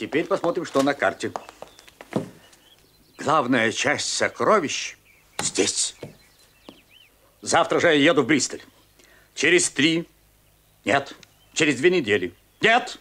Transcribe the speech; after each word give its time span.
Теперь 0.00 0.24
посмотрим, 0.24 0.64
что 0.64 0.80
на 0.80 0.94
карте. 0.94 1.30
Главная 3.18 3.70
часть 3.70 4.10
сокровищ 4.10 4.96
здесь. 5.38 5.94
Завтра 7.42 7.80
же 7.80 7.88
я 7.88 7.92
еду 7.92 8.22
в 8.22 8.26
Бристоль. 8.26 8.62
Через 9.34 9.68
три, 9.68 10.08
нет, 10.86 11.14
через 11.52 11.76
две 11.76 11.90
недели, 11.90 12.32
нет, 12.62 12.98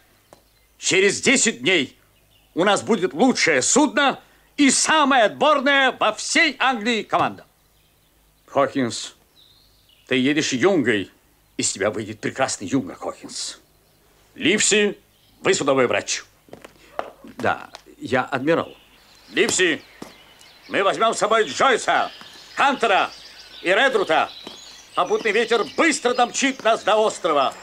через 0.77 1.21
десять 1.21 1.61
дней 1.61 1.97
у 2.53 2.65
нас 2.65 2.81
будет 2.81 3.13
лучшее 3.13 3.61
судно 3.61 4.19
и 4.57 4.69
самая 4.69 5.27
отборная 5.27 5.93
во 5.93 6.11
всей 6.11 6.57
Англии 6.59 7.03
команда. 7.03 7.45
Хокинс, 8.45 9.15
ты 10.07 10.17
едешь 10.17 10.51
юнгой, 10.51 11.09
из 11.55 11.71
тебя 11.71 11.91
выйдет 11.91 12.19
прекрасный 12.19 12.67
юнга, 12.67 12.95
Хокинс. 12.95 13.61
Ливси, 14.35 14.97
вы 15.39 15.53
судовой 15.53 15.87
врач. 15.87 16.23
Да, 17.37 17.69
я 17.97 18.23
адмирал. 18.23 18.75
Ливси, 19.29 19.81
мы 20.67 20.83
возьмем 20.83 21.13
с 21.13 21.19
собой 21.19 21.45
Джойса, 21.45 22.11
Хантера 22.55 23.09
и 23.61 23.69
Редрута. 23.69 24.29
Попутный 24.95 25.31
ветер 25.31 25.63
быстро 25.77 26.13
домчит 26.13 26.63
нас 26.63 26.83
до 26.83 26.95
острова. 26.95 27.53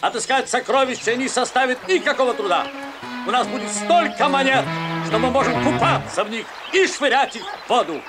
Отыскать 0.00 0.48
сокровища 0.48 1.16
не 1.16 1.28
составит 1.28 1.88
никакого 1.88 2.34
труда. 2.34 2.66
У 3.26 3.30
нас 3.30 3.46
будет 3.46 3.70
столько 3.72 4.28
монет, 4.28 4.64
что 5.06 5.18
мы 5.18 5.30
можем 5.30 5.64
купаться 5.64 6.24
в 6.24 6.30
них 6.30 6.46
и 6.72 6.86
швырять 6.86 7.36
их 7.36 7.42
в 7.42 7.68
воду. 7.70 8.02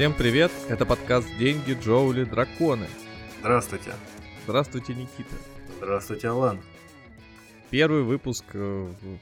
Всем 0.00 0.14
привет, 0.14 0.50
это 0.70 0.86
подкаст 0.86 1.28
«Деньги, 1.38 1.74
Джоули, 1.78 2.24
Драконы». 2.24 2.86
Здравствуйте. 3.40 3.92
Здравствуйте, 4.44 4.94
Никита. 4.94 5.34
Здравствуйте, 5.76 6.28
Алан. 6.28 6.58
Первый 7.68 8.02
выпуск 8.02 8.46
э, 8.54 8.58
в 8.58 9.18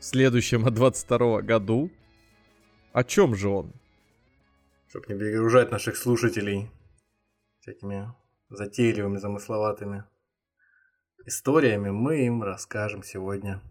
следующем 0.00 0.66
от 0.66 0.74
22 0.74 1.42
году. 1.42 1.88
О 2.92 3.04
чем 3.04 3.36
же 3.36 3.48
он? 3.48 3.72
Чтобы 4.88 5.06
не 5.06 5.20
перегружать 5.20 5.70
наших 5.70 5.96
слушателей 5.96 6.68
всякими 7.60 8.12
затейливыми, 8.48 9.18
замысловатыми 9.18 10.02
историями, 11.26 11.90
мы 11.90 12.26
им 12.26 12.42
расскажем 12.42 13.04
сегодня 13.04 13.62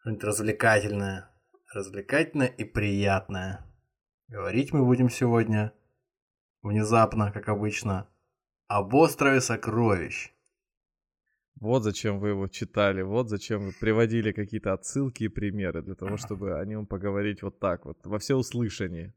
что-нибудь 0.00 0.24
развлекательное. 0.24 1.30
Развлекательное 1.72 2.48
и 2.48 2.64
приятное. 2.64 3.69
Говорить 4.30 4.72
мы 4.72 4.84
будем 4.84 5.10
сегодня 5.10 5.72
внезапно, 6.62 7.32
как 7.32 7.48
обычно, 7.48 8.08
об 8.68 8.94
острове 8.94 9.40
сокровищ. 9.40 10.32
Вот 11.60 11.82
зачем 11.82 12.20
вы 12.20 12.28
его 12.28 12.46
читали, 12.46 13.02
вот 13.02 13.28
зачем 13.28 13.60
вы 13.60 13.72
приводили 13.72 14.30
какие-то 14.30 14.72
отсылки 14.72 15.24
и 15.24 15.28
примеры, 15.28 15.82
для 15.82 15.96
того, 15.96 16.16
чтобы 16.16 16.60
о 16.60 16.64
нем 16.64 16.86
поговорить 16.86 17.42
вот 17.42 17.58
так 17.58 17.84
вот, 17.84 17.98
во 18.06 18.20
всеуслышание. 18.20 19.12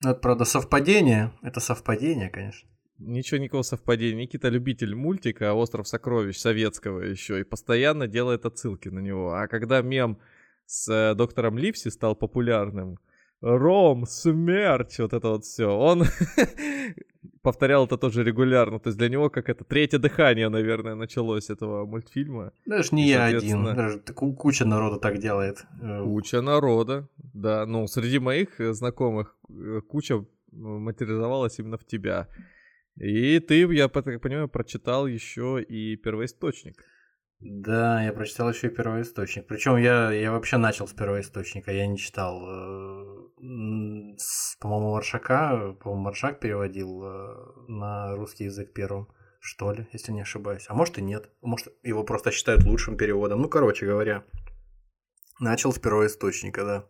Ну, 0.00 0.10
это, 0.10 0.20
правда, 0.20 0.44
совпадение. 0.44 1.32
Это 1.42 1.58
совпадение, 1.58 2.30
конечно. 2.30 2.68
Ничего, 2.98 3.40
никакого 3.40 3.62
совпадения. 3.62 4.22
Никита 4.22 4.48
любитель 4.48 4.94
мультика 4.94 5.54
«Остров 5.54 5.88
сокровищ» 5.88 6.38
советского 6.38 7.00
еще, 7.00 7.40
и 7.40 7.44
постоянно 7.44 8.06
делает 8.06 8.46
отсылки 8.46 8.88
на 8.88 9.00
него. 9.00 9.32
А 9.32 9.48
когда 9.48 9.82
мем 9.82 10.20
с 10.66 10.88
э, 10.88 11.16
доктором 11.16 11.58
Ливси 11.58 11.88
стал 11.88 12.14
популярным, 12.14 13.00
Ром, 13.44 14.06
смерть, 14.06 14.98
вот 14.98 15.12
это 15.12 15.28
вот 15.28 15.44
все. 15.44 15.66
Он 15.66 16.04
повторял 17.42 17.84
это 17.84 17.98
тоже 17.98 18.24
регулярно. 18.24 18.80
То 18.80 18.88
есть 18.88 18.98
для 18.98 19.10
него 19.10 19.28
как 19.28 19.50
это 19.50 19.64
третье 19.64 19.98
дыхание, 19.98 20.48
наверное, 20.48 20.94
началось 20.94 21.50
этого 21.50 21.84
мультфильма. 21.84 22.52
Даже 22.64 22.94
не 22.94 23.06
я 23.06 23.26
один, 23.26 23.64
даже 23.64 23.98
куча 23.98 24.64
народа 24.64 24.98
так 24.98 25.18
делает. 25.18 25.66
Э, 25.82 26.02
куча 26.02 26.40
народа, 26.40 27.06
да. 27.18 27.66
Ну, 27.66 27.86
среди 27.86 28.18
моих 28.18 28.60
э, 28.60 28.72
знакомых 28.72 29.36
э, 29.50 29.82
куча 29.86 30.24
материализовалась 30.50 31.58
именно 31.58 31.76
в 31.76 31.84
тебя. 31.84 32.28
И 32.96 33.40
ты, 33.40 33.60
я 33.74 33.88
так 33.88 34.04
понимаю, 34.22 34.48
прочитал 34.48 35.06
еще 35.06 35.62
и 35.62 35.96
первоисточник. 35.96 36.82
Да, 37.46 38.02
я 38.02 38.14
прочитал 38.14 38.48
еще 38.48 38.68
и 38.68 38.70
первоисточник. 38.70 39.46
Причем 39.46 39.76
я, 39.76 40.10
я 40.12 40.32
вообще 40.32 40.56
начал 40.56 40.88
с 40.88 40.94
первоисточника, 40.94 41.72
я 41.72 41.86
не 41.86 41.98
читал. 41.98 42.40
По-моему, 44.60 44.92
Маршака, 44.92 45.76
по-моему, 45.78 46.04
Маршак 46.04 46.40
переводил 46.40 47.02
на 47.68 48.16
русский 48.16 48.44
язык 48.44 48.72
первым, 48.72 49.08
что 49.40 49.72
ли, 49.72 49.86
если 49.92 50.10
не 50.12 50.22
ошибаюсь. 50.22 50.64
А 50.68 50.74
может 50.74 50.96
и 50.96 51.02
нет. 51.02 51.28
Может, 51.42 51.68
его 51.82 52.02
просто 52.02 52.30
считают 52.30 52.64
лучшим 52.64 52.96
переводом. 52.96 53.42
Ну, 53.42 53.50
короче 53.50 53.84
говоря, 53.84 54.24
начал 55.38 55.70
с 55.70 55.78
первоисточника, 55.78 56.64
да. 56.64 56.86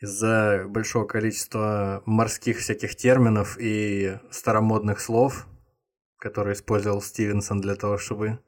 Из-за 0.00 0.64
большого 0.68 1.04
количества 1.04 2.02
морских 2.06 2.60
всяких 2.60 2.96
терминов 2.96 3.58
и 3.60 4.16
старомодных 4.30 5.00
слов, 5.00 5.46
которые 6.16 6.54
использовал 6.54 7.02
Стивенсон 7.02 7.60
для 7.60 7.74
того, 7.74 7.98
чтобы 7.98 8.38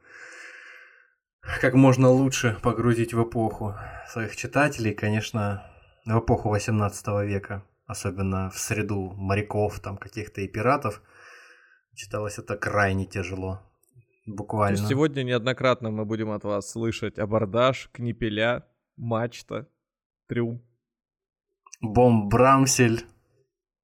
как 1.60 1.74
можно 1.74 2.08
лучше 2.08 2.58
погрузить 2.62 3.14
в 3.14 3.22
эпоху 3.22 3.74
своих 4.08 4.36
читателей, 4.36 4.94
конечно, 4.94 5.66
в 6.04 6.18
эпоху 6.18 6.48
18 6.50 7.06
века, 7.24 7.64
особенно 7.86 8.50
в 8.50 8.58
среду 8.58 9.12
моряков, 9.16 9.80
там 9.80 9.96
каких-то 9.96 10.40
и 10.40 10.48
пиратов, 10.48 11.02
читалось 11.94 12.38
это 12.38 12.56
крайне 12.56 13.06
тяжело. 13.06 13.60
Буквально. 14.26 14.76
То 14.76 14.82
есть 14.82 14.88
сегодня 14.88 15.24
неоднократно 15.24 15.90
мы 15.90 16.04
будем 16.04 16.30
от 16.30 16.44
вас 16.44 16.70
слышать 16.70 17.18
абордаж, 17.18 17.90
книпеля, 17.92 18.64
мачта, 18.96 19.68
трюм. 20.28 20.62
Бомб 21.80 22.30
Брамсель. 22.30 23.04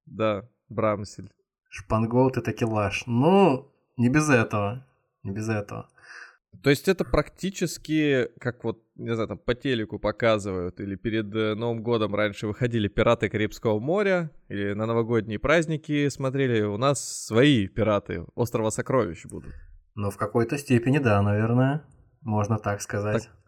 Да, 0.05 0.49
Брамсель. 0.69 1.29
Шпангоут 1.69 2.37
и 2.37 2.41
такелаж. 2.41 3.03
Ну, 3.05 3.69
не 3.97 4.07
без 4.09 4.29
этого. 4.29 4.87
Не 5.23 5.31
без 5.31 5.49
этого. 5.49 5.89
То 6.63 6.69
есть 6.69 6.87
это 6.89 7.05
практически, 7.05 8.27
как 8.39 8.63
вот, 8.63 8.83
не 8.95 9.13
знаю, 9.13 9.29
там 9.29 9.37
по 9.37 9.55
телеку 9.55 9.97
показывают, 9.97 10.79
или 10.81 10.95
перед 10.95 11.33
э, 11.33 11.55
Новым 11.55 11.81
годом 11.81 12.15
раньше 12.15 12.47
выходили 12.47 12.87
«Пираты 12.87 13.29
Карибского 13.29 13.79
моря», 13.79 14.31
или 14.49 14.73
на 14.73 14.85
новогодние 14.85 15.39
праздники 15.39 16.09
смотрели, 16.09 16.61
у 16.61 16.77
нас 16.77 17.25
свои 17.27 17.67
пираты 17.67 18.25
«Острова 18.35 18.71
сокровищ» 18.71 19.25
будут. 19.25 19.53
Ну, 19.95 20.09
в 20.09 20.17
какой-то 20.17 20.57
степени, 20.57 20.97
да, 20.97 21.21
наверное, 21.21 21.83
можно 22.21 22.57
так 22.57 22.81
сказать. 22.81 23.23
Так, 23.23 23.38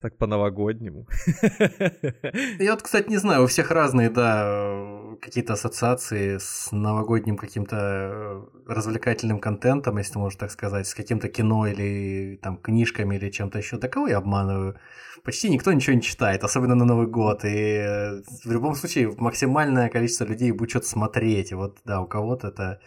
так 0.00 0.16
по-новогоднему. 0.16 1.06
Я 2.58 2.72
вот, 2.72 2.82
кстати, 2.82 3.10
не 3.10 3.18
знаю, 3.18 3.44
у 3.44 3.46
всех 3.46 3.70
разные, 3.70 4.08
да, 4.08 5.16
какие-то 5.20 5.52
ассоциации 5.52 6.38
с 6.38 6.72
новогодним 6.72 7.36
каким-то 7.36 7.76
э, 7.76 8.42
развлекательным 8.66 9.38
контентом, 9.40 9.98
если 9.98 10.18
можно 10.18 10.40
так 10.40 10.50
сказать, 10.50 10.86
с 10.86 10.94
каким-то 10.94 11.28
кино 11.28 11.66
или 11.66 12.38
там 12.42 12.56
книжками 12.56 13.16
или 13.16 13.30
чем-то 13.30 13.58
еще. 13.58 13.76
Да 13.76 13.88
кого 13.88 14.08
я 14.08 14.18
обманываю? 14.18 14.76
Почти 15.22 15.50
никто 15.50 15.70
ничего 15.70 15.94
не 15.94 16.02
читает, 16.02 16.44
особенно 16.44 16.74
на 16.74 16.86
Новый 16.86 17.06
год. 17.06 17.44
И 17.44 17.48
э, 17.48 18.22
в 18.44 18.50
любом 18.50 18.74
случае 18.76 19.14
максимальное 19.18 19.90
количество 19.90 20.24
людей 20.24 20.50
будет 20.52 20.70
что-то 20.70 20.86
смотреть. 20.86 21.52
И 21.52 21.54
вот, 21.54 21.76
да, 21.84 22.00
у 22.00 22.06
кого-то 22.06 22.48
это 22.48 22.80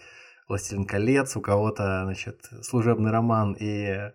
«Властелин 0.50 0.86
колец», 0.86 1.38
у 1.38 1.42
кого-то, 1.42 2.02
значит, 2.06 2.50
служебный 2.64 3.12
роман 3.12 3.56
и 3.60 4.12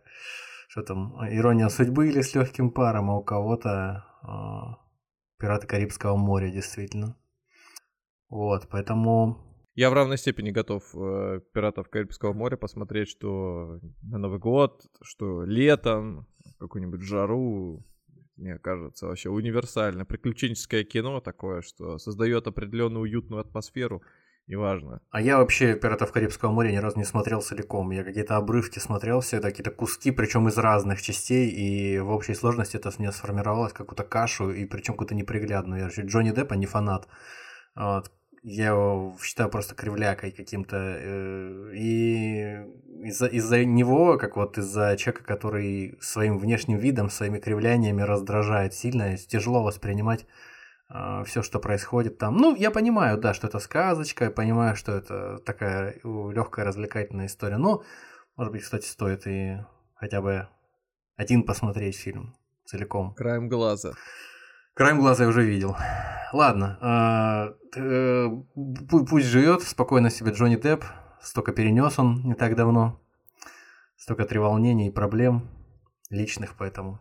что 0.78 0.94
там, 0.94 1.16
ирония 1.28 1.68
судьбы 1.68 2.08
или 2.08 2.20
с 2.20 2.34
легким 2.34 2.70
паром, 2.70 3.10
а 3.10 3.18
у 3.18 3.22
кого-то 3.22 4.04
э, 4.22 5.38
пираты 5.38 5.66
Карибского 5.66 6.16
моря, 6.16 6.50
действительно. 6.50 7.16
Вот, 8.28 8.68
поэтому... 8.70 9.44
Я 9.74 9.90
в 9.90 9.92
равной 9.92 10.18
степени 10.18 10.50
готов 10.50 10.82
э, 10.94 11.40
пиратов 11.52 11.88
Карибского 11.88 12.32
моря 12.32 12.56
посмотреть, 12.56 13.08
что 13.08 13.80
на 14.02 14.18
Новый 14.18 14.38
год, 14.38 14.82
что 15.02 15.44
летом, 15.44 16.26
какую-нибудь 16.58 17.00
жару, 17.00 17.84
мне 18.36 18.58
кажется, 18.58 19.06
вообще 19.06 19.30
универсально. 19.30 20.04
Приключенческое 20.04 20.84
кино 20.84 21.20
такое, 21.20 21.62
что 21.62 21.98
создает 21.98 22.46
определенную 22.46 23.02
уютную 23.02 23.40
атмосферу 23.40 24.02
неважно. 24.48 25.00
А 25.10 25.20
я 25.20 25.38
вообще 25.38 25.74
«Пиратов 25.74 26.10
Карибского 26.10 26.50
моря» 26.50 26.72
ни 26.72 26.76
разу 26.76 26.98
не 26.98 27.04
смотрел 27.04 27.42
целиком. 27.42 27.90
Я 27.90 28.02
какие-то 28.02 28.36
обрывки 28.36 28.78
смотрел 28.78 29.20
всегда, 29.20 29.50
какие-то 29.50 29.70
куски, 29.70 30.10
причем 30.10 30.48
из 30.48 30.58
разных 30.58 31.00
частей, 31.02 31.48
и 31.48 31.98
в 32.00 32.10
общей 32.10 32.34
сложности 32.34 32.76
это 32.76 32.90
мне 32.98 33.12
сформировалось 33.12 33.72
какую-то 33.72 34.04
кашу, 34.04 34.50
и 34.50 34.64
причем 34.64 34.94
какую-то 34.94 35.14
неприглядную. 35.14 35.78
Я 35.78 35.84
вообще 35.84 36.02
Джонни 36.02 36.30
Деппа 36.30 36.54
не 36.54 36.66
фанат. 36.66 37.06
Вот. 37.76 38.10
Я 38.42 38.68
его 38.68 39.16
считаю 39.22 39.50
просто 39.50 39.74
кривлякой 39.74 40.30
каким-то. 40.30 40.76
Э, 40.76 41.70
и 41.74 42.56
из-за, 43.02 43.26
из-за 43.26 43.64
него, 43.64 44.16
как 44.16 44.36
вот 44.36 44.58
из-за 44.58 44.96
человека, 44.96 45.24
который 45.24 45.98
своим 46.00 46.38
внешним 46.38 46.78
видом, 46.78 47.10
своими 47.10 47.38
кривляниями 47.38 48.02
раздражает 48.02 48.74
сильно, 48.74 49.16
тяжело 49.16 49.62
воспринимать 49.62 50.26
все, 51.24 51.42
что 51.42 51.58
происходит 51.60 52.18
там. 52.18 52.36
Ну, 52.36 52.56
я 52.56 52.70
понимаю, 52.70 53.18
да, 53.18 53.34
что 53.34 53.46
это 53.46 53.58
сказочка, 53.58 54.24
я 54.24 54.30
понимаю, 54.30 54.74
что 54.74 54.92
это 54.92 55.38
такая 55.38 55.96
легкая 56.02 56.64
развлекательная 56.64 57.26
история. 57.26 57.58
Но, 57.58 57.82
может 58.36 58.52
быть, 58.52 58.62
кстати, 58.62 58.86
стоит 58.86 59.26
и 59.26 59.58
хотя 59.94 60.22
бы 60.22 60.48
один 61.16 61.42
посмотреть 61.42 61.96
фильм 61.96 62.34
целиком. 62.64 63.12
Краем 63.14 63.48
глаза. 63.48 63.92
Краем 64.74 65.00
глаза 65.00 65.24
я 65.24 65.28
уже 65.28 65.42
видел. 65.42 65.76
Ладно, 66.32 67.54
э, 67.74 67.80
э, 67.80 68.28
пусть 68.88 69.26
живет 69.26 69.62
спокойно 69.62 70.10
себе 70.10 70.30
Джонни 70.30 70.56
Депп. 70.56 70.84
Столько 71.20 71.52
перенес 71.52 71.98
он 71.98 72.22
не 72.22 72.34
так 72.34 72.54
давно. 72.54 73.00
Столько 73.96 74.24
треволнений 74.24 74.88
и 74.88 74.92
проблем 74.92 75.48
личных, 76.10 76.54
поэтому 76.56 77.00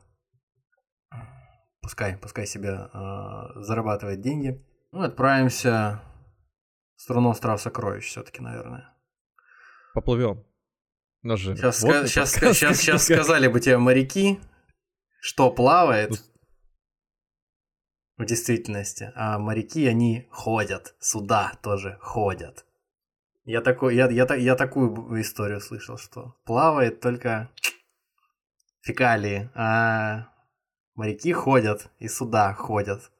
пускай, 1.87 2.17
пускай 2.17 2.45
себе 2.45 2.89
э, 2.93 3.61
зарабатывает 3.61 4.19
деньги. 4.19 4.61
Ну, 4.91 5.03
отправимся 5.03 6.01
в 6.97 7.01
страну 7.01 7.29
остров 7.29 7.61
сокровищ 7.61 8.09
все-таки, 8.09 8.41
наверное. 8.41 8.93
Поплывем. 9.93 10.45
Ножи. 11.21 11.55
Сейчас, 11.55 11.81
ска- 11.81 12.05
сейчас, 12.05 12.33
сейчас, 12.33 12.77
сейчас 12.77 13.05
сказали 13.05 13.47
бы 13.47 13.61
тебе 13.61 13.77
моряки, 13.77 14.37
что 15.21 15.49
плавает 15.49 16.21
в 18.17 18.25
действительности, 18.25 19.13
а 19.15 19.39
моряки, 19.39 19.87
они 19.87 20.27
ходят, 20.29 20.93
суда 20.99 21.53
тоже 21.63 21.97
ходят. 22.01 22.65
Я, 23.45 23.61
такой, 23.61 23.95
я, 23.95 24.09
я, 24.09 24.25
я 24.35 24.55
такую 24.55 25.21
историю 25.21 25.61
слышал, 25.61 25.97
что 25.97 26.35
плавает 26.43 26.99
только 26.99 27.49
фекалии, 28.81 29.49
а 29.55 30.33
моряки 30.97 31.31
ходят 31.31 31.89
и 31.99 32.09
суда 32.09 32.53
ходят. 32.53 33.11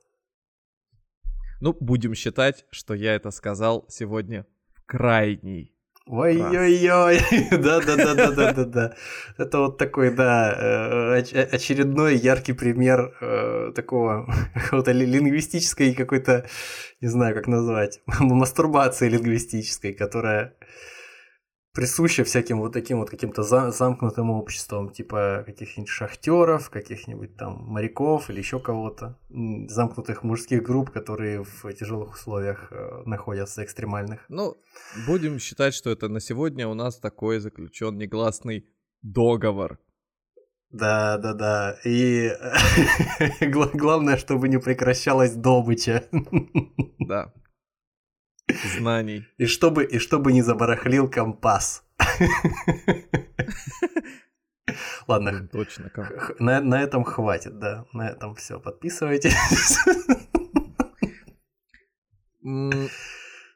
Ну, 1.61 1.75
будем 1.79 2.13
считать, 2.13 2.65
что 2.69 2.93
я 2.93 3.15
это 3.15 3.31
сказал 3.31 3.85
сегодня 3.87 4.45
в 4.73 4.85
крайний 4.85 5.77
Ой-ой-ой, 6.09 7.19
да-да-да-да-да-да. 7.51 8.95
Это 9.37 9.59
вот 9.59 9.77
такой, 9.77 10.11
да, 10.11 10.53
э, 10.57 11.17
очередной 11.51 12.15
яркий 12.15 12.53
пример 12.53 13.13
э, 13.19 13.73
такого 13.75 14.25
какого-то 14.53 14.93
лингвистической 14.93 15.93
какой-то, 15.93 16.45
не 17.01 17.09
знаю, 17.09 17.35
как 17.35 17.47
назвать, 17.47 17.99
мастурбации 18.19 19.09
лингвистической, 19.09 19.93
которая 19.93 20.53
присуща 21.77 22.23
всяким 22.23 22.59
вот 22.59 22.73
таким 22.73 22.97
вот 22.97 23.11
каким-то 23.11 23.43
замкнутым 23.43 24.31
обществом, 24.31 24.89
типа 24.89 25.43
каких-нибудь 25.45 25.89
шахтеров, 25.89 26.71
каких-нибудь 26.71 27.37
там 27.37 27.65
моряков 27.67 28.31
или 28.31 28.39
еще 28.39 28.59
кого-то, 28.59 29.15
замкнутых 29.29 30.23
мужских 30.23 30.63
групп, 30.63 30.89
которые 30.89 31.43
в 31.43 31.71
тяжелых 31.73 32.15
условиях 32.15 32.71
э, 32.71 33.03
находятся, 33.05 33.63
экстремальных. 33.63 34.25
Ну, 34.27 34.57
будем 35.05 35.37
считать, 35.37 35.75
что 35.75 35.91
это 35.91 36.09
на 36.09 36.19
сегодня 36.19 36.67
у 36.67 36.73
нас 36.73 36.97
такой 36.97 37.39
заключен 37.39 37.95
негласный 37.95 38.65
договор. 39.03 39.77
Да, 40.71 41.19
да, 41.19 41.33
да. 41.33 41.77
И 41.85 42.31
главное, 43.75 44.17
чтобы 44.17 44.49
не 44.49 44.57
прекращалась 44.57 45.35
добыча. 45.35 46.05
Да 46.97 47.31
знаний. 48.63 49.25
И 49.37 49.45
чтобы, 49.45 49.85
и 49.85 49.99
чтобы 49.99 50.33
не 50.33 50.41
забарахлил 50.41 51.09
компас. 51.09 51.83
Ладно. 55.07 55.47
Точно. 55.51 55.91
На, 56.39 56.61
на 56.61 56.81
этом 56.81 57.03
хватит, 57.03 57.59
да. 57.59 57.85
На 57.93 58.09
этом 58.09 58.35
все. 58.35 58.59
Подписывайтесь. 58.59 59.35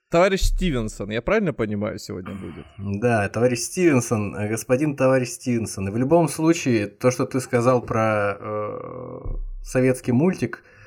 Товарищ 0.10 0.42
Стивенсон, 0.42 1.10
я 1.12 1.22
правильно 1.22 1.54
понимаю, 1.54 1.98
сегодня 1.98 2.36
будет? 2.36 2.66
Да, 2.78 3.30
товарищ 3.30 3.60
Стивенсон, 3.60 4.36
э, 4.36 4.50
господин 4.50 4.98
товарищ 4.98 5.30
Стивенсон. 5.30 5.88
И 5.88 5.92
в 5.92 5.96
любом 5.96 6.28
случае, 6.28 6.88
то, 6.88 7.12
что 7.12 7.26
ты 7.26 7.40
сказал 7.40 7.82
про 7.82 8.38
э, 8.38 9.22
советский 9.64 10.12
мультик, 10.12 10.66
Э, 10.66 10.81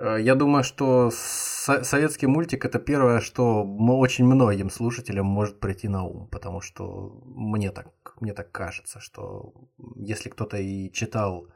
я 0.00 0.34
думаю, 0.34 0.64
что 0.64 1.10
советский 1.10 2.26
мультик 2.26 2.64
это 2.64 2.78
первое, 2.78 3.20
что 3.20 3.64
очень 3.64 4.24
многим 4.24 4.70
слушателям 4.70 5.26
может 5.26 5.60
прийти 5.60 5.88
на 5.88 6.04
ум, 6.04 6.28
потому 6.28 6.60
что 6.60 7.20
мне 7.24 7.70
так, 7.70 7.88
мне 8.20 8.32
так 8.32 8.50
кажется, 8.50 9.00
что 9.00 9.52
если 9.96 10.30
кто-то 10.30 10.56
и 10.56 10.90
читал 10.92 11.48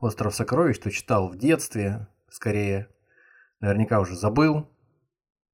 «Остров 0.00 0.34
сокровищ», 0.34 0.78
то 0.78 0.90
читал 0.90 1.28
в 1.28 1.36
детстве, 1.36 2.08
скорее, 2.28 2.88
наверняка 3.60 4.00
уже 4.00 4.16
забыл, 4.16 4.68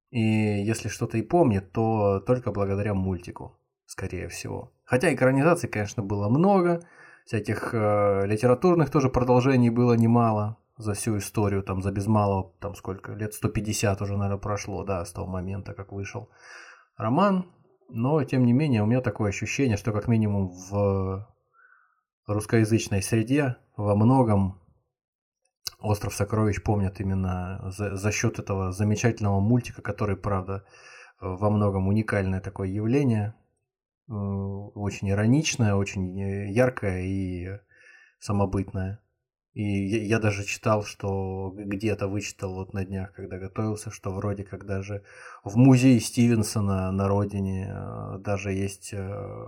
и 0.09 0.19
если 0.19 0.89
что-то 0.89 1.17
и 1.19 1.21
помнит, 1.21 1.71
то 1.71 2.19
только 2.19 2.51
благодаря 2.51 2.95
мультику, 2.95 3.59
скорее 3.85 4.27
всего. 4.27 4.73
Хотя 4.85 5.13
экранизаций, 5.13 5.69
конечно, 5.69 6.01
было 6.01 6.29
много, 6.29 6.81
всяких 7.25 7.75
э, 7.75 8.25
литературных 8.25 8.89
тоже 8.89 9.09
продолжений 9.09 9.69
было 9.69 9.93
немало, 9.93 10.57
за 10.79 10.93
всю 10.93 11.17
историю, 11.17 11.61
там, 11.61 11.81
за 11.81 11.91
без 11.91 12.07
малого, 12.07 12.53
там, 12.61 12.73
сколько, 12.73 13.11
лет 13.11 13.33
150 13.33 14.01
уже, 14.01 14.15
наверное, 14.15 14.39
прошло, 14.39 14.85
да, 14.85 15.03
с 15.03 15.11
того 15.11 15.27
момента, 15.27 15.73
как 15.73 15.91
вышел 15.91 16.29
роман. 16.95 17.51
Но, 17.89 18.23
тем 18.23 18.45
не 18.45 18.53
менее, 18.53 18.81
у 18.81 18.85
меня 18.85 19.01
такое 19.01 19.29
ощущение, 19.29 19.75
что, 19.75 19.91
как 19.91 20.07
минимум, 20.07 20.47
в 20.47 21.27
русскоязычной 22.27 23.01
среде 23.01 23.57
во 23.75 23.95
многом 23.95 24.61
«Остров 25.79 26.13
сокровищ» 26.13 26.63
помнят 26.63 27.01
именно 27.01 27.71
за, 27.71 27.97
за 27.97 28.11
счет 28.13 28.39
этого 28.39 28.71
замечательного 28.71 29.41
мультика, 29.41 29.81
который, 29.81 30.15
правда, 30.15 30.63
во 31.19 31.49
многом 31.49 31.89
уникальное 31.89 32.39
такое 32.39 32.69
явление, 32.69 33.35
э, 34.07 34.13
очень 34.13 35.09
ироничное, 35.09 35.75
очень 35.75 36.17
э, 36.21 36.51
яркое 36.51 37.01
и 37.01 37.59
самобытное. 38.19 39.01
И 39.59 40.05
я 40.07 40.19
даже 40.19 40.45
читал, 40.45 40.85
что 40.85 41.53
где-то 41.53 42.07
вычитал 42.07 42.53
вот 42.53 42.71
на 42.73 42.85
днях, 42.85 43.11
когда 43.11 43.37
готовился, 43.37 43.91
что 43.91 44.09
вроде 44.09 44.45
как 44.45 44.65
даже 44.65 45.03
в 45.43 45.57
музее 45.57 45.99
Стивенсона 45.99 46.89
на 46.93 47.09
родине 47.09 47.69
э, 47.69 48.19
даже 48.19 48.53
есть 48.53 48.93
э, 48.93 49.45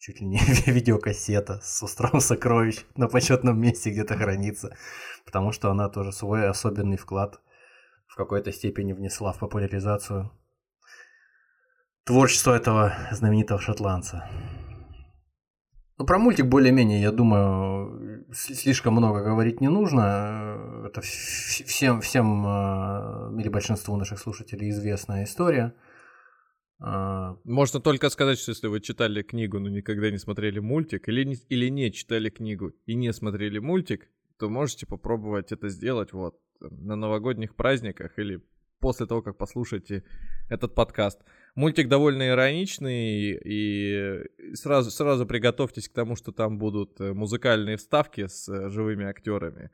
чуть 0.00 0.20
ли 0.20 0.26
не 0.26 0.40
видеокассета 0.66 1.60
с 1.62 1.80
островом 1.80 2.18
сокровищ 2.18 2.84
на 2.96 3.06
почетном 3.06 3.60
месте 3.60 3.90
где-то 3.90 4.16
хранится, 4.16 4.76
потому 5.24 5.52
что 5.52 5.70
она 5.70 5.88
тоже 5.88 6.10
свой 6.10 6.48
особенный 6.48 6.96
вклад 6.96 7.40
в 8.08 8.16
какой-то 8.16 8.50
степени 8.50 8.92
внесла 8.92 9.32
в 9.32 9.38
популяризацию 9.38 10.32
творчества 12.04 12.56
этого 12.56 12.94
знаменитого 13.12 13.60
шотландца. 13.60 14.28
Ну, 16.02 16.06
про 16.06 16.18
мультик 16.18 16.46
более-менее, 16.46 17.00
я 17.00 17.12
думаю, 17.12 18.26
слишком 18.32 18.94
много 18.94 19.22
говорить 19.22 19.60
не 19.60 19.68
нужно. 19.68 20.84
Это 20.84 21.00
всем, 21.00 22.00
всем 22.00 22.44
э, 22.44 23.40
или 23.40 23.48
большинству 23.48 23.96
наших 23.96 24.18
слушателей 24.18 24.70
известная 24.70 25.22
история. 25.22 25.74
А, 26.80 27.36
Можно 27.44 27.78
только 27.78 28.10
сказать, 28.10 28.40
что 28.40 28.50
если 28.50 28.66
вы 28.66 28.80
читали 28.80 29.22
книгу, 29.22 29.60
но 29.60 29.68
никогда 29.68 30.10
не 30.10 30.18
смотрели 30.18 30.58
мультик, 30.58 31.08
или 31.08 31.22
не, 31.22 31.36
или 31.48 31.70
не 31.70 31.92
читали 31.92 32.30
книгу 32.30 32.72
и 32.84 32.96
не 32.96 33.12
смотрели 33.12 33.60
мультик, 33.60 34.08
то 34.40 34.48
можете 34.48 34.86
попробовать 34.86 35.52
это 35.52 35.68
сделать 35.68 36.12
вот 36.12 36.34
на 36.58 36.96
новогодних 36.96 37.54
праздниках 37.54 38.18
или 38.18 38.40
после 38.80 39.06
того, 39.06 39.22
как 39.22 39.38
послушаете 39.38 40.02
этот 40.48 40.74
подкаст. 40.74 41.20
Мультик 41.54 41.88
довольно 41.88 42.28
ироничный, 42.28 43.38
и 43.44 44.22
сразу, 44.54 44.90
сразу 44.90 45.26
приготовьтесь 45.26 45.88
к 45.88 45.92
тому, 45.92 46.16
что 46.16 46.32
там 46.32 46.58
будут 46.58 46.98
э, 47.00 47.12
музыкальные 47.12 47.76
вставки 47.76 48.26
с 48.26 48.48
э, 48.48 48.70
живыми 48.70 49.04
актерами. 49.04 49.70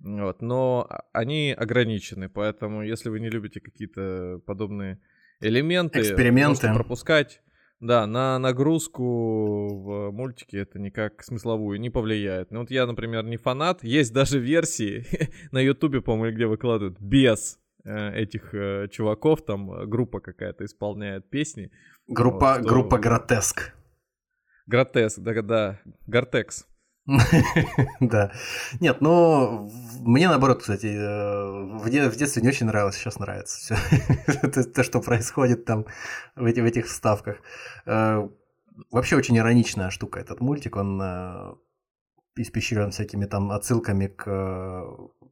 Вот, 0.00 0.40
но 0.40 0.88
они 1.12 1.54
ограничены, 1.56 2.30
поэтому 2.30 2.82
если 2.82 3.10
вы 3.10 3.20
не 3.20 3.28
любите 3.28 3.60
какие-то 3.60 4.40
подобные 4.46 5.00
элементы, 5.40 6.00
эксперименты 6.00 6.72
пропускать. 6.72 7.42
Да, 7.80 8.06
на 8.06 8.38
нагрузку 8.40 9.04
в 9.04 10.10
мультике 10.10 10.58
это 10.58 10.80
никак 10.80 11.22
смысловую 11.22 11.78
не 11.78 11.90
повлияет. 11.90 12.50
Ну 12.50 12.60
вот 12.60 12.72
я, 12.72 12.86
например, 12.86 13.24
не 13.24 13.36
фанат. 13.36 13.84
Есть 13.84 14.12
даже 14.12 14.40
версии 14.40 15.06
на 15.52 15.60
Ютубе, 15.60 16.00
по-моему, 16.00 16.34
где 16.34 16.46
выкладывают 16.46 16.98
без 17.00 17.60
этих 17.88 18.54
э, 18.54 18.88
чуваков, 18.88 19.44
там 19.44 19.72
э, 19.72 19.86
группа 19.86 20.20
какая-то 20.20 20.64
исполняет 20.64 21.28
песни. 21.30 21.70
Группа, 22.06 22.54
вот, 22.54 22.60
что... 22.60 22.68
группа 22.68 22.98
Гротеск. 22.98 23.74
Гротеск, 24.66 25.18
да-да, 25.20 25.80
Гортекс. 26.06 26.66
Да. 28.00 28.32
Нет, 28.80 29.00
ну, 29.00 29.70
мне 30.00 30.28
наоборот, 30.28 30.60
кстати, 30.60 30.86
в, 30.86 31.88
детстве 31.90 32.42
не 32.42 32.48
очень 32.48 32.66
нравилось, 32.66 32.96
сейчас 32.96 33.18
нравится 33.18 33.58
все. 33.58 34.62
То, 34.74 34.82
что 34.82 35.00
происходит 35.00 35.64
там 35.64 35.86
в 36.36 36.44
этих 36.44 36.86
вставках. 36.86 37.38
Вообще 37.86 39.16
очень 39.16 39.38
ироничная 39.38 39.88
штука 39.88 40.20
этот 40.20 40.40
мультик, 40.40 40.76
он 40.76 41.00
испещрен 42.42 42.90
всякими 42.90 43.26
там 43.26 43.50
отсылками 43.50 44.06
к, 44.06 44.24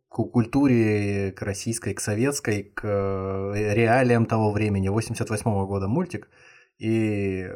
к 0.08 0.14
культуре, 0.32 1.32
к 1.32 1.42
российской, 1.42 1.94
к 1.94 2.00
советской, 2.00 2.62
к 2.62 2.82
реалиям 2.84 4.26
того 4.26 4.50
времени. 4.52 4.88
88 4.88 5.50
-го 5.50 5.66
года 5.66 5.88
мультик. 5.88 6.28
И 6.78 7.48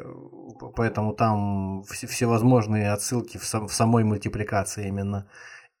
поэтому 0.75 1.13
там 1.13 1.83
всевозможные 1.83 2.91
отсылки 2.91 3.37
в, 3.37 3.43
сам, 3.43 3.67
в 3.67 3.73
самой 3.73 4.03
мультипликации 4.03 4.87
именно 4.87 5.27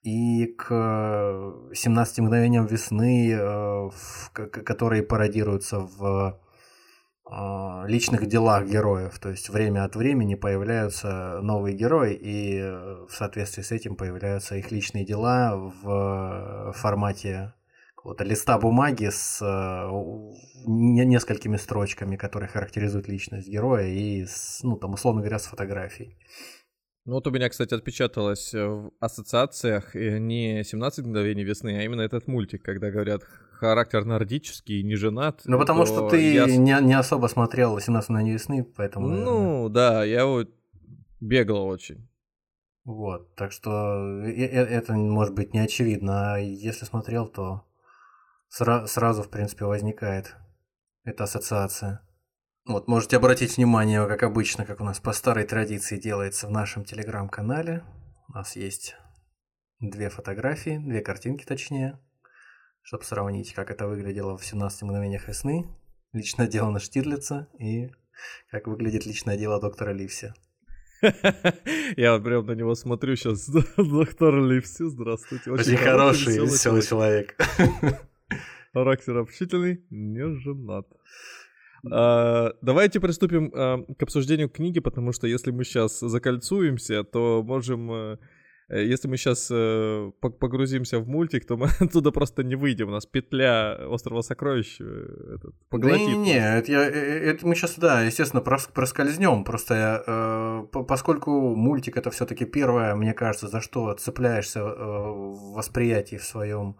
и 0.03 0.47
к 0.57 0.67
17 1.73 2.19
мгновениям 2.19 2.65
весны, 2.65 3.31
э, 3.33 3.89
которые 4.33 5.03
пародируются 5.03 5.79
в 5.79 6.40
личных 7.87 8.27
делах 8.27 8.67
героев. 8.67 9.17
То 9.19 9.29
есть 9.29 9.49
время 9.49 9.85
от 9.85 9.95
времени 9.95 10.35
появляются 10.35 11.39
новые 11.41 11.75
герои, 11.75 12.13
и 12.13 12.57
э, 12.57 13.05
в 13.07 13.13
соответствии 13.13 13.61
с 13.61 13.71
этим 13.71 13.95
появляются 13.95 14.55
их 14.55 14.71
личные 14.71 15.05
дела 15.05 15.55
в 15.55 16.73
формате 16.73 17.53
какого-то 18.01 18.23
листа 18.23 18.57
бумаги 18.57 19.09
с 19.11 19.41
э, 19.41 19.89
несколькими 20.65 21.57
строчками, 21.57 22.15
которые 22.15 22.49
характеризуют 22.49 23.07
личность 23.07 23.47
героя, 23.47 23.87
и, 23.87 24.25
с, 24.25 24.63
ну, 24.63 24.75
там, 24.75 24.93
условно 24.93 25.21
говоря, 25.21 25.37
с 25.37 25.45
фотографией. 25.45 26.17
Ну 27.05 27.13
вот 27.13 27.27
у 27.27 27.31
меня, 27.31 27.47
кстати, 27.49 27.75
отпечаталось 27.75 28.55
э, 28.55 28.65
в 28.65 28.91
ассоциациях 28.99 29.95
э, 29.95 30.17
не 30.17 30.63
17 30.63 31.05
мгновений 31.05 31.43
весны, 31.43 31.77
а 31.77 31.83
именно 31.83 32.01
этот 32.01 32.27
мультик, 32.27 32.63
когда 32.63 32.89
говорят 32.89 33.21
характер 33.61 34.05
нордический, 34.05 34.83
не 34.83 34.95
женат. 34.95 35.41
Ну 35.45 35.59
потому 35.59 35.85
что 35.85 36.09
ты 36.09 36.33
я... 36.33 36.45
не, 36.45 36.75
не 36.81 36.93
особо 36.93 37.27
смотрел 37.27 37.79
17 37.79 38.09
мгновений 38.09 38.33
весны, 38.33 38.63
поэтому... 38.63 39.07
Ну 39.07 39.69
да, 39.69 40.03
я 40.03 40.25
вот 40.25 40.49
бегал 41.19 41.67
очень. 41.67 42.09
Вот, 42.83 43.35
так 43.35 43.51
что 43.51 44.23
э, 44.25 44.47
это 44.47 44.93
может 44.93 45.35
быть 45.35 45.53
не 45.53 45.59
очевидно, 45.59 46.33
а 46.33 46.37
если 46.39 46.85
смотрел, 46.85 47.27
то 47.27 47.63
сра- 48.49 48.87
сразу, 48.87 49.21
в 49.21 49.29
принципе, 49.29 49.65
возникает 49.65 50.35
эта 51.03 51.25
ассоциация. 51.25 52.01
Вот, 52.65 52.87
можете 52.87 53.17
обратить 53.17 53.57
внимание, 53.57 54.07
как 54.07 54.23
обычно, 54.23 54.65
как 54.65 54.81
у 54.81 54.83
нас 54.83 54.99
по 54.99 55.13
старой 55.13 55.45
традиции 55.45 55.99
делается 55.99 56.47
в 56.47 56.51
нашем 56.51 56.83
телеграм-канале. 56.83 57.83
У 58.27 58.33
нас 58.33 58.55
есть 58.55 58.95
две 59.79 60.09
фотографии, 60.09 60.79
две 60.79 61.01
картинки 61.01 61.45
точнее, 61.45 61.99
чтобы 62.83 63.03
сравнить, 63.03 63.53
как 63.53 63.71
это 63.71 63.87
выглядело 63.87 64.37
в 64.37 64.45
17 64.45 64.83
мгновениях 64.83 65.27
весны, 65.27 65.67
личное 66.13 66.47
дело 66.47 66.69
на 66.69 66.79
Штирлица 66.79 67.47
и 67.59 67.91
как 68.49 68.67
выглядит 68.67 69.05
личное 69.05 69.37
дело 69.37 69.59
доктора 69.59 69.93
Ливси. 69.93 70.33
Я 71.97 72.19
прям 72.19 72.45
на 72.45 72.51
него 72.51 72.75
смотрю 72.75 73.15
сейчас. 73.15 73.49
Доктор 73.77 74.35
Ливси, 74.35 74.87
здравствуйте. 74.89 75.51
Очень, 75.51 75.77
хороший, 75.77 76.37
веселый 76.37 76.83
человек. 76.83 77.35
Характер 78.73 79.17
общительный, 79.17 79.83
не 79.89 80.39
женат. 80.39 80.87
А, 81.91 82.53
давайте 82.61 82.99
приступим 82.99 83.51
а, 83.55 83.83
к 83.97 84.03
обсуждению 84.03 84.49
книги, 84.49 84.79
потому 84.79 85.11
что 85.11 85.25
если 85.27 85.51
мы 85.51 85.63
сейчас 85.63 85.99
закольцуемся, 85.99 87.03
то 87.03 87.43
можем... 87.43 88.19
Э, 88.71 88.77
э, 88.79 88.85
если 88.85 89.07
мы 89.07 89.17
сейчас 89.17 89.49
э, 89.51 90.11
погрузимся 90.19 90.99
в 90.99 91.07
мультик, 91.07 91.45
то 91.45 91.57
мы 91.57 91.67
оттуда 91.79 92.11
просто 92.11 92.43
не 92.43 92.55
выйдем. 92.55 92.87
У 92.87 92.91
нас 92.91 93.05
петля 93.05 93.77
острова 93.87 94.21
сокровищ 94.21 94.79
этот, 94.79 95.53
поглотит. 95.69 96.07
Не, 96.07 96.17
не, 96.17 96.57
это, 96.57 96.71
я, 96.71 96.83
это 96.83 97.45
мы 97.47 97.55
сейчас, 97.55 97.77
да, 97.77 98.01
естественно, 98.01 98.41
проскользнем. 98.41 99.43
Просто 99.43 99.73
я, 99.75 100.67
поскольку 100.87 101.55
мультик 101.55 101.97
это 101.97 102.09
все-таки 102.11 102.45
первое, 102.45 102.95
мне 102.95 103.13
кажется, 103.13 103.47
за 103.47 103.61
что 103.61 103.93
цепляешься 103.93 104.63
в 104.63 105.53
восприятии 105.53 106.15
в 106.15 106.23
своем, 106.23 106.77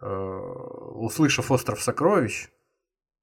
услышав 0.00 1.50
остров 1.50 1.82
сокровищ, 1.82 2.48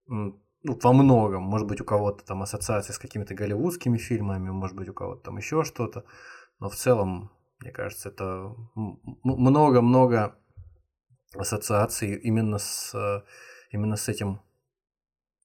ну, 0.07 0.79
во 0.81 0.93
многом, 0.93 1.43
может 1.43 1.67
быть, 1.67 1.81
у 1.81 1.85
кого-то 1.85 2.25
там 2.25 2.41
ассоциации 2.41 2.91
с 2.91 2.97
какими-то 2.97 3.35
голливудскими 3.35 3.97
фильмами, 3.97 4.49
может 4.49 4.75
быть, 4.75 4.89
у 4.89 4.93
кого-то 4.93 5.21
там 5.21 5.37
еще 5.37 5.63
что-то, 5.63 6.05
но 6.59 6.69
в 6.69 6.75
целом, 6.75 7.31
мне 7.65 7.73
кажется, 7.73 8.09
это 8.09 8.55
много-много 9.23 10.35
ассоциаций 11.33 12.13
именно 12.13 12.59
с, 12.59 13.23
именно 13.71 13.95
с 13.95 14.07
этим 14.07 14.39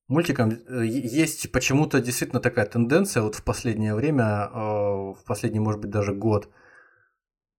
мультиком. 0.07 0.51
Есть 0.85 1.51
почему-то 1.51 1.99
действительно 1.99 2.41
такая 2.41 2.67
тенденция 2.67 3.23
вот 3.23 3.37
в 3.37 3.43
последнее 3.43 3.95
время, 3.95 4.51
э, 4.53 4.59
в 4.59 5.25
последний, 5.27 5.61
может 5.61 5.81
быть, 5.81 5.91
даже 5.91 6.15
год– 6.15 6.51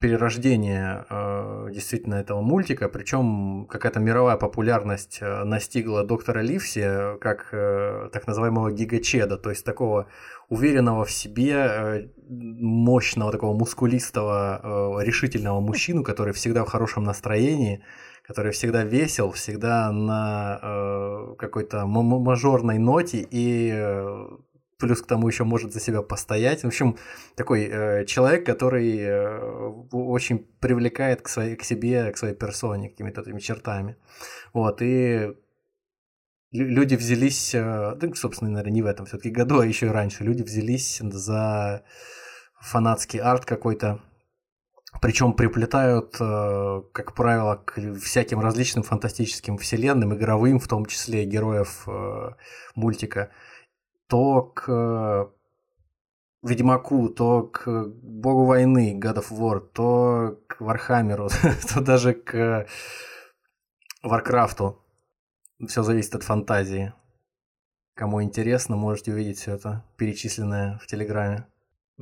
перерождение 0.01 1.05
э, 1.09 1.67
действительно 1.71 2.15
этого 2.15 2.41
мультика, 2.41 2.89
причем 2.89 3.67
какая-то 3.69 3.99
мировая 3.99 4.35
популярность 4.35 5.19
э, 5.21 5.43
настигла 5.43 6.03
доктора 6.03 6.41
Ливси 6.41 7.19
как 7.19 7.49
э, 7.51 8.09
так 8.11 8.25
называемого 8.25 8.71
гигачеда, 8.71 9.37
то 9.37 9.51
есть 9.51 9.63
такого 9.63 10.07
уверенного 10.49 11.05
в 11.05 11.11
себе, 11.11 12.09
мощного, 12.27 13.31
такого 13.31 13.55
мускулистого, 13.57 15.01
решительного 15.01 15.61
мужчину, 15.61 16.03
который 16.03 16.33
всегда 16.33 16.65
в 16.65 16.67
хорошем 16.67 17.03
настроении, 17.03 17.83
который 18.27 18.51
всегда 18.51 18.83
весел, 18.83 19.31
всегда 19.31 19.91
на 19.91 21.35
какой-то 21.37 21.85
мажорной 21.85 22.79
ноте. 22.79 23.25
И 23.31 23.71
плюс 24.81 25.01
к 25.01 25.07
тому 25.07 25.27
еще 25.27 25.43
может 25.43 25.73
за 25.73 25.79
себя 25.79 26.01
постоять. 26.01 26.63
В 26.63 26.67
общем, 26.67 26.97
такой 27.35 27.65
э, 27.65 28.05
человек, 28.05 28.45
который 28.45 28.97
э, 28.99 29.39
очень 29.91 30.39
привлекает 30.59 31.21
к, 31.21 31.29
своей, 31.29 31.55
к 31.55 31.63
себе, 31.63 32.11
к 32.11 32.17
своей 32.17 32.35
персоне, 32.35 32.89
какими-то 32.89 33.21
этими 33.21 33.39
чертами. 33.39 33.95
Вот, 34.53 34.81
и 34.81 35.33
люди 36.51 36.95
взялись, 36.95 37.55
э, 37.55 37.95
да, 37.95 38.13
собственно, 38.15 38.51
наверное, 38.51 38.73
не 38.73 38.81
в 38.81 38.87
этом 38.87 39.05
все-таки 39.05 39.29
году, 39.29 39.59
а 39.59 39.65
еще 39.65 39.85
и 39.85 39.89
раньше, 39.89 40.23
люди 40.23 40.43
взялись 40.43 40.99
за 40.99 41.83
фанатский 42.59 43.19
арт 43.19 43.45
какой-то, 43.45 44.01
причем 45.01 45.33
приплетают, 45.33 46.17
э, 46.19 46.81
как 46.91 47.15
правило, 47.15 47.55
к 47.55 47.79
всяким 47.99 48.41
различным 48.41 48.83
фантастическим 48.83 49.57
вселенным, 49.57 50.13
игровым, 50.13 50.59
в 50.59 50.67
том 50.67 50.85
числе 50.85 51.25
героев 51.25 51.83
э, 51.87 52.31
мультика 52.75 53.31
то 54.11 54.43
к 54.43 55.31
Ведьмаку, 56.43 57.07
то 57.07 57.43
к 57.43 57.87
Богу 58.03 58.43
войны, 58.43 58.99
God 58.99 59.19
of 59.19 59.31
War, 59.31 59.61
то 59.61 60.37
к 60.47 60.59
Вархаммеру, 60.59 61.29
то 61.73 61.79
даже 61.79 62.13
к 62.13 62.67
Варкрафту. 64.03 64.83
Все 65.65 65.83
зависит 65.83 66.15
от 66.15 66.23
фантазии. 66.23 66.91
Кому 67.93 68.21
интересно, 68.21 68.75
можете 68.75 69.13
увидеть 69.13 69.37
все 69.37 69.53
это 69.53 69.85
перечисленное 69.95 70.77
в 70.79 70.87
Телеграме. 70.87 71.47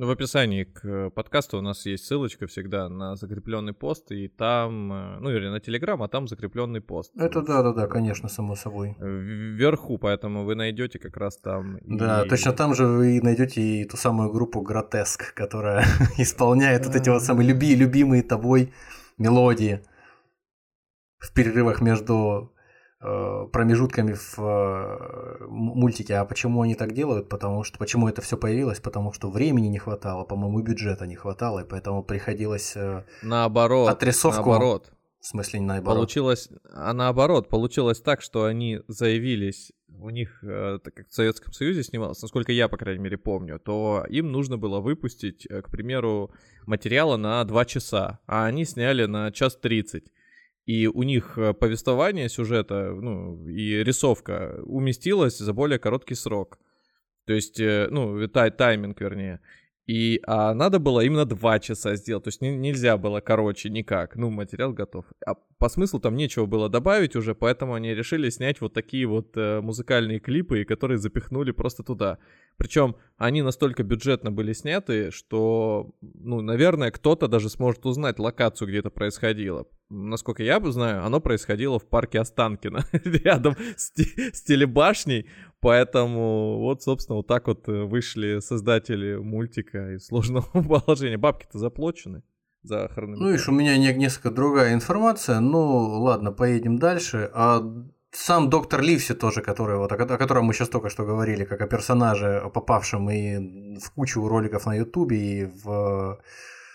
Ну, 0.00 0.06
в 0.06 0.10
описании 0.10 0.64
к 0.64 0.82
э, 0.82 1.10
подкасту 1.10 1.58
у 1.58 1.60
нас 1.60 1.84
есть 1.84 2.06
ссылочка 2.06 2.46
всегда 2.46 2.88
на 2.88 3.16
закрепленный 3.16 3.74
пост, 3.74 4.10
и 4.12 4.28
там, 4.28 4.90
э, 4.90 5.18
ну 5.20 5.28
или 5.28 5.46
на 5.48 5.60
Телеграм, 5.60 6.02
а 6.02 6.08
там 6.08 6.26
закрепленный 6.26 6.80
пост. 6.80 7.12
Это 7.18 7.42
да, 7.42 7.62
да, 7.62 7.74
да, 7.74 7.86
конечно, 7.86 8.30
само 8.30 8.56
собой. 8.56 8.96
Вверху, 8.98 9.98
поэтому 9.98 10.46
вы 10.46 10.54
найдете 10.54 10.98
как 10.98 11.18
раз 11.18 11.36
там. 11.36 11.78
Да, 11.82 12.24
и... 12.24 12.28
точно 12.30 12.54
там 12.54 12.74
же 12.74 12.86
вы 12.86 13.20
найдете 13.20 13.60
и 13.60 13.84
ту 13.84 13.98
самую 13.98 14.32
группу 14.32 14.62
Гротеск, 14.62 15.34
которая 15.34 15.84
исполняет 16.16 16.86
вот 16.86 16.96
эти 16.96 17.10
вот 17.10 17.22
самые 17.22 17.50
люби, 17.50 17.76
любимые 17.76 18.22
тобой 18.22 18.72
мелодии 19.18 19.82
в 21.18 21.30
перерывах 21.34 21.82
между 21.82 22.54
Э, 22.54 22.59
промежутками 23.00 24.12
в 24.12 24.38
э, 24.38 25.46
мультике. 25.48 26.16
А 26.16 26.24
почему 26.24 26.60
они 26.60 26.74
так 26.74 26.92
делают? 26.92 27.28
Потому 27.28 27.64
что 27.64 27.78
почему 27.78 28.08
это 28.08 28.20
все 28.20 28.36
появилось? 28.36 28.80
Потому 28.80 29.12
что 29.12 29.30
времени 29.30 29.68
не 29.68 29.78
хватало, 29.78 30.24
по-моему, 30.24 30.60
бюджета 30.60 31.06
не 31.06 31.16
хватало, 31.16 31.60
и 31.60 31.64
поэтому 31.64 32.02
приходилось 32.02 32.76
э, 32.76 33.04
наоборот, 33.22 33.88
отрисовку. 33.88 34.50
Наоборот. 34.50 34.92
В 35.18 35.26
смысле, 35.26 35.60
не 35.60 35.66
наоборот. 35.66 35.96
Получилось, 35.96 36.48
а 36.72 36.92
наоборот, 36.92 37.48
получилось 37.48 38.00
так, 38.00 38.22
что 38.22 38.44
они 38.44 38.80
заявились, 38.88 39.72
у 39.98 40.08
них, 40.08 40.42
так 40.42 40.94
как 40.94 41.08
в 41.08 41.12
Советском 41.12 41.52
Союзе 41.52 41.82
снималось, 41.82 42.22
насколько 42.22 42.52
я, 42.52 42.68
по 42.68 42.78
крайней 42.78 43.02
мере, 43.02 43.18
помню, 43.18 43.58
то 43.58 44.06
им 44.08 44.32
нужно 44.32 44.56
было 44.56 44.80
выпустить, 44.80 45.46
к 45.46 45.70
примеру, 45.70 46.30
материала 46.64 47.18
на 47.18 47.44
2 47.44 47.64
часа, 47.66 48.20
а 48.26 48.46
они 48.46 48.64
сняли 48.64 49.04
на 49.04 49.30
час 49.30 49.56
30 49.56 50.10
и 50.66 50.86
у 50.86 51.02
них 51.02 51.38
э, 51.38 51.52
повествование 51.52 52.28
сюжета, 52.28 52.92
ну, 52.92 53.46
и 53.46 53.82
рисовка 53.82 54.60
уместилась 54.64 55.38
за 55.38 55.52
более 55.52 55.78
короткий 55.78 56.14
срок. 56.14 56.58
То 57.26 57.32
есть, 57.32 57.60
э, 57.60 57.88
ну, 57.90 58.28
тай 58.28 58.50
тайминг, 58.50 59.00
вернее. 59.00 59.40
И 59.90 60.20
а 60.24 60.54
надо 60.54 60.78
было 60.78 61.00
именно 61.00 61.24
два 61.24 61.58
часа 61.58 61.96
сделать, 61.96 62.22
то 62.22 62.28
есть 62.28 62.40
не, 62.40 62.56
нельзя 62.56 62.96
было 62.96 63.20
короче 63.20 63.68
никак. 63.70 64.14
Ну, 64.14 64.30
материал 64.30 64.72
готов. 64.72 65.04
А 65.26 65.34
по 65.58 65.68
смыслу 65.68 65.98
там 65.98 66.14
нечего 66.14 66.46
было 66.46 66.68
добавить 66.68 67.16
уже, 67.16 67.34
поэтому 67.34 67.74
они 67.74 67.92
решили 67.92 68.30
снять 68.30 68.60
вот 68.60 68.72
такие 68.72 69.06
вот 69.06 69.36
э, 69.36 69.60
музыкальные 69.60 70.20
клипы, 70.20 70.64
которые 70.64 70.98
запихнули 70.98 71.50
просто 71.50 71.82
туда. 71.82 72.18
Причем 72.56 72.94
они 73.16 73.42
настолько 73.42 73.82
бюджетно 73.82 74.30
были 74.30 74.52
сняты, 74.52 75.10
что, 75.10 75.90
ну, 76.02 76.40
наверное, 76.40 76.92
кто-то 76.92 77.26
даже 77.26 77.48
сможет 77.48 77.84
узнать 77.84 78.20
локацию, 78.20 78.68
где 78.68 78.78
это 78.78 78.90
происходило. 78.90 79.66
Насколько 79.88 80.44
я 80.44 80.60
знаю, 80.70 81.04
оно 81.04 81.20
происходило 81.20 81.80
в 81.80 81.88
парке 81.88 82.20
Останкино, 82.20 82.84
рядом 82.92 83.56
с 83.76 83.90
телебашней. 84.42 85.26
Поэтому 85.60 86.58
вот, 86.58 86.82
собственно, 86.82 87.16
вот 87.16 87.26
так 87.26 87.46
вот 87.46 87.68
э, 87.68 87.84
вышли 87.84 88.40
создатели 88.40 89.16
мультика 89.16 89.94
из 89.94 90.06
сложного 90.06 90.46
положения. 90.52 91.18
Бабки-то 91.18 91.58
заплачены 91.58 92.22
за 92.62 92.88
хронометраж. 92.88 93.20
Ну, 93.20 93.30
видишь, 93.30 93.48
у 93.48 93.52
меня 93.52 93.76
не, 93.76 93.92
несколько 93.92 94.30
другая 94.30 94.72
информация. 94.72 95.40
Ну, 95.40 95.60
ладно, 96.00 96.32
поедем 96.32 96.78
дальше. 96.78 97.30
А 97.34 97.62
сам 98.10 98.48
доктор 98.48 98.80
Ливси 98.80 99.14
тоже, 99.14 99.42
который, 99.42 99.76
вот, 99.76 99.92
о, 99.92 99.96
о 99.96 100.18
котором 100.18 100.46
мы 100.46 100.54
сейчас 100.54 100.68
только 100.68 100.88
что 100.88 101.04
говорили, 101.04 101.44
как 101.44 101.60
о 101.60 101.66
персонаже, 101.66 102.50
попавшем 102.52 103.10
и 103.10 103.78
в 103.78 103.90
кучу 103.92 104.26
роликов 104.26 104.66
на 104.66 104.76
Ютубе, 104.76 105.16
и 105.16 105.44
в 105.44 106.20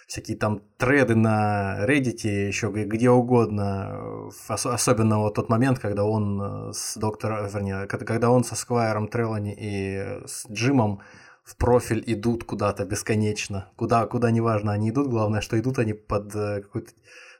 всякие 0.07 0.38
там 0.38 0.62
треды 0.77 1.15
на 1.15 1.85
Reddit, 1.85 2.27
еще 2.27 2.69
где 2.71 3.09
угодно, 3.09 4.29
особенно 4.47 5.19
вот 5.19 5.35
тот 5.35 5.50
момент, 5.50 5.79
когда 5.79 6.03
он 6.05 6.71
с 6.74 6.97
доктором, 6.97 7.47
вернее, 7.47 7.88
когда 7.88 8.29
он 8.29 8.43
со 8.43 8.55
Сквайром 8.55 9.07
Трелани 9.07 9.55
и 9.57 10.25
с 10.27 10.50
Джимом 10.50 11.01
в 11.43 11.57
профиль 11.57 12.03
идут 12.07 12.43
куда-то 12.43 12.85
бесконечно, 12.85 13.71
куда, 13.75 14.05
куда 14.07 14.31
неважно 14.31 14.71
они 14.74 14.89
идут, 14.89 15.07
главное, 15.07 15.41
что 15.41 15.59
идут 15.59 15.77
они 15.77 15.93
под 15.93 16.35
э, 16.35 16.62
какой-то 16.62 16.91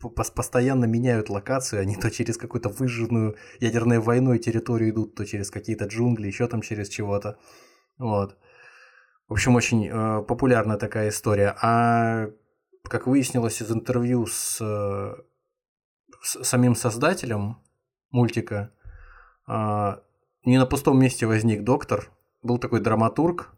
постоянно 0.00 0.86
меняют 0.86 1.30
локацию, 1.30 1.82
они 1.82 1.94
то 1.94 2.10
через 2.10 2.36
какую-то 2.36 2.68
выжженную 2.68 3.36
ядерной 3.60 4.00
войной 4.00 4.38
территорию 4.38 4.90
идут, 4.90 5.14
то 5.14 5.24
через 5.24 5.50
какие-то 5.50 5.84
джунгли, 5.84 6.26
еще 6.26 6.48
там 6.48 6.62
через 6.62 6.88
чего-то. 6.88 7.38
Вот. 8.00 8.38
В 9.28 9.34
общем, 9.34 9.54
очень 9.54 9.86
э, 9.86 10.22
популярная 10.22 10.78
такая 10.78 11.10
история. 11.10 11.54
А 11.60 12.30
как 12.82 13.06
выяснилось 13.06 13.60
из 13.60 13.70
интервью 13.70 14.26
с, 14.26 14.56
с 16.22 16.42
самим 16.42 16.74
создателем 16.74 17.58
мультика, 18.10 18.72
э, 19.46 19.96
не 20.46 20.58
на 20.58 20.64
пустом 20.64 20.98
месте 20.98 21.26
возник 21.26 21.62
доктор. 21.62 22.10
Был 22.42 22.56
такой 22.56 22.80
драматург 22.80 23.54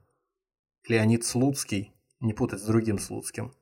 Леонид 0.88 1.24
Слуцкий, 1.24 1.94
не 2.18 2.34
путать 2.34 2.60
с 2.60 2.66
другим 2.66 2.98
Слуцким. 2.98 3.54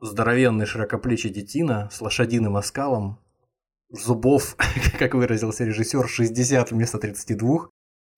Здоровенный 0.00 0.64
широкоплечий 0.64 1.28
детина 1.28 1.90
с 1.92 2.00
лошадиным 2.00 2.56
оскалом, 2.56 3.20
зубов, 3.90 4.56
как 4.98 5.12
выразился 5.12 5.64
режиссер, 5.64 6.08
60 6.08 6.70
вместо 6.70 6.98
32, 6.98 7.68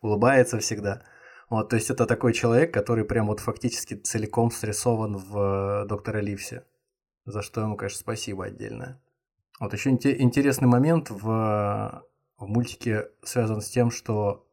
улыбается 0.01 0.61
всегда– 0.61 1.03
вот, 1.51 1.69
то 1.69 1.77
есть 1.77 1.91
это 1.91 2.07
такой 2.07 2.33
человек, 2.33 2.73
который 2.73 3.05
прям 3.05 3.27
вот 3.27 3.41
фактически 3.41 3.95
целиком 3.95 4.53
срисован 4.53 5.17
в 5.17 5.83
э, 5.83 5.87
Доктора 5.87 6.21
Ливсе. 6.21 6.65
За 7.27 7.43
что 7.43 7.61
ему, 7.61 7.77
конечно, 7.77 7.99
спасибо 7.99 8.47
отдельное. 8.47 9.03
Вот 9.59 9.75
еще 9.75 9.91
интересный 9.91 10.69
момент 10.69 11.11
в, 11.11 12.05
в 12.39 12.47
мультике 12.47 13.09
связан 13.25 13.61
с 13.61 13.69
тем, 13.69 13.91
что 13.91 14.49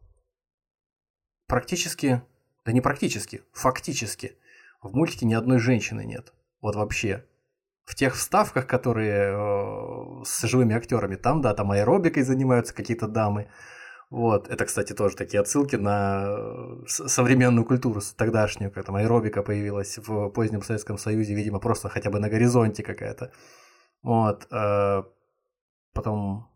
практически, 1.46 2.24
да 2.66 2.72
не 2.72 2.82
практически, 2.82 3.44
фактически, 3.54 4.36
в 4.82 4.96
мультике 4.96 5.28
ни 5.28 5.36
одной 5.36 5.60
женщины 5.60 6.04
нет. 6.04 6.34
Вот 6.62 6.76
вообще. 6.76 7.26
В 7.86 7.94
тех 7.94 8.16
вставках, 8.16 8.66
которые 8.66 9.34
э, 9.34 10.24
с 10.26 10.42
живыми 10.48 10.76
актерами, 10.76 11.16
там, 11.16 11.42
да, 11.42 11.54
там 11.54 11.72
аэробикой 11.72 12.24
занимаются 12.24 12.74
какие-то 12.74 13.08
дамы, 13.08 13.50
вот. 14.10 14.48
Это, 14.48 14.66
кстати, 14.66 14.94
тоже 14.94 15.18
такие 15.18 15.42
отсылки 15.42 15.76
на 15.76 16.28
э, 16.30 16.86
современную 16.88 17.66
культуру 17.66 18.02
тогдашнюю, 18.16 18.72
там 18.72 18.96
аэробика 18.96 19.44
появилась 19.44 19.98
в 19.98 20.30
позднем 20.30 20.62
Советском 20.62 20.98
Союзе, 20.98 21.34
видимо, 21.36 21.60
просто 21.60 21.90
хотя 21.90 22.10
бы 22.10 22.20
на 22.20 22.30
горизонте 22.30 22.84
какая-то. 22.84 23.32
Вот. 24.04 24.48
Э, 24.52 25.04
потом 25.94 26.50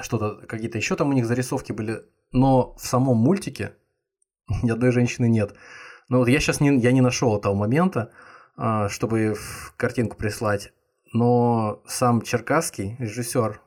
что-то, 0.00 0.46
какие-то 0.46 0.78
еще 0.78 0.96
там 0.96 1.10
у 1.10 1.12
них 1.12 1.26
зарисовки 1.26 1.72
были, 1.72 2.02
но 2.32 2.74
в 2.76 2.86
самом 2.86 3.18
мультике 3.18 3.74
ни 4.62 4.70
одной 4.70 4.92
женщины 4.92 5.28
нет. 5.28 5.54
Но 6.08 6.18
вот 6.18 6.28
я 6.28 6.40
сейчас 6.40 6.60
не, 6.60 6.78
я 6.78 6.92
не 6.92 7.02
нашел 7.02 7.38
того 7.40 7.54
момента, 7.54 8.10
э, 8.56 8.88
чтобы 8.88 9.34
в 9.34 9.74
картинку 9.76 10.16
прислать, 10.16 10.72
но 11.12 11.82
сам 11.86 12.22
Черкасский, 12.22 12.96
режиссер, 12.98 13.60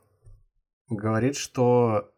говорит, 0.90 1.36
что 1.36 2.12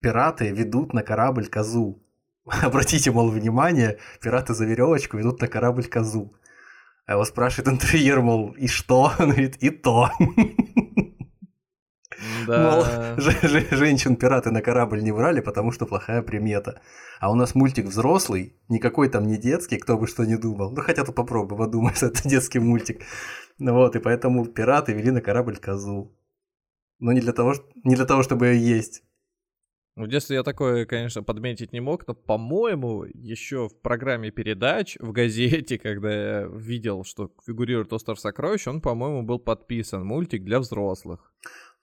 пираты 0.00 0.50
ведут 0.50 0.92
на 0.94 1.02
корабль 1.02 1.46
козу. 1.46 2.02
Обратите, 2.62 3.10
мол, 3.10 3.30
внимание, 3.30 3.98
пираты 4.20 4.54
за 4.54 4.64
веревочку 4.64 5.16
ведут 5.16 5.40
на 5.40 5.48
корабль 5.48 5.86
козу. 5.86 6.34
А 7.06 7.12
его 7.12 7.24
спрашивает 7.24 7.68
интерьер, 7.68 8.20
мол, 8.20 8.52
и 8.52 8.66
что? 8.68 9.12
Он 9.18 9.30
говорит, 9.30 9.56
и 9.62 9.70
то. 9.70 10.10
Да. 12.46 12.72
Мол, 12.72 12.84
женщин-пираты 13.70 14.50
на 14.50 14.62
корабль 14.62 15.02
не 15.02 15.12
брали, 15.12 15.40
потому 15.40 15.72
что 15.72 15.86
плохая 15.86 16.22
примета. 16.22 16.80
А 17.20 17.30
у 17.30 17.34
нас 17.34 17.54
мультик 17.54 17.86
взрослый, 17.86 18.56
никакой 18.68 19.08
там 19.08 19.26
не 19.26 19.36
детский, 19.36 19.78
кто 19.78 19.98
бы 19.98 20.06
что 20.06 20.24
ни 20.24 20.36
думал. 20.36 20.72
Ну, 20.72 20.82
хотя 20.82 21.04
тут 21.04 21.14
попробуй 21.14 21.56
подумать, 21.56 22.02
это 22.02 22.28
детский 22.28 22.58
мультик. 22.58 23.02
Ну 23.58 23.74
вот, 23.74 23.96
и 23.96 24.00
поэтому 24.00 24.46
пираты 24.46 24.92
вели 24.92 25.10
на 25.10 25.20
корабль 25.20 25.58
козу. 25.58 26.16
Но 26.98 27.12
не 27.12 27.20
для 27.20 27.32
того, 27.32 27.54
не 27.84 27.94
для 27.94 28.04
того 28.04 28.22
чтобы 28.22 28.48
ее 28.48 28.76
есть. 28.76 29.02
В 29.98 30.06
детстве 30.06 30.36
я 30.36 30.44
такое, 30.44 30.86
конечно, 30.86 31.24
подметить 31.24 31.72
не 31.72 31.80
мог, 31.80 32.06
но, 32.06 32.14
по-моему, 32.14 33.02
еще 33.02 33.68
в 33.68 33.80
программе 33.80 34.30
передач 34.30 34.96
в 35.00 35.10
газете, 35.10 35.76
когда 35.82 36.12
я 36.12 36.46
видел, 36.46 37.02
что 37.02 37.32
фигурирует 37.44 37.92
«Остров 37.92 38.20
сокровищ», 38.20 38.68
он, 38.68 38.80
по-моему, 38.80 39.24
был 39.24 39.40
подписан 39.40 40.06
«Мультик 40.06 40.44
для 40.44 40.60
взрослых». 40.60 41.32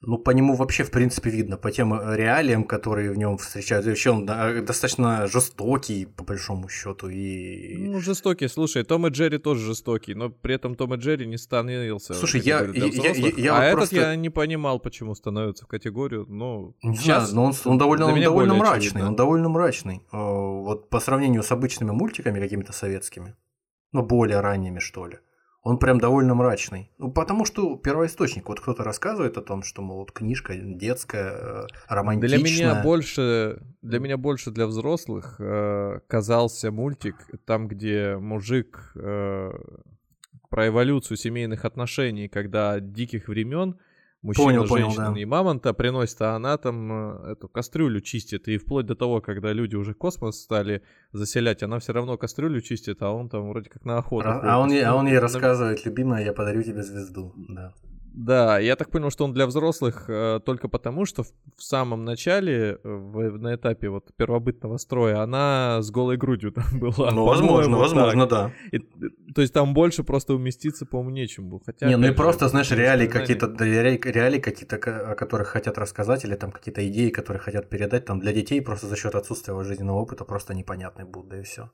Ну, 0.05 0.17
по 0.17 0.31
нему 0.31 0.55
вообще, 0.55 0.83
в 0.83 0.91
принципе, 0.91 1.29
видно, 1.29 1.57
по 1.57 1.71
тем 1.71 1.93
э, 1.93 2.15
реалиям, 2.15 2.63
которые 2.63 3.11
в 3.11 3.17
нем 3.17 3.37
встречаются. 3.37 3.89
Вообще 3.89 4.11
он 4.11 4.25
достаточно 4.25 5.27
жестокий, 5.27 6.05
по 6.05 6.23
большому 6.23 6.69
счету. 6.69 7.09
И... 7.09 7.75
Ну, 7.77 7.99
жестокий, 7.99 8.47
слушай, 8.47 8.83
Том 8.83 9.07
и 9.07 9.09
Джерри 9.09 9.39
тоже 9.39 9.65
жестокий, 9.65 10.13
но 10.13 10.29
при 10.29 10.55
этом 10.55 10.75
Том 10.75 10.93
и 10.93 10.97
Джерри 10.97 11.25
не 11.25 11.37
становился 11.37 12.13
Слушай, 12.13 12.41
я, 12.41 12.61
я, 12.61 12.85
я, 12.85 13.11
я, 13.11 13.31
я, 13.35 13.55
А 13.55 13.75
вот 13.75 13.83
этот 13.83 13.93
я 13.93 14.15
не 14.15 14.29
понимал, 14.29 14.79
почему 14.79 15.15
становится 15.15 15.65
в 15.65 15.67
категорию, 15.67 16.25
но... 16.29 16.73
Не 16.83 16.95
сейчас, 16.95 17.29
знаю, 17.29 17.35
но 17.35 17.51
он, 17.65 17.71
он 17.71 17.77
довольно, 17.77 18.05
он 18.07 18.21
довольно 18.21 18.53
мрачный, 18.53 18.87
очевидно. 18.87 19.07
он 19.07 19.15
довольно 19.15 19.49
мрачный. 19.49 20.01
Э, 20.11 20.17
вот 20.17 20.89
по 20.89 20.99
сравнению 20.99 21.41
с 21.41 21.51
обычными 21.51 21.91
мультиками 21.91 22.39
какими-то 22.39 22.73
советскими, 22.73 23.35
ну, 23.91 24.03
более 24.03 24.39
ранними, 24.41 24.79
что 24.79 25.07
ли 25.07 25.17
он 25.65 25.79
прям 25.79 25.99
довольно 25.99 26.35
мрачный. 26.35 26.91
Ну, 26.99 27.11
потому 27.11 27.43
что 27.43 27.75
первоисточник, 27.75 28.47
вот 28.47 28.59
кто-то 28.59 28.83
рассказывает 28.83 29.35
о 29.37 29.41
том, 29.41 29.63
что, 29.63 29.81
мол, 29.81 29.97
вот 29.97 30.11
книжка 30.11 30.53
детская, 30.55 31.31
э, 31.31 31.67
романтичная. 31.87 32.39
Для 32.39 32.47
меня 32.47 32.83
больше, 32.83 33.59
для 33.81 33.99
меня 33.99 34.17
больше 34.17 34.51
для 34.51 34.67
взрослых 34.67 35.37
э, 35.39 36.01
казался 36.05 36.71
мультик 36.71 37.15
там, 37.45 37.67
где 37.67 38.15
мужик 38.15 38.91
э, 38.93 39.51
про 40.51 40.67
эволюцию 40.67 41.17
семейных 41.17 41.65
отношений, 41.65 42.27
когда 42.27 42.79
диких 42.79 43.27
времен 43.27 43.79
мужчина, 44.25 44.47
понял, 44.47 44.65
женщина 44.65 45.05
понял, 45.05 45.13
да. 45.13 45.21
и 45.21 45.25
мамонта 45.25 45.73
приносит, 45.73 46.21
а 46.21 46.35
она 46.35 46.57
там 46.57 46.91
э, 46.91 47.31
эту 47.33 47.47
кастрюлю 47.47 48.01
чистит. 48.01 48.47
И 48.47 48.57
вплоть 48.57 48.85
до 48.85 48.95
того, 48.95 49.21
когда 49.21 49.53
люди 49.53 49.75
уже 49.75 49.93
космос 49.93 50.41
стали 50.41 50.81
заселять, 51.11 51.63
она 51.63 51.79
все 51.79 51.93
равно 51.93 52.17
кастрюлю 52.17 52.61
чистит, 52.61 53.01
а 53.01 53.11
он 53.11 53.29
там 53.29 53.49
вроде 53.49 53.69
как 53.69 53.85
на 53.85 53.97
охоту. 53.97 54.27
А, 54.27 54.55
а 54.55 54.59
он, 54.59 54.71
ей, 54.71 54.83
а 54.83 54.95
он 54.95 55.07
ей 55.07 55.19
рассказывает, 55.19 55.85
любимая, 55.85 56.25
я 56.25 56.33
подарю 56.33 56.63
тебе 56.63 56.83
звезду. 56.83 57.33
Да. 57.35 57.73
Да, 58.15 58.59
я 58.59 58.77
так 58.77 58.89
понял, 58.91 59.09
что 59.09 59.25
он 59.25 59.33
для 59.33 59.45
взрослых 59.45 60.05
э, 60.07 60.39
только 60.45 60.69
потому, 60.69 61.05
что 61.05 61.23
в, 61.23 61.27
в 61.57 61.63
самом 61.63 62.05
начале, 62.05 62.53
э, 62.53 62.77
в, 62.83 63.37
на 63.37 63.55
этапе 63.55 63.89
вот 63.89 64.05
первобытного 64.15 64.77
строя, 64.77 65.21
она 65.21 65.81
с 65.81 65.91
голой 65.91 66.15
грудью 66.15 66.51
там 66.53 66.79
была. 66.79 67.11
Ну, 67.11 67.25
возможно, 67.25 67.77
возможно, 67.77 68.25
да. 68.25 68.51
И, 68.71 68.79
то 68.79 69.41
есть 69.41 69.53
там 69.53 69.73
больше 69.73 70.03
просто 70.03 70.33
уместиться, 70.33 70.85
по-моему, 70.85 71.09
нечем 71.09 71.49
было. 71.49 71.59
Хотя, 71.65 71.87
не, 71.89 71.97
ну 71.97 72.07
и 72.07 72.11
просто, 72.11 72.47
знаешь, 72.47 72.71
реалии 72.71 73.07
какие-то, 73.07 73.47
реалии, 73.59 74.39
какие-то, 74.39 74.77
о 75.11 75.15
которых 75.15 75.49
хотят 75.49 75.77
рассказать, 75.77 76.23
или 76.23 76.35
там 76.35 76.51
какие-то 76.51 76.87
идеи, 76.87 77.09
которые 77.09 77.41
хотят 77.41 77.69
передать, 77.69 78.05
там 78.05 78.21
для 78.21 78.31
детей 78.31 78.61
просто 78.61 78.87
за 78.87 78.95
счет 78.95 79.15
отсутствия 79.15 79.61
жизненного 79.63 79.97
опыта 79.97 80.23
просто 80.23 80.53
непонятные 80.53 81.05
будут, 81.05 81.29
да 81.31 81.39
и 81.39 81.43
все. 81.43 81.69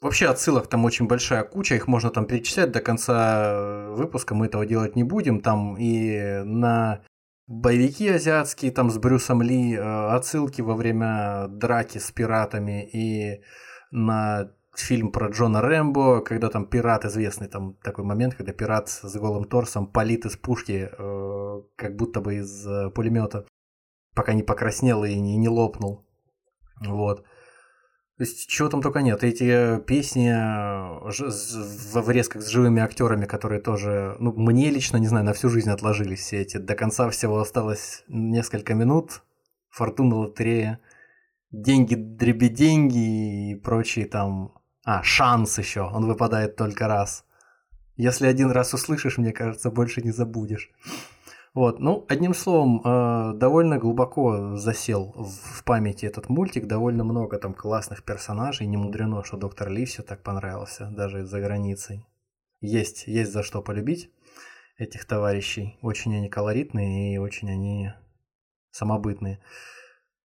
Вообще 0.00 0.26
отсылок 0.26 0.68
там 0.68 0.84
очень 0.84 1.08
большая 1.08 1.42
куча, 1.42 1.74
их 1.74 1.88
можно 1.88 2.10
там 2.10 2.24
перечислять 2.24 2.70
до 2.70 2.80
конца 2.80 3.50
э, 3.52 3.94
выпуска, 3.94 4.34
мы 4.34 4.46
этого 4.46 4.64
делать 4.64 4.94
не 4.94 5.02
будем. 5.02 5.40
Там 5.40 5.76
и 5.76 6.42
на 6.44 7.02
боевики 7.48 8.08
азиатские 8.08 8.70
там 8.70 8.90
с 8.90 8.98
Брюсом 8.98 9.42
Ли, 9.42 9.74
э, 9.74 9.80
отсылки 9.80 10.62
во 10.62 10.76
время 10.76 11.48
драки 11.48 11.98
с 11.98 12.12
пиратами 12.12 12.88
и 12.88 13.42
на 13.90 14.52
фильм 14.76 15.10
про 15.10 15.30
Джона 15.30 15.62
Рэмбо, 15.62 16.20
когда 16.20 16.48
там 16.48 16.66
пират 16.66 17.04
известный, 17.04 17.48
там 17.48 17.74
такой 17.82 18.04
момент, 18.04 18.36
когда 18.36 18.52
пират 18.52 18.88
с 18.88 19.16
голым 19.16 19.46
торсом 19.46 19.88
палит 19.88 20.26
из 20.26 20.36
пушки, 20.36 20.90
э, 20.96 21.62
как 21.74 21.96
будто 21.96 22.20
бы 22.20 22.36
из 22.36 22.92
пулемета, 22.92 23.46
пока 24.14 24.32
не 24.32 24.44
покраснел 24.44 25.02
и 25.02 25.16
не, 25.16 25.36
не 25.36 25.48
лопнул. 25.48 26.06
Вот. 26.86 27.24
То 28.18 28.24
есть 28.24 28.48
чего 28.48 28.68
там 28.68 28.82
только 28.82 29.00
нет. 29.00 29.22
Эти 29.22 29.78
песни 29.78 30.28
в 30.28 32.00
врезках 32.00 32.42
с 32.42 32.48
живыми 32.48 32.82
актерами, 32.82 33.26
которые 33.26 33.60
тоже, 33.60 34.16
ну, 34.18 34.32
мне 34.32 34.70
лично, 34.70 34.96
не 34.96 35.06
знаю, 35.06 35.24
на 35.24 35.32
всю 35.34 35.48
жизнь 35.48 35.70
отложились 35.70 36.18
все 36.18 36.40
эти. 36.40 36.56
До 36.56 36.74
конца 36.74 37.08
всего 37.10 37.38
осталось 37.38 38.02
несколько 38.08 38.74
минут. 38.74 39.22
Фортуна 39.70 40.16
лотерея. 40.16 40.80
Деньги, 41.52 41.94
дребеденьги 41.94 43.52
и 43.52 43.54
прочие 43.54 44.06
там... 44.06 44.52
А, 44.84 45.04
шанс 45.04 45.56
еще. 45.58 45.82
Он 45.82 46.06
выпадает 46.06 46.56
только 46.56 46.88
раз. 46.88 47.24
Если 47.96 48.26
один 48.26 48.50
раз 48.50 48.74
услышишь, 48.74 49.18
мне 49.18 49.32
кажется, 49.32 49.70
больше 49.70 50.02
не 50.02 50.10
забудешь. 50.10 50.72
Вот, 51.58 51.80
ну, 51.80 52.06
одним 52.08 52.34
словом, 52.34 52.80
э, 52.84 53.32
довольно 53.34 53.78
глубоко 53.78 54.54
засел 54.54 55.12
в 55.16 55.64
памяти 55.64 56.06
этот 56.06 56.28
мультик, 56.28 56.68
довольно 56.68 57.02
много 57.02 57.36
там 57.36 57.52
классных 57.52 58.04
персонажей, 58.04 58.68
не 58.68 58.76
мудрено, 58.76 59.24
что 59.24 59.36
доктор 59.36 59.68
Ливси 59.68 60.02
так 60.02 60.22
понравился, 60.22 60.86
даже 60.92 61.24
за 61.24 61.40
границей. 61.40 62.06
Есть, 62.60 63.08
есть 63.08 63.32
за 63.32 63.42
что 63.42 63.60
полюбить 63.60 64.08
этих 64.76 65.04
товарищей. 65.04 65.80
Очень 65.82 66.14
они 66.14 66.28
колоритные 66.28 67.16
и 67.16 67.18
очень 67.18 67.50
они 67.50 67.92
самобытные. 68.70 69.40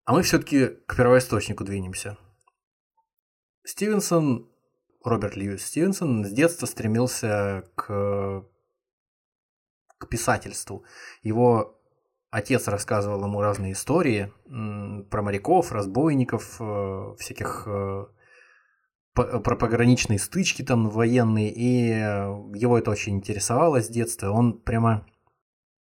А 0.06 0.14
мы 0.14 0.24
все-таки 0.24 0.66
к 0.88 0.96
первоисточнику 0.96 1.64
двинемся. 1.64 2.18
Стивенсон, 3.64 4.50
Роберт 5.04 5.36
Льюис 5.36 5.64
Стивенсон 5.64 6.26
с 6.26 6.32
детства 6.32 6.66
стремился 6.66 7.66
к 7.76 8.48
к 10.00 10.08
писательству. 10.08 10.84
Его 11.22 11.80
отец 12.32 12.68
рассказывал 12.68 13.24
ему 13.26 13.42
разные 13.42 13.74
истории 13.74 14.34
про 15.10 15.22
моряков, 15.22 15.72
разбойников, 15.72 16.58
э, 16.60 17.16
всяких 17.20 17.64
э, 17.68 18.06
про 19.14 19.56
пограничные 19.56 20.18
стычки 20.18 20.64
там 20.64 20.90
военные, 20.90 21.52
и 21.52 21.90
его 22.58 22.78
это 22.78 22.92
очень 22.92 23.18
интересовало 23.18 23.82
с 23.82 23.90
детства. 23.90 24.30
Он 24.30 24.58
прямо, 24.58 25.06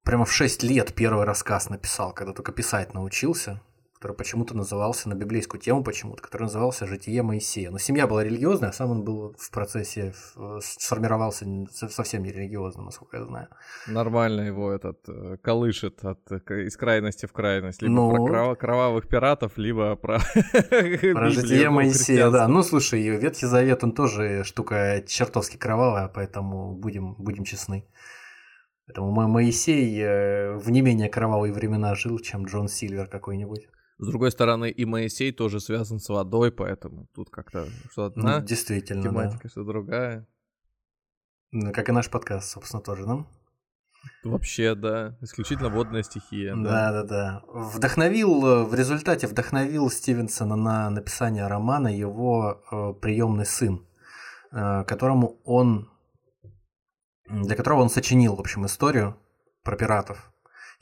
прямо 0.04 0.24
в 0.24 0.32
6 0.32 0.62
лет 0.62 0.94
первый 0.94 1.24
рассказ 1.24 1.68
написал, 1.68 2.12
когда 2.12 2.32
только 2.32 2.52
писать 2.52 2.94
научился 2.94 3.60
который 4.04 4.16
почему-то 4.18 4.54
назывался 4.54 5.08
на 5.08 5.14
библейскую 5.14 5.58
тему 5.58 5.82
почему-то, 5.82 6.20
который 6.20 6.42
назывался 6.42 6.86
«Житие 6.86 7.22
Моисея». 7.22 7.70
Но 7.70 7.78
семья 7.78 8.06
была 8.06 8.22
религиозная, 8.22 8.68
а 8.68 8.72
сам 8.74 8.90
он 8.90 9.02
был 9.02 9.34
в 9.38 9.50
процессе, 9.50 10.12
сформировался 10.60 11.46
совсем 11.72 12.22
не 12.22 12.30
религиозным, 12.30 12.84
насколько 12.84 13.16
я 13.16 13.24
знаю. 13.24 13.48
Нормально 13.86 14.42
его 14.42 14.70
этот 14.70 14.98
э, 15.08 15.38
колышет 15.42 16.04
от, 16.04 16.20
э, 16.30 16.66
из 16.66 16.76
крайности 16.76 17.24
в 17.24 17.32
крайность. 17.32 17.80
Либо 17.80 17.94
ну, 17.94 18.10
про 18.10 18.26
кров, 18.26 18.58
кровавых 18.58 19.08
пиратов, 19.08 19.56
либо 19.56 19.96
про... 19.96 20.18
Про 21.14 21.30
«Житие 21.30 21.70
Моисея», 21.70 22.28
да. 22.28 22.46
Ну, 22.46 22.62
слушай, 22.62 23.00
Ветхий 23.00 23.46
Завет, 23.46 23.84
он 23.84 23.92
тоже 23.92 24.44
штука 24.44 25.02
чертовски 25.06 25.56
кровавая, 25.56 26.08
поэтому 26.08 26.74
будем, 26.74 27.14
будем 27.14 27.44
честны. 27.44 27.86
Поэтому 28.86 29.12
Моисей 29.28 29.98
э, 29.98 30.58
в 30.58 30.70
не 30.70 30.82
менее 30.82 31.08
кровавые 31.08 31.54
времена 31.54 31.94
жил, 31.94 32.18
чем 32.18 32.44
Джон 32.44 32.68
Сильвер 32.68 33.06
какой-нибудь. 33.06 33.66
С 33.98 34.08
другой 34.08 34.32
стороны, 34.32 34.70
и 34.70 34.84
Моисей 34.84 35.32
тоже 35.32 35.60
связан 35.60 36.00
с 36.00 36.08
водой, 36.08 36.50
поэтому 36.50 37.06
тут 37.14 37.30
как-то 37.30 37.68
что 37.90 38.06
одна 38.06 38.40
ну, 38.40 38.44
действительно, 38.44 39.02
тематика, 39.02 39.44
да. 39.44 39.48
что 39.48 39.64
другая. 39.64 40.26
Ну, 41.52 41.72
как 41.72 41.88
и 41.88 41.92
наш 41.92 42.10
подкаст, 42.10 42.50
собственно, 42.50 42.82
тоже, 42.82 43.06
да? 43.06 43.24
Вообще, 44.24 44.74
да. 44.74 45.16
Исключительно 45.20 45.68
водная 45.68 46.02
стихия. 46.02 46.56
Да, 46.56 46.92
да, 46.92 47.02
да. 47.04 47.42
Вдохновил, 47.46 48.44
э, 48.46 48.64
в 48.64 48.74
результате 48.74 49.28
вдохновил 49.28 49.88
Стивенсона 49.90 50.56
на 50.56 50.90
написание 50.90 51.46
романа 51.46 51.88
его 51.88 52.62
э, 52.70 53.00
приемный 53.00 53.46
сын, 53.46 53.86
э, 54.50 54.84
которому 54.84 55.40
он, 55.44 55.88
для 57.28 57.54
которого 57.54 57.82
он 57.82 57.90
сочинил, 57.90 58.34
в 58.34 58.40
общем, 58.40 58.66
историю 58.66 59.16
про 59.62 59.76
пиратов. 59.76 60.33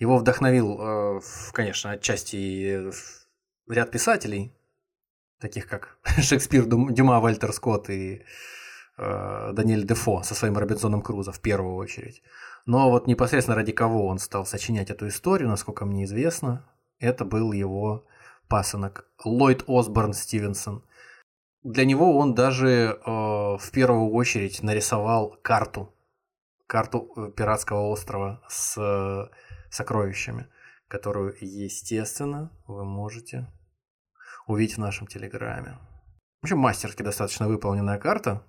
Его 0.03 0.19
вдохновил, 0.19 0.79
э, 0.81 1.21
конечно, 1.53 1.93
отчасти 1.93 2.91
ряд 3.69 3.93
писателей, 3.93 4.53
таких 5.41 5.69
как 5.69 5.97
Шекспир, 6.21 6.65
Дюма, 6.65 7.21
Вальтер 7.21 7.53
Скотт 7.53 7.88
и 7.88 8.25
э, 8.99 9.53
Даниэль 9.53 9.87
Дефо 9.87 10.25
со 10.25 10.35
своим 10.35 10.59
Робинзоном 10.59 11.03
Крузо 11.03 11.31
в 11.31 11.38
первую 11.38 11.77
очередь. 11.77 12.21
Но 12.67 12.91
вот 12.91 13.07
непосредственно 13.07 13.55
ради 13.55 13.71
кого 13.71 14.09
он 14.09 14.19
стал 14.19 14.45
сочинять 14.45 14.91
эту 14.91 15.07
историю, 15.07 15.49
насколько 15.49 15.85
мне 15.85 16.03
известно, 16.03 16.69
это 16.99 17.25
был 17.25 17.53
его 17.53 18.05
пасынок 18.49 19.07
Ллойд 19.25 19.62
Осборн 19.69 20.15
Стивенсон. 20.15 20.85
Для 21.62 21.85
него 21.85 22.19
он 22.19 22.35
даже 22.35 22.67
э, 22.67 23.07
в 23.07 23.71
первую 23.71 24.11
очередь 24.11 24.65
нарисовал 24.65 25.38
карту, 25.43 25.95
карту 26.67 27.33
пиратского 27.37 27.88
острова 27.88 28.43
с 28.49 29.31
сокровищами, 29.72 30.46
которую, 30.87 31.35
естественно, 31.40 32.52
вы 32.66 32.85
можете 32.85 33.50
увидеть 34.46 34.76
в 34.76 34.80
нашем 34.80 35.06
Телеграме. 35.06 35.78
В 36.40 36.44
общем, 36.44 36.58
мастерски 36.58 37.02
достаточно 37.02 37.48
выполненная 37.48 37.98
карта. 37.98 38.44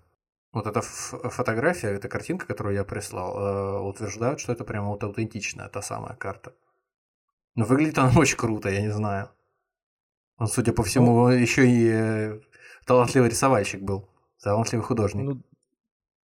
Вот 0.52 0.68
эта 0.68 0.82
фотография, 0.82 1.90
эта 1.90 2.10
картинка, 2.10 2.46
которую 2.46 2.76
я 2.76 2.84
прислал, 2.84 3.38
э, 3.38 3.80
утверждают, 3.80 4.40
что 4.40 4.52
это 4.52 4.64
прямо 4.64 4.90
вот 4.90 5.04
аутентичная 5.04 5.70
та 5.70 5.82
самая 5.82 6.16
карта. 6.16 6.54
Но 7.56 7.66
выглядит 7.66 7.98
она 7.98 8.12
очень 8.20 8.38
круто, 8.38 8.70
я 8.70 8.82
не 8.82 8.92
знаю. 8.92 9.30
Он, 10.38 10.48
судя 10.48 10.74
по 10.74 10.84
всему, 10.84 11.28
ну, 11.28 11.30
еще 11.30 11.68
и 11.68 11.90
э, 11.90 12.40
талантливый 12.86 13.30
рисовальщик 13.30 13.82
был, 13.82 14.10
талантливый 14.42 14.86
художник. 14.86 15.24
Ну, 15.24 15.44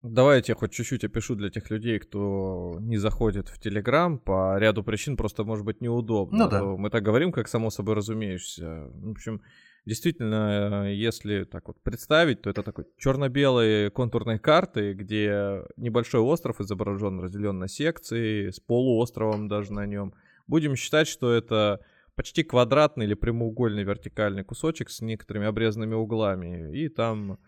Давай 0.02 0.42
я 0.44 0.54
хоть 0.54 0.72
чуть-чуть 0.72 1.04
опишу 1.04 1.36
для 1.36 1.48
тех 1.48 1.70
людей, 1.70 2.00
кто 2.00 2.76
не 2.80 2.96
заходит 2.96 3.48
в 3.48 3.60
Телеграм 3.60 4.18
по 4.18 4.58
ряду 4.58 4.82
причин, 4.82 5.16
просто 5.16 5.44
может 5.44 5.64
быть 5.64 5.80
неудобно. 5.80 6.44
Ну 6.44 6.50
да. 6.50 6.64
Мы 6.64 6.90
так 6.90 7.04
говорим, 7.04 7.30
как 7.30 7.46
само 7.46 7.70
собой 7.70 7.94
разумеешься. 7.94 8.90
В 8.94 9.10
общем, 9.12 9.42
действительно, 9.86 10.90
если 10.92 11.44
так 11.44 11.68
вот 11.68 11.80
представить, 11.82 12.42
то 12.42 12.50
это 12.50 12.64
такой 12.64 12.86
черно-белые 12.98 13.90
контурные 13.90 14.40
карты, 14.40 14.92
где 14.94 15.62
небольшой 15.76 16.20
остров 16.20 16.60
изображен, 16.60 17.20
разделен 17.20 17.60
на 17.60 17.68
секции, 17.68 18.50
с 18.50 18.58
полуостровом 18.58 19.46
даже 19.46 19.72
на 19.72 19.86
нем. 19.86 20.14
Будем 20.48 20.74
считать, 20.74 21.06
что 21.06 21.32
это 21.32 21.78
почти 22.16 22.42
квадратный 22.42 23.06
или 23.06 23.14
прямоугольный 23.14 23.84
вертикальный 23.84 24.42
кусочек 24.42 24.90
с 24.90 25.00
некоторыми 25.00 25.46
обрезанными 25.46 25.94
углами. 25.94 26.76
И 26.76 26.88
там 26.88 27.38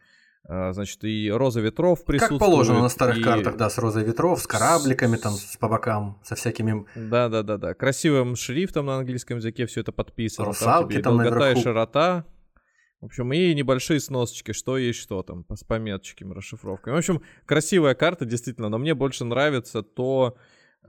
значит, 0.47 1.03
и 1.05 1.31
роза 1.31 1.61
ветров 1.61 2.05
присутствует. 2.05 2.41
Как 2.41 2.49
положено 2.49 2.83
на 2.83 2.89
старых 2.89 3.19
и... 3.19 3.23
картах, 3.23 3.57
да, 3.57 3.71
с 3.71 3.79
розой 3.79 4.05
ветров, 4.05 4.41
с 4.41 4.47
корабликами 4.47 5.17
там, 5.17 5.33
с 5.33 5.57
по 5.57 5.69
бокам, 5.69 6.19
со 6.23 6.35
всякими... 6.35 6.85
Да-да-да-да, 6.95 7.75
красивым 7.75 8.37
шрифтом 8.37 8.87
на 8.87 8.97
английском 8.97 9.39
языке 9.39 9.67
все 9.67 9.81
это 9.81 9.93
подписано. 9.93 10.47
Русалки 10.47 10.95
там, 10.95 11.03
там 11.03 11.17
долгота 11.17 11.39
наверху. 11.39 11.61
и 11.61 11.63
широта. 11.63 12.25
В 13.01 13.07
общем, 13.07 13.33
и 13.33 13.55
небольшие 13.55 14.01
сносочки, 14.01 14.53
что 14.53 14.79
есть 14.79 14.99
что 14.99 15.23
там, 15.23 15.45
с 15.55 15.63
пометочками, 15.63 16.33
расшифровками. 16.33 16.95
В 16.95 16.99
общем, 16.99 17.23
красивая 17.45 17.95
карта, 17.95 18.25
действительно, 18.25 18.71
но 18.71 18.79
мне 18.79 18.95
больше 18.95 19.25
нравится 19.25 19.83
то, 19.83 20.37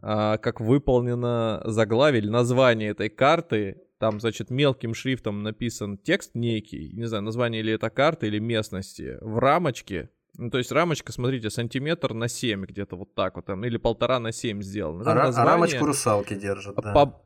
а, 0.01 0.37
как 0.37 0.61
выполнено 0.61 1.61
заглавие 1.65 2.21
или 2.21 2.29
название 2.29 2.91
этой 2.91 3.09
карты 3.09 3.84
там, 3.97 4.19
значит, 4.19 4.49
мелким 4.49 4.93
шрифтом 4.93 5.43
написан 5.43 5.97
текст 5.97 6.31
некий, 6.33 6.91
не 6.93 7.05
знаю, 7.05 7.23
название 7.23 7.61
или 7.61 7.73
это 7.73 7.89
карты, 7.89 8.27
или 8.27 8.39
местности, 8.39 9.17
в 9.21 9.39
рамочке. 9.39 10.09
Ну, 10.37 10.49
то 10.49 10.57
есть 10.57 10.71
рамочка, 10.71 11.13
смотрите, 11.13 11.49
сантиметр 11.49 12.13
на 12.13 12.27
7 12.27 12.65
где-то 12.65 12.97
вот 12.97 13.15
так 13.15 13.35
вот, 13.37 13.45
там, 13.45 13.63
или 13.63 13.77
полтора 13.77 14.19
на 14.19 14.31
7 14.31 14.61
сделано. 14.61 15.09
А, 15.09 15.15
название... 15.15 15.51
рамочку 15.53 15.85
русалки 15.85 16.35
держат, 16.35 16.75
да. 16.75 16.93
По 16.93 17.24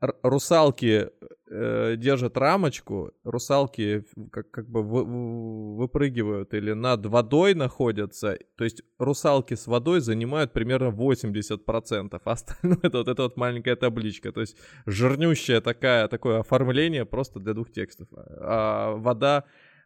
русалки 0.00 1.10
э, 1.50 1.96
держат 1.96 2.36
рамочку, 2.36 3.12
русалки 3.22 4.04
как, 4.32 4.50
как 4.50 4.68
бы 4.68 4.82
вы, 4.82 5.76
выпрыгивают 5.76 6.54
или 6.54 6.72
над 6.72 7.04
водой 7.06 7.54
находятся, 7.54 8.38
то 8.56 8.64
есть 8.64 8.82
русалки 8.98 9.54
с 9.54 9.66
водой 9.66 10.00
занимают 10.00 10.52
примерно 10.52 10.88
80%, 10.88 12.20
а 12.24 12.30
остальное 12.30 12.78
это 12.82 12.98
вот 12.98 13.08
эта 13.08 13.22
вот 13.22 13.36
маленькая 13.36 13.76
табличка, 13.76 14.32
то 14.32 14.40
есть 14.40 14.56
жирнющая 14.86 15.60
такая, 15.60 16.08
такое 16.08 16.40
оформление 16.40 17.04
просто 17.04 17.38
для 17.38 17.52
двух 17.52 17.70
текстов. 17.70 18.08
А 18.12 18.92
вода 18.92 19.44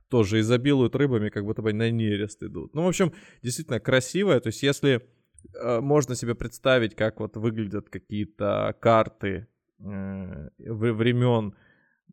тоже 0.09 0.41
изобилует 0.41 0.95
рыбами, 0.95 1.29
как 1.29 1.45
будто 1.45 1.63
бы 1.63 1.73
на 1.73 1.91
нерест 1.91 2.43
идут. 2.43 2.75
Ну, 2.75 2.85
в 2.85 2.89
общем, 2.89 3.13
действительно 3.43 3.81
красивая, 3.81 4.39
то 4.39 4.49
есть 4.49 4.63
если 4.63 5.03
э, 5.61 5.81
можно 5.81 6.15
себе 6.15 6.37
представить, 6.37 6.95
как 6.95 7.19
вот 7.19 7.37
выглядят 7.37 7.89
какие-то 7.89 8.77
карты 8.81 9.49
времен 9.79 11.55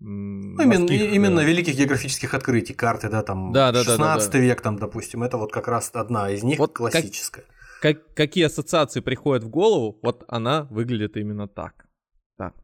ну, 0.04 0.64
именно, 0.64 0.92
именно 0.92 1.42
великих 1.42 1.76
географических 1.76 2.34
открытий, 2.34 2.74
карты, 2.74 3.08
да, 3.08 3.22
там 3.22 3.52
да, 3.52 3.72
да, 3.72 3.84
16 3.84 4.00
да, 4.00 4.16
да, 4.16 4.32
да. 4.32 4.40
век, 4.40 4.62
там, 4.62 4.80
допустим, 4.80 5.22
это 5.22 5.38
вот 5.38 5.52
как 5.52 5.68
раз 5.68 5.92
одна 5.94 6.32
из 6.32 6.44
них 6.44 6.58
вот 6.58 6.74
классическая. 6.74 7.46
Как, 7.82 8.04
как, 8.06 8.16
какие 8.16 8.46
ассоциации 8.46 9.02
приходят 9.02 9.44
в 9.44 9.50
голову, 9.50 10.00
вот 10.02 10.24
она 10.28 10.64
выглядит 10.72 11.18
именно 11.18 11.48
так. 11.48 11.86
так. 12.38 12.56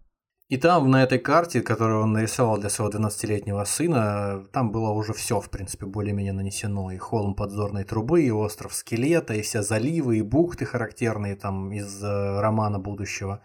И 0.50 0.58
там 0.58 0.90
на 0.90 1.04
этой 1.04 1.20
карте, 1.20 1.62
которую 1.62 2.02
он 2.02 2.14
нарисовал 2.14 2.58
для 2.58 2.70
своего 2.70 2.92
12-летнего 2.92 3.64
сына, 3.66 4.46
там 4.52 4.72
было 4.72 4.90
уже 4.90 5.14
все, 5.14 5.40
в 5.40 5.50
принципе, 5.52 5.86
более-менее 5.86 6.34
нанесено. 6.34 6.92
И 6.92 6.98
холм 6.98 7.36
подзорной 7.36 7.84
трубы, 7.84 8.24
и 8.24 8.32
остров 8.32 8.74
скелета, 8.74 9.36
и 9.36 9.42
все 9.42 9.62
заливы, 9.62 10.18
и 10.18 10.22
бухты 10.24 10.66
характерные 10.66 11.36
там 11.36 11.72
из 11.72 12.04
э, 12.04 12.40
романа 12.40 12.80
будущего. 12.80 13.44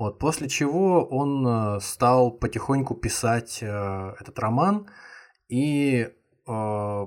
Вот, 0.00 0.18
после 0.18 0.48
чего 0.48 1.04
он 1.04 1.46
э, 1.46 1.80
стал 1.80 2.30
потихоньку 2.30 2.94
писать 2.94 3.58
э, 3.60 4.14
этот 4.18 4.38
роман 4.38 4.88
и 5.50 6.08
э, 6.08 6.10
по 6.46 7.06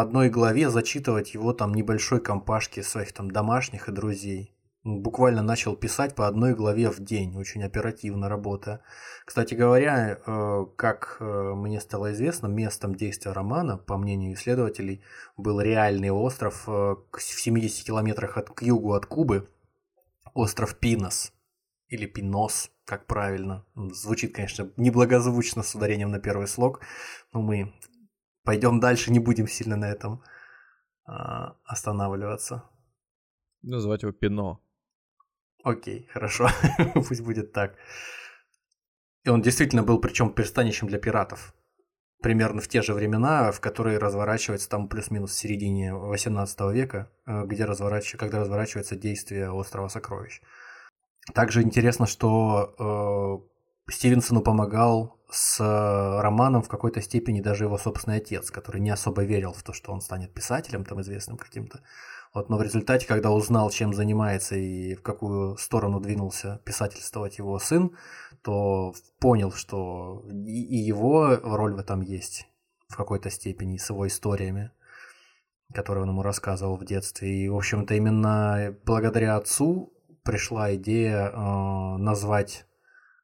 одной 0.00 0.28
главе 0.28 0.70
зачитывать 0.70 1.34
его 1.34 1.52
там 1.52 1.74
небольшой 1.74 2.20
компашке 2.20 2.84
своих 2.84 3.12
там 3.12 3.32
домашних 3.32 3.88
и 3.88 3.92
друзей. 3.92 4.56
Буквально 4.84 5.42
начал 5.42 5.74
писать 5.74 6.14
по 6.14 6.28
одной 6.28 6.54
главе 6.54 6.88
в 6.88 7.00
день, 7.00 7.36
очень 7.36 7.64
оперативно 7.64 8.28
работая. 8.28 8.82
Кстати 9.24 9.54
говоря, 9.54 10.20
как 10.76 11.16
мне 11.20 11.80
стало 11.80 12.12
известно, 12.12 12.46
местом 12.46 12.94
действия 12.94 13.32
романа, 13.32 13.78
по 13.78 13.96
мнению 13.96 14.34
исследователей, 14.34 15.02
был 15.36 15.60
реальный 15.60 16.10
остров 16.10 16.66
в 16.66 16.98
70 17.18 17.86
километрах 17.86 18.36
от, 18.36 18.50
к 18.50 18.62
югу 18.62 18.92
от 18.92 19.06
Кубы, 19.06 19.48
остров 20.34 20.78
Пинос 20.78 21.32
или 21.88 22.06
Пинос, 22.06 22.70
как 22.84 23.06
правильно. 23.06 23.64
Звучит, 23.74 24.34
конечно, 24.34 24.70
неблагозвучно 24.76 25.62
с 25.62 25.74
ударением 25.74 26.10
на 26.10 26.20
первый 26.20 26.46
слог, 26.46 26.80
но 27.32 27.40
мы 27.40 27.72
пойдем 28.42 28.80
дальше, 28.80 29.10
не 29.10 29.20
будем 29.20 29.48
сильно 29.48 29.76
на 29.76 29.90
этом 29.90 30.22
а, 31.06 31.56
останавливаться. 31.64 32.64
Называть 33.62 34.02
его 34.02 34.12
Пино. 34.12 34.60
Окей, 35.62 36.06
хорошо, 36.12 36.48
пусть 36.94 37.22
будет 37.22 37.52
так. 37.52 37.76
И 39.22 39.30
он 39.30 39.40
действительно 39.40 39.82
был 39.82 40.00
причем 40.00 40.34
пристанищем 40.34 40.86
для 40.88 40.98
пиратов. 40.98 41.54
Примерно 42.24 42.62
в 42.62 42.68
те 42.68 42.80
же 42.80 42.94
времена, 42.94 43.52
в 43.52 43.60
которые 43.60 43.98
разворачивается 43.98 44.66
там 44.70 44.88
плюс-минус 44.88 45.32
в 45.32 45.34
середине 45.34 45.94
18 45.94 46.58
века, 46.72 47.10
э, 47.26 47.44
где 47.44 47.66
разворачивается, 47.66 48.16
когда 48.16 48.40
разворачивается 48.40 48.96
действие 48.96 49.50
острова 49.52 49.88
Сокровищ. 49.88 50.40
Также 51.34 51.60
интересно, 51.60 52.06
что 52.06 53.44
э, 53.86 53.92
Стивенсону 53.92 54.40
помогал 54.40 55.18
с 55.30 55.58
романом 56.22 56.62
в 56.62 56.68
какой-то 56.68 57.02
степени 57.02 57.42
даже 57.42 57.64
его 57.64 57.76
собственный 57.76 58.16
отец, 58.16 58.50
который 58.50 58.80
не 58.80 58.88
особо 58.88 59.22
верил 59.22 59.52
в 59.52 59.62
то, 59.62 59.74
что 59.74 59.92
он 59.92 60.00
станет 60.00 60.32
писателем, 60.32 60.86
там 60.86 61.02
известным 61.02 61.36
каким-то. 61.36 61.82
Вот, 62.34 62.48
но 62.48 62.58
в 62.58 62.62
результате, 62.62 63.06
когда 63.06 63.30
узнал, 63.30 63.70
чем 63.70 63.94
занимается 63.94 64.56
и 64.56 64.96
в 64.96 65.02
какую 65.02 65.56
сторону 65.56 66.00
двинулся 66.00 66.60
писательствовать 66.64 67.38
его 67.38 67.56
сын, 67.60 67.96
то 68.42 68.92
понял, 69.20 69.52
что 69.52 70.24
и 70.32 70.76
его 70.76 71.36
роль 71.36 71.74
в 71.74 71.78
этом 71.78 72.00
есть 72.00 72.48
в 72.88 72.96
какой-то 72.96 73.30
степени 73.30 73.76
с 73.76 73.88
его 73.88 74.08
историями, 74.08 74.72
которые 75.72 76.02
он 76.02 76.10
ему 76.10 76.22
рассказывал 76.22 76.76
в 76.76 76.84
детстве. 76.84 77.44
И, 77.44 77.48
в 77.48 77.56
общем-то, 77.56 77.94
именно 77.94 78.76
благодаря 78.84 79.36
отцу 79.36 79.92
пришла 80.24 80.74
идея 80.74 81.30
э, 81.30 81.96
назвать 81.98 82.66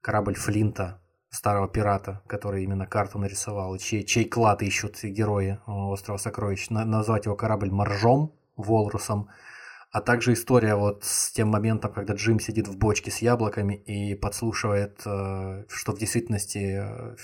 корабль 0.02 0.34
Флинта, 0.34 1.02
старого 1.30 1.68
пирата, 1.68 2.22
который 2.26 2.64
именно 2.64 2.86
карту 2.86 3.18
нарисовал, 3.18 3.76
чей, 3.78 4.04
чей 4.04 4.24
клад 4.24 4.62
ищут 4.62 5.02
герои 5.02 5.58
э, 5.58 5.58
острова 5.66 6.18
Сокровищ, 6.18 6.70
на, 6.70 6.84
назвать 6.84 7.24
его 7.24 7.34
корабль 7.34 7.70
Моржом, 7.70 8.34
Волрусом, 8.62 9.30
а 9.90 10.00
также 10.00 10.34
история 10.34 10.76
вот 10.76 11.04
с 11.04 11.32
тем 11.32 11.48
моментом, 11.48 11.92
когда 11.92 12.14
Джим 12.14 12.38
сидит 12.38 12.68
в 12.68 12.78
бочке 12.78 13.10
с 13.10 13.18
яблоками 13.18 13.74
и 13.74 14.14
подслушивает, 14.14 15.00
э, 15.04 15.64
что 15.68 15.92
в 15.92 15.98
действительности 15.98 16.78
э, 16.80 17.16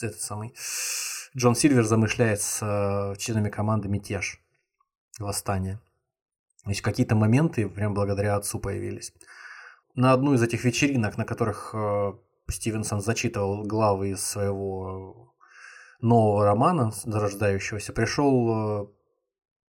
этот 0.00 0.20
самый 0.22 0.54
Джон 1.36 1.54
Сильвер 1.54 1.84
замышляет 1.84 2.40
с 2.40 2.60
э, 2.62 3.18
членами 3.18 3.50
команды 3.50 3.88
мятеж, 3.88 4.40
восстание. 5.18 5.80
Значит, 6.64 6.82
какие-то 6.82 7.14
моменты 7.14 7.68
прям 7.68 7.92
благодаря 7.92 8.36
отцу 8.36 8.58
появились. 8.58 9.12
На 9.94 10.14
одну 10.14 10.32
из 10.32 10.42
этих 10.42 10.64
вечеринок, 10.64 11.18
на 11.18 11.26
которых 11.26 11.74
Стивенсон 12.48 13.02
зачитывал 13.02 13.64
главы 13.64 14.10
из 14.12 14.24
своего 14.24 15.34
нового 16.00 16.46
романа, 16.46 16.90
зарождающегося, 17.04 17.92
пришел 17.92 18.93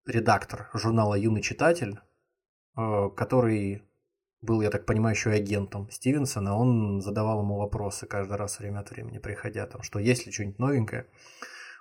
редактор 0.05 0.69
журнала 0.73 1.15
«Юный 1.15 1.41
читатель», 1.41 1.99
э, 2.77 3.09
который 3.15 3.83
был, 4.41 4.61
я 4.61 4.69
так 4.69 4.85
понимаю, 4.85 5.15
еще 5.15 5.31
и 5.31 5.39
агентом 5.39 5.89
Стивенсона. 5.89 6.57
Он 6.57 7.01
задавал 7.01 7.41
ему 7.41 7.57
вопросы 7.57 8.05
каждый 8.05 8.37
раз 8.37 8.59
время 8.59 8.79
от 8.79 8.91
времени, 8.91 9.17
приходя 9.17 9.65
там, 9.67 9.81
что 9.83 9.99
есть 9.99 10.25
ли 10.25 10.31
что-нибудь 10.31 10.59
новенькое. 10.59 11.07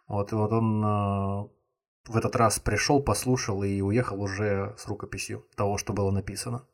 Вот, 0.07 0.33
и 0.33 0.35
вот 0.35 0.53
он 0.53 1.51
в 2.07 2.17
этот 2.17 2.37
раз 2.37 2.59
пришел, 2.59 3.03
послушал 3.03 3.63
и 3.63 3.81
уехал 3.81 4.21
уже 4.21 4.75
с 4.77 4.87
рукописью 4.87 5.47
того, 5.57 5.79
что 5.79 5.93
было 5.93 6.11
написано. 6.11 6.67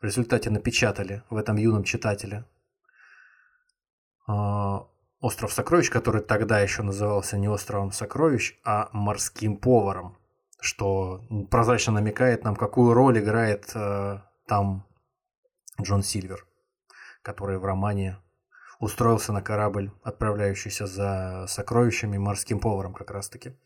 В 0.00 0.04
результате 0.04 0.50
напечатали 0.50 1.22
в 1.30 1.36
этом 1.36 1.56
юном 1.56 1.84
читателе 1.84 2.44
а, 4.26 4.86
«Остров 5.20 5.52
сокровищ», 5.52 5.90
который 5.90 6.22
тогда 6.22 6.60
еще 6.60 6.82
назывался 6.82 7.38
не 7.38 7.48
«Островом 7.48 7.92
сокровищ», 7.92 8.58
а 8.64 8.90
«Морским 8.92 9.56
поваром», 9.56 10.16
что 10.60 11.22
прозрачно 11.50 11.94
намекает 11.94 12.44
нам, 12.44 12.56
какую 12.56 12.94
роль 12.94 13.18
играет 13.18 13.70
э, 13.74 14.20
там 14.46 14.86
Джон 15.80 16.02
Сильвер, 16.02 16.46
который 17.22 17.58
в 17.58 17.64
романе 17.64 18.18
устроился 18.80 19.32
на 19.32 19.42
корабль, 19.42 19.90
отправляющийся 20.02 20.86
за 20.86 21.46
сокровищами 21.48 22.18
морским 22.18 22.60
поваром 22.60 22.94
как 22.94 23.10
раз-таки. 23.10 23.56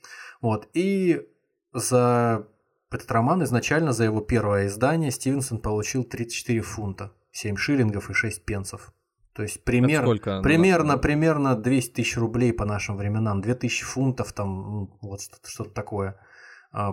Вот. 0.40 0.68
И 0.74 1.26
за 1.72 2.46
этот 2.90 3.10
роман 3.10 3.42
изначально, 3.44 3.92
за 3.92 4.04
его 4.04 4.20
первое 4.20 4.66
издание, 4.66 5.10
Стивенсон 5.10 5.58
получил 5.58 6.04
34 6.04 6.60
фунта, 6.62 7.12
7 7.32 7.56
шиллингов 7.56 8.10
и 8.10 8.14
6 8.14 8.44
пенсов. 8.44 8.92
То 9.34 9.42
есть 9.42 9.62
пример, 9.62 10.02
сколько, 10.02 10.42
примерно, 10.42 10.94
ну, 10.94 11.00
примерно 11.00 11.54
200 11.54 11.92
тысяч 11.92 12.16
рублей 12.16 12.52
по 12.52 12.64
нашим 12.64 12.96
временам, 12.96 13.40
2000 13.40 13.84
фунтов, 13.84 14.32
там, 14.32 14.48
ну, 14.48 14.98
вот 15.00 15.20
что-то, 15.20 15.48
что 15.48 15.64
такое, 15.64 16.18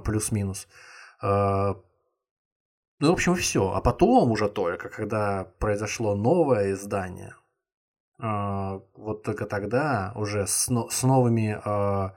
плюс-минус. 0.03 0.67
А, 1.21 1.75
ну, 2.99 3.09
в 3.09 3.13
общем, 3.13 3.35
все. 3.35 3.71
А 3.71 3.81
потом 3.81 4.31
уже 4.31 4.47
только, 4.47 4.89
когда 4.89 5.45
произошло 5.59 6.15
новое 6.15 6.71
издание, 6.71 7.35
а, 8.19 8.81
вот 8.95 9.23
только 9.23 9.45
тогда 9.45 10.13
уже 10.15 10.47
с, 10.47 10.69
новыми 10.69 11.59
а, 11.65 12.15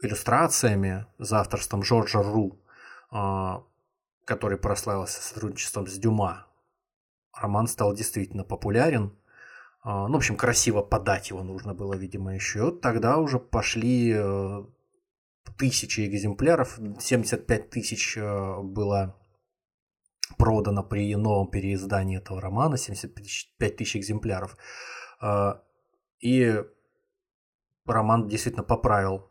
иллюстрациями 0.00 1.06
за 1.18 1.40
авторством 1.40 1.82
Жоржа 1.82 2.22
Ру, 2.22 2.60
а, 3.10 3.64
который 4.24 4.58
прославился 4.58 5.20
сотрудничеством 5.20 5.88
с 5.88 5.98
Дюма, 5.98 6.46
роман 7.32 7.66
стал 7.66 7.92
действительно 7.94 8.44
популярен. 8.44 9.16
Ну, 9.84 10.12
в 10.12 10.16
общем, 10.16 10.36
красиво 10.36 10.82
подать 10.82 11.30
его 11.30 11.44
нужно 11.44 11.72
было, 11.72 11.94
видимо, 11.94 12.34
еще. 12.34 12.72
Тогда 12.72 13.18
уже 13.18 13.38
пошли 13.38 14.12
э, 14.16 14.64
тысячи 15.56 16.06
экземпляров, 16.06 16.78
75 17.00 17.70
тысяч 17.70 18.16
э, 18.16 18.60
было 18.62 19.16
продано 20.38 20.82
при 20.82 21.14
новом 21.14 21.48
переиздании 21.50 22.18
этого 22.18 22.40
романа, 22.40 22.76
75 22.76 23.76
тысяч 23.76 23.96
экземпляров. 23.96 24.56
А, 25.20 25.62
и 26.20 26.62
роман 27.86 28.28
действительно 28.28 28.64
поправил 28.64 29.30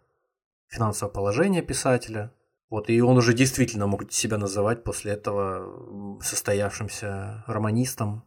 финансовое 0.68 1.12
положение 1.14 1.62
писателя. 1.62 2.34
Вот, 2.70 2.90
и 2.90 3.00
он 3.02 3.18
уже 3.18 3.34
действительно 3.34 3.88
мог 3.88 4.12
себя 4.12 4.38
называть 4.38 4.84
после 4.84 5.14
этого 5.14 6.20
состоявшимся 6.22 7.44
романистом. 7.48 8.24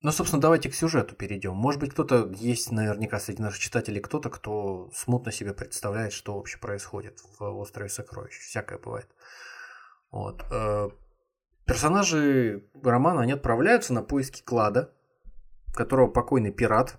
Ну, 0.00 0.12
собственно, 0.12 0.40
давайте 0.40 0.70
к 0.70 0.74
сюжету 0.74 1.16
перейдем. 1.16 1.54
Может 1.54 1.80
быть, 1.80 1.90
кто-то 1.90 2.30
есть 2.36 2.70
наверняка 2.70 3.18
среди 3.18 3.42
наших 3.42 3.58
читателей 3.58 4.00
кто-то, 4.00 4.30
кто 4.30 4.90
смутно 4.94 5.32
себе 5.32 5.52
представляет, 5.52 6.12
что 6.12 6.36
вообще 6.36 6.58
происходит 6.58 7.18
в 7.38 7.42
«Острове 7.42 7.88
сокровищ». 7.88 8.38
Всякое 8.38 8.78
бывает. 8.78 9.08
Вот. 10.10 10.44
Э, 10.52 10.90
Персонажи 11.68 12.64
романа, 12.82 13.20
они 13.20 13.32
отправляются 13.32 13.92
на 13.92 14.02
поиски 14.02 14.40
клада, 14.42 14.90
которого 15.74 16.08
покойный 16.08 16.50
пират, 16.50 16.98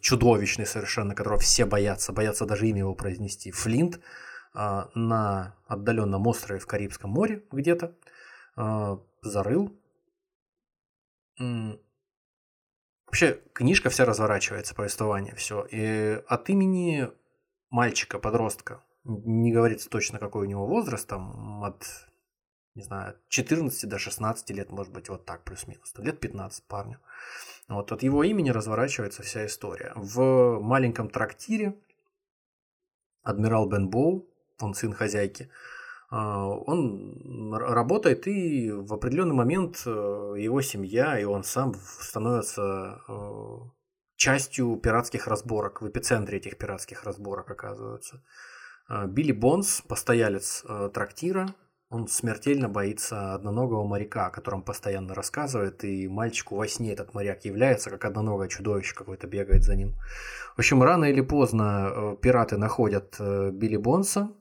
чудовищный 0.00 0.64
совершенно, 0.64 1.12
которого 1.16 1.40
все 1.40 1.64
боятся, 1.64 2.12
боятся 2.12 2.46
даже 2.46 2.68
имя 2.68 2.78
его 2.78 2.94
произнести, 2.94 3.50
Флинт, 3.50 3.98
а, 4.54 4.90
на 4.94 5.56
отдаленном 5.66 6.24
острове 6.28 6.60
в 6.60 6.68
Карибском 6.68 7.10
море 7.10 7.44
где-то, 7.50 7.96
а, 8.54 9.00
зарыл. 9.22 9.76
Вообще, 13.14 13.40
книжка 13.52 13.90
вся 13.90 14.06
разворачивается, 14.06 14.74
повествование, 14.74 15.36
все. 15.36 15.64
И 15.70 16.20
от 16.26 16.50
имени 16.50 17.12
мальчика, 17.70 18.18
подростка, 18.18 18.82
не 19.04 19.52
говорится 19.52 19.88
точно, 19.88 20.18
какой 20.18 20.48
у 20.48 20.50
него 20.50 20.66
возраст, 20.66 21.06
там 21.08 21.62
от, 21.62 21.86
не 22.74 22.82
знаю, 22.82 23.16
14 23.28 23.88
до 23.88 24.00
16 24.00 24.50
лет, 24.50 24.72
может 24.72 24.92
быть, 24.92 25.08
вот 25.10 25.24
так 25.24 25.44
плюс-минус, 25.44 25.94
лет 25.98 26.18
15 26.18 26.64
парню. 26.64 26.98
Вот 27.68 27.92
от 27.92 28.02
его 28.02 28.24
имени 28.24 28.50
разворачивается 28.50 29.22
вся 29.22 29.46
история. 29.46 29.92
В 29.94 30.58
маленьком 30.58 31.08
трактире 31.08 31.76
адмирал 33.22 33.68
Бен 33.68 33.90
Боу, 33.90 34.26
он 34.58 34.74
сын 34.74 34.92
хозяйки, 34.92 35.48
он 36.10 37.54
работает, 37.54 38.26
и 38.26 38.70
в 38.70 38.92
определенный 38.92 39.34
момент 39.34 39.82
э, 39.86 39.90
его 40.38 40.60
семья 40.60 41.18
и 41.18 41.24
он 41.24 41.44
сам 41.44 41.74
становятся 41.74 43.00
э, 43.08 43.58
частью 44.16 44.76
пиратских 44.76 45.26
разборок, 45.26 45.82
в 45.82 45.88
эпицентре 45.88 46.38
этих 46.38 46.58
пиратских 46.58 47.04
разборок 47.04 47.50
оказываются. 47.50 48.22
А, 48.86 49.06
Билли 49.06 49.32
Бонс, 49.32 49.80
постоялец 49.80 50.64
э, 50.68 50.90
трактира, 50.92 51.48
он 51.88 52.06
смертельно 52.06 52.68
боится 52.68 53.34
одноногого 53.34 53.86
моряка, 53.86 54.26
о 54.26 54.30
котором 54.30 54.62
постоянно 54.62 55.14
рассказывает, 55.14 55.84
и 55.84 56.08
мальчику 56.08 56.56
во 56.56 56.66
сне 56.68 56.92
этот 56.92 57.14
моряк 57.14 57.44
является, 57.44 57.90
как 57.90 58.04
одноногое 58.04 58.48
чудовище 58.48 58.94
какое-то 58.94 59.26
бегает 59.26 59.62
за 59.62 59.76
ним. 59.76 59.94
В 60.54 60.58
общем, 60.58 60.82
рано 60.82 61.04
или 61.04 61.20
поздно 61.20 62.16
пираты 62.20 62.56
находят 62.56 63.16
Билли 63.18 63.76
Бонса, 63.76 64.32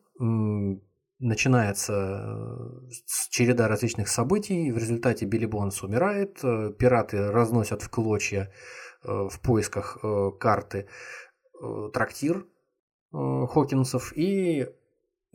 начинается 1.20 2.82
череда 3.30 3.68
различных 3.68 4.08
событий, 4.08 4.72
в 4.72 4.78
результате 4.78 5.26
Билли 5.26 5.46
Бонс 5.46 5.84
умирает, 5.84 6.42
пираты 6.42 7.32
разносят 7.32 7.82
в 7.82 7.90
клочья 7.90 8.52
в 9.04 9.40
поисках 9.42 9.98
карты 10.40 10.88
трактир, 11.94 12.46
Э, 13.14 13.46
Хокинсов, 13.48 14.12
и 14.16 14.68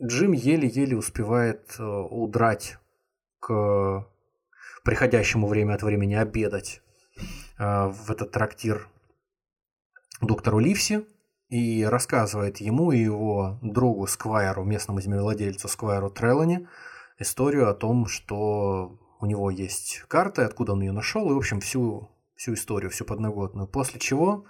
Джим 0.01 0.33
еле-еле 0.33 0.97
успевает 0.97 1.75
э, 1.79 1.83
удрать 1.83 2.77
к 3.39 4.05
приходящему 4.83 5.47
время 5.47 5.75
от 5.75 5.83
времени 5.83 6.15
обедать 6.15 6.81
э, 7.57 7.87
в 7.87 8.11
этот 8.11 8.31
трактир. 8.31 8.89
Доктору 10.21 10.59
Ливси 10.59 11.05
и 11.49 11.83
рассказывает 11.83 12.57
ему 12.57 12.91
и 12.91 12.99
его 12.99 13.59
другу 13.61 14.07
Сквайру, 14.07 14.63
местному 14.63 15.01
землевладельцу 15.01 15.67
Сквайру 15.67 16.09
Треллани, 16.11 16.67
историю 17.17 17.69
о 17.69 17.73
том, 17.73 18.05
что 18.05 18.99
у 19.19 19.25
него 19.25 19.49
есть 19.49 20.03
карта, 20.07 20.45
откуда 20.45 20.73
он 20.73 20.81
ее 20.81 20.91
нашел, 20.91 21.29
и, 21.29 21.33
в 21.33 21.37
общем, 21.37 21.59
всю, 21.59 22.09
всю 22.35 22.53
историю, 22.53 22.91
всю 22.91 23.03
подноготную. 23.03 23.67
После 23.67 23.99
чего 23.99 24.45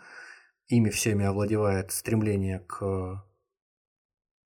ими 0.67 0.89
всеми 0.89 1.25
овладевает 1.25 1.91
стремление 1.91 2.59
к 2.59 3.23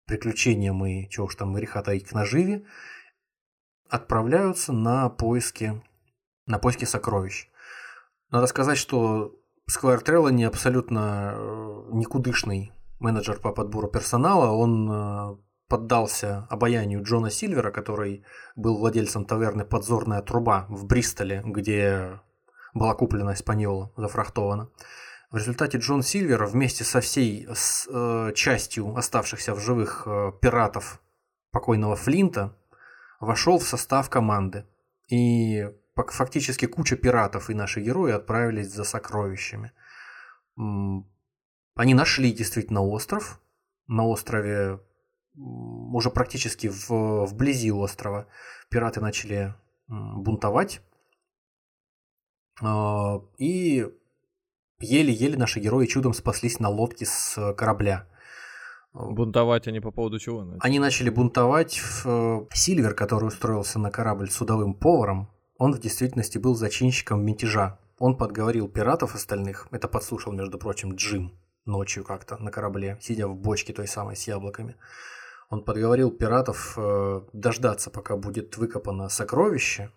приключениям 0.05 0.83
и 0.85 1.07
чего 1.09 1.27
уж 1.27 1.35
там 1.35 1.53
греха 1.53 1.83
таить 1.83 2.07
к 2.07 2.13
наживе, 2.13 2.65
отправляются 3.87 4.73
на 4.73 5.07
поиски, 5.09 5.81
на 6.47 6.57
поиски 6.57 6.85
сокровищ. 6.85 7.47
Надо 8.31 8.47
сказать, 8.47 8.77
что 8.77 9.38
Trello 9.69 10.31
не 10.31 10.43
абсолютно 10.43 11.33
э, 11.35 11.89
никудышный 11.91 12.71
менеджер 12.99 13.39
по 13.39 13.51
подбору 13.51 13.87
персонала. 13.87 14.51
Он 14.51 14.91
э, 14.91 15.37
поддался 15.67 16.47
обаянию 16.49 17.03
Джона 17.03 17.29
Сильвера, 17.29 17.71
который 17.71 18.23
был 18.55 18.77
владельцем 18.77 19.25
таверны 19.25 19.65
«Подзорная 19.65 20.21
труба» 20.21 20.65
в 20.69 20.85
Бристоле, 20.85 21.41
где 21.45 22.19
была 22.73 22.95
куплена 22.95 23.33
Испаньола, 23.33 23.91
зафрахтована. 23.95 24.69
В 25.31 25.37
результате 25.37 25.77
Джон 25.77 26.01
Сильвер 26.01 26.45
вместе 26.45 26.83
со 26.83 27.01
всей 27.01 27.47
с, 27.53 27.87
э, 27.87 28.31
частью 28.33 28.95
оставшихся 28.97 29.53
в 29.53 29.59
живых 29.59 30.03
э, 30.07 30.31
пиратов 30.41 30.99
покойного 31.51 31.95
Флинта 31.95 32.55
вошел 33.19 33.59
в 33.59 33.63
состав 33.63 34.09
команды. 34.09 34.65
И 35.07 35.69
фактически 35.95 36.65
куча 36.65 36.95
пиратов 36.95 37.49
и 37.49 37.53
наши 37.53 37.81
герои 37.81 38.11
отправились 38.11 38.71
за 38.71 38.83
сокровищами. 38.83 39.71
Они 40.55 41.93
нашли 41.93 42.31
действительно 42.31 42.81
остров. 42.81 43.41
На 43.87 44.05
острове, 44.05 44.79
уже 45.35 46.11
практически 46.11 46.67
в, 46.67 47.25
вблизи 47.25 47.71
острова, 47.71 48.27
пираты 48.69 49.01
начали 49.01 49.55
бунтовать. 49.87 50.81
Э, 52.61 53.19
и 53.39 53.87
Еле-еле 54.81 55.37
наши 55.37 55.59
герои 55.59 55.87
чудом 55.87 56.13
спаслись 56.13 56.59
на 56.59 56.69
лодке 56.69 57.05
с 57.05 57.53
корабля. 57.55 58.07
Бунтовать 58.93 59.67
они 59.67 59.81
по 59.81 59.91
поводу 59.91 60.19
чего? 60.19 60.43
Начали? 60.43 60.59
Они 60.61 60.79
начали 60.79 61.09
бунтовать. 61.09 61.81
Э, 62.05 62.45
Сильвер, 62.53 62.95
который 62.95 63.27
устроился 63.27 63.77
на 63.77 63.91
корабль 63.91 64.31
судовым 64.31 64.73
поваром, 64.73 65.29
он 65.59 65.73
в 65.73 65.79
действительности 65.79 66.39
был 66.39 66.55
зачинщиком 66.55 67.23
мятежа. 67.23 67.77
Он 67.99 68.17
подговорил 68.17 68.69
пиратов 68.69 69.13
остальных, 69.13 69.67
это 69.71 69.87
подслушал, 69.87 70.31
между 70.31 70.57
прочим, 70.57 70.95
Джим 70.95 71.33
ночью 71.65 72.03
как-то 72.03 72.37
на 72.37 72.49
корабле, 72.49 72.97
сидя 73.01 73.27
в 73.27 73.35
бочке 73.35 73.73
той 73.73 73.87
самой 73.87 74.15
с 74.15 74.27
яблоками. 74.27 74.77
Он 75.49 75.63
подговорил 75.63 76.11
пиратов 76.11 76.75
э, 76.77 77.21
дождаться, 77.33 77.89
пока 77.89 78.15
будет 78.15 78.57
выкопано 78.57 79.09
сокровище, 79.09 79.91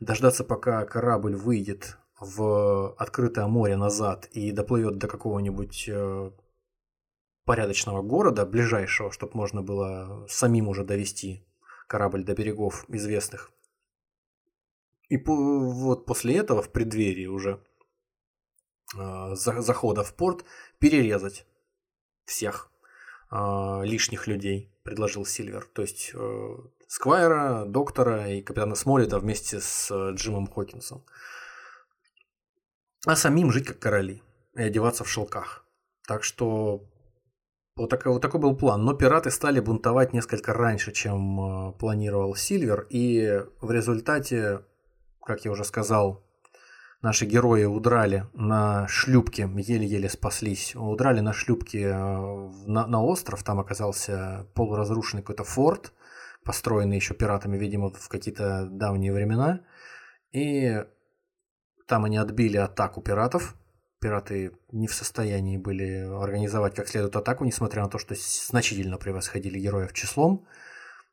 дождаться, 0.00 0.42
пока 0.42 0.84
корабль 0.84 1.36
выйдет 1.36 1.96
в 2.18 2.94
открытое 2.98 3.46
море 3.46 3.76
назад 3.76 4.26
и 4.32 4.50
доплывет 4.50 4.98
до 4.98 5.06
какого-нибудь 5.06 5.88
э, 5.88 6.30
порядочного 7.44 8.02
города, 8.02 8.44
ближайшего, 8.44 9.12
чтобы 9.12 9.36
можно 9.36 9.62
было 9.62 10.26
самим 10.28 10.68
уже 10.68 10.84
довести 10.84 11.46
корабль 11.86 12.24
до 12.24 12.34
берегов 12.34 12.84
известных. 12.88 13.52
И 15.10 15.18
по, 15.18 15.34
вот 15.34 16.06
после 16.06 16.36
этого, 16.36 16.62
в 16.62 16.72
преддверии 16.72 17.26
уже 17.26 17.62
э, 18.96 19.34
захода 19.34 20.02
в 20.02 20.14
порт, 20.14 20.46
перерезать 20.78 21.46
всех 22.24 22.72
э, 23.30 23.36
лишних 23.84 24.26
людей, 24.26 24.72
предложил 24.82 25.26
Сильвер. 25.26 25.68
То 25.74 25.82
есть 25.82 26.12
э, 26.14 26.56
Сквайра, 26.86 27.66
доктора 27.66 28.30
и 28.30 28.40
капитана 28.40 28.74
Смолита 28.74 29.18
вместе 29.18 29.60
с 29.60 29.90
э, 29.90 30.14
Джимом 30.14 30.46
Хокинсом 30.46 31.04
а 33.06 33.16
самим 33.16 33.50
жить 33.50 33.66
как 33.66 33.78
короли 33.78 34.22
и 34.54 34.62
одеваться 34.62 35.04
в 35.04 35.08
шелках. 35.08 35.64
Так 36.06 36.24
что 36.24 36.84
вот 37.76 37.88
такой, 37.88 38.12
вот 38.12 38.22
такой 38.22 38.40
был 38.40 38.56
план. 38.56 38.84
Но 38.84 38.94
пираты 38.94 39.30
стали 39.30 39.60
бунтовать 39.60 40.12
несколько 40.12 40.52
раньше, 40.52 40.92
чем 40.92 41.40
э, 41.40 41.72
планировал 41.78 42.34
Сильвер, 42.34 42.86
и 42.90 43.42
в 43.60 43.70
результате, 43.70 44.64
как 45.22 45.44
я 45.44 45.50
уже 45.50 45.64
сказал, 45.64 46.24
наши 47.02 47.24
герои 47.24 47.64
удрали 47.64 48.26
на 48.34 48.86
шлюпке, 48.88 49.48
еле-еле 49.54 50.08
спаслись, 50.08 50.74
удрали 50.76 51.20
на 51.20 51.32
шлюпке 51.32 51.82
э, 51.82 51.92
на, 52.66 52.86
на 52.86 53.02
остров, 53.02 53.42
там 53.42 53.60
оказался 53.60 54.46
полуразрушенный 54.54 55.22
какой-то 55.22 55.44
форт, 55.44 55.92
построенный 56.44 56.96
еще 56.96 57.14
пиратами, 57.14 57.56
видимо, 57.56 57.90
в 57.90 58.08
какие-то 58.08 58.66
давние 58.70 59.12
времена, 59.12 59.60
и 60.32 60.84
там 61.90 62.04
они 62.04 62.18
отбили 62.18 62.56
атаку 62.56 63.02
пиратов. 63.02 63.56
Пираты 64.00 64.52
не 64.70 64.86
в 64.86 64.94
состоянии 64.94 65.58
были 65.58 66.06
организовать 66.22 66.74
как 66.74 66.88
следует 66.88 67.16
атаку, 67.16 67.44
несмотря 67.44 67.82
на 67.82 67.88
то, 67.88 67.98
что 67.98 68.14
значительно 68.16 68.96
превосходили 68.96 69.58
героев 69.58 69.92
числом. 69.92 70.46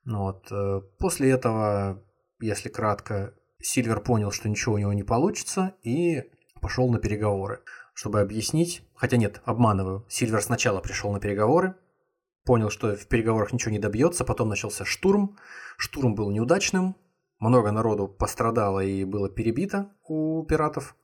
Ну 0.05 0.19
вот. 0.19 0.47
Э, 0.51 0.81
после 0.99 1.31
этого, 1.31 2.01
если 2.39 2.69
кратко, 2.69 3.33
Сильвер 3.59 3.99
понял, 4.01 4.31
что 4.31 4.49
ничего 4.49 4.75
у 4.75 4.77
него 4.77 4.93
не 4.93 5.03
получится, 5.03 5.73
и 5.83 6.23
пошел 6.61 6.89
на 6.89 6.99
переговоры, 6.99 7.61
чтобы 7.93 8.21
объяснить. 8.21 8.83
Хотя 8.95 9.17
нет, 9.17 9.41
обманываю. 9.45 10.05
Сильвер 10.09 10.41
сначала 10.41 10.79
пришел 10.79 11.11
на 11.11 11.19
переговоры, 11.19 11.75
понял, 12.45 12.69
что 12.69 12.95
в 12.95 13.07
переговорах 13.07 13.53
ничего 13.53 13.71
не 13.71 13.79
добьется, 13.79 14.23
потом 14.23 14.49
начался 14.49 14.85
штурм. 14.85 15.37
Штурм 15.77 16.15
был 16.15 16.31
неудачным, 16.31 16.95
много 17.39 17.71
народу 17.71 18.07
пострадало 18.07 18.79
и 18.79 19.03
было 19.03 19.29
перебито 19.29 19.91
у 20.03 20.43
пиратов. 20.43 20.95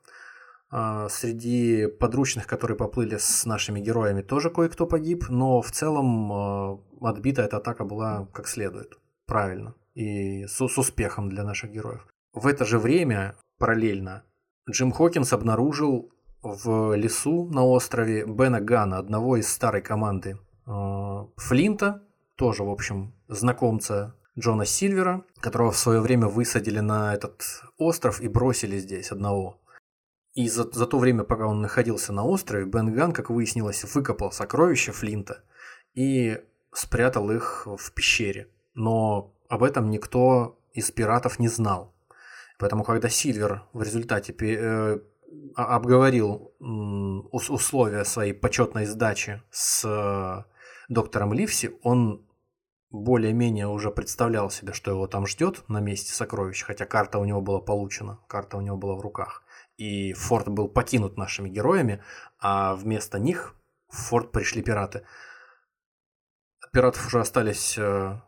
А, 0.76 1.08
среди 1.10 1.86
подручных, 1.86 2.48
которые 2.48 2.76
поплыли 2.76 3.18
с 3.20 3.46
нашими 3.46 3.80
героями, 3.80 4.24
тоже 4.24 4.50
кое-кто 4.50 4.88
погиб, 4.88 5.26
но 5.30 5.62
в 5.62 5.72
целом 5.72 6.34
а, 6.34 6.80
отбита 7.02 7.44
эта 7.44 7.58
атака 7.58 7.86
была 7.86 8.28
как 8.34 8.48
следует, 8.48 8.98
правильно 9.28 9.76
и 9.94 10.48
с, 10.48 10.56
с 10.56 10.78
успехом 10.80 11.30
для 11.30 11.44
наших 11.44 11.72
героев. 11.72 12.08
В 12.34 12.48
это 12.48 12.66
же 12.66 12.80
время, 12.80 13.36
параллельно, 13.60 14.24
Джим 14.70 14.92
Хокинс 14.92 15.34
обнаружил 15.34 16.12
в 16.42 16.96
лесу 16.96 17.48
на 17.50 17.64
острове 17.64 18.26
Бена 18.26 18.60
Гана, 18.60 18.98
одного 18.98 19.38
из 19.38 19.48
старой 19.48 19.82
команды 19.82 20.38
э, 20.66 21.26
Флинта, 21.38 22.04
тоже, 22.36 22.64
в 22.64 22.70
общем, 22.70 23.14
знакомца 23.28 24.16
Джона 24.38 24.66
Сильвера, 24.66 25.24
которого 25.40 25.72
в 25.72 25.78
свое 25.78 26.02
время 26.02 26.28
высадили 26.28 26.80
на 26.80 27.14
этот 27.14 27.44
остров 27.78 28.20
и 28.20 28.28
бросили 28.28 28.80
здесь 28.80 29.12
одного. 29.12 29.62
И 30.34 30.50
за, 30.50 30.64
за 30.72 30.88
то 30.88 30.98
время, 30.98 31.24
пока 31.24 31.46
он 31.46 31.62
находился 31.62 32.12
на 32.12 32.26
острове, 32.26 32.66
Бен 32.66 32.94
Ган, 32.94 33.12
как 33.12 33.30
выяснилось, 33.30 33.84
выкопал 33.94 34.32
сокровища 34.32 34.92
Флинта 34.92 35.44
и 35.94 36.42
спрятал 36.74 37.30
их 37.30 37.68
в 37.68 37.94
пещере. 37.94 38.50
Но 38.74 39.36
об 39.48 39.62
этом 39.62 39.92
никто 39.92 40.58
из 40.74 40.90
пиратов 40.90 41.38
не 41.38 41.48
знал. 41.48 41.93
Поэтому, 42.60 42.84
когда 42.84 43.10
Сильвер 43.10 43.64
в 43.74 43.82
результате 43.82 44.34
э, 44.34 45.00
обговорил 45.56 46.54
условия 46.60 48.06
своей 48.06 48.34
почетной 48.34 48.86
сдачи 48.86 49.42
с 49.52 49.84
э, 49.86 50.44
доктором 50.90 51.34
Ливси, 51.34 51.72
он 51.82 52.26
более-менее 52.94 53.68
уже 53.68 53.90
представлял 53.90 54.52
себе, 54.52 54.72
что 54.72 54.92
его 54.92 55.08
там 55.08 55.26
ждет 55.26 55.68
на 55.68 55.80
месте 55.80 56.14
сокровищ, 56.14 56.64
хотя 56.64 56.86
карта 56.86 57.18
у 57.18 57.26
него 57.26 57.42
была 57.42 57.60
получена, 57.60 58.20
карта 58.28 58.58
у 58.58 58.62
него 58.62 58.78
была 58.78 58.96
в 58.96 59.02
руках. 59.02 59.44
И 59.78 60.14
форт 60.14 60.48
был 60.48 60.70
покинут 60.70 61.18
нашими 61.18 61.50
героями, 61.50 62.04
а 62.40 62.76
вместо 62.76 63.18
них 63.18 63.56
в 63.90 63.98
форт 63.98 64.32
пришли 64.32 64.62
пираты. 64.62 65.04
Пиратов 66.72 67.08
уже 67.08 67.20
остались 67.20 67.78
э, 67.78 68.22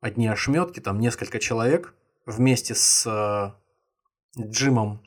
одни 0.00 0.28
ошметки, 0.28 0.80
там 0.80 1.00
несколько 1.00 1.38
человек 1.38 1.94
вместе 2.26 2.74
с 2.74 3.06
Джимом 4.38 5.00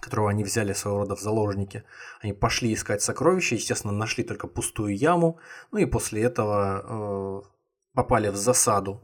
которого 0.00 0.30
они 0.30 0.44
взяли 0.44 0.72
своего 0.72 1.00
рода 1.00 1.16
в 1.16 1.20
заложники. 1.20 1.84
Они 2.20 2.32
пошли 2.32 2.72
искать 2.72 3.02
сокровища, 3.02 3.56
естественно, 3.56 3.92
нашли 3.92 4.24
только 4.24 4.46
пустую 4.46 4.96
яму, 4.96 5.38
ну 5.72 5.78
и 5.78 5.86
после 5.86 6.22
этого 6.22 7.42
э, 7.44 7.48
попали 7.94 8.28
в 8.28 8.36
засаду 8.36 9.02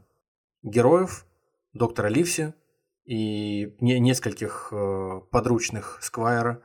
героев, 0.63 1.25
доктора 1.73 2.07
Ливси 2.07 2.53
и 3.03 3.75
не, 3.81 3.99
нескольких 3.99 4.69
э, 4.71 5.21
подручных 5.31 5.99
Сквайра. 6.01 6.61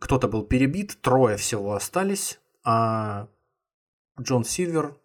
Кто-то 0.00 0.28
был 0.28 0.44
перебит, 0.44 1.00
трое 1.00 1.36
всего 1.36 1.74
остались, 1.74 2.40
а 2.64 3.28
Джон 4.18 4.44
Сильвер 4.44 4.96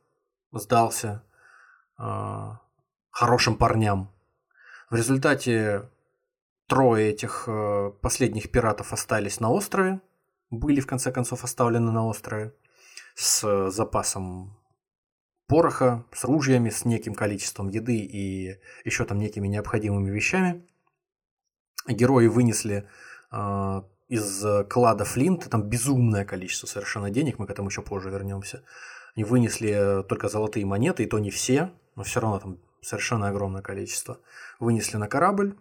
сдался 0.51 1.23
э, 1.97 2.03
хорошим 3.09 3.57
парням. 3.57 4.11
В 4.89 4.95
результате 4.95 5.89
Трое 6.67 7.11
этих 7.11 7.43
э, 7.47 7.91
последних 8.01 8.51
пиратов 8.51 8.91
остались 8.91 9.39
на 9.39 9.51
острове, 9.51 10.01
были 10.49 10.79
в 10.79 10.87
конце 10.87 11.11
концов 11.11 11.43
оставлены 11.43 11.91
на 11.91 12.05
острове 12.05 12.55
с 13.13 13.69
запасом 13.69 14.57
пороха, 15.47 16.05
с 16.11 16.23
ружьями, 16.23 16.71
с 16.71 16.83
неким 16.83 17.13
количеством 17.13 17.69
еды 17.69 17.97
и 17.97 18.59
еще 18.83 19.05
там 19.05 19.19
некими 19.19 19.47
необходимыми 19.47 20.09
вещами. 20.09 20.65
Герои 21.87 22.25
вынесли 22.27 22.89
э, 23.31 23.81
из 24.07 24.43
клада 24.67 25.05
Флинт, 25.05 25.47
там 25.47 25.63
безумное 25.63 26.25
количество 26.25 26.65
совершенно 26.65 27.11
денег, 27.11 27.37
мы 27.37 27.45
к 27.45 27.51
этому 27.51 27.69
еще 27.69 27.83
позже 27.83 28.09
вернемся. 28.09 28.63
Они 29.15 29.23
вынесли 29.23 30.03
только 30.09 30.29
золотые 30.29 30.65
монеты, 30.65 31.03
и 31.03 31.07
то 31.07 31.19
не 31.19 31.29
все, 31.29 31.71
но 31.95 32.03
все 32.03 32.19
равно 32.19 32.39
там 32.39 32.57
совершенно 32.81 33.27
огромное 33.27 33.61
количество. 33.61 34.19
Вынесли 34.59 34.97
на 34.97 35.07
корабль, 35.07 35.55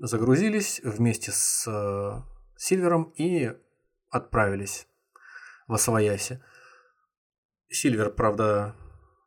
загрузились 0.00 0.80
вместе 0.82 1.30
с 1.30 1.66
э, 1.68 2.22
Сильвером 2.56 3.12
и 3.16 3.52
отправились 4.08 4.86
в 5.68 5.74
Освояси. 5.74 6.42
Сильвер, 7.68 8.10
правда, 8.10 8.74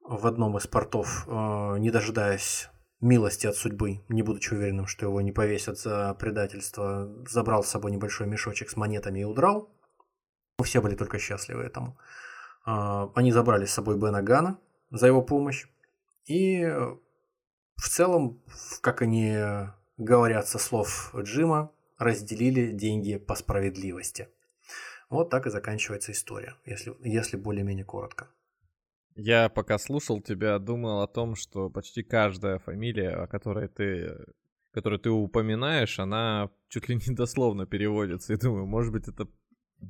в 0.02 0.28
одном 0.28 0.58
из 0.58 0.68
портов, 0.68 1.26
э, 1.28 1.78
не 1.78 1.92
дожидаясь 1.92 2.70
милости 3.00 3.48
от 3.48 3.56
судьбы, 3.56 4.04
не 4.10 4.24
будучи 4.24 4.54
уверенным, 4.54 4.88
что 4.88 5.06
его 5.06 5.22
не 5.22 5.32
повесят 5.32 5.80
за 5.80 6.14
предательство, 6.16 7.24
забрал 7.30 7.64
с 7.64 7.70
собой 7.70 7.92
небольшой 7.92 8.28
мешочек 8.28 8.70
с 8.70 8.76
монетами 8.76 9.20
и 9.20 9.26
удрал. 9.26 9.70
Все 10.64 10.82
были 10.82 10.96
только 10.96 11.20
счастливы 11.20 11.64
этому. 11.64 12.00
Э, 12.66 13.10
они 13.16 13.32
забрали 13.32 13.66
с 13.66 13.74
собой 13.74 13.98
Бена 13.98 14.24
Гана 14.24 14.60
за 14.90 15.08
его 15.08 15.22
помощь. 15.22 15.68
И 16.26 16.66
в 17.76 17.90
целом, 17.90 18.42
как 18.82 19.02
они 19.02 19.38
говорят 19.98 20.48
со 20.48 20.60
слов 20.60 21.14
Джима, 21.16 21.72
разделили 21.98 22.72
деньги 22.72 23.18
по 23.18 23.36
справедливости. 23.36 24.28
Вот 25.10 25.30
так 25.30 25.46
и 25.46 25.50
заканчивается 25.50 26.12
история, 26.12 26.56
если, 26.66 26.96
если 27.04 27.38
более-менее 27.38 27.86
коротко. 27.86 28.30
Я 29.16 29.50
пока 29.50 29.78
слушал 29.78 30.22
тебя, 30.22 30.58
думал 30.58 31.02
о 31.02 31.08
том, 31.08 31.36
что 31.36 31.70
почти 31.70 32.02
каждая 32.02 32.58
фамилия, 32.58 33.12
о 33.12 33.28
которой 33.28 33.68
ты, 33.68 34.18
которую 34.72 35.00
ты 35.00 35.12
упоминаешь, 35.12 36.00
она 36.00 36.50
чуть 36.68 36.90
ли 36.90 36.96
не 36.96 37.14
дословно 37.14 37.68
переводится. 37.68 38.34
И 38.34 38.38
думаю, 38.38 38.66
может 38.66 38.92
быть, 38.92 39.08
это 39.08 39.28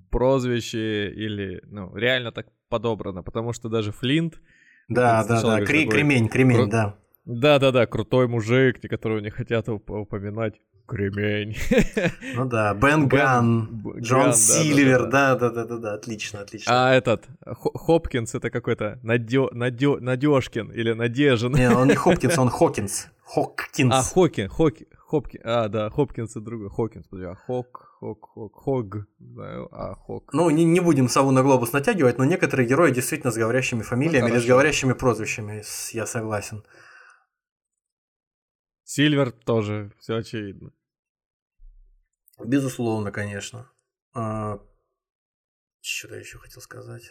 прозвище 0.09 1.09
или, 1.11 1.61
ну, 1.65 1.95
реально 1.95 2.31
так 2.31 2.47
подобрано, 2.67 3.23
потому 3.23 3.53
что 3.53 3.69
даже 3.69 3.91
Флинт... 3.91 4.41
Да, 4.89 5.23
да, 5.23 5.41
да, 5.41 5.61
Кре- 5.61 5.87
кремень, 5.87 6.27
кремень, 6.27 6.69
да. 6.69 6.99
Да-да-да, 7.25 7.85
крутой 7.85 8.27
мужик, 8.27 8.81
которого 8.89 9.19
не 9.19 9.29
хотят 9.29 9.69
упоминать. 9.69 10.55
Кремень. 10.85 11.55
Ну 12.35 12.45
да, 12.45 12.73
Бен 12.81 13.07
Ган, 13.07 13.83
Джон 13.99 14.33
Сильвер, 14.33 15.07
да-да-да-да, 15.07 15.93
отлично, 15.93 16.41
отлично. 16.41 16.71
А 16.89 16.93
этот, 16.93 17.25
Хопкинс, 17.45 18.35
это 18.35 18.49
какой-то 18.49 18.99
Надё, 19.01 19.49
Надё, 19.53 19.97
Надежкин 19.99 20.71
или 20.71 20.91
Надежин. 20.91 21.53
Не, 21.53 21.69
он 21.71 21.87
не 21.87 21.95
Хопкинс, 21.95 22.37
он 22.37 22.49
Хокинс. 22.49 23.07
Хоккинс. 23.23 23.93
А, 23.93 24.03
Хокин, 24.03 24.49
Хокин, 24.49 24.87
Хопкин, 24.97 25.39
а, 25.45 25.69
да, 25.69 25.89
Хопкинс 25.89 26.35
и 26.35 26.41
другой, 26.41 26.69
Хокинс, 26.69 27.07
подожди, 27.07 27.31
а 27.31 27.35
Хок, 27.35 27.97
Хок, 27.99 28.29
Хок, 28.33 28.53
Хог, 28.53 29.07
знаю, 29.19 29.69
а 29.71 29.95
Хок. 29.95 30.33
Ну, 30.33 30.49
не, 30.49 30.65
не 30.65 30.81
будем 30.81 31.07
сову 31.07 31.31
на 31.31 31.43
глобус 31.43 31.71
натягивать, 31.71 32.17
но 32.17 32.25
некоторые 32.25 32.67
герои 32.67 32.91
действительно 32.91 33.31
с 33.31 33.37
говорящими 33.37 33.81
фамилиями 33.81 34.27
ну, 34.27 34.33
или 34.33 34.41
с 34.41 34.45
говорящими 34.45 34.91
прозвищами, 34.91 35.63
я 35.93 36.05
согласен. 36.05 36.63
Сильвер 38.93 39.31
тоже, 39.31 39.91
все 39.97 40.17
очевидно. 40.17 40.71
Безусловно, 42.45 43.11
конечно. 43.11 43.67
А, 44.13 44.59
что-то 45.81 46.17
еще 46.17 46.37
хотел 46.37 46.61
сказать. 46.61 47.09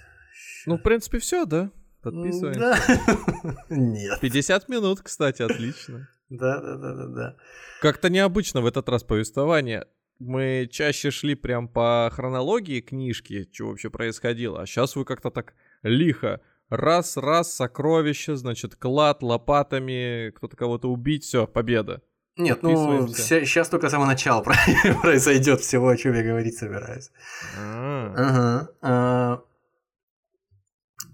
Ну, 0.66 0.78
в 0.78 0.82
принципе, 0.84 1.18
все, 1.18 1.44
да? 1.44 1.72
Подписываемся. 2.00 2.60
Да. 2.60 3.64
Нет. 3.68 4.20
50 4.20 4.68
минут, 4.68 5.00
кстати, 5.00 5.42
отлично. 5.42 6.08
Да, 6.28 6.60
да, 6.60 6.76
да, 6.76 6.94
да, 6.94 7.06
да. 7.08 7.36
Как-то 7.80 8.10
необычно 8.10 8.60
в 8.60 8.66
этот 8.66 8.88
раз 8.88 9.02
повествование. 9.02 9.88
Мы 10.20 10.68
чаще 10.70 11.10
шли 11.10 11.34
прям 11.34 11.66
по 11.66 12.08
хронологии 12.12 12.80
книжки, 12.80 13.48
что 13.52 13.66
вообще 13.66 13.90
происходило, 13.90 14.62
а 14.62 14.66
сейчас 14.66 14.94
вы 14.94 15.04
как-то 15.04 15.30
так 15.30 15.54
лихо 15.82 16.42
Раз, 16.72 17.18
раз, 17.18 17.52
сокровище, 17.52 18.34
значит, 18.34 18.76
клад, 18.76 19.22
лопатами, 19.22 20.30
кто-то 20.30 20.56
кого-то 20.56 20.90
убить, 20.90 21.22
все, 21.22 21.46
победа. 21.46 22.00
Нет, 22.38 22.62
ну, 22.62 23.08
сейчас 23.08 23.68
только 23.68 23.90
самое 23.90 24.08
начало 24.08 24.42
произойдет 25.02 25.60
всего, 25.60 25.88
о 25.88 25.96
чем 25.98 26.14
я 26.14 26.22
говорить 26.22 26.56
собираюсь. 26.56 27.10
А. 27.58 28.14
Ага. 28.16 28.68
А, 28.80 29.42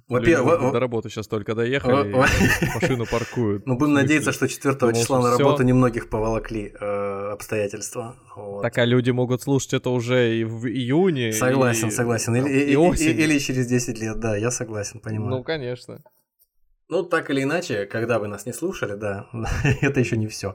во-первых, 0.07 0.73
до 0.73 0.79
работы 0.79 1.11
сейчас 1.11 1.27
только 1.27 1.57
доехали, 1.57 2.13
машину 2.75 3.05
паркуют. 3.11 3.63
Ну, 3.67 3.77
будем 3.77 3.95
надеяться, 3.95 4.31
что 4.31 4.47
4 4.47 4.77
числа 4.95 5.21
на 5.21 5.37
работу 5.37 5.65
немногих 5.65 6.09
поволокли 6.09 6.73
обстоятельства. 7.39 8.17
Так, 8.63 8.79
а 8.79 8.85
люди 8.85 9.11
могут 9.11 9.43
слушать 9.43 9.75
это 9.75 9.91
уже 9.91 10.39
и 10.39 10.45
в 10.45 10.67
июне. 10.67 11.33
Согласен, 11.33 11.91
согласен. 11.91 12.35
Или 12.37 13.39
через 13.39 13.67
10 13.67 14.01
лет, 14.01 14.21
да, 14.21 14.37
я 14.37 14.51
согласен, 14.51 15.01
понимаю. 15.01 15.31
Ну, 15.31 15.45
конечно. 15.45 16.03
Ну, 16.89 17.03
так 17.03 17.31
или 17.31 17.43
иначе, 17.43 17.87
когда 17.87 18.19
вы 18.19 18.29
нас 18.29 18.47
не 18.47 18.53
слушали, 18.53 18.95
да, 18.95 19.27
это 19.83 20.01
еще 20.01 20.17
не 20.17 20.27
все. 20.27 20.55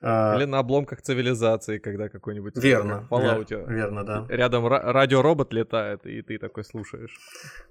А, 0.00 0.36
Или 0.36 0.46
на 0.46 0.60
обломках 0.60 1.02
цивилизации, 1.02 1.78
когда 1.78 2.08
какой-нибудь... 2.08 2.56
Верно, 2.56 3.06
Fallout, 3.10 3.50
вер, 3.50 3.70
верно, 3.70 4.04
да. 4.04 4.26
Рядом 4.28 4.66
радиоробот 4.66 5.52
летает, 5.52 6.06
и 6.06 6.22
ты 6.22 6.38
такой 6.38 6.64
слушаешь. 6.64 7.18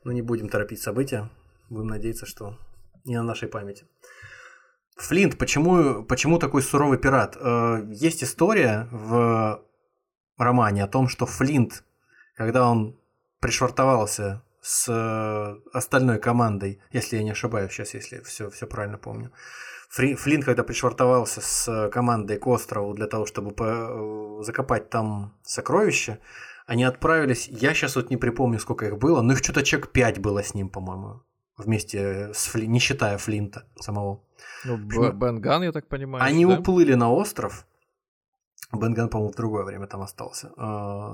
Ну, 0.03 0.11
не 0.11 0.21
будем 0.21 0.49
торопить 0.49 0.81
события. 0.81 1.29
Будем 1.69 1.87
надеяться, 1.87 2.25
что 2.25 2.57
не 3.05 3.15
на 3.15 3.23
нашей 3.23 3.47
памяти. 3.47 3.85
Флинт, 4.97 5.37
почему, 5.37 6.03
почему 6.03 6.39
такой 6.39 6.61
суровый 6.61 6.97
пират? 6.97 7.37
Э, 7.39 7.83
есть 7.89 8.23
история 8.23 8.87
в 8.91 9.63
романе 10.37 10.83
о 10.83 10.87
том, 10.87 11.07
что 11.07 11.25
Флинт, 11.25 11.83
когда 12.35 12.69
он 12.69 12.99
пришвартовался 13.39 14.43
с 14.61 14.87
э, 14.89 15.69
остальной 15.71 16.19
командой, 16.19 16.81
если 16.91 17.17
я 17.17 17.23
не 17.23 17.31
ошибаюсь, 17.31 17.71
сейчас, 17.71 17.93
если 17.93 18.21
все, 18.21 18.49
все 18.49 18.65
правильно 18.65 18.97
помню, 18.97 19.31
Фри, 19.89 20.15
Флинн, 20.15 20.43
когда 20.43 20.63
пришвартовался 20.63 21.41
с 21.41 21.67
э, 21.67 21.89
командой 21.89 22.37
к 22.37 22.47
острову 22.47 22.93
для 22.93 23.07
того, 23.07 23.25
чтобы 23.25 23.51
по, 23.51 24.41
закопать 24.43 24.89
там 24.89 25.37
сокровища, 25.43 26.19
они 26.65 26.83
отправились, 26.83 27.47
я 27.47 27.73
сейчас 27.73 27.95
вот 27.95 28.09
не 28.09 28.17
припомню, 28.17 28.59
сколько 28.59 28.85
их 28.85 28.97
было, 28.97 29.21
но 29.21 29.33
их 29.33 29.39
что-то 29.39 29.63
человек 29.63 29.91
5 29.91 30.19
было 30.19 30.43
с 30.43 30.53
ним, 30.53 30.69
по-моему, 30.69 31.21
вместе 31.57 32.31
с 32.33 32.45
Фли, 32.47 32.67
не 32.67 32.79
считая 32.79 33.17
Флинта 33.17 33.65
самого. 33.79 34.21
Ну, 34.65 34.77
Бенган, 34.77 35.63
я 35.63 35.71
так 35.71 35.87
понимаю. 35.87 36.23
Они 36.23 36.45
да? 36.45 36.59
уплыли 36.59 36.93
на 36.95 37.11
остров, 37.11 37.65
Бенган, 38.73 39.09
по-моему, 39.09 39.31
в 39.31 39.35
другое 39.35 39.63
время 39.63 39.87
там 39.87 40.01
остался, 40.01 40.47
э, 40.57 40.61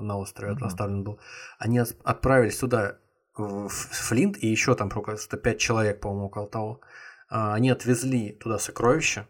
на 0.02 0.18
острове 0.18 0.54
Мгм. 0.54 0.64
оставлен 0.66 1.04
был. 1.04 1.20
Они 1.60 1.80
отправились 1.80 2.58
туда, 2.58 2.98
в 3.36 3.68
Флинт, 3.70 4.38
и 4.44 4.48
еще 4.48 4.76
там 4.76 4.91
что 5.18 5.38
пять 5.38 5.60
человек, 5.60 6.00
по-моему, 6.00 6.26
около 6.28 6.48
того. 6.48 6.82
А, 7.30 7.56
Они 7.56 7.72
отвезли 7.72 8.32
туда 8.34 8.60
сокровища, 8.60 9.28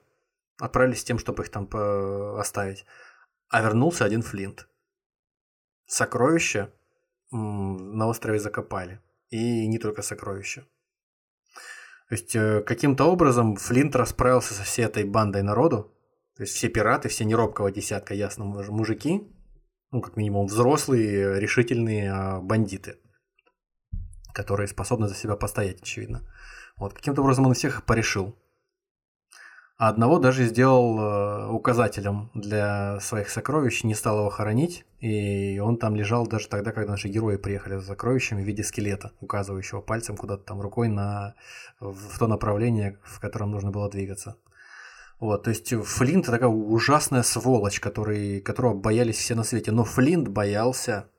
отправились 0.60 1.00
с 1.00 1.04
тем, 1.06 1.20
чтобы 1.20 1.44
их 1.44 1.50
там 1.50 1.68
по- 1.68 2.38
оставить. 2.40 2.86
А 3.50 3.62
вернулся 3.62 4.04
один 4.06 4.22
Флинт. 4.22 4.68
Сокровища 5.86 6.70
м, 7.32 7.98
на 7.98 8.08
острове 8.08 8.40
закопали. 8.40 9.00
И 9.30 9.68
не 9.68 9.80
только 9.80 10.02
сокровища. 10.02 10.66
То 12.14 12.16
есть 12.16 12.36
э, 12.36 12.62
каким-то 12.62 13.06
образом 13.06 13.56
Флинт 13.56 13.96
расправился 13.96 14.54
со 14.54 14.62
всей 14.62 14.86
этой 14.86 15.04
бандой 15.04 15.42
народу. 15.42 15.98
То 16.38 16.44
есть 16.44 16.54
все 16.54 16.70
пираты, 16.70 17.10
все 17.10 17.26
неробкого 17.26 17.72
десятка, 17.72 18.14
ясно, 18.14 18.46
муж- 18.46 18.70
мужики, 18.70 19.24
ну, 19.90 20.00
как 20.00 20.16
минимум, 20.16 20.46
взрослые, 20.46 21.40
решительные 21.40 22.14
а, 22.14 22.40
бандиты, 22.40 22.98
которые 24.32 24.68
способны 24.68 25.08
за 25.08 25.16
себя 25.16 25.36
постоять, 25.36 25.82
очевидно. 25.82 26.22
Вот, 26.78 26.94
каким-то 26.94 27.24
образом 27.24 27.48
он 27.48 27.56
всех 27.56 27.84
порешил. 27.84 28.38
А 29.84 29.90
одного 29.90 30.18
даже 30.18 30.46
сделал 30.46 30.98
э, 30.98 31.48
указателем 31.50 32.32
для 32.34 33.02
своих 33.02 33.30
сокровищ, 33.30 33.84
не 33.84 33.96
стал 33.96 34.20
его 34.20 34.30
хоронить, 34.30 34.86
и 35.02 35.60
он 35.60 35.76
там 35.76 35.94
лежал 35.94 36.26
даже 36.26 36.48
тогда, 36.48 36.72
когда 36.72 36.92
наши 36.92 37.10
герои 37.10 37.36
приехали 37.36 37.76
за 37.76 37.88
сокровищами 37.88 38.42
в 38.42 38.46
виде 38.46 38.64
скелета, 38.64 39.12
указывающего 39.20 39.82
пальцем 39.82 40.16
куда-то 40.16 40.46
там 40.46 40.62
рукой 40.62 40.88
на, 40.88 41.36
в 41.82 42.18
то 42.18 42.28
направление, 42.28 42.98
в 43.04 43.20
котором 43.20 43.52
нужно 43.52 43.72
было 43.72 43.90
двигаться. 43.90 44.38
Вот, 45.20 45.44
то 45.44 45.50
есть 45.50 45.74
Флинт 45.74 46.28
такая 46.28 46.48
ужасная 46.48 47.24
сволочь, 47.24 47.82
который, 47.82 48.40
которого 48.40 48.76
боялись 48.76 49.18
все 49.18 49.36
на 49.36 49.44
свете. 49.44 49.74
Но 49.74 49.84
Флинт 49.84 50.30
боялся 50.30 51.10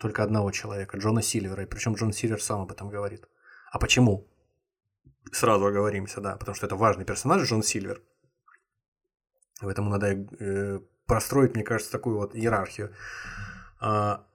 только 0.00 0.24
одного 0.24 0.50
человека, 0.50 0.98
Джона 0.98 1.22
Сильвера. 1.22 1.62
И 1.62 1.66
причем 1.66 1.94
Джон 1.94 2.12
Сильвер 2.12 2.42
сам 2.42 2.62
об 2.62 2.72
этом 2.72 2.88
говорит. 2.88 3.28
А 3.70 3.78
почему? 3.78 4.26
Сразу 5.32 5.66
оговоримся, 5.66 6.20
да, 6.20 6.36
потому 6.36 6.54
что 6.54 6.66
это 6.66 6.76
важный 6.76 7.04
персонаж 7.04 7.42
Джон 7.48 7.62
Сильвер. 7.62 8.02
Поэтому 9.60 9.90
надо 9.90 10.12
э, 10.12 10.80
простроить, 11.06 11.54
мне 11.54 11.64
кажется, 11.64 11.92
такую 11.92 12.18
вот 12.18 12.34
иерархию. 12.34 12.94
А, 13.80 14.26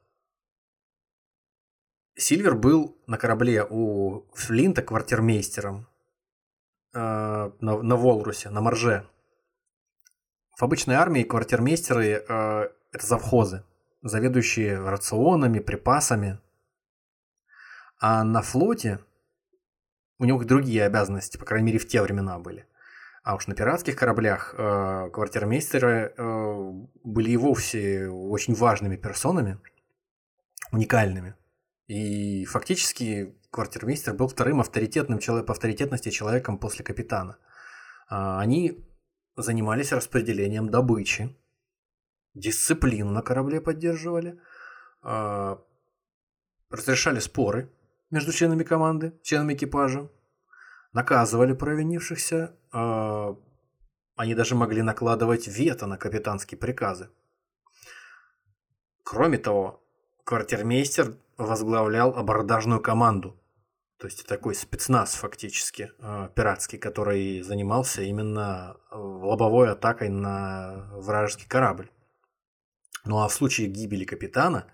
Сильвер 2.16 2.56
был 2.56 2.98
на 3.08 3.18
корабле 3.18 3.66
у 3.70 4.26
Флинта 4.34 4.82
квартирмейстером 4.82 5.88
э, 6.94 7.00
на, 7.00 7.52
на 7.82 7.96
Волрусе, 7.96 8.50
на 8.50 8.62
Марже. 8.62 9.08
В 10.58 10.64
обычной 10.64 10.96
армии 10.96 11.24
квартирмейстеры 11.24 12.26
э, 12.28 12.70
это 12.92 13.06
завхозы, 13.06 13.64
заведующие 14.02 14.80
рационами, 14.80 15.60
припасами. 15.60 16.40
А 18.02 18.24
на 18.24 18.42
флоте 18.42 19.00
у 20.20 20.26
него 20.26 20.43
другие 20.43 20.86
обязанности, 20.86 21.38
по 21.38 21.45
крайней 21.45 21.67
мере, 21.67 21.80
в 21.80 21.88
те 21.88 22.01
времена 22.01 22.38
были. 22.39 22.65
А 23.24 23.36
уж 23.36 23.47
на 23.47 23.55
пиратских 23.55 23.95
кораблях 23.95 24.53
э, 24.57 25.09
квартирмейстеры 25.11 26.13
э, 26.15 26.72
были 27.03 27.32
и 27.32 27.38
вовсе 27.38 28.07
очень 28.07 28.53
важными 28.53 28.95
персонами, 28.97 29.59
уникальными. 30.72 31.36
И 31.88 32.45
фактически 32.45 33.36
квартирмейстер 33.51 34.13
был 34.13 34.28
вторым 34.28 34.61
авторитетным 34.61 35.20
человеком 35.20 35.47
по 35.47 35.53
авторитетности 35.53 36.09
человеком 36.09 36.57
после 36.57 36.86
капитана. 36.86 37.38
А, 38.07 38.39
Они 38.39 38.86
занимались 39.36 39.91
распределением 39.91 40.70
добычи, 40.70 41.36
дисциплину 42.34 43.11
на 43.11 43.22
корабле 43.22 43.59
поддерживали, 43.61 44.39
а, 45.01 45.61
разрешали 46.70 47.20
споры 47.20 47.72
между 48.12 48.32
членами 48.32 48.64
команды, 48.64 49.14
членами 49.24 49.53
экипажа, 49.53 50.10
наказывали 50.93 51.53
провинившихся, 51.53 52.55
а, 52.72 53.36
они 54.16 54.36
даже 54.36 54.55
могли 54.55 54.82
накладывать 54.82 55.47
вето 55.47 55.86
на 55.86 55.97
капитанские 55.97 56.57
приказы. 56.57 57.10
Кроме 59.03 59.38
того, 59.38 59.84
квартирмейстер 60.24 61.18
возглавлял 61.38 62.16
абордажную 62.16 62.82
команду. 62.82 63.39
То 63.97 64.07
есть 64.07 64.26
такой 64.28 64.55
спецназ 64.55 65.16
фактически, 65.16 65.91
э, 65.99 66.30
пиратский, 66.36 66.78
который 66.78 67.41
занимался 67.41 68.01
именно 68.01 68.78
э, 68.91 68.95
лобовой 68.95 69.72
атакой 69.72 70.10
на 70.10 70.89
вражеский 70.93 71.47
корабль. 71.47 71.89
Ну 73.05 73.20
а 73.20 73.28
в 73.28 73.34
случае 73.34 73.68
гибели 73.68 74.05
капитана, 74.05 74.72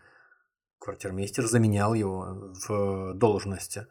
квартирмейстер 0.85 1.45
заменял 1.45 1.93
его 1.93 2.53
в 2.67 3.13
должности. 3.15 3.87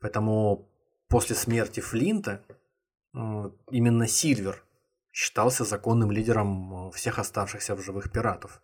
Поэтому 0.00 0.68
после 1.08 1.36
смерти 1.36 1.80
Флинта 1.80 2.42
э, 3.14 3.18
именно 3.70 4.08
Сильвер 4.08 4.64
считался 5.12 5.64
законным 5.64 6.10
лидером 6.10 6.88
э, 6.88 6.90
всех 6.92 7.18
оставшихся 7.18 7.74
в 7.74 7.82
живых 7.82 8.10
пиратов. 8.10 8.62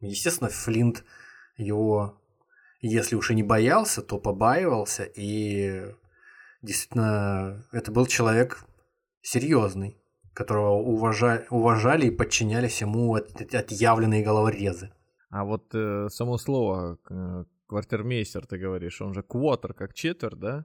Естественно, 0.00 0.50
Флинт 0.50 1.04
его, 1.56 2.20
если 2.80 3.16
уж 3.16 3.30
и 3.30 3.34
не 3.34 3.42
боялся, 3.42 4.02
то 4.02 4.18
побаивался, 4.18 5.04
и 5.04 5.94
действительно 6.60 7.64
это 7.72 7.92
был 7.92 8.06
человек 8.06 8.64
серьезный, 9.22 9.96
которого 10.34 10.72
уважали, 10.72 11.46
уважали 11.50 12.06
и 12.06 12.10
подчинялись 12.10 12.80
ему 12.80 13.14
от, 13.14 13.40
от- 13.40 13.54
отъявленные 13.54 14.24
головорезы. 14.24 14.92
А 15.32 15.44
вот 15.44 15.74
э, 15.74 16.08
само 16.10 16.36
слово 16.38 16.98
э, 17.10 17.44
квартирмейстер, 17.66 18.46
ты 18.46 18.58
говоришь, 18.58 19.00
он 19.00 19.14
же 19.14 19.22
квотер, 19.22 19.72
как 19.74 19.94
четверть, 19.94 20.38
да? 20.38 20.64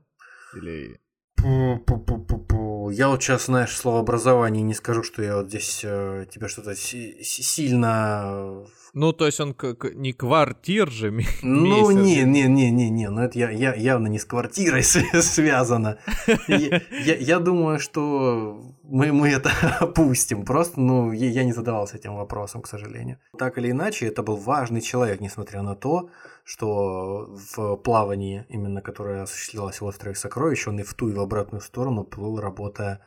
Или... 0.55 0.99
Пу-пу-пу-пу-пу. 1.41 2.89
Я 2.91 3.09
вот 3.09 3.21
сейчас, 3.23 3.45
знаешь, 3.45 3.75
слово 3.77 3.99
образование 3.99 4.63
не 4.63 4.73
скажу, 4.73 5.03
что 5.03 5.21
я 5.23 5.37
вот 5.37 5.47
здесь 5.49 5.81
э, 5.85 6.25
тебе 6.29 6.47
что-то 6.47 6.75
си- 6.75 7.23
си- 7.23 7.43
сильно... 7.43 8.65
Ну, 8.93 9.13
то 9.13 9.25
есть 9.25 9.39
он 9.39 9.53
к- 9.53 9.91
не 9.93 10.13
квартир 10.13 10.89
же, 10.91 11.11
Ну, 11.43 11.91
мейстер. 11.91 12.03
не, 12.03 12.23
не, 12.23 12.47
не, 12.47 12.71
не, 12.71 12.89
не, 12.89 13.09
ну 13.09 13.21
это 13.21 13.37
я, 13.39 13.51
я- 13.51 13.75
явно 13.75 14.07
не 14.07 14.17
с 14.19 14.25
квартирой 14.25 14.83
связано. 15.21 15.97
Я, 16.47 16.81
я- 17.05 17.15
я 17.17 17.39
думаю, 17.39 17.79
что 17.79 18.61
мы, 18.89 19.11
мы 19.11 19.29
это 19.29 19.49
опустим. 19.79 20.45
Просто, 20.45 20.79
ну, 20.79 21.11
я, 21.11 21.43
не 21.43 21.53
задавался 21.53 21.97
этим 21.97 22.15
вопросом, 22.15 22.61
к 22.61 22.67
сожалению. 22.67 23.19
Так 23.37 23.57
или 23.57 23.71
иначе, 23.71 24.07
это 24.07 24.23
был 24.23 24.37
важный 24.37 24.81
человек, 24.81 25.21
несмотря 25.21 25.61
на 25.61 25.75
то, 25.75 26.09
что 26.43 27.27
в 27.55 27.75
плавании, 27.77 28.45
именно 28.49 28.81
которое 28.81 29.23
осуществлялось 29.23 29.81
в 29.81 29.85
острове 29.85 30.15
Сокровищ, 30.15 30.67
он 30.67 30.79
и 30.79 30.83
в 30.83 30.93
ту, 30.93 31.09
и 31.09 31.13
в 31.13 31.19
обратную 31.19 31.61
сторону 31.61 32.03
плыл, 32.03 32.39
работая 32.39 33.01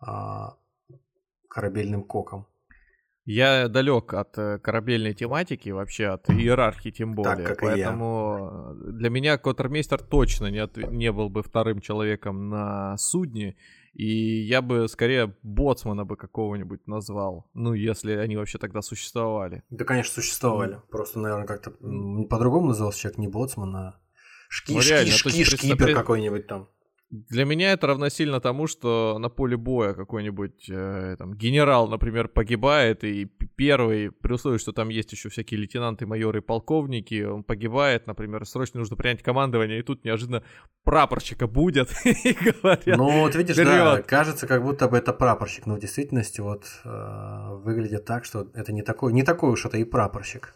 а, 0.00 0.56
корабельным 1.48 2.04
коком. 2.04 2.46
Я 3.24 3.68
далек 3.68 4.14
от 4.14 4.36
э, 4.36 4.58
корабельной 4.58 5.14
тематики, 5.14 5.70
вообще 5.70 6.06
от 6.06 6.28
иерархии 6.28 6.90
тем 6.90 7.12
более. 7.14 7.46
Так, 7.46 7.46
как 7.46 7.62
и 7.62 7.66
я. 7.66 7.70
поэтому 7.72 8.74
э, 8.74 8.92
для 8.94 9.10
меня 9.10 9.38
Коттермейстер 9.38 10.02
точно 10.02 10.50
не, 10.50 10.58
отв- 10.58 10.92
не 10.92 11.12
был 11.12 11.28
бы 11.28 11.44
вторым 11.44 11.80
человеком 11.80 12.48
на 12.48 12.96
судне. 12.98 13.54
И 13.92 14.40
я 14.42 14.62
бы 14.62 14.88
скорее 14.88 15.36
боцмана 15.42 16.04
бы 16.04 16.16
какого-нибудь 16.16 16.86
назвал. 16.86 17.50
Ну, 17.52 17.74
если 17.74 18.12
они 18.12 18.36
вообще 18.36 18.58
тогда 18.58 18.80
существовали. 18.80 19.62
Да, 19.70 19.84
конечно, 19.84 20.14
существовали. 20.14 20.80
Просто, 20.90 21.18
наверное, 21.18 21.46
как-то 21.46 21.70
по-другому 22.28 22.68
назывался 22.68 23.00
человек 23.00 23.18
не 23.18 23.28
боцман, 23.28 23.76
а 23.76 24.00
шки, 24.48 24.72
Ну, 24.72 24.80
шки, 24.80 24.90
реально, 24.90 25.12
шки, 25.12 25.28
есть 25.36 25.50
шкипер 25.50 25.76
представь- 25.76 25.94
какой-нибудь 25.94 26.46
там. 26.46 26.68
Для 27.12 27.44
меня 27.44 27.72
это 27.72 27.88
равносильно 27.88 28.40
тому, 28.40 28.66
что 28.66 29.18
на 29.18 29.28
поле 29.28 29.58
боя 29.58 29.92
какой-нибудь 29.92 30.70
э, 30.70 31.16
там, 31.18 31.34
генерал, 31.34 31.86
например, 31.86 32.28
погибает, 32.28 33.04
и 33.04 33.26
первый, 33.54 34.10
при 34.10 34.32
условии, 34.32 34.56
что 34.56 34.72
там 34.72 34.88
есть 34.88 35.12
еще 35.12 35.28
всякие 35.28 35.60
лейтенанты, 35.60 36.06
майоры, 36.06 36.38
и 36.38 36.42
полковники, 36.42 37.22
он 37.22 37.44
погибает, 37.44 38.06
например, 38.06 38.46
срочно 38.46 38.80
нужно 38.80 38.96
принять 38.96 39.22
командование, 39.22 39.80
и 39.80 39.82
тут 39.82 40.06
неожиданно 40.06 40.42
прапорщика 40.84 41.46
будет 41.46 41.90
и 42.06 42.32
говорят. 42.32 42.86
Ну, 42.86 43.20
вот 43.20 43.36
видишь, 43.36 43.56
да, 43.56 44.00
кажется, 44.00 44.46
как 44.46 44.62
будто 44.62 44.88
бы 44.88 44.96
это 44.96 45.12
прапорщик, 45.12 45.66
но 45.66 45.74
в 45.74 45.80
действительности 45.80 46.40
вот 46.40 46.64
э, 46.82 47.48
выглядит 47.62 48.06
так, 48.06 48.24
что 48.24 48.48
это 48.54 48.72
не 48.72 48.80
такой, 48.80 49.12
не 49.12 49.22
такой 49.22 49.50
уж 49.50 49.66
это 49.66 49.76
и 49.76 49.84
прапорщик. 49.84 50.54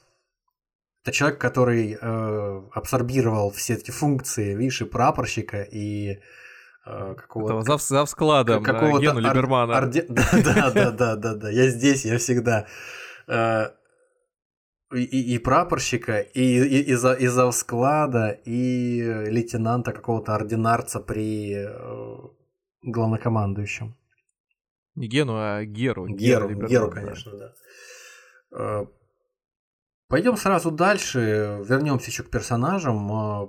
Это 1.04 1.12
человек, 1.12 1.38
который 1.38 1.98
э, 2.00 2.62
абсорбировал 2.72 3.50
все 3.50 3.74
эти 3.74 3.90
функции, 3.90 4.54
видишь, 4.54 4.80
и 4.80 4.86
прапорщика, 4.86 5.62
и 5.62 6.18
какого-то... 7.14 7.62
зав, 7.62 7.80
зав 7.82 8.08
складом 8.08 8.62
Как- 8.62 8.74
какого-то 8.80 9.00
Гену 9.06 9.18
ар- 9.18 9.24
Либермана. 9.36 9.72
орде- 9.72 10.06
Да, 10.08 10.24
да, 10.44 10.70
да, 10.70 10.90
да, 10.90 11.16
да, 11.16 11.34
да. 11.34 11.50
Я 11.50 11.68
здесь, 11.70 12.04
я 12.04 12.16
всегда. 12.18 12.66
Э, 13.28 13.70
И, 14.94 15.02
и- 15.02 15.34
и 15.34 15.38
прапорщика, 15.38 16.20
и, 16.20 16.40
и, 16.42 16.92
и, 16.92 16.94
за, 16.94 17.12
и 17.14 17.26
завсклада, 17.26 18.28
и 18.46 19.02
лейтенанта 19.30 19.92
какого-то 19.92 20.32
ординарца 20.34 21.00
при 21.00 21.54
э, 21.54 22.28
главнокомандующем. 22.82 23.94
Не 24.94 25.08
Гену, 25.08 25.32
а 25.36 25.64
Геру. 25.64 26.06
Геру, 26.06 26.48
Геру, 26.68 26.88
да. 26.88 26.94
конечно, 27.00 27.32
да. 27.36 27.52
Э, 28.52 28.86
Пойдем 30.08 30.36
сразу 30.36 30.70
дальше, 30.70 31.18
вернемся 31.68 32.10
еще 32.10 32.22
к 32.22 32.30
персонажам. 32.30 33.10
Э, 33.12 33.48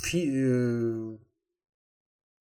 фи... 0.00 1.18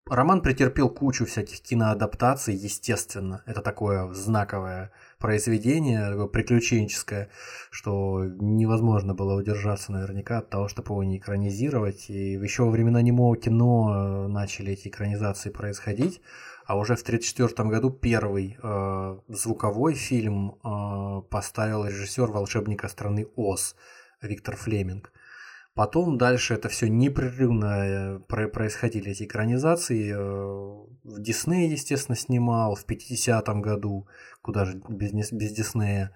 Э, 0.09 0.15
роман 0.15 0.41
претерпел 0.41 0.89
кучу 0.89 1.25
всяких 1.25 1.61
киноадаптаций, 1.61 2.55
естественно. 2.55 3.41
Это 3.45 3.61
такое 3.61 4.11
знаковое 4.13 4.91
произведение, 5.19 6.09
такое 6.09 6.27
приключенческое, 6.27 7.29
что 7.71 8.25
невозможно 8.25 9.13
было 9.13 9.35
удержаться 9.35 9.91
наверняка 9.91 10.39
от 10.39 10.49
того, 10.49 10.67
чтобы 10.67 10.93
его 10.93 11.03
не 11.03 11.17
экранизировать. 11.17 12.09
И 12.09 12.33
еще 12.33 12.63
во 12.63 12.71
времена 12.71 13.01
немого 13.01 13.35
кино 13.37 14.27
начали 14.27 14.73
эти 14.73 14.87
экранизации 14.87 15.49
происходить. 15.49 16.21
А 16.65 16.77
уже 16.77 16.95
в 16.95 17.01
1934 17.01 17.69
году 17.69 17.89
первый 17.91 18.57
э, 18.61 19.17
звуковой 19.27 19.95
фильм 19.95 20.55
э, 20.63 21.21
поставил 21.29 21.85
режиссер 21.85 22.31
волшебника 22.31 22.87
страны 22.87 23.27
Оз 23.35 23.75
Виктор 24.21 24.55
Флеминг. 24.55 25.11
Потом 25.75 26.19
дальше 26.19 26.53
это 26.53 26.69
все 26.69 26.87
непрерывно 26.87 28.19
э, 28.19 28.19
происходили 28.19 29.11
эти 29.11 29.23
экранизации. 29.23 30.13
Э, 30.13 30.19
в 31.03 31.19
Дисней, 31.19 31.67
естественно, 31.67 32.15
снимал 32.15 32.75
в 32.75 32.85
50-м 32.85 33.61
году, 33.61 34.07
куда 34.43 34.65
же 34.65 34.79
без, 34.87 35.31
без 35.31 35.51
Диснея. 35.51 36.15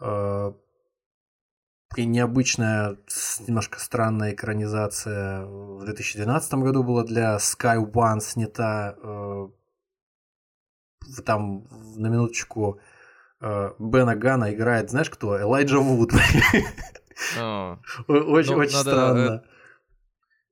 Э, 0.00 0.52
и 1.96 2.06
необычная, 2.06 2.96
немножко 3.46 3.78
странная 3.78 4.32
экранизация 4.32 5.44
в 5.44 5.84
2012 5.84 6.54
году 6.54 6.82
была 6.82 7.04
для 7.04 7.36
Sky 7.36 7.78
One 7.78 8.20
снята 8.20 8.96
там 11.24 11.66
на 11.96 12.08
минуточку 12.08 12.80
Бена 13.40 14.16
Гана 14.16 14.52
играет, 14.52 14.90
знаешь 14.90 15.08
кто? 15.08 15.40
Элайджа 15.40 15.78
Вуд. 15.78 16.12
А. 17.38 17.78
Очень, 18.06 18.54
очень 18.54 18.76
Ну, 18.76 18.80
странно. 18.82 19.42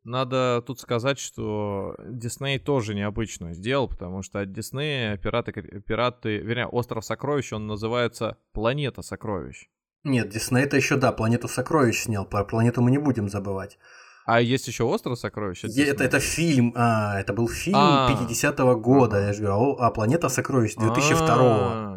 Надо 0.05 0.63
тут 0.65 0.79
сказать, 0.79 1.19
что 1.19 1.97
Дисней 2.09 2.61
тоже 2.61 2.95
необычно 2.95 3.53
сделал, 3.55 3.89
потому 3.89 4.23
что 4.23 4.39
от 4.39 4.53
Диснея 4.53 5.17
пираты, 5.17 5.53
пираты, 5.53 6.39
вернее, 6.39 6.67
остров 6.67 7.05
сокровищ, 7.05 7.53
он 7.53 7.67
называется 7.67 8.37
Планета 8.53 9.03
сокровищ. 9.03 9.67
Нет, 10.05 10.29
Дисней 10.29 10.63
это 10.63 10.77
еще, 10.77 10.97
да, 10.97 11.11
планету 11.11 11.49
сокровищ 11.49 12.03
снял. 12.05 12.25
Про 12.25 12.45
планету 12.45 12.83
мы 12.83 12.93
не 12.93 12.99
будем 12.99 13.29
забывать. 13.29 13.79
А 14.27 14.41
есть 14.41 14.69
еще 14.69 14.85
остров 14.85 15.19
сокровищ? 15.19 15.65
Это, 15.65 15.69
Диснея? 15.69 15.93
это 15.95 16.21
фильм, 16.21 16.73
а, 16.77 17.19
это 17.19 17.33
был 17.33 17.49
фильм 17.49 17.77
А. 17.77 18.09
50-го 18.11 18.77
года, 18.77 19.21
я 19.27 19.33
же 19.33 19.43
говорю, 19.43 19.77
а, 19.79 19.89
а 19.89 19.91
планета 19.91 20.29
сокровищ 20.29 20.77
2002 20.77 21.37
А, 21.39 21.96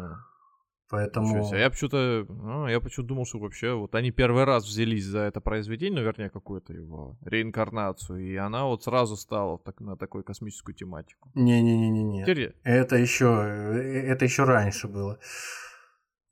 Поэтому... 0.90 1.44
себе. 1.44 1.60
Я 1.60 1.70
почему-то, 1.70 2.26
а, 2.28 2.66
я 2.68 2.80
почему 2.80 3.06
думал, 3.06 3.24
что 3.24 3.38
вообще 3.38 3.74
вот 3.74 3.94
они 3.94 4.10
первый 4.10 4.44
раз 4.44 4.64
взялись 4.66 5.04
за 5.04 5.20
это 5.20 5.40
произведение, 5.40 6.00
ну, 6.00 6.06
вернее, 6.06 6.30
какую-то 6.30 6.72
его 6.72 7.16
реинкарнацию, 7.24 8.20
и 8.20 8.36
она 8.36 8.64
вот 8.64 8.82
сразу 8.84 9.16
стала 9.16 9.58
так, 9.58 9.80
на 9.80 9.96
такую 9.96 10.24
космическую 10.24 10.74
тематику. 10.74 11.30
Не-не-не-не. 11.34 12.22
Интересно. 12.22 12.58
Это 12.64 12.96
еще, 12.96 13.26
э, 13.26 14.12
это 14.12 14.24
еще 14.24 14.44
раньше 14.44 14.88
было. 14.88 15.18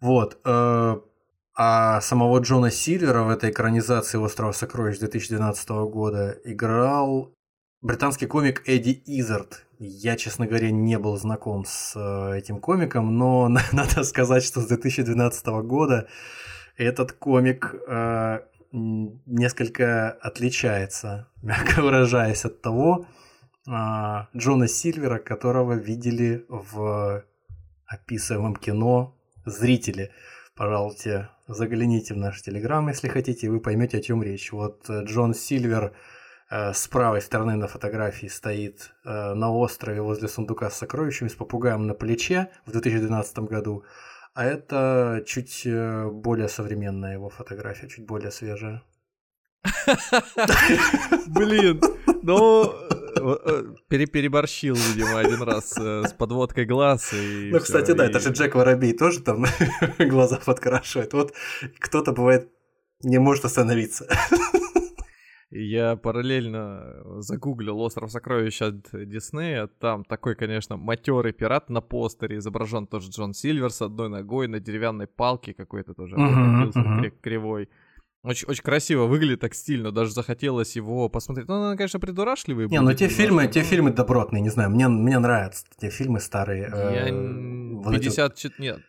Вот. 0.00 0.38
э, 0.44 0.96
А 1.60 2.00
самого 2.00 2.38
Джона 2.38 2.70
Сильвера 2.70 3.22
в 3.24 3.30
этой 3.30 3.50
экранизации 3.50 4.18
«Острова 4.18 4.52
сокровищ» 4.52 4.98
2012 4.98 5.68
года 5.90 6.36
играл 6.44 7.34
британский 7.82 8.26
комик 8.26 8.62
Эдди 8.66 9.02
Изард. 9.06 9.64
Я, 9.78 10.16
честно 10.16 10.46
говоря, 10.46 10.70
не 10.70 10.98
был 10.98 11.16
знаком 11.16 11.64
с 11.64 11.94
э, 11.94 12.38
этим 12.38 12.58
комиком, 12.60 13.16
но 13.16 13.48
надо 13.72 14.02
сказать, 14.04 14.42
что 14.42 14.60
с 14.60 14.66
2012 14.66 15.46
года 15.64 16.08
этот 16.76 17.12
комик 17.12 17.74
э, 17.86 18.40
несколько 18.72 20.10
отличается, 20.10 21.28
мягко 21.42 21.82
выражаясь, 21.82 22.44
от 22.44 22.60
того 22.60 23.06
а, 23.70 24.28
Джона 24.36 24.66
Сильвера, 24.66 25.18
которого 25.18 25.74
видели 25.74 26.44
в 26.48 27.24
описываемом 27.86 28.56
кино 28.56 29.14
зрители. 29.44 30.10
Пожалуйста, 30.56 31.30
загляните 31.46 32.14
в 32.14 32.16
наш 32.16 32.42
телеграм, 32.42 32.88
если 32.88 33.08
хотите, 33.08 33.46
и 33.46 33.50
вы 33.50 33.60
поймете, 33.60 33.98
о 33.98 34.02
чем 34.02 34.22
речь. 34.22 34.50
Вот 34.50 34.90
э, 34.90 35.04
Джон 35.04 35.34
Сильвер 35.34 35.84
э, 35.84 36.17
с 36.50 36.88
правой 36.88 37.20
стороны 37.20 37.56
на 37.56 37.68
фотографии 37.68 38.26
стоит 38.26 38.92
э, 39.04 39.34
на 39.34 39.52
острове 39.52 40.00
возле 40.00 40.28
сундука 40.28 40.70
с 40.70 40.78
сокровищами 40.78 41.28
с 41.28 41.34
попугаем 41.34 41.86
на 41.86 41.94
плече 41.94 42.50
в 42.64 42.72
2012 42.72 43.38
году. 43.40 43.84
А 44.34 44.44
это 44.44 45.22
чуть 45.26 45.62
э, 45.66 46.08
более 46.10 46.48
современная 46.48 47.14
его 47.14 47.28
фотография, 47.28 47.88
чуть 47.88 48.06
более 48.06 48.30
свежая. 48.30 48.82
Блин, 51.26 51.80
ну 52.22 52.64
э, 52.64 53.36
э, 53.44 53.64
пере- 53.88 54.06
переборщил, 54.06 54.74
видимо, 54.74 55.18
один 55.18 55.42
раз 55.42 55.76
э, 55.78 56.04
с 56.08 56.12
подводкой 56.12 56.64
глаз. 56.66 57.12
И 57.12 57.50
Ну, 57.52 57.60
кстати, 57.60 57.92
да, 57.92 58.06
это 58.06 58.20
же 58.20 58.30
Джек 58.30 58.54
Воробей 58.54 58.96
тоже 58.96 59.20
там 59.20 59.44
глаза 59.98 60.38
подкрашивает. 60.44 61.12
Вот 61.12 61.34
кто-то 61.78 62.12
бывает 62.12 62.48
не 63.02 63.18
может 63.18 63.44
остановиться. 63.44 64.08
Я 65.50 65.96
параллельно 65.96 67.20
загуглил 67.22 67.80
«Остров 67.80 68.10
сокровищ» 68.12 68.60
от 68.60 68.88
Диснея. 68.92 69.66
Там 69.80 70.04
такой, 70.04 70.34
конечно, 70.34 70.76
матерый 70.76 71.32
пират 71.32 71.70
на 71.70 71.80
постере. 71.80 72.36
Изображен 72.36 72.86
тоже 72.86 73.10
Джон 73.10 73.32
Сильвер 73.32 73.70
с 73.70 73.80
одной 73.80 74.10
ногой 74.10 74.46
на 74.46 74.60
деревянной 74.60 75.06
палке 75.06 75.54
какой-то 75.54 75.94
тоже 75.94 76.16
кривой. 77.22 77.70
Очень, 78.24 78.48
очень 78.48 78.62
красиво 78.62 79.04
выглядит, 79.06 79.40
так 79.40 79.54
стильно. 79.54 79.90
Даже 79.92 80.12
захотелось 80.12 80.76
его 80.76 81.08
посмотреть. 81.08 81.48
Ну, 81.48 81.54
он, 81.54 81.76
конечно, 81.76 82.00
придурашливый 82.00 82.68
Не, 82.68 82.80
ну 82.80 82.86
будет 82.88 82.98
те 82.98 83.04
немножко, 83.04 83.22
фильмы, 83.22 83.46
те 83.46 83.60
но 83.60 83.64
фильмы 83.64 83.90
добротные, 83.92 84.42
не 84.42 84.50
знаю, 84.50 84.70
мне, 84.70 84.88
мне 84.88 85.18
нравятся 85.18 85.64
те 85.78 85.88
фильмы 85.88 86.20
старые. 86.20 86.62
Я 86.62 87.08
э, 87.08 87.12
вот 87.12 87.94
эти 87.94 88.06
вот- 88.08 88.16
50... 88.16 88.34
чет- 88.34 88.58
Нет. 88.58 88.80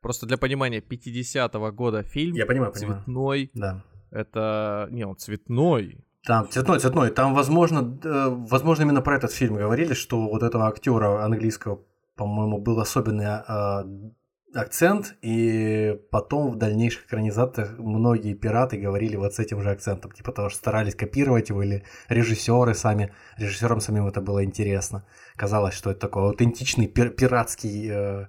Просто 0.00 0.26
для 0.26 0.38
понимания, 0.38 0.80
50-го 0.80 1.70
года 1.72 2.02
фильм, 2.02 2.34
Я 2.34 2.46
понимаю, 2.46 2.72
понимаю. 2.72 2.96
цветной. 3.02 3.50
Да. 3.52 3.84
Это... 4.10 4.88
Не, 4.90 5.04
он 5.06 5.16
цветной. 5.16 6.04
Там 6.24 6.48
цветной, 6.50 6.80
цветной. 6.80 7.10
Там, 7.10 7.34
возможно, 7.34 7.98
э, 8.04 8.28
возможно, 8.28 8.82
именно 8.82 9.02
про 9.02 9.16
этот 9.16 9.32
фильм 9.32 9.56
говорили, 9.56 9.94
что 9.94 10.28
вот 10.28 10.42
этого 10.42 10.68
актера 10.68 11.24
английского, 11.24 11.80
по-моему, 12.16 12.58
был 12.58 12.78
особенный 12.78 13.26
э, 13.26 14.10
акцент, 14.54 15.16
и 15.22 15.98
потом 16.10 16.50
в 16.50 16.56
дальнейших 16.56 17.06
экранизациях 17.06 17.78
многие 17.78 18.34
пираты 18.34 18.76
говорили 18.76 19.16
вот 19.16 19.34
с 19.34 19.38
этим 19.38 19.62
же 19.62 19.70
акцентом, 19.70 20.10
типа 20.12 20.32
того, 20.32 20.48
что 20.48 20.58
старались 20.58 20.94
копировать 20.94 21.50
его, 21.50 21.62
или 21.62 21.84
режиссеры 22.08 22.74
сами, 22.74 23.12
режиссерам 23.38 23.80
самим 23.80 24.06
это 24.06 24.20
было 24.20 24.44
интересно. 24.44 25.06
Казалось, 25.36 25.74
что 25.74 25.90
это 25.90 26.00
такой 26.00 26.24
аутентичный 26.24 26.86
пир- 26.86 27.10
пиратский 27.10 27.90
э, 27.90 28.26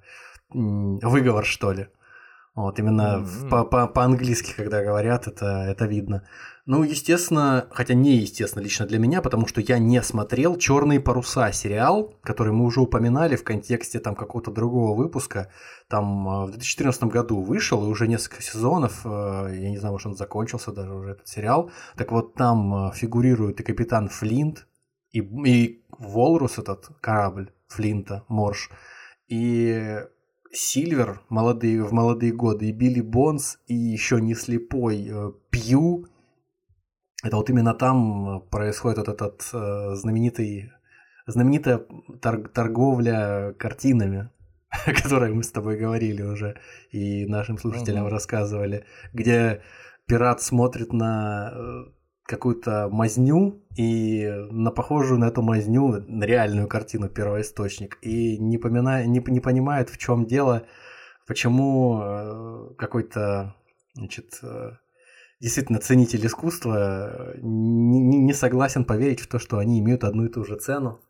выговор, 0.54 1.46
что 1.46 1.72
ли. 1.72 1.88
Вот, 2.54 2.80
именно 2.80 3.20
Мгм. 3.20 3.50
по- 3.50 3.64
по- 3.64 3.88
по-английски, 3.88 4.54
когда 4.56 4.84
говорят, 4.84 5.26
это, 5.28 5.46
это 5.46 5.86
видно. 5.86 6.28
Ну, 6.66 6.84
естественно, 6.84 7.66
хотя 7.72 7.94
не 7.94 8.18
естественно 8.18 8.62
лично 8.62 8.86
для 8.86 9.00
меня, 9.00 9.22
потому 9.22 9.48
что 9.48 9.62
я 9.62 9.80
не 9.80 10.02
смотрел 10.04 10.58
«Черные 10.58 11.00
паруса» 11.00 11.52
сериал, 11.54 12.14
который 12.22 12.52
мы 12.54 12.66
уже 12.66 12.82
упоминали 12.82 13.36
в 13.38 13.44
контексте 13.46 14.00
там 14.00 14.16
какого-то 14.16 14.52
другого 14.52 14.96
выпуска. 14.96 15.50
Там 15.88 16.28
э, 16.28 16.46
в 16.48 16.52
2014 16.52 17.04
году 17.06 17.42
вышел, 17.42 17.84
и 17.86 17.88
уже 17.88 18.08
несколько 18.08 18.42
сезонов, 18.44 19.02
э, 19.06 19.08
я 19.58 19.70
не 19.70 19.78
знаю, 19.78 19.94
может 19.94 20.08
он 20.08 20.16
закончился 20.16 20.72
даже 20.72 20.94
уже 20.94 21.12
этот 21.12 21.28
сериал. 21.28 21.72
Так 21.96 22.12
вот, 22.12 22.36
там 22.36 22.90
э, 22.90 22.92
фигурирует 22.94 23.60
и 23.62 23.64
капитан 23.64 24.10
Флинт, 24.10 24.68
и, 25.14 25.20
и 25.20 25.84
Волрус 25.98 26.58
этот 26.58 26.90
корабль 27.00 27.52
Флинта, 27.70 28.24
Морж, 28.28 28.70
и 29.28 30.02
Сильвер 30.54 31.22
молодые, 31.30 31.84
в 31.84 31.94
молодые 31.94 32.34
годы, 32.34 32.70
и 32.70 32.72
Билли 32.72 33.02
Бонс, 33.02 33.60
и 33.68 33.74
еще 33.74 34.20
не 34.20 34.36
слепой 34.36 35.08
э, 35.10 35.32
Пью. 35.50 36.08
Это 37.24 37.38
вот 37.38 37.50
именно 37.50 37.74
там 37.74 38.38
э, 38.38 38.40
происходит 38.42 38.98
вот 38.98 39.08
этот 39.08 39.50
э, 39.54 39.96
знаменитый, 39.96 40.72
знаменитая 41.26 41.86
тор- 42.22 42.50
торговля 42.50 43.54
картинами, 43.58 44.30
о 44.86 44.94
которой 44.94 45.34
мы 45.34 45.44
с 45.44 45.52
тобой 45.52 45.78
говорили 45.78 46.22
уже 46.22 46.58
и 46.92 47.26
нашим 47.28 47.58
слушателям 47.58 48.04
Мгм. 48.06 48.12
рассказывали, 48.12 48.86
где 49.14 49.62
пират 50.06 50.42
смотрит 50.42 50.92
на 50.92 51.52
э, 51.54 51.84
какую-то 52.32 52.88
мазню 52.90 53.62
и 53.76 54.26
на 54.52 54.72
похожую 54.72 55.20
на 55.20 55.26
эту 55.26 55.42
мазню, 55.42 56.02
на 56.08 56.24
реальную 56.24 56.70
картину 56.70 57.10
первоисточник, 57.10 57.98
и 58.02 58.38
не, 58.38 58.58
помина... 58.58 59.06
не, 59.06 59.20
не 59.20 59.40
понимает, 59.42 59.90
в 59.90 59.98
чем 59.98 60.26
дело, 60.26 60.66
почему 61.28 62.00
э, 62.02 62.74
какой-то 62.78 63.54
значит, 63.96 64.40
э, 64.44 64.72
действительно 65.42 65.80
ценитель 65.80 66.26
искусства 66.26 67.34
э, 67.36 67.40
не, 67.42 68.00
не- 68.00 68.34
согласен 68.34 68.86
поверить 68.86 69.20
в 69.20 69.28
то, 69.28 69.38
что 69.38 69.58
они 69.58 69.80
имеют 69.80 70.06
одну 70.06 70.24
и 70.26 70.30
ту 70.30 70.46
же 70.46 70.56
цену. 70.56 71.02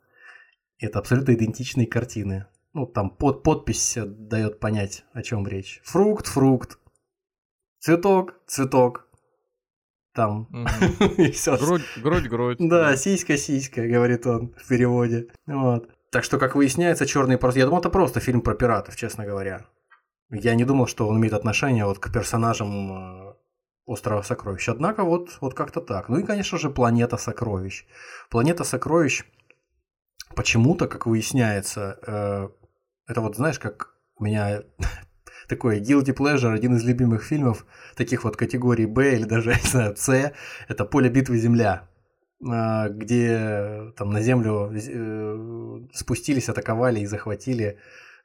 Это 0.80 0.98
абсолютно 0.98 1.34
идентичные 1.34 1.86
картины. 1.86 2.48
Ну, 2.74 2.88
там 2.88 3.12
под, 3.12 3.44
подпись 3.44 3.96
дает 3.96 4.60
понять, 4.60 5.06
о 5.14 5.22
чем 5.22 5.48
речь. 5.48 5.82
Фрукт, 5.84 6.26
фрукт. 6.26 6.80
цветок, 7.80 8.42
цветок. 8.48 9.08
Там. 10.14 10.48
И 11.18 11.32
всё. 11.32 11.58
Грудь, 11.58 11.86
грудь, 11.98 12.28
грудь. 12.28 12.58
Да, 12.60 12.96
сиська, 12.98 13.38
сиська, 13.38 13.88
говорит 13.88 14.28
он 14.28 14.54
в 14.58 14.68
переводе. 14.68 15.28
Вот. 15.48 15.90
Так 16.12 16.24
что, 16.24 16.38
как 16.38 16.56
выясняется, 16.56 17.06
черные 17.06 17.38
паруса. 17.38 17.60
Я 17.60 17.66
думал, 17.66 17.80
это 17.80 17.90
просто 17.90 18.20
фильм 18.20 18.42
про 18.42 18.54
пиратов, 18.54 18.96
честно 18.96 19.26
говоря. 19.26 19.66
Я 20.30 20.56
не 20.56 20.66
думал, 20.66 20.88
что 20.88 21.08
он 21.08 21.18
имеет 21.18 21.34
отношение 21.34 21.86
вот 21.86 22.00
к 22.00 22.12
персонажам 22.12 23.30
э, 23.30 23.34
Острова 23.86 24.22
сокровищ. 24.22 24.68
Однако 24.70 25.04
вот, 25.04 25.38
вот 25.42 25.54
как-то 25.54 25.82
так. 25.82 26.10
Ну 26.10 26.20
и, 26.20 26.24
конечно 26.24 26.58
же, 26.58 26.70
планета 26.70 27.18
сокровищ. 27.18 27.86
Планета 28.30 28.64
сокровищ 28.64 29.24
почему-то, 30.36 30.88
как 30.88 31.06
выясняется, 31.06 32.00
э, 32.06 32.50
это 33.08 33.22
вот, 33.22 33.36
знаешь, 33.36 33.60
как 33.60 33.96
у 34.16 34.24
меня 34.24 34.64
такой 35.52 35.82
guilty 35.82 36.16
pleasure, 36.16 36.54
один 36.54 36.76
из 36.76 36.86
любимых 36.86 37.24
фильмов 37.24 37.66
таких 37.96 38.24
вот 38.24 38.38
категорий 38.38 38.86
Б 38.86 39.16
или 39.16 39.26
даже, 39.26 39.50
не 39.64 39.70
знаю, 39.70 39.96
С, 39.98 40.34
это 40.70 40.86
«Поле 40.86 41.10
битвы 41.10 41.38
Земля», 41.38 41.90
э, 42.42 42.90
где 42.90 43.92
там 43.98 44.12
на 44.12 44.22
Землю 44.22 44.72
э, 44.74 45.88
спустились, 45.94 46.50
атаковали 46.50 47.02
и 47.02 47.06
захватили 47.06 47.78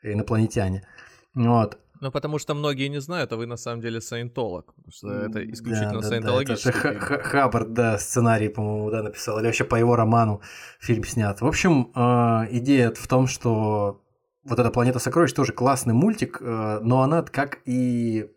инопланетяне. 0.03 0.87
Вот. 1.35 1.79
Ну, 2.01 2.13
потому 2.13 2.39
что 2.39 2.55
многие 2.55 2.89
не 2.89 3.01
знают, 3.01 3.33
а 3.33 3.37
вы 3.37 3.47
на 3.47 3.57
самом 3.57 3.81
деле 3.81 4.01
саентолог. 4.01 4.75
Потому 4.75 4.93
что 4.93 5.09
это 5.09 5.51
исключительно 5.51 6.03
да, 6.03 6.09
саентологический 6.09 6.73
да, 6.73 6.91
это 6.91 7.07
фильм. 7.07 7.23
Хаббард, 7.23 7.73
да, 7.73 7.99
сценарий, 7.99 8.49
по-моему, 8.49 8.91
да, 8.91 9.03
написал. 9.03 9.39
Или 9.39 9.47
вообще 9.47 9.65
по 9.65 9.77
его 9.77 9.97
роману 9.97 10.43
фильм 10.79 11.05
снят. 11.05 11.41
В 11.41 11.47
общем, 11.47 11.91
э, 11.95 12.57
идея 12.59 12.93
в 12.93 13.09
том, 13.09 13.27
что 13.27 14.06
вот 14.49 14.59
эта 14.59 14.71
«Планета 14.71 14.99
сокровищ» 14.99 15.33
тоже 15.33 15.53
классный 15.53 15.95
мультик, 15.95 16.39
э, 16.41 16.79
но 16.83 17.03
она, 17.03 17.23
как 17.23 17.61
и 17.65 18.31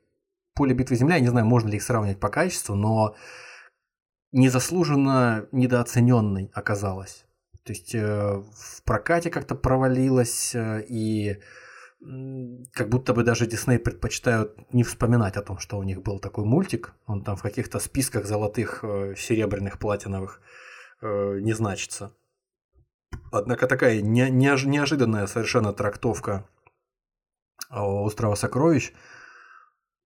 «Поле 0.56 0.74
битвы 0.74 0.96
Земля», 0.96 1.16
я 1.16 1.22
не 1.22 1.28
знаю, 1.28 1.46
можно 1.46 1.70
ли 1.70 1.78
их 1.78 1.84
сравнивать 1.84 2.20
по 2.20 2.30
качеству, 2.30 2.76
но 2.76 3.16
незаслуженно 4.32 5.48
недооцененной 5.52 6.52
оказалась. 6.54 7.26
То 7.64 7.74
есть 7.74 7.94
э, 7.94 8.02
в 8.02 8.84
прокате 8.84 9.30
как-то 9.30 9.56
провалилась, 9.56 10.56
э, 10.56 10.84
и 10.88 11.38
как 12.72 12.88
будто 12.88 13.14
бы 13.14 13.26
даже 13.26 13.46
Дисней 13.46 13.78
предпочитают 13.78 14.58
не 14.72 14.84
вспоминать 14.84 15.36
о 15.36 15.42
том, 15.42 15.60
что 15.60 15.78
у 15.78 15.84
них 15.84 16.02
был 16.02 16.20
такой 16.20 16.46
мультик. 16.46 16.94
Он 17.08 17.26
там 17.26 17.36
в 17.36 17.42
каких-то 17.42 17.78
списках 17.80 18.26
золотых, 18.26 18.86
серебряных, 19.18 19.80
платиновых 19.80 20.40
не 21.02 21.52
значится. 21.52 22.14
Однако 23.32 23.68
такая 23.68 24.02
не- 24.02 24.30
неож- 24.30 24.66
неожиданная 24.66 25.28
совершенно 25.28 25.74
трактовка 25.74 26.48
э, 27.70 27.80
острова 27.80 28.36
сокровищ. 28.36 28.92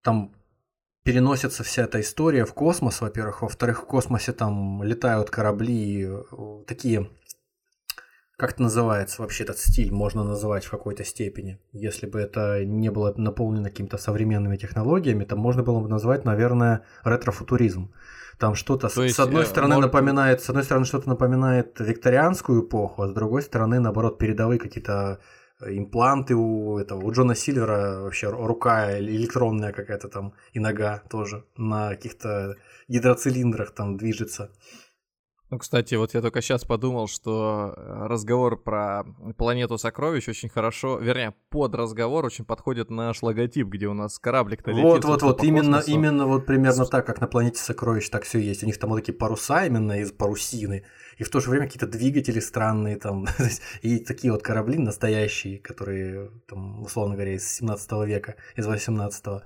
Там 0.02 0.34
переносится 1.04 1.64
вся 1.64 1.84
эта 1.84 2.02
история 2.02 2.46
в 2.46 2.54
космос, 2.54 3.02
во-первых. 3.02 3.42
Во-вторых, 3.42 3.84
в 3.84 3.86
космосе 3.86 4.34
там 4.34 4.84
летают 4.84 5.30
корабли, 5.30 6.06
э, 6.06 6.64
такие, 6.68 7.10
как 8.44 8.52
это 8.56 8.64
называется 8.64 9.22
вообще 9.22 9.46
этот 9.46 9.58
стиль, 9.58 9.90
можно 9.94 10.24
называть 10.26 10.66
в 10.66 10.70
какой-то 10.70 11.06
степени. 11.06 11.60
Если 11.72 12.08
бы 12.08 12.20
это 12.20 12.66
не 12.66 12.92
было 12.92 13.14
наполнено 13.16 13.70
какими-то 13.70 13.98
современными 13.98 14.58
технологиями, 14.58 15.24
то 15.24 15.38
можно 15.38 15.64
было 15.64 15.80
бы 15.80 15.88
назвать, 15.88 16.26
наверное, 16.26 16.82
ретрофутуризм. 17.06 17.94
Там 18.40 18.56
что-то 18.56 18.90
с- 18.90 18.98
есть, 18.98 19.16
с 19.16 19.20
одной 19.22 19.44
э, 19.44 19.46
стороны 19.46 19.76
мор- 19.76 19.84
напоминает, 19.84 20.42
с 20.42 20.50
одной 20.50 20.66
стороны 20.66 20.86
что-то 20.86 21.08
напоминает 21.08 21.80
викторианскую 21.80 22.68
эпоху, 22.68 23.04
а 23.04 23.08
с 23.08 23.14
другой 23.14 23.44
стороны, 23.44 23.80
наоборот, 23.80 24.18
передовые 24.18 24.60
какие-то 24.60 25.20
э, 25.62 25.78
импланты 25.78 26.36
у 26.36 26.78
этого, 26.78 27.00
у 27.02 27.12
Джона 27.14 27.36
Сильвера 27.36 28.02
вообще 28.02 28.30
рука 28.30 29.00
электронная 29.00 29.72
какая-то 29.72 30.10
там 30.10 30.34
и 30.52 30.60
нога 30.60 31.02
тоже 31.10 31.46
на 31.56 31.92
каких-то 31.92 32.58
гидроцилиндрах 32.90 33.72
там 33.72 33.96
движется. 33.96 34.52
Ну, 35.54 35.60
кстати, 35.60 35.94
вот 35.94 36.16
я 36.16 36.22
только 36.22 36.42
сейчас 36.42 36.66
подумал, 36.66 37.08
что 37.08 37.76
э, 37.78 38.08
разговор 38.08 38.60
про 38.60 39.04
планету 39.38 39.78
сокровищ 39.78 40.28
очень 40.28 40.50
хорошо, 40.50 40.98
вернее, 40.98 41.36
под 41.52 41.76
разговор 41.76 42.26
очень 42.26 42.44
подходит 42.44 42.90
наш 42.90 43.22
логотип, 43.22 43.68
где 43.68 43.86
у 43.86 43.94
нас 43.94 44.18
кораблик-то 44.18 44.72
летит. 44.72 44.84
Вот, 44.84 45.06
вот, 45.06 45.22
вот, 45.22 45.44
именно, 45.44 45.78
космосу. 45.78 45.92
именно 45.92 46.26
вот 46.26 46.48
примерно 46.48 46.88
так, 46.88 47.06
как 47.06 47.22
на 47.22 47.28
планете 47.28 47.60
сокровищ, 47.60 48.10
так 48.10 48.24
все 48.24 48.40
есть. 48.40 48.64
У 48.64 48.66
них 48.66 48.80
там 48.80 48.90
вот 48.90 48.96
такие 48.96 49.14
паруса 49.14 49.64
именно 49.68 50.00
из 50.00 50.12
парусины, 50.12 50.86
и 51.20 51.24
в 51.24 51.30
то 51.30 51.40
же 51.40 51.52
время 51.52 51.68
какие-то 51.68 51.86
двигатели 51.86 52.40
странные 52.40 52.96
там, 52.96 53.28
и 53.84 54.00
такие 54.00 54.34
вот 54.34 54.42
корабли 54.42 54.80
настоящие, 54.80 55.60
которые, 55.60 56.32
там, 56.48 56.82
условно 56.82 57.14
говоря, 57.14 57.36
из 57.36 57.48
17 57.48 57.92
века, 58.08 58.38
из 58.56 58.66
18 58.66 59.28
а, 59.28 59.44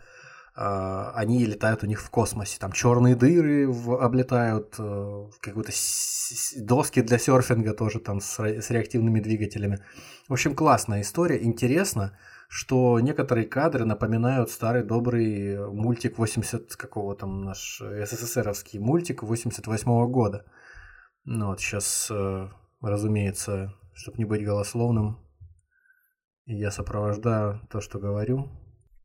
они 0.57 1.45
летают 1.45 1.83
у 1.83 1.87
них 1.87 2.01
в 2.01 2.09
космосе. 2.09 2.57
Там 2.59 2.71
черные 2.71 3.15
дыры 3.15 3.67
в- 3.67 4.01
облетают, 4.01 4.75
э, 4.79 5.29
какие-то 5.39 5.71
доски 6.65 7.01
для 7.01 7.19
серфинга 7.19 7.73
тоже 7.73 7.99
там 7.99 8.19
с, 8.19 8.39
с 8.39 8.69
реактивными 8.71 9.19
двигателями. 9.19 9.79
В 10.27 10.33
общем, 10.33 10.55
классная 10.55 11.01
история, 11.01 11.43
интересно, 11.43 12.17
что 12.49 12.99
некоторые 12.99 13.45
кадры 13.45 13.85
напоминают 13.85 14.49
старый 14.49 14.83
добрый 14.83 15.69
мультик 15.71 16.17
80 16.17 16.75
какого 16.75 17.15
там 17.15 17.43
наш 17.43 17.79
СССРовский 17.79 18.79
мультик 18.79 19.21
88 19.21 20.11
года. 20.11 20.45
Ну 21.25 21.47
вот 21.47 21.59
сейчас, 21.59 22.11
разумеется, 22.81 23.73
чтобы 23.93 24.17
не 24.17 24.25
быть 24.25 24.45
голословным, 24.45 25.19
я 26.45 26.71
сопровождаю 26.71 27.61
то, 27.69 27.81
что 27.81 27.99
говорю. 27.99 28.49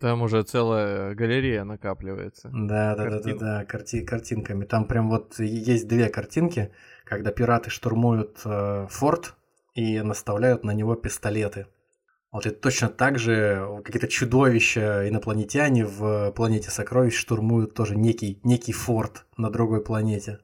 Там 0.02 0.20
уже 0.22 0.42
целая 0.42 1.14
галерея 1.14 1.62
накапливается. 1.62 2.50
Да, 2.52 2.96
да, 2.96 3.08
да, 3.08 3.20
да, 3.20 3.34
да, 3.34 3.64
карти- 3.64 4.04
картинками. 4.04 4.64
Там 4.64 4.84
прям 4.86 5.08
вот 5.08 5.38
есть 5.38 5.86
две 5.86 6.08
картинки, 6.08 6.72
когда 7.04 7.30
пираты 7.30 7.70
штурмуют 7.70 8.40
э, 8.44 8.88
форт 8.90 9.36
и 9.74 10.00
наставляют 10.00 10.64
на 10.64 10.72
него 10.72 10.96
пистолеты. 10.96 11.68
Вот 12.32 12.46
и 12.46 12.50
точно 12.50 12.88
так 12.88 13.20
же 13.20 13.80
какие-то 13.84 14.08
чудовища 14.08 15.08
инопланетяне 15.08 15.86
в 15.86 16.32
планете 16.32 16.72
сокровищ 16.72 17.14
штурмуют 17.14 17.74
тоже 17.74 17.94
некий, 17.94 18.40
некий 18.42 18.72
форт 18.72 19.24
на 19.36 19.50
другой 19.50 19.84
планете. 19.84 20.40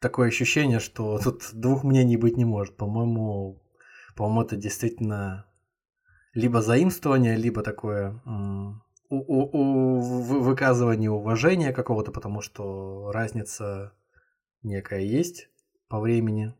Такое 0.00 0.26
ощущение, 0.26 0.80
что 0.80 1.20
тут 1.22 1.50
двух 1.52 1.84
мнений 1.84 2.16
быть 2.16 2.36
не 2.36 2.44
может. 2.44 2.76
По-моему, 2.76 3.62
по-моему, 4.16 4.42
это 4.42 4.56
действительно 4.56 5.46
либо 6.34 6.60
заимствование, 6.60 7.36
либо 7.36 7.62
такое 7.62 8.20
м, 8.26 8.82
у- 9.08 9.16
у- 9.16 9.50
у- 9.52 10.00
вы- 10.00 10.40
выказывание 10.40 11.10
уважения 11.10 11.72
какого-то, 11.72 12.12
потому 12.12 12.40
что 12.40 13.10
разница 13.12 13.92
некая 14.62 15.00
есть 15.00 15.48
по 15.88 16.00
времени. 16.00 16.54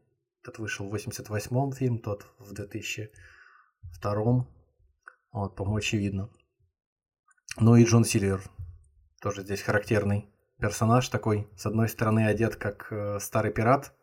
Тот 0.45 0.59
вышел 0.59 0.89
в 0.89 0.95
88-м 0.95 1.73
фильм, 1.73 1.99
тот 1.99 2.27
в 2.39 2.53
2002-м. 2.53 4.47
Вот, 5.33 5.57
по-моему, 5.57 5.79
очевидно. 5.79 6.31
Ну 7.59 7.77
и 7.77 7.85
Джон 7.85 8.05
Сильвер 8.05 8.43
тоже 9.21 9.43
здесь 9.43 9.63
характерный 9.63 10.31
персонаж 10.59 11.09
такой. 11.09 11.49
С 11.57 11.67
одной 11.67 11.89
стороны 11.89 12.27
одет 12.27 12.57
как 12.57 12.89
э, 12.91 13.19
старый 13.21 13.53
пират, 13.53 13.95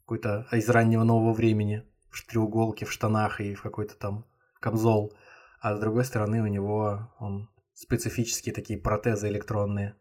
какой-то 0.00 0.46
из 0.52 0.68
раннего 0.68 1.04
нового 1.04 1.32
времени, 1.32 1.84
в 2.10 2.26
треуголке, 2.26 2.86
в 2.86 2.92
штанах 2.92 3.40
и 3.40 3.54
в 3.54 3.62
какой-то 3.62 3.96
там 3.96 4.24
камзол. 4.60 5.12
А 5.60 5.76
с 5.76 5.80
другой 5.80 6.04
стороны 6.04 6.42
у 6.42 6.46
него 6.46 7.10
он 7.18 7.50
специфические 7.78 8.52
такие 8.52 8.78
протезы 8.78 9.28
электронные. 9.28 9.94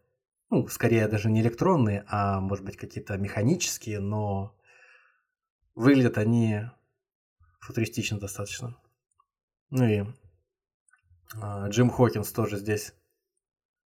Ну, 0.50 0.68
скорее 0.68 1.08
даже 1.08 1.30
не 1.30 1.42
электронные, 1.42 2.06
а 2.08 2.40
может 2.40 2.66
быть 2.66 2.76
какие-то 2.76 3.18
механические, 3.18 4.00
но 4.00 4.58
выглядят 5.76 6.18
они 6.18 6.62
футуристично 7.60 8.20
достаточно. 8.20 8.76
Ну 9.70 9.86
и 9.86 10.06
а, 11.40 11.68
Джим 11.68 11.92
Хокинс 11.92 12.32
тоже 12.32 12.58
здесь 12.58 12.94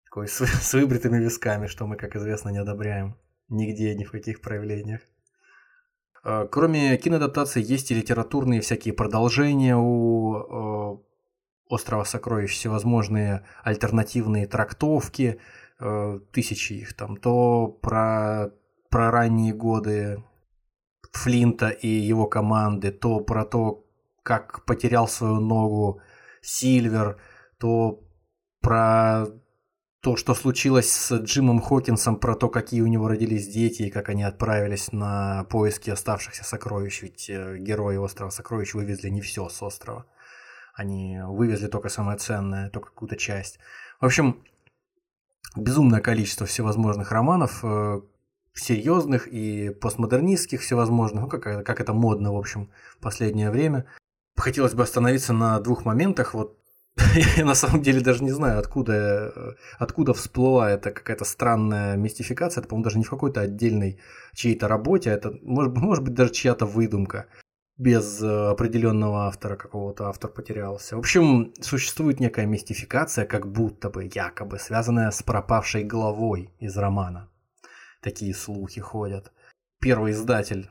такой 0.05 0.29
с, 0.29 0.45
с 0.45 0.73
выбритыми 0.73 1.17
висками, 1.17 1.67
что 1.67 1.85
мы, 1.85 1.97
как 1.97 2.15
известно, 2.15 2.49
не 2.49 2.59
одобряем 2.59 3.17
нигде, 3.49 3.93
ни 3.95 4.05
в 4.05 4.11
каких 4.11 4.39
проявлениях. 4.39 5.01
А, 6.23 6.47
Кроме 6.47 6.95
киноадаптаций 6.95 7.61
есть 7.61 7.91
и 7.91 7.95
литературные 7.95 8.61
всякие 8.61 8.93
продолжения 8.93 9.75
у 9.75 10.99
э, 10.99 11.10
«Острова 11.71 12.03
сокровищ», 12.03 12.51
всевозможные 12.51 13.45
альтернативные 13.63 14.47
трактовки, 14.47 15.39
э, 15.79 16.19
тысячи 16.31 16.73
их 16.73 16.93
там, 16.93 17.17
то 17.17 17.67
про, 17.67 18.51
про 18.89 19.11
ранние 19.11 19.53
годы 19.53 20.23
Флинта 21.13 21.69
и 21.69 21.87
его 21.87 22.27
команды, 22.27 22.91
то 22.91 23.19
про 23.19 23.45
то, 23.45 23.85
как 24.23 24.65
потерял 24.65 25.07
свою 25.07 25.39
ногу 25.39 26.01
Сильвер, 26.41 27.17
то 27.57 28.03
про 28.61 29.27
то, 30.01 30.15
что 30.15 30.33
случилось 30.33 30.91
с 30.91 31.11
Джимом 31.19 31.61
Хокинсом, 31.61 32.15
про 32.15 32.35
то, 32.35 32.49
какие 32.49 32.81
у 32.81 32.87
него 32.87 33.07
родились 33.07 33.47
дети 33.47 33.83
и 33.83 33.91
как 33.91 34.09
они 34.09 34.23
отправились 34.23 34.91
на 34.91 35.43
поиски 35.45 35.91
оставшихся 35.91 36.43
сокровищ. 36.43 37.03
Ведь 37.03 37.29
э, 37.29 37.57
герои 37.59 37.97
острова 37.97 38.31
сокровищ 38.31 38.73
вывезли 38.73 39.09
не 39.09 39.21
все 39.21 39.47
с 39.47 39.61
острова. 39.61 40.05
Они 40.73 41.19
вывезли 41.23 41.67
только 41.67 41.89
самое 41.89 42.17
ценное, 42.17 42.69
только 42.69 42.89
какую-то 42.89 43.17
часть. 43.17 43.59
В 43.99 44.05
общем, 44.05 44.43
безумное 45.55 45.99
количество 46.01 46.45
всевозможных 46.45 47.11
романов, 47.11 47.59
э, 47.63 48.01
серьезных 48.53 49.27
и 49.27 49.69
постмодернистских 49.69 50.61
всевозможных, 50.61 51.23
ну, 51.23 51.29
как, 51.29 51.65
как 51.65 51.79
это 51.81 51.93
модно, 51.93 52.33
в 52.33 52.37
общем, 52.37 52.69
в 52.97 53.01
последнее 53.01 53.49
время. 53.51 53.85
Хотелось 54.35 54.73
бы 54.73 54.83
остановиться 54.83 55.33
на 55.33 55.59
двух 55.59 55.85
моментах. 55.85 56.33
Вот 56.33 56.57
я 57.37 57.45
на 57.45 57.55
самом 57.55 57.81
деле 57.81 58.01
даже 58.01 58.23
не 58.23 58.31
знаю, 58.31 58.59
откуда, 58.59 59.33
э, 59.35 59.51
откуда 59.77 60.13
всплыла 60.13 60.71
эта 60.71 60.91
какая-то 60.91 61.25
странная 61.25 61.95
мистификация. 61.97 62.61
Это, 62.61 62.69
по-моему, 62.69 62.85
даже 62.85 62.97
не 62.97 63.03
в 63.03 63.09
какой-то 63.09 63.41
отдельной 63.41 63.99
чьей-то 64.33 64.67
работе, 64.67 65.11
а 65.11 65.15
это 65.15 65.33
может, 65.41 65.75
может 65.75 66.03
быть 66.03 66.13
даже 66.13 66.31
чья-то 66.31 66.65
выдумка 66.65 67.27
без 67.81 68.21
э, 68.21 68.27
определенного 68.27 69.25
автора 69.25 69.55
какого-то 69.55 70.07
автор 70.07 70.29
потерялся. 70.29 70.95
В 70.95 70.99
общем, 70.99 71.51
существует 71.61 72.19
некая 72.19 72.45
мистификация, 72.45 73.25
как 73.25 73.51
будто 73.51 73.89
бы 73.89 74.07
якобы 74.13 74.59
связанная 74.59 75.09
с 75.09 75.23
пропавшей 75.23 75.83
головой 75.83 76.53
из 76.59 76.77
романа. 76.77 77.31
Такие 78.03 78.35
слухи 78.35 78.79
ходят. 78.81 79.31
Первый 79.79 80.11
издатель 80.11 80.69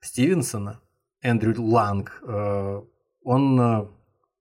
Стивенсона, 0.00 0.80
Эндрю 1.20 1.60
Ланг, 1.60 2.22
э, 2.26 2.80
он 3.22 3.60
э, 3.60 3.88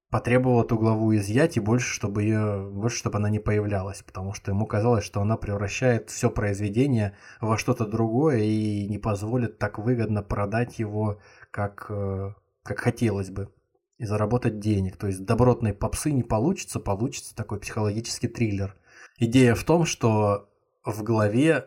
потребовал 0.09 0.63
эту 0.63 0.77
главу 0.77 1.15
изъять 1.15 1.57
и 1.57 1.59
больше, 1.59 1.93
чтобы 1.93 2.23
ее, 2.23 2.69
больше, 2.71 2.97
чтобы 2.97 3.17
она 3.17 3.29
не 3.29 3.39
появлялась, 3.39 4.01
потому 4.01 4.33
что 4.33 4.51
ему 4.51 4.65
казалось, 4.65 5.03
что 5.03 5.21
она 5.21 5.37
превращает 5.37 6.09
все 6.09 6.31
произведение 6.31 7.15
во 7.41 7.57
что-то 7.57 7.85
другое 7.85 8.39
и 8.39 8.87
не 8.87 8.97
позволит 8.97 9.59
так 9.59 9.77
выгодно 9.77 10.23
продать 10.23 10.79
его, 10.79 11.19
как, 11.51 11.87
э, 11.89 12.33
как 12.63 12.79
хотелось 12.79 13.29
бы, 13.29 13.53
и 13.97 14.05
заработать 14.05 14.59
денег. 14.59 14.97
То 14.97 15.07
есть 15.07 15.25
добротной 15.25 15.73
попсы 15.73 16.11
не 16.11 16.23
получится, 16.23 16.79
получится 16.79 17.35
такой 17.35 17.59
психологический 17.59 18.27
триллер. 18.27 18.75
Идея 19.17 19.55
в 19.55 19.63
том, 19.63 19.85
что 19.85 20.49
в 20.85 21.03
главе 21.03 21.65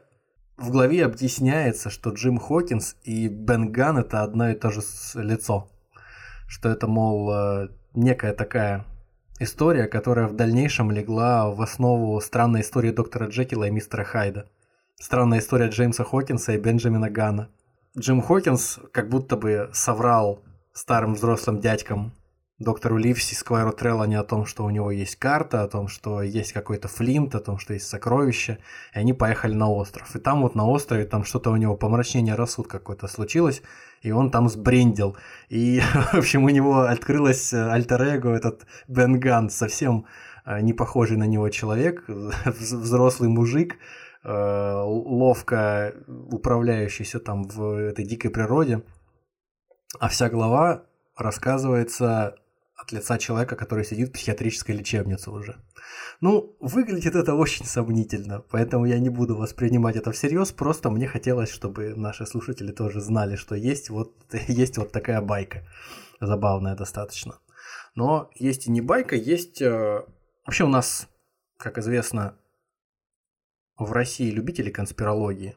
в 0.57 0.71
главе 0.71 1.05
объясняется, 1.05 1.91
что 1.91 2.11
Джим 2.11 2.39
Хокинс 2.39 2.97
и 3.03 3.29
Бен 3.29 3.73
Ган 3.73 3.99
это 3.99 4.23
одно 4.23 4.51
и 4.51 4.55
то 4.55 4.71
же 4.71 4.81
лицо. 5.15 5.69
Что 6.47 6.69
это, 6.69 6.87
мол, 6.87 7.33
э, 7.33 7.69
некая 7.95 8.33
такая 8.33 8.85
история, 9.41 9.87
которая 9.87 10.29
в 10.29 10.37
дальнейшем 10.37 10.91
легла 10.91 11.51
в 11.51 11.61
основу 11.61 12.21
странной 12.21 12.61
истории 12.61 12.91
доктора 12.91 13.27
Джекила 13.27 13.65
и 13.65 13.71
мистера 13.71 14.05
Хайда. 14.05 14.49
Странная 15.01 15.41
история 15.41 15.69
Джеймса 15.69 16.05
Хокинса 16.05 16.53
и 16.53 16.59
Бенджамина 16.59 17.11
Гана. 17.11 17.51
Джим 17.99 18.23
Хокинс 18.23 18.79
как 18.91 19.11
будто 19.11 19.37
бы 19.37 19.69
соврал 19.75 20.43
старым 20.73 21.13
взрослым 21.15 21.61
дядькам 21.61 22.15
доктору 22.59 22.97
Ливси, 22.97 23.35
Сквайру 23.35 23.73
Треллани 23.73 24.15
о 24.15 24.23
том, 24.23 24.47
что 24.47 24.65
у 24.65 24.71
него 24.71 24.91
есть 24.91 25.17
карта, 25.17 25.63
о 25.63 25.69
том, 25.69 25.89
что 25.89 26.23
есть 26.23 26.55
какой-то 26.55 26.89
флинт, 26.89 27.35
о 27.35 27.41
том, 27.41 27.59
что 27.59 27.75
есть 27.75 27.89
сокровище, 27.89 28.59
и 28.95 28.99
они 28.99 29.13
поехали 29.13 29.53
на 29.53 29.69
остров. 29.69 30.17
И 30.17 30.19
там 30.19 30.41
вот 30.41 30.55
на 30.55 30.67
острове 30.67 31.05
там 31.05 31.25
что-то 31.25 31.51
у 31.51 31.57
него 31.57 31.77
помрачнение 31.77 32.35
рассудка 32.35 32.79
какое-то 32.79 33.09
случилось, 33.09 33.63
и 34.01 34.11
он 34.11 34.31
там 34.31 34.49
сбрендил. 34.49 35.17
И, 35.51 35.81
в 36.13 36.15
общем, 36.15 36.45
у 36.45 36.49
него 36.49 36.83
открылось 36.83 37.53
э, 37.53 37.71
альтер-эго, 37.71 38.31
этот 38.31 38.67
Бен 38.89 39.21
Ган, 39.21 39.51
совсем 39.51 40.07
э, 40.47 40.63
не 40.63 40.73
похожий 40.73 41.19
на 41.19 41.25
него 41.25 41.51
человек, 41.51 42.05
взрослый 42.47 43.29
мужик, 43.29 43.77
ловко 44.25 45.95
управляющийся 46.07 47.19
там 47.19 47.45
в 47.45 47.75
этой 47.79 48.05
дикой 48.05 48.31
природе. 48.31 48.83
А 49.99 50.09
вся 50.09 50.31
глава 50.31 50.85
рассказывается 51.17 52.37
от 52.83 52.93
лица 52.93 53.19
человека, 53.19 53.57
который 53.57 53.85
сидит 53.85 54.09
в 54.09 54.13
психиатрической 54.13 54.77
лечебнице 54.77 55.31
уже. 55.31 55.57
Ну, 56.21 56.57
выглядит 56.61 57.15
это 57.15 57.35
очень 57.35 57.65
сомнительно, 57.65 58.41
поэтому 58.51 58.87
я 58.87 58.99
не 58.99 59.09
буду 59.09 59.37
воспринимать 59.37 59.97
это 59.97 60.13
всерьез, 60.13 60.53
просто 60.53 60.91
мне 60.91 61.07
хотелось, 61.07 61.51
чтобы 61.51 61.95
наши 61.95 62.27
слушатели 62.27 62.73
тоже 62.73 63.01
знали, 63.01 63.37
что 63.37 63.55
есть 63.55 63.91
вот, 63.91 64.15
есть 64.49 64.79
вот 64.79 64.93
такая 64.93 65.21
байка, 65.21 65.67
забавная 66.21 66.75
достаточно. 66.75 67.39
Но 67.95 68.31
есть 68.35 68.67
и 68.67 68.71
не 68.71 68.81
байка, 68.81 69.17
есть... 69.17 69.61
Э, 69.61 70.05
вообще 70.47 70.65
у 70.65 70.69
нас, 70.69 71.09
как 71.59 71.79
известно, 71.79 72.37
в 73.85 73.93
России 73.93 74.31
любители 74.31 74.71
конспирологии 74.71 75.57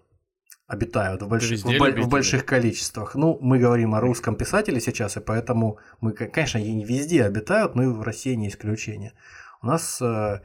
обитают 0.68 1.22
в, 1.22 1.28
больш... 1.28 1.50
в, 1.52 1.66
в 1.66 2.10
больших 2.10 2.46
количествах. 2.46 3.16
Ну, 3.16 3.38
мы 3.42 3.60
говорим 3.60 3.94
о 3.94 4.02
русском 4.02 4.36
писателе 4.36 4.80
сейчас, 4.80 5.18
и 5.18 5.20
поэтому 5.20 5.78
мы, 6.02 6.14
конечно, 6.14 6.60
они 6.60 6.84
везде 6.84 7.24
обитают, 7.24 7.76
но 7.76 7.84
и 7.84 7.88
в 7.88 8.02
России 8.02 8.34
не 8.34 8.48
исключение. 8.48 9.14
У 9.62 9.68
нас 9.68 10.02
э, 10.02 10.42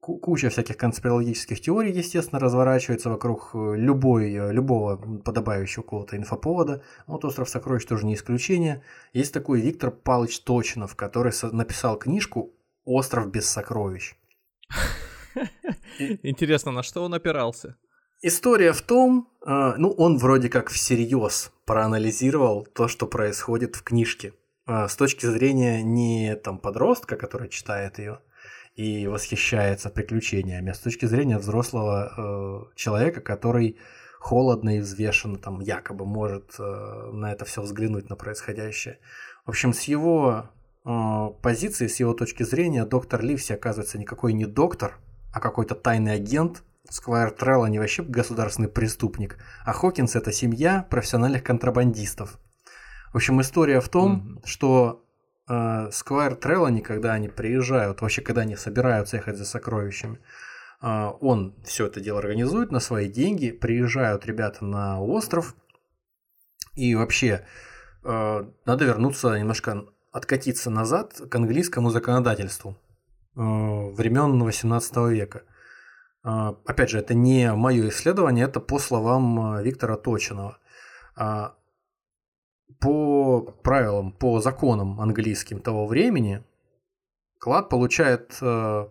куча 0.00 0.50
всяких 0.50 0.76
конспирологических 0.76 1.60
теорий, 1.60 1.92
естественно, 1.92 2.40
разворачивается 2.40 3.10
вокруг 3.10 3.50
э, 3.54 3.74
любой, 3.76 4.32
э, 4.32 4.52
любого 4.52 4.96
подобающего 4.96 5.82
какого-то 5.82 6.16
инфоповода. 6.16 6.82
Вот 7.06 7.24
«Остров 7.24 7.48
сокровищ» 7.48 7.84
тоже 7.84 8.06
не 8.06 8.14
исключение. 8.14 8.82
Есть 9.12 9.32
такой 9.32 9.60
Виктор 9.60 9.90
Палыч 9.90 10.40
Точнов, 10.40 10.94
который 10.96 11.32
написал 11.52 11.98
книжку 11.98 12.54
«Остров 12.84 13.30
без 13.30 13.48
сокровищ». 13.48 14.14
Интересно, 15.98 16.72
на 16.72 16.82
что 16.82 17.04
он 17.04 17.14
опирался? 17.14 17.76
История 18.22 18.72
в 18.72 18.80
том, 18.80 19.28
э, 19.46 19.74
ну, 19.76 19.90
он 19.90 20.16
вроде 20.18 20.48
как 20.48 20.70
всерьез 20.70 21.52
проанализировал 21.66 22.64
то, 22.64 22.88
что 22.88 23.06
происходит 23.06 23.76
в 23.76 23.82
книжке. 23.82 24.32
Э, 24.66 24.88
с 24.88 24.96
точки 24.96 25.26
зрения 25.26 25.82
не 25.82 26.36
там 26.36 26.58
подростка, 26.58 27.16
который 27.16 27.48
читает 27.48 27.98
ее 27.98 28.20
и 28.76 29.06
восхищается 29.06 29.90
приключениями, 29.90 30.70
а 30.70 30.74
с 30.74 30.80
точки 30.80 31.06
зрения 31.06 31.38
взрослого 31.38 32.70
э, 32.72 32.76
человека, 32.76 33.20
который 33.20 33.78
холодно 34.18 34.78
и 34.78 34.80
взвешенно 34.80 35.36
там 35.36 35.60
якобы 35.60 36.06
может 36.06 36.54
э, 36.58 37.10
на 37.12 37.32
это 37.32 37.44
все 37.44 37.62
взглянуть, 37.62 38.08
на 38.08 38.16
происходящее. 38.16 38.98
В 39.44 39.50
общем, 39.50 39.72
с 39.74 39.82
его 39.82 40.50
э, 40.84 41.28
позиции, 41.42 41.86
с 41.86 42.00
его 42.00 42.14
точки 42.14 42.42
зрения, 42.42 42.86
доктор 42.86 43.22
Ливси 43.22 43.52
оказывается 43.52 43.98
никакой 43.98 44.32
не 44.32 44.46
доктор, 44.46 44.98
а 45.34 45.40
какой-то 45.40 45.74
тайный 45.74 46.14
агент, 46.14 46.62
Сквайр 46.88 47.32
Трелл 47.32 47.66
не 47.66 47.80
вообще 47.80 48.02
государственный 48.02 48.68
преступник, 48.68 49.38
а 49.64 49.72
Хокинс 49.72 50.14
это 50.14 50.30
семья 50.32 50.86
профессиональных 50.88 51.42
контрабандистов. 51.42 52.38
В 53.12 53.16
общем, 53.16 53.40
история 53.40 53.80
в 53.80 53.88
том, 53.88 54.38
mm-hmm. 54.38 54.46
что 54.46 55.04
э, 55.48 55.88
Сквайр 55.90 56.36
Треллани, 56.36 56.80
когда 56.80 57.14
они 57.14 57.28
приезжают, 57.28 58.00
вообще 58.00 58.22
когда 58.22 58.42
они 58.42 58.54
собираются 58.54 59.16
ехать 59.16 59.36
за 59.36 59.44
сокровищами, 59.44 60.20
э, 60.82 61.10
он 61.20 61.56
все 61.64 61.86
это 61.86 62.00
дело 62.00 62.20
организует 62.20 62.70
на 62.70 62.78
свои 62.78 63.08
деньги, 63.08 63.50
приезжают 63.50 64.26
ребята 64.26 64.64
на 64.64 65.00
остров, 65.00 65.56
и 66.74 66.94
вообще 66.94 67.44
э, 68.04 68.44
надо 68.66 68.84
вернуться 68.84 69.36
немножко 69.36 69.84
откатиться 70.12 70.70
назад 70.70 71.20
к 71.28 71.34
английскому 71.34 71.90
законодательству 71.90 72.76
времен 73.34 74.42
18 74.42 74.96
века. 75.10 75.42
А, 76.24 76.56
опять 76.64 76.88
же, 76.88 76.98
это 76.98 77.14
не 77.14 77.52
мое 77.52 77.90
исследование, 77.90 78.46
это 78.46 78.58
по 78.58 78.78
словам 78.78 79.56
э, 79.56 79.62
Виктора 79.62 79.96
Точинова. 79.96 80.58
А, 81.16 81.54
по 82.80 83.42
правилам, 83.42 84.12
по 84.12 84.40
законам 84.40 85.00
английским 85.00 85.60
того 85.60 85.86
времени, 85.86 86.42
клад 87.38 87.68
получает 87.68 88.38
э, 88.40 88.88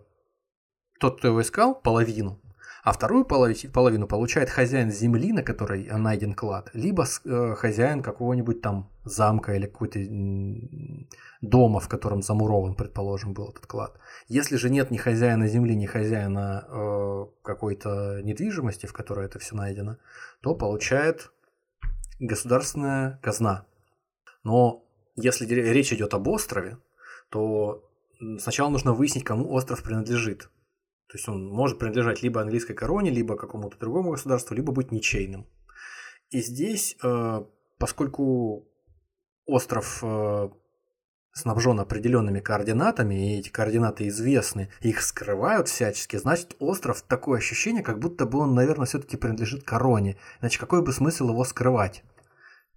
тот, 1.00 1.18
кто 1.18 1.28
его 1.28 1.42
искал, 1.42 1.74
половину, 1.74 2.40
а 2.84 2.92
вторую 2.92 3.24
половину 3.24 4.06
получает 4.06 4.50
хозяин 4.50 4.90
земли, 4.90 5.32
на 5.32 5.42
которой 5.42 5.86
найден 5.86 6.34
клад, 6.34 6.68
либо 6.74 7.06
э, 7.24 7.54
хозяин 7.56 8.02
какого-нибудь 8.02 8.60
там 8.60 8.90
замка 9.04 9.54
или 9.54 9.64
какой-то 9.66 10.00
дома, 11.40 11.80
в 11.80 11.88
котором 11.88 12.20
замурован, 12.20 12.74
предположим, 12.74 13.32
был 13.32 13.48
этот 13.48 13.66
клад. 13.66 13.98
Если 14.28 14.56
же 14.56 14.68
нет 14.68 14.90
ни 14.90 14.98
хозяина 14.98 15.48
земли, 15.48 15.74
ни 15.74 15.86
хозяина 15.86 16.66
э, 16.68 17.26
какой-то 17.42 18.20
недвижимости, 18.22 18.84
в 18.84 18.92
которой 18.92 19.24
это 19.24 19.38
все 19.38 19.56
найдено, 19.56 19.96
то 20.42 20.54
получает 20.54 21.32
государственная 22.20 23.18
казна. 23.22 23.64
Но 24.42 24.84
если 25.16 25.46
речь 25.46 25.92
идет 25.94 26.12
об 26.12 26.28
острове, 26.28 26.76
то 27.30 27.82
сначала 28.38 28.68
нужно 28.68 28.92
выяснить, 28.92 29.24
кому 29.24 29.50
остров 29.52 29.82
принадлежит. 29.82 30.50
То 31.08 31.16
есть 31.16 31.28
он 31.28 31.46
может 31.46 31.78
принадлежать 31.78 32.22
либо 32.22 32.40
английской 32.40 32.74
короне, 32.74 33.10
либо 33.10 33.36
какому-то 33.36 33.78
другому 33.78 34.10
государству, 34.10 34.54
либо 34.54 34.72
быть 34.72 34.90
ничейным. 34.90 35.46
И 36.30 36.40
здесь, 36.40 36.96
э, 37.02 37.44
поскольку 37.78 38.68
остров 39.46 40.00
э, 40.02 40.48
снабжен 41.32 41.78
определенными 41.80 42.40
координатами, 42.40 43.36
и 43.36 43.38
эти 43.38 43.50
координаты 43.50 44.08
известны, 44.08 44.70
их 44.80 45.02
скрывают 45.02 45.68
всячески, 45.68 46.16
значит, 46.16 46.56
остров 46.58 47.02
такое 47.02 47.38
ощущение, 47.38 47.82
как 47.82 47.98
будто 47.98 48.24
бы 48.24 48.38
он, 48.38 48.54
наверное, 48.54 48.86
все-таки 48.86 49.16
принадлежит 49.16 49.64
короне. 49.64 50.16
Иначе 50.40 50.58
какой 50.58 50.82
бы 50.82 50.92
смысл 50.92 51.28
его 51.28 51.44
скрывать? 51.44 52.02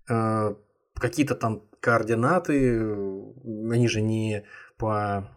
Э, 0.09 0.55
какие-то 0.95 1.36
там 1.36 1.63
координаты, 1.80 2.80
они 3.71 3.88
же 3.88 4.01
не 4.01 4.45
по 4.78 5.30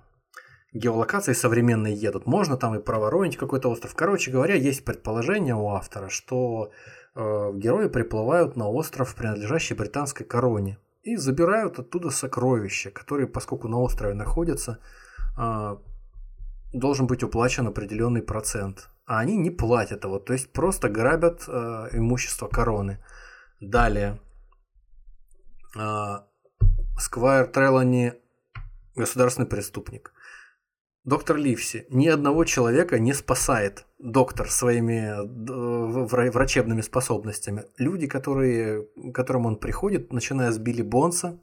геолокации 0.72 1.32
современные 1.32 1.94
едут. 1.94 2.26
Можно 2.26 2.56
там 2.56 2.74
и 2.74 2.82
проворонить 2.82 3.36
какой-то 3.36 3.68
остров. 3.70 3.94
Короче 3.94 4.30
говоря, 4.30 4.54
есть 4.54 4.84
предположение 4.84 5.54
у 5.54 5.68
автора, 5.68 6.08
что 6.08 6.70
э, 7.14 7.50
герои 7.54 7.88
приплывают 7.88 8.56
на 8.56 8.68
остров, 8.68 9.14
принадлежащий 9.14 9.74
британской 9.74 10.24
короне, 10.24 10.78
и 11.02 11.16
забирают 11.16 11.78
оттуда 11.78 12.10
сокровища, 12.10 12.90
которые, 12.90 13.26
поскольку 13.26 13.68
на 13.68 13.78
острове 13.80 14.14
находятся, 14.14 14.78
э, 15.38 15.76
должен 16.72 17.06
быть 17.06 17.22
уплачен 17.22 17.66
определенный 17.66 18.22
процент. 18.22 18.88
А 19.06 19.18
они 19.18 19.36
не 19.36 19.50
платят 19.50 20.04
его, 20.04 20.20
то 20.20 20.32
есть 20.32 20.52
просто 20.52 20.88
грабят 20.88 21.44
э, 21.48 21.88
имущество 21.92 22.46
короны. 22.46 23.02
Далее. 23.60 24.20
Э, 25.76 26.20
Сквайр 26.96 27.46
Трелани 27.46 28.14
государственный 28.94 29.48
преступник. 29.48 30.12
Доктор 31.04 31.36
Ливси 31.38 31.86
ни 31.88 32.08
одного 32.08 32.44
человека 32.44 32.98
не 32.98 33.14
спасает 33.14 33.86
доктор 33.98 34.50
своими 34.50 35.14
врачебными 36.30 36.82
способностями. 36.82 37.64
Люди, 37.78 38.06
которые, 38.06 38.82
к 38.82 39.14
которым 39.14 39.46
он 39.46 39.56
приходит, 39.56 40.12
начиная 40.12 40.50
с 40.50 40.58
Билли 40.58 40.82
Бонса, 40.82 41.40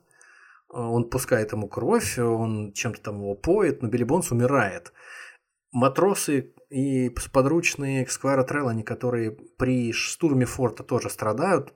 он 0.69 1.09
пускает 1.09 1.53
ему 1.53 1.67
кровь, 1.67 2.19
он 2.19 2.71
чем-то 2.73 3.01
там 3.01 3.15
его 3.15 3.33
поет, 3.33 3.81
но 3.81 3.87
Билли 3.87 4.03
Бонс 4.03 4.31
умирает. 4.31 4.93
Матросы 5.71 6.53
и 6.69 7.09
подручные 7.33 8.05
Сквайра 8.07 8.43
Треллани, 8.43 8.83
которые 8.83 9.31
при 9.31 9.91
штурме 9.91 10.45
форта 10.45 10.83
тоже 10.83 11.09
страдают, 11.09 11.73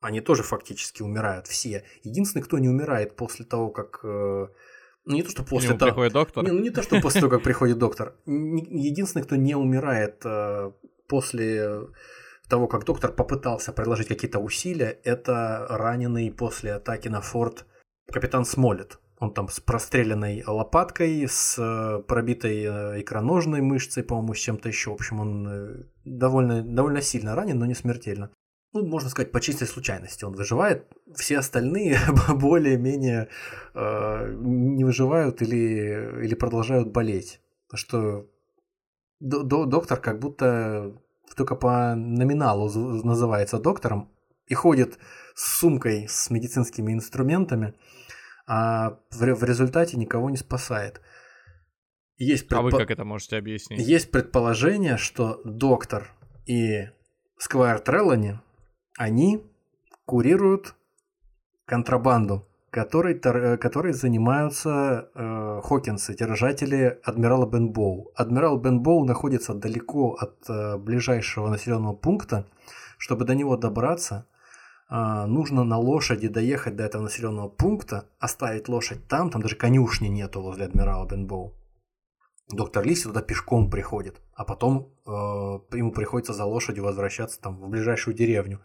они 0.00 0.20
тоже 0.20 0.42
фактически 0.42 1.02
умирают 1.02 1.46
все. 1.46 1.84
Единственный, 2.02 2.42
кто 2.42 2.58
не 2.58 2.68
умирает 2.68 3.16
после 3.16 3.46
того, 3.46 3.70
как 3.70 4.00
э, 4.04 4.48
не 5.06 5.22
то, 5.22 5.30
что 5.30 5.44
после 5.44 5.74
того... 5.74 5.92
приходит 5.92 6.12
доктор? 6.12 6.44
Не, 6.44 6.50
ну, 6.50 6.60
не 6.60 6.70
то, 6.70 6.82
что 6.82 7.00
после 7.00 7.20
того, 7.20 7.30
как 7.30 7.42
приходит 7.44 7.78
доктор. 7.78 8.14
Единственный, 8.26 9.22
кто 9.22 9.36
не 9.36 9.54
умирает 9.54 10.20
э, 10.24 10.72
после 11.08 11.88
того, 12.48 12.66
как 12.66 12.84
доктор 12.84 13.12
попытался 13.12 13.72
приложить 13.72 14.08
какие-то 14.08 14.40
усилия, 14.40 14.98
это 15.04 15.66
раненый 15.68 16.30
после 16.32 16.74
атаки 16.74 17.08
на 17.08 17.20
форт 17.20 17.66
капитан 18.12 18.44
Смолет. 18.44 18.98
Он 19.18 19.32
там 19.32 19.48
с 19.48 19.60
простреленной 19.60 20.44
лопаткой, 20.46 21.26
с 21.28 21.56
э, 21.58 22.02
пробитой 22.02 22.64
э, 22.64 23.00
икроножной 23.00 23.62
мышцей, 23.62 24.02
по-моему, 24.02 24.34
с 24.34 24.38
чем-то 24.38 24.68
еще. 24.68 24.90
В 24.90 24.94
общем, 24.94 25.20
он 25.20 25.86
довольно, 26.04 26.62
довольно 26.62 27.00
сильно 27.00 27.34
ранен, 27.34 27.58
но 27.58 27.66
не 27.66 27.74
смертельно 27.74 28.30
ну, 28.72 28.86
можно 28.86 29.08
сказать, 29.08 29.32
по 29.32 29.40
чистой 29.40 29.66
случайности 29.66 30.24
он 30.24 30.34
выживает. 30.34 30.86
Все 31.14 31.38
остальные 31.38 31.98
более-менее 32.34 33.28
э, 33.74 34.34
не 34.38 34.84
выживают 34.84 35.42
или, 35.42 36.24
или 36.24 36.34
продолжают 36.34 36.92
болеть. 36.92 37.40
Потому 37.68 37.78
что 37.78 38.30
до, 39.20 39.42
до, 39.42 39.64
доктор 39.64 40.00
как 40.00 40.18
будто 40.18 40.94
только 41.36 41.56
по 41.56 41.94
номиналу 41.94 42.70
называется 43.02 43.58
доктором 43.58 44.10
и 44.46 44.54
ходит 44.54 44.98
с 45.34 45.58
сумкой 45.58 46.06
с 46.08 46.30
медицинскими 46.30 46.92
инструментами, 46.92 47.74
а 48.46 48.98
в, 49.10 49.20
в 49.20 49.44
результате 49.44 49.96
никого 49.96 50.30
не 50.30 50.36
спасает. 50.36 51.00
Есть 52.16 52.48
предпо... 52.48 52.60
А 52.60 52.62
вы 52.62 52.70
как 52.70 52.90
это 52.90 53.04
можете 53.04 53.36
объяснить? 53.36 53.80
Есть 53.80 54.10
предположение, 54.10 54.96
что 54.96 55.40
доктор 55.44 56.12
и 56.46 56.88
Сквайр 57.38 57.80
Треллани 57.80 58.40
они 58.96 59.42
курируют 60.04 60.74
контрабанду, 61.66 62.46
которой, 62.70 63.20
э, 63.22 63.56
которой 63.56 63.92
занимаются 63.92 65.10
э, 65.14 65.60
Хокинсы, 65.62 66.14
держатели 66.14 66.98
адмирала 67.04 67.46
Бенбоу. 67.46 68.10
Адмирал 68.14 68.58
Бенбоу 68.58 69.04
находится 69.04 69.54
далеко 69.54 70.14
от 70.14 70.48
э, 70.48 70.76
ближайшего 70.76 71.48
населенного 71.48 71.94
пункта. 71.94 72.46
Чтобы 72.98 73.24
до 73.24 73.34
него 73.34 73.56
добраться, 73.56 74.26
э, 74.88 75.24
нужно 75.26 75.64
на 75.64 75.78
лошади 75.78 76.28
доехать 76.28 76.76
до 76.76 76.84
этого 76.84 77.02
населенного 77.02 77.48
пункта, 77.48 78.04
оставить 78.18 78.68
лошадь 78.68 79.06
там, 79.08 79.30
там 79.30 79.42
даже 79.42 79.56
конюшни 79.56 80.08
нету 80.08 80.40
возле 80.40 80.66
адмирала 80.66 81.06
Бенбоу. 81.06 81.52
Доктор 82.48 82.84
Лиси 82.84 83.04
туда 83.04 83.22
пешком 83.22 83.70
приходит, 83.70 84.20
а 84.34 84.44
потом 84.44 84.92
э, 85.04 85.10
ему 85.10 85.90
приходится 85.90 86.32
за 86.32 86.44
лошадью 86.44 86.84
возвращаться 86.84 87.40
там 87.40 87.56
в 87.56 87.68
ближайшую 87.68 88.14
деревню. 88.14 88.60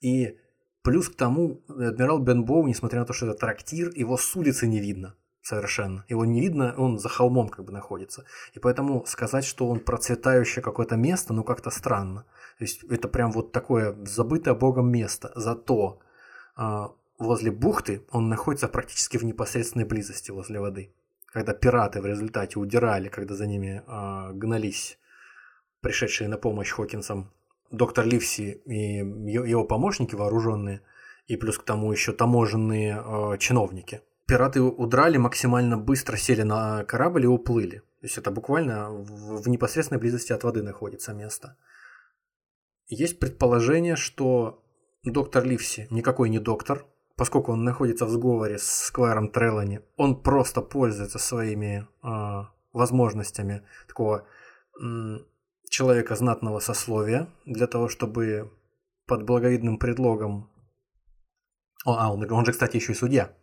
И 0.00 0.36
плюс 0.82 1.08
к 1.08 1.14
тому, 1.14 1.62
адмирал 1.68 2.18
Бенбоу, 2.18 2.66
несмотря 2.66 3.00
на 3.00 3.06
то, 3.06 3.12
что 3.12 3.26
это 3.26 3.38
трактир, 3.38 3.92
его 3.94 4.16
с 4.16 4.34
улицы 4.34 4.66
не 4.66 4.80
видно 4.80 5.14
совершенно. 5.42 6.04
Его 6.08 6.24
не 6.24 6.40
видно, 6.40 6.74
он 6.76 6.98
за 6.98 7.08
холмом 7.08 7.48
как 7.48 7.64
бы 7.64 7.72
находится. 7.72 8.24
И 8.54 8.58
поэтому 8.58 9.04
сказать, 9.06 9.44
что 9.44 9.68
он 9.68 9.80
процветающее 9.80 10.62
какое-то 10.62 10.96
место, 10.96 11.32
ну 11.32 11.44
как-то 11.44 11.70
странно. 11.70 12.24
То 12.58 12.64
есть 12.64 12.82
это 12.84 13.08
прям 13.08 13.30
вот 13.30 13.52
такое 13.52 13.96
забытое 14.04 14.54
богом 14.54 14.90
место. 14.90 15.30
Зато 15.36 16.00
э, 16.56 16.88
возле 17.18 17.52
бухты 17.52 18.04
он 18.10 18.28
находится 18.28 18.66
практически 18.66 19.18
в 19.18 19.24
непосредственной 19.24 19.86
близости 19.86 20.32
возле 20.32 20.60
воды 20.60 20.92
когда 21.32 21.54
пираты 21.54 22.00
в 22.00 22.06
результате 22.06 22.58
удирали, 22.58 23.08
когда 23.08 23.34
за 23.34 23.46
ними 23.46 23.82
э, 23.86 24.32
гнались 24.32 24.98
пришедшие 25.80 26.28
на 26.28 26.36
помощь 26.36 26.70
Хокинсам 26.72 27.32
доктор 27.70 28.04
Ливси 28.04 28.62
и 28.66 28.98
его 28.98 29.64
помощники 29.64 30.14
вооруженные, 30.14 30.82
и 31.26 31.36
плюс 31.36 31.58
к 31.58 31.64
тому 31.64 31.92
еще 31.92 32.12
таможенные 32.12 33.02
э, 33.04 33.38
чиновники. 33.38 34.02
Пираты 34.26 34.60
удрали 34.60 35.16
максимально 35.16 35.76
быстро, 35.76 36.16
сели 36.16 36.42
на 36.42 36.84
корабль 36.84 37.24
и 37.24 37.28
уплыли. 37.28 37.78
То 38.00 38.06
есть 38.06 38.18
это 38.18 38.30
буквально 38.30 38.90
в, 38.90 39.42
в 39.42 39.48
непосредственной 39.48 40.00
близости 40.00 40.32
от 40.32 40.44
воды 40.44 40.62
находится 40.62 41.12
место. 41.12 41.56
Есть 42.88 43.20
предположение, 43.20 43.94
что 43.94 44.62
доктор 45.04 45.44
Ливси 45.44 45.86
никакой 45.90 46.28
не 46.28 46.38
доктор, 46.38 46.86
поскольку 47.20 47.52
он 47.52 47.64
находится 47.64 48.06
в 48.06 48.10
сговоре 48.10 48.56
с 48.56 48.86
Сквайром 48.86 49.28
Треллани, 49.28 49.82
он 49.96 50.22
просто 50.22 50.62
пользуется 50.62 51.18
своими 51.18 51.86
э, 52.02 52.44
возможностями 52.72 53.62
такого 53.86 54.26
э, 54.82 55.18
человека 55.68 56.16
знатного 56.16 56.60
сословия 56.60 57.28
для 57.44 57.66
того, 57.66 57.88
чтобы 57.88 58.50
под 59.06 59.26
благовидным 59.26 59.76
предлогом... 59.76 60.50
О, 61.84 61.94
а, 61.98 62.10
он, 62.10 62.24
он 62.32 62.46
же, 62.46 62.52
кстати, 62.52 62.76
еще 62.76 62.92
и 62.92 62.94
судья. 62.94 63.36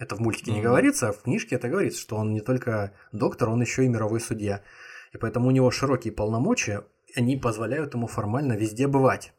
Это 0.00 0.16
в 0.16 0.18
мультике 0.18 0.50
mm-hmm. 0.50 0.54
не 0.54 0.62
говорится, 0.62 1.10
а 1.10 1.12
в 1.12 1.22
книжке 1.22 1.54
это 1.54 1.68
говорится, 1.68 2.00
что 2.00 2.16
он 2.16 2.32
не 2.32 2.40
только 2.40 2.94
доктор, 3.12 3.50
он 3.50 3.60
еще 3.60 3.84
и 3.84 3.88
мировой 3.88 4.18
судья. 4.18 4.64
И 5.12 5.18
поэтому 5.18 5.46
у 5.46 5.52
него 5.52 5.70
широкие 5.70 6.12
полномочия, 6.12 6.84
они 7.14 7.36
позволяют 7.36 7.94
ему 7.94 8.08
формально 8.08 8.54
везде 8.54 8.88
бывать 8.88 9.34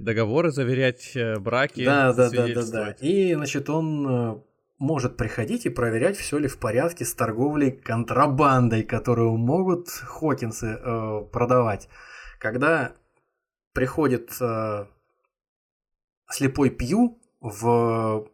договоры 0.00 0.50
заверять, 0.50 1.12
э, 1.14 1.38
браки. 1.38 1.84
Да, 1.84 2.12
да, 2.12 2.30
да, 2.30 2.48
да, 2.48 2.62
да. 2.70 2.90
И, 3.00 3.34
значит, 3.34 3.70
он 3.70 4.06
э, 4.08 4.40
может 4.78 5.16
приходить 5.16 5.66
и 5.66 5.70
проверять, 5.70 6.16
все 6.16 6.38
ли 6.38 6.48
в 6.48 6.58
порядке 6.58 7.04
с 7.04 7.14
торговлей 7.14 7.70
контрабандой, 7.70 8.82
которую 8.82 9.36
могут 9.36 9.88
Хокинсы 9.88 10.78
э, 10.82 11.24
продавать. 11.30 11.88
Когда 12.38 12.92
приходит 13.72 14.32
э, 14.40 14.86
слепой 16.30 16.70
Пью 16.70 17.18
в, 17.40 18.26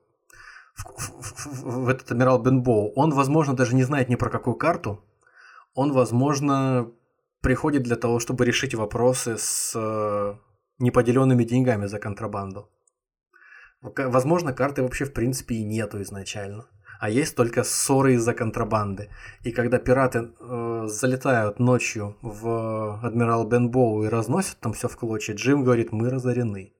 в, 0.74 0.84
в, 0.86 1.84
в 1.84 1.88
этот 1.88 2.12
адмирал 2.12 2.40
Бенбоу, 2.40 2.92
он, 2.94 3.10
возможно, 3.10 3.54
даже 3.54 3.74
не 3.74 3.82
знает 3.82 4.08
ни 4.08 4.14
про 4.14 4.30
какую 4.30 4.54
карту. 4.54 5.04
Он, 5.74 5.92
возможно, 5.92 6.90
приходит 7.42 7.82
для 7.82 7.96
того, 7.96 8.20
чтобы 8.20 8.44
решить 8.44 8.74
вопросы 8.74 9.36
с 9.36 9.72
э, 9.74 10.36
неподеленными 10.78 11.44
деньгами 11.44 11.86
за 11.86 11.98
контрабанду. 11.98 12.70
Возможно, 13.82 14.52
карты 14.52 14.82
вообще 14.82 15.04
в 15.04 15.12
принципе 15.12 15.56
и 15.56 15.64
нету 15.64 16.02
изначально. 16.02 16.66
А 16.98 17.10
есть 17.10 17.36
только 17.36 17.62
ссоры 17.62 18.14
из-за 18.14 18.32
контрабанды. 18.32 19.10
И 19.42 19.52
когда 19.52 19.78
пираты 19.78 20.30
э, 20.40 20.86
залетают 20.86 21.58
ночью 21.58 22.16
в 22.22 23.00
Адмирал 23.02 23.46
Бенбоу 23.46 24.04
и 24.04 24.08
разносят 24.08 24.58
там 24.60 24.72
все 24.72 24.88
в 24.88 24.96
клочья, 24.96 25.34
Джим 25.34 25.62
говорит, 25.62 25.92
мы 25.92 26.08
разорены. 26.08 26.75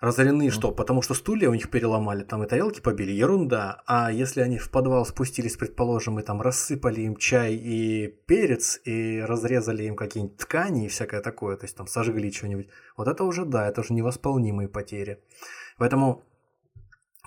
Разорены 0.00 0.50
что? 0.50 0.70
Потому 0.70 1.02
что 1.02 1.14
стулья 1.14 1.50
у 1.50 1.54
них 1.54 1.70
переломали, 1.70 2.22
там 2.22 2.44
и 2.44 2.46
тарелки 2.46 2.80
побили, 2.80 3.10
ерунда. 3.10 3.82
А 3.86 4.12
если 4.12 4.40
они 4.42 4.56
в 4.56 4.70
подвал 4.70 5.04
спустились, 5.04 5.56
предположим, 5.56 6.20
и 6.20 6.22
там 6.22 6.40
рассыпали 6.40 7.00
им 7.00 7.16
чай 7.16 7.54
и 7.54 8.06
перец, 8.06 8.80
и 8.84 9.20
разрезали 9.20 9.82
им 9.84 9.96
какие-нибудь 9.96 10.36
ткани 10.36 10.86
и 10.86 10.88
всякое 10.88 11.20
такое, 11.20 11.56
то 11.56 11.64
есть 11.64 11.76
там 11.76 11.88
сожгли 11.88 12.30
что-нибудь, 12.30 12.68
вот 12.96 13.08
это 13.08 13.24
уже 13.24 13.44
да, 13.44 13.68
это 13.68 13.80
уже 13.80 13.92
невосполнимые 13.92 14.68
потери. 14.68 15.20
Поэтому, 15.78 16.22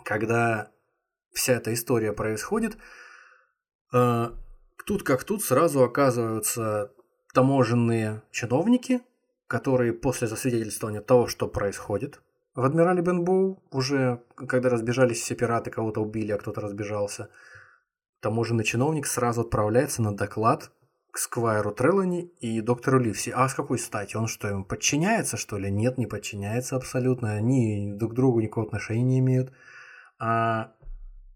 когда 0.05 0.71
вся 1.33 1.53
эта 1.53 1.73
история 1.73 2.13
происходит, 2.13 2.77
э, 3.91 4.29
тут 4.85 5.03
как 5.03 5.25
тут 5.25 5.43
сразу 5.43 5.83
оказываются 5.83 6.93
таможенные 7.33 8.23
чиновники, 8.31 9.01
которые 9.47 9.91
после 9.91 10.29
засвидетельствования 10.29 11.01
того, 11.01 11.27
что 11.27 11.49
происходит, 11.49 12.21
в 12.55 12.63
Адмирале 12.63 13.01
Бенбоу 13.01 13.63
уже, 13.71 14.23
когда 14.35 14.69
разбежались 14.69 15.21
все 15.21 15.35
пираты, 15.35 15.71
кого-то 15.71 16.01
убили, 16.01 16.31
а 16.31 16.37
кто-то 16.37 16.61
разбежался, 16.61 17.29
таможенный 18.21 18.63
чиновник 18.63 19.07
сразу 19.07 19.41
отправляется 19.41 20.01
на 20.01 20.15
доклад 20.15 20.71
к 21.11 21.17
Сквайру 21.17 21.71
Треллани 21.71 22.31
и 22.39 22.61
доктору 22.61 22.99
Ливси. 22.99 23.31
А 23.35 23.47
с 23.47 23.53
какой 23.53 23.77
стати? 23.79 24.15
Он 24.15 24.27
что, 24.27 24.47
ему 24.47 24.63
подчиняется, 24.63 25.37
что 25.37 25.57
ли? 25.57 25.69
Нет, 25.69 25.97
не 25.97 26.07
подчиняется 26.07 26.75
абсолютно. 26.75 27.33
Они 27.33 27.93
друг 27.93 28.13
к 28.13 28.15
другу 28.15 28.39
никакого 28.39 28.67
отношения 28.67 29.03
не 29.03 29.19
имеют. 29.19 29.51
А, 30.19 30.71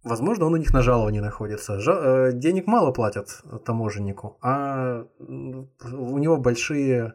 возможно, 0.03 0.45
он 0.45 0.53
у 0.53 0.57
них 0.57 0.73
на 0.73 0.81
жаловании 0.81 1.19
находится. 1.19 1.79
Жа- 1.79 2.29
э, 2.29 2.31
денег 2.33 2.67
мало 2.67 2.91
платят 2.91 3.41
таможеннику, 3.65 4.37
а 4.41 5.05
у 5.19 6.17
него 6.17 6.37
большие, 6.37 6.97
э, 6.99 7.11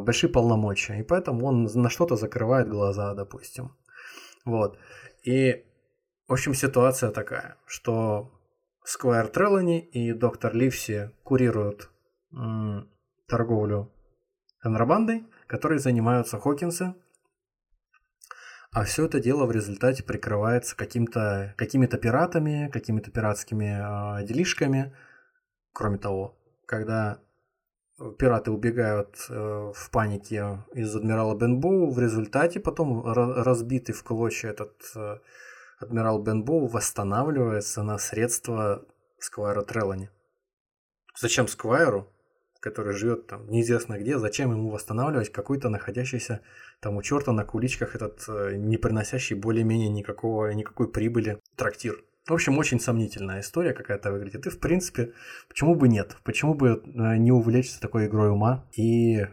большие 0.00 0.30
полномочия. 0.30 1.00
И 1.00 1.02
поэтому 1.02 1.46
он 1.46 1.64
на 1.64 1.90
что-то 1.90 2.16
закрывает 2.16 2.68
глаза, 2.68 3.14
допустим. 3.14 3.76
Вот. 4.44 4.78
И, 5.22 5.64
в 6.28 6.32
общем, 6.32 6.54
ситуация 6.54 7.10
такая, 7.10 7.56
что 7.66 8.32
Сквайр 8.84 9.28
Треллани 9.28 9.80
и 9.80 10.12
доктор 10.12 10.54
Ливси 10.54 11.10
курируют 11.22 11.90
м, 12.32 12.90
торговлю 13.28 13.92
контрабандой, 14.60 15.26
которой 15.46 15.78
занимаются 15.78 16.38
Хокинсы. 16.38 16.94
А 18.72 18.84
все 18.84 19.06
это 19.06 19.20
дело 19.20 19.46
в 19.46 19.52
результате 19.52 20.02
прикрывается 20.02 20.76
каким-то, 20.76 21.54
какими-то 21.58 21.98
пиратами, 21.98 22.70
какими-то 22.72 23.10
пиратскими 23.10 24.20
э, 24.20 24.26
делишками. 24.26 24.96
Кроме 25.72 25.98
того, 25.98 26.38
когда 26.66 27.18
пираты 28.18 28.50
убегают 28.50 29.16
э, 29.28 29.72
в 29.74 29.90
панике 29.90 30.64
из 30.72 30.94
адмирала 30.96 31.34
Бенбоу, 31.34 31.90
в 31.90 31.98
результате 31.98 32.60
потом 32.60 33.04
разбитый 33.06 33.94
в 33.94 34.02
клочья 34.02 34.50
этот 34.50 34.74
э, 34.94 35.18
адмирал 35.78 36.22
Бенбоу 36.22 36.66
восстанавливается 36.66 37.82
на 37.82 37.98
средства 37.98 38.84
Сквайра 39.18 39.62
Треллани. 39.62 40.10
Зачем 41.18 41.46
Сквайру, 41.48 42.08
который 42.60 42.94
живет 42.94 43.26
там 43.26 43.46
неизвестно 43.48 43.98
где, 43.98 44.18
зачем 44.18 44.52
ему 44.52 44.70
восстанавливать 44.70 45.30
какой-то 45.30 45.68
находящийся 45.68 46.40
там 46.80 46.96
у 46.96 47.02
черта 47.02 47.32
на 47.32 47.44
куличках 47.44 47.94
этот 47.94 48.24
э, 48.28 48.54
не 48.56 48.78
приносящий 48.78 49.36
более-менее 49.36 49.90
никакого, 49.90 50.50
никакой 50.52 50.90
прибыли 50.90 51.38
трактир. 51.56 52.02
В 52.30 52.34
общем, 52.34 52.58
очень 52.58 52.78
сомнительная 52.78 53.40
история 53.40 53.72
какая-то 53.72 54.12
выглядит. 54.12 54.46
И, 54.46 54.50
в 54.50 54.60
принципе, 54.60 55.12
почему 55.48 55.74
бы 55.74 55.88
нет? 55.88 56.16
Почему 56.22 56.54
бы 56.54 56.80
э, 56.84 57.16
не 57.16 57.32
увлечься 57.32 57.80
такой 57.80 58.06
игрой 58.06 58.30
ума 58.30 58.64
и 58.76 59.26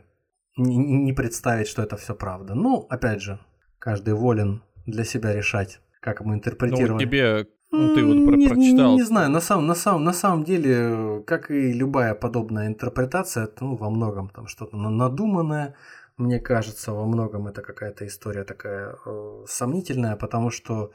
не, 0.58 1.14
представить, 1.14 1.68
что 1.68 1.84
это 1.84 1.95
все 1.95 2.16
правда? 2.16 2.56
Ну, 2.56 2.88
опять 2.89 3.22
же, 3.22 3.39
каждый 3.78 4.16
волен 4.16 4.64
для 4.88 5.04
себя 5.04 5.32
решать, 5.32 5.80
как 6.00 6.22
ему 6.22 6.34
интерпретировать. 6.34 6.93
Ну, 6.93 7.00
тебе 7.00 7.48
ну, 7.70 7.93
ты 7.93 8.04
вот 8.04 8.26
про- 8.26 8.36
не, 8.36 8.48
прочитал. 8.48 8.91
Не, 8.91 8.95
не 8.95 9.04
знаю, 9.04 9.30
на 9.30 9.41
самом, 9.41 9.68
на, 9.68 9.76
самом, 9.76 10.04
на 10.04 10.14
самом 10.14 10.43
деле, 10.43 11.22
как 11.28 11.52
и 11.52 11.74
любая 11.74 12.16
подобная 12.16 12.66
интерпретация, 12.66 13.43
это 13.43 13.64
ну, 13.64 13.76
во 13.76 13.91
многом 13.91 14.30
там 14.30 14.48
что-то 14.48 14.76
надуманное, 14.76 15.76
мне 16.18 16.39
кажется, 16.39 16.93
во 16.93 17.06
многом 17.06 17.48
это 17.48 17.62
какая-то 17.62 18.08
история 18.08 18.43
такая 18.43 18.95
э, 19.06 19.43
сомнительная, 19.48 20.16
потому 20.16 20.50
что 20.50 20.91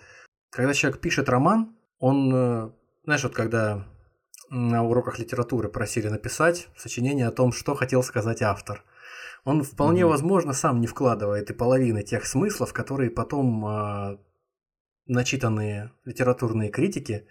когда 0.51 0.75
человек 0.75 1.01
пишет 1.01 1.29
роман, 1.29 1.77
он, 2.03 2.35
э, 2.35 2.71
знаешь, 3.05 3.23
вот 3.23 3.33
когда 3.33 3.87
на 4.51 4.83
уроках 4.83 5.21
литературы 5.21 5.69
просили 5.69 6.09
написать 6.09 6.69
сочинение 6.77 7.29
о 7.29 7.31
том, 7.31 7.53
что 7.53 7.77
хотел 7.77 8.03
сказать 8.03 8.43
автор, 8.43 8.83
он 9.45 9.63
вполне 9.63 10.03
Мгм. 10.03 10.11
возможно 10.11 10.53
сам 10.53 10.81
не 10.81 10.89
вкладывает 10.89 11.51
и 11.51 11.55
половины 11.55 12.03
тех 12.03 12.27
смыслов, 12.27 12.73
которые 12.73 13.11
потом 13.11 13.65
э, 13.65 14.19
начитанные 15.07 15.93
литературные 16.05 16.71
критики 16.71 17.29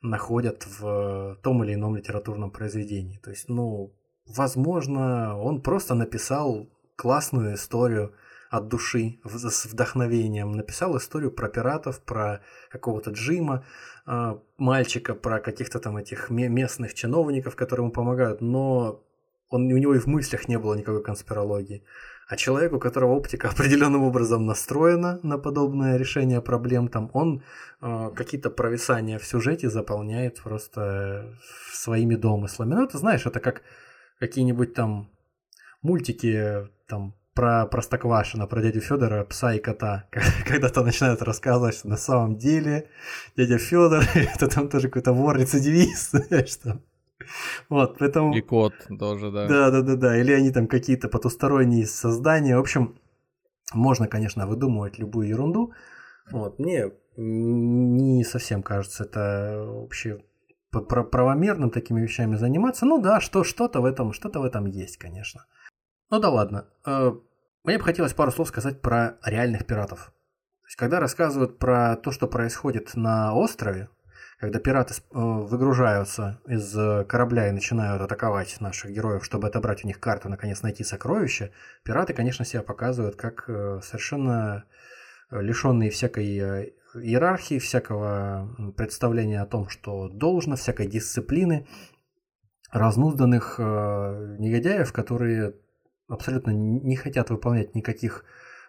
находят 0.00 0.66
в 0.78 1.38
том 1.42 1.62
или 1.62 1.74
ином 1.74 1.94
литературном 1.94 2.50
произведении. 2.50 3.18
То 3.18 3.28
есть, 3.28 3.50
ну, 3.50 3.94
возможно, 4.26 5.38
он 5.38 5.60
просто 5.60 5.94
написал 5.94 6.70
классную 6.96 7.56
историю 7.56 8.14
от 8.56 8.68
души, 8.68 9.18
с 9.24 9.66
вдохновением. 9.66 10.52
Написал 10.52 10.96
историю 10.96 11.32
про 11.32 11.48
пиратов, 11.48 12.00
про 12.00 12.40
какого-то 12.70 13.10
Джима, 13.10 13.64
а, 14.06 14.38
мальчика, 14.58 15.14
про 15.14 15.40
каких-то 15.40 15.80
там 15.80 15.96
этих 15.96 16.30
ме- 16.30 16.48
местных 16.48 16.94
чиновников, 16.94 17.56
которые 17.56 17.84
ему 17.84 17.92
помогают, 17.92 18.40
но 18.40 19.02
он, 19.50 19.72
у 19.72 19.76
него 19.76 19.94
и 19.94 19.98
в 19.98 20.06
мыслях 20.06 20.46
не 20.48 20.56
было 20.56 20.74
никакой 20.74 21.02
конспирологии. 21.02 21.82
А 22.28 22.36
человек, 22.36 22.72
у 22.72 22.78
которого 22.78 23.14
оптика 23.14 23.48
определенным 23.52 24.04
образом 24.04 24.46
настроена 24.46 25.18
на 25.24 25.36
подобное 25.36 25.96
решение 25.96 26.40
проблем, 26.40 26.86
там 26.86 27.10
он 27.12 27.42
э, 27.82 28.10
какие-то 28.14 28.50
провисания 28.50 29.18
в 29.18 29.24
сюжете 29.24 29.68
заполняет 29.68 30.40
просто 30.40 31.34
своими 31.72 32.14
домыслами. 32.14 32.74
Ну, 32.74 32.86
ты 32.86 32.98
знаешь, 32.98 33.26
это 33.26 33.40
как 33.40 33.62
какие-нибудь 34.20 34.74
там 34.74 35.10
мультики 35.82 36.68
там 36.86 37.14
про 37.34 37.66
Простоквашино, 37.66 38.46
про 38.46 38.62
дядю 38.62 38.80
Федора, 38.80 39.24
пса 39.24 39.54
и 39.54 39.58
кота, 39.58 40.08
когда-то 40.46 40.82
начинают 40.82 41.22
рассказывать, 41.22 41.74
что 41.74 41.88
на 41.88 41.96
самом 41.96 42.36
деле 42.36 42.88
дядя 43.36 43.58
Федор 43.58 44.04
это 44.14 44.48
там 44.48 44.68
тоже 44.68 44.88
какой-то 44.88 45.12
вор-рецидивист, 45.12 46.10
знаешь, 46.28 46.56
там. 46.56 46.80
Вот, 47.68 47.98
поэтому... 47.98 48.34
И 48.34 48.40
кот 48.40 48.74
тоже, 48.98 49.30
да. 49.30 49.48
Да, 49.48 49.70
да, 49.70 49.82
да, 49.82 49.96
да. 49.96 50.20
Или 50.20 50.32
они 50.32 50.50
там 50.50 50.66
какие-то 50.66 51.08
потусторонние 51.08 51.86
создания. 51.86 52.56
В 52.56 52.60
общем, 52.60 52.98
можно, 53.72 54.08
конечно, 54.08 54.46
выдумывать 54.46 54.98
любую 54.98 55.28
ерунду. 55.28 55.72
Вот, 56.30 56.58
мне 56.58 56.90
не 57.16 58.24
совсем 58.24 58.62
кажется 58.62 59.04
это 59.04 59.64
вообще 59.66 60.20
правомерным 60.70 61.70
такими 61.70 62.00
вещами 62.00 62.36
заниматься. 62.36 62.84
Ну 62.84 63.00
да, 63.00 63.20
что, 63.20 63.44
что-то 63.44 63.80
в 63.80 63.84
этом, 63.84 64.12
что-то 64.12 64.40
в 64.40 64.44
этом 64.44 64.66
есть, 64.66 64.96
конечно. 64.98 65.46
Ну 66.10 66.20
да 66.20 66.28
ладно. 66.28 66.66
Э, 66.86 67.12
Мне 67.64 67.78
бы 67.78 67.84
хотелось 67.84 68.12
пару 68.12 68.30
слов 68.30 68.48
сказать 68.48 68.80
про 68.80 69.16
реальных 69.24 69.66
пиратов. 69.66 70.12
То 70.62 70.66
есть, 70.66 70.76
когда 70.76 71.00
рассказывают 71.00 71.58
про 71.58 71.96
то, 71.96 72.10
что 72.10 72.26
происходит 72.26 72.94
на 72.94 73.34
острове, 73.34 73.88
когда 74.38 74.58
пираты 74.58 74.94
э, 74.94 74.98
выгружаются 75.12 76.40
из 76.46 76.76
э, 76.76 77.04
корабля 77.04 77.48
и 77.48 77.52
начинают 77.52 78.02
атаковать 78.02 78.60
наших 78.60 78.90
героев, 78.90 79.24
чтобы 79.24 79.48
отобрать 79.48 79.84
у 79.84 79.86
них 79.86 80.00
карту, 80.00 80.28
наконец 80.28 80.62
найти 80.62 80.84
сокровища, 80.84 81.50
пираты, 81.84 82.12
конечно, 82.12 82.44
себя 82.44 82.62
показывают 82.62 83.16
как 83.16 83.44
совершенно 83.82 84.64
лишенные 85.30 85.90
всякой 85.90 86.74
иерархии, 86.94 87.58
всякого 87.58 88.72
представления 88.76 89.40
о 89.40 89.46
том, 89.46 89.68
что 89.68 90.08
должно, 90.08 90.56
всякой 90.56 90.86
дисциплины, 90.86 91.66
разнузданных 92.70 93.58
негодяев, 93.58 94.92
которые 94.92 95.54
абсолютно 96.08 96.50
не 96.50 96.96
хотят 96.96 97.30
выполнять 97.30 97.74
никаких 97.74 98.24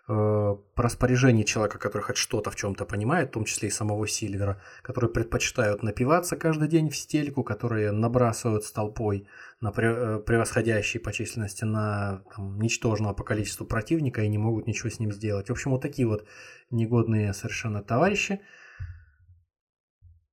э, 0.08 0.56
распоряжений 0.76 1.44
человека, 1.44 1.80
который 1.80 2.04
хоть 2.04 2.18
что-то 2.18 2.52
в 2.52 2.56
чем-то 2.56 2.86
понимает, 2.86 3.30
в 3.30 3.34
том 3.34 3.46
числе 3.46 3.70
и 3.70 3.72
самого 3.72 4.08
Сильвера, 4.08 4.62
которые 4.82 5.12
предпочитают 5.12 5.84
напиваться 5.84 6.38
каждый 6.38 6.68
день 6.68 6.90
в 6.90 6.96
стельку, 6.96 7.44
которые 7.44 7.92
набрасывают 7.92 8.64
с 8.64 8.72
толпой 8.72 9.28
на 9.62 9.70
пре- 9.72 10.18
э, 10.18 10.20
превосходящей 10.20 11.00
по 11.00 11.12
численности 11.12 11.66
на 11.66 12.24
там, 12.36 12.60
ничтожного 12.60 13.14
по 13.14 13.24
количеству 13.24 13.66
противника 13.66 14.22
и 14.22 14.28
не 14.28 14.38
могут 14.38 14.68
ничего 14.68 14.90
с 14.90 15.00
ним 15.00 15.12
сделать. 15.12 15.50
В 15.50 15.52
общем, 15.52 15.72
вот 15.72 15.82
такие 15.82 16.08
вот 16.08 16.26
негодные 16.70 17.34
совершенно 17.34 17.82
товарищи. 17.82 18.42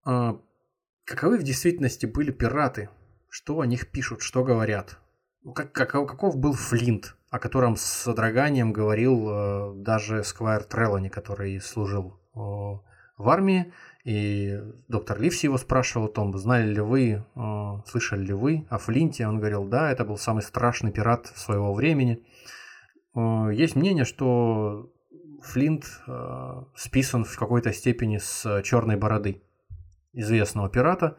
А, 0.05 0.41
каковы 1.05 1.39
в 1.39 1.43
действительности 1.43 2.07
были 2.07 2.31
пираты? 2.31 2.91
Что 3.29 3.61
о 3.61 3.67
них 3.67 3.91
пишут, 3.91 4.21
что 4.21 4.45
говорят? 4.45 4.99
Ну, 5.45 5.53
Как, 5.55 5.73
каков, 5.73 6.37
был 6.37 6.53
Флинт, 6.53 7.17
о 7.31 7.41
котором 7.41 7.77
с 7.77 7.83
содроганием 7.83 8.73
говорил 8.73 9.29
э, 9.29 9.75
даже 9.77 10.23
Сквайр 10.23 10.63
Треллани, 10.63 11.09
который 11.09 11.61
служил 11.61 12.21
э, 12.35 12.39
в 12.39 13.29
армии, 13.29 13.73
и 14.05 14.61
доктор 14.87 15.21
Ливси 15.21 15.47
его 15.47 15.59
спрашивал 15.59 16.07
о 16.07 16.13
том, 16.13 16.37
знали 16.39 16.73
ли 16.73 16.81
вы, 16.81 17.25
э, 17.35 17.73
слышали 17.87 18.25
ли 18.25 18.33
вы 18.33 18.67
о 18.71 18.79
Флинте. 18.79 19.27
Он 19.27 19.39
говорил, 19.39 19.65
да, 19.65 19.91
это 19.91 20.05
был 20.05 20.17
самый 20.17 20.43
страшный 20.43 20.93
пират 20.93 21.27
своего 21.27 21.75
времени. 21.75 22.25
Э, 23.17 23.51
есть 23.53 23.75
мнение, 23.75 24.05
что 24.05 24.93
Флинт 25.43 25.87
э, 26.07 26.63
списан 26.77 27.25
в 27.25 27.37
какой-то 27.37 27.73
степени 27.73 28.19
с 28.19 28.63
Черной 28.63 28.95
бороды, 28.95 29.43
известного 30.13 30.69
пирата, 30.69 31.17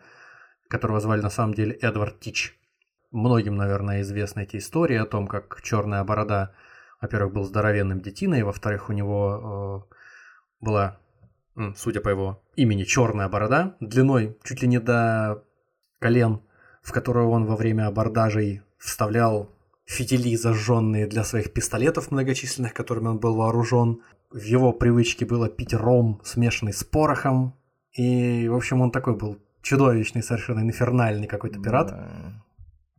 которого 0.69 1.01
звали 1.01 1.21
на 1.21 1.29
самом 1.29 1.53
деле 1.53 1.73
Эдвард 1.73 2.21
Тич. 2.21 2.57
Многим, 3.13 3.55
наверное, 3.55 4.01
известны 4.01 4.41
эти 4.41 4.57
истории 4.57 4.97
о 4.97 5.05
том, 5.05 5.27
как 5.27 5.61
Черная 5.61 6.03
борода, 6.03 6.51
во-первых, 6.99 7.31
был 7.33 7.43
здоровенным 7.43 8.01
детиной, 8.01 8.41
во-вторых, 8.41 8.89
у 8.89 8.93
него 8.93 9.85
э, 9.91 9.93
была, 10.59 10.97
судя 11.75 12.01
по 12.01 12.09
его 12.09 12.41
имени, 12.55 12.85
черная 12.85 13.29
борода 13.29 13.75
длиной 13.79 14.35
чуть 14.43 14.63
ли 14.63 14.67
не 14.67 14.79
до 14.79 15.43
колен, 15.99 16.41
в 16.81 16.91
которую 16.91 17.29
он 17.29 17.45
во 17.45 17.55
время 17.55 17.85
абордажей 17.85 18.63
вставлял 18.79 19.47
фитили 19.85 20.35
зажженные 20.35 21.05
для 21.05 21.23
своих 21.23 21.53
пистолетов 21.53 22.09
многочисленных, 22.09 22.73
которыми 22.73 23.09
он 23.09 23.19
был 23.19 23.35
вооружен. 23.35 24.01
В 24.31 24.41
его 24.41 24.73
привычке 24.73 25.23
было 25.23 25.49
пить 25.49 25.75
ром, 25.75 26.19
смешанный 26.23 26.73
с 26.73 26.83
порохом. 26.83 27.53
И, 27.91 28.47
в 28.47 28.55
общем, 28.55 28.81
он 28.81 28.89
такой 28.89 29.15
был 29.15 29.37
чудовищный, 29.61 30.23
совершенно 30.23 30.61
инфернальный 30.61 31.27
какой-то 31.27 31.61
пират. 31.61 31.89
Да. 31.89 32.43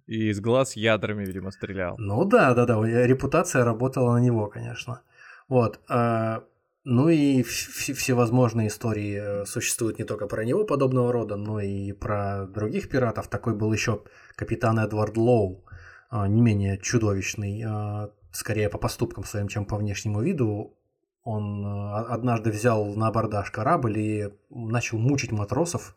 И 0.06 0.28
из 0.28 0.40
глаз 0.40 0.76
ядрами, 0.76 1.24
видимо, 1.24 1.50
стрелял. 1.50 1.96
Ну 1.98 2.24
да, 2.24 2.54
да, 2.54 2.66
да, 2.66 2.82
репутация 3.06 3.64
работала 3.64 4.14
на 4.14 4.18
него, 4.18 4.48
конечно. 4.48 5.00
Вот. 5.48 5.80
А, 5.88 6.44
ну 6.84 7.08
и 7.08 7.42
всевозможные 7.42 8.68
истории 8.68 9.42
э, 9.42 9.46
существуют 9.46 9.98
не 9.98 10.04
только 10.04 10.26
про 10.26 10.44
него 10.44 10.64
подобного 10.64 11.10
рода, 11.12 11.36
но 11.36 11.58
и 11.60 11.92
про 11.92 12.46
других 12.46 12.90
пиратов. 12.90 13.28
Такой 13.28 13.54
был 13.54 13.72
еще 13.72 14.02
капитан 14.36 14.78
Эдвард 14.78 15.16
Лоу, 15.16 15.64
а, 16.10 16.28
не 16.28 16.42
менее 16.42 16.76
чудовищный, 16.76 17.64
а, 17.66 18.10
скорее 18.32 18.68
по 18.68 18.76
поступкам 18.76 19.24
своим, 19.24 19.48
чем 19.48 19.64
по 19.64 19.76
внешнему 19.76 20.20
виду. 20.20 20.76
Он 21.22 21.64
однажды 21.64 22.50
взял 22.50 22.84
на 22.94 23.08
абордаж 23.08 23.50
корабль 23.50 23.98
и 23.98 24.28
начал 24.50 24.98
мучить 24.98 25.32
матросов, 25.32 25.96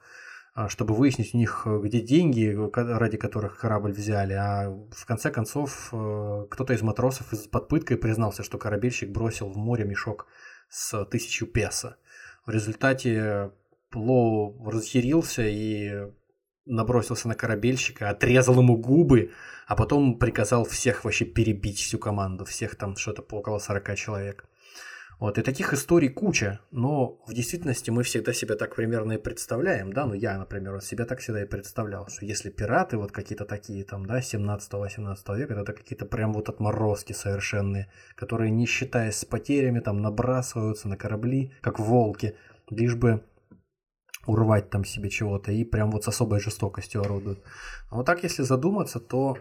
чтобы 0.69 0.93
выяснить 0.95 1.33
у 1.33 1.37
них, 1.37 1.63
э, 1.65 1.79
где 1.83 2.01
деньги, 2.01 2.57
ради 2.73 3.17
которых 3.17 3.59
корабль 3.59 3.91
взяли. 3.91 4.33
А 4.33 4.69
в 4.91 5.05
конце 5.05 5.29
концов 5.31 5.87
кто-то 5.87 6.73
из 6.73 6.81
матросов 6.81 7.27
под 7.49 7.67
пыткой 7.67 7.97
признался, 7.97 8.43
что 8.43 8.57
корабельщик 8.57 9.09
бросил 9.09 9.49
в 9.49 9.57
море 9.57 9.85
мешок 9.85 10.27
с 10.69 11.05
тысячу 11.05 11.45
песо. 11.45 11.97
В 12.45 12.51
результате 12.51 13.51
Лоу 13.93 14.69
разъярился 14.69 15.43
и 15.47 16.09
набросился 16.67 17.27
на 17.27 17.35
корабельщика, 17.35 18.09
отрезал 18.09 18.59
ему 18.59 18.77
губы, 18.77 19.31
а 19.67 19.75
потом 19.75 20.19
приказал 20.19 20.65
всех 20.65 21.05
вообще 21.05 21.25
перебить 21.25 21.79
всю 21.79 21.97
команду, 21.97 22.45
всех 22.45 22.75
там 22.75 22.95
что-то 22.95 23.21
около 23.35 23.59
40 23.59 23.95
человек. 23.95 24.45
Вот, 25.19 25.39
и 25.39 25.41
таких 25.41 25.73
историй 25.73 26.09
куча, 26.09 26.59
но 26.69 27.19
в 27.25 27.33
действительности 27.33 27.89
мы 27.89 28.03
всегда 28.03 28.33
себя 28.33 28.55
так 28.55 28.75
примерно 28.75 29.13
и 29.13 29.17
представляем, 29.17 29.91
да, 29.91 30.05
ну 30.05 30.13
я, 30.13 30.37
например, 30.37 30.79
себя 30.81 31.05
так 31.05 31.19
всегда 31.19 31.41
и 31.41 31.47
представлял, 31.47 32.07
что 32.07 32.23
если 32.23 32.51
пираты 32.51 32.97
вот 32.97 33.11
какие-то 33.11 33.45
такие 33.45 33.83
там, 33.83 34.05
да, 34.05 34.19
17-18 34.19 35.37
века, 35.37 35.55
это 35.55 35.73
какие-то 35.73 36.05
прям 36.05 36.33
вот 36.33 36.49
отморозки 36.49 37.13
совершенные, 37.13 37.91
которые, 38.15 38.51
не 38.51 38.67
считаясь 38.67 39.15
с 39.15 39.25
потерями, 39.25 39.79
там 39.79 40.03
набрасываются 40.03 40.87
на 40.87 40.97
корабли, 40.97 41.51
как 41.61 41.79
волки, 41.79 42.35
лишь 42.69 42.95
бы 42.95 43.23
урвать 44.27 44.69
там 44.69 44.85
себе 44.85 45.09
чего-то 45.09 45.51
и 45.51 45.63
прям 45.63 45.89
вот 45.89 46.03
с 46.03 46.09
особой 46.09 46.39
жестокостью 46.39 47.01
орудуют. 47.01 47.41
А 47.89 47.95
вот 47.95 48.05
так, 48.05 48.21
если 48.21 48.43
задуматься, 48.43 48.99
то, 48.99 49.37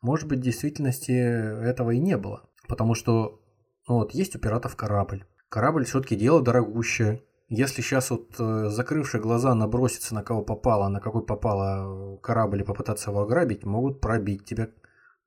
может 0.00 0.26
быть, 0.26 0.40
в 0.40 0.42
действительности 0.42 1.12
этого 1.12 1.92
и 1.92 2.00
не 2.00 2.16
было. 2.16 2.48
Потому 2.66 2.94
что 2.94 3.40
вот, 3.86 4.12
есть 4.12 4.34
у 4.36 4.38
пиратов 4.38 4.76
корабль. 4.76 5.24
Корабль 5.48 5.84
все-таки 5.84 6.16
дело 6.16 6.42
дорогущее. 6.42 7.22
Если 7.48 7.80
сейчас 7.80 8.10
вот 8.10 8.34
э, 8.38 8.68
закрывшие 8.70 9.20
глаза 9.20 9.54
наброситься 9.54 10.14
на 10.14 10.24
кого 10.24 10.42
попало, 10.42 10.88
на 10.88 11.00
какой 11.00 11.24
попало 11.24 12.16
корабль 12.16 12.62
и 12.62 12.64
попытаться 12.64 13.10
его 13.10 13.22
ограбить, 13.22 13.64
могут 13.64 14.00
пробить 14.00 14.44
тебя, 14.44 14.70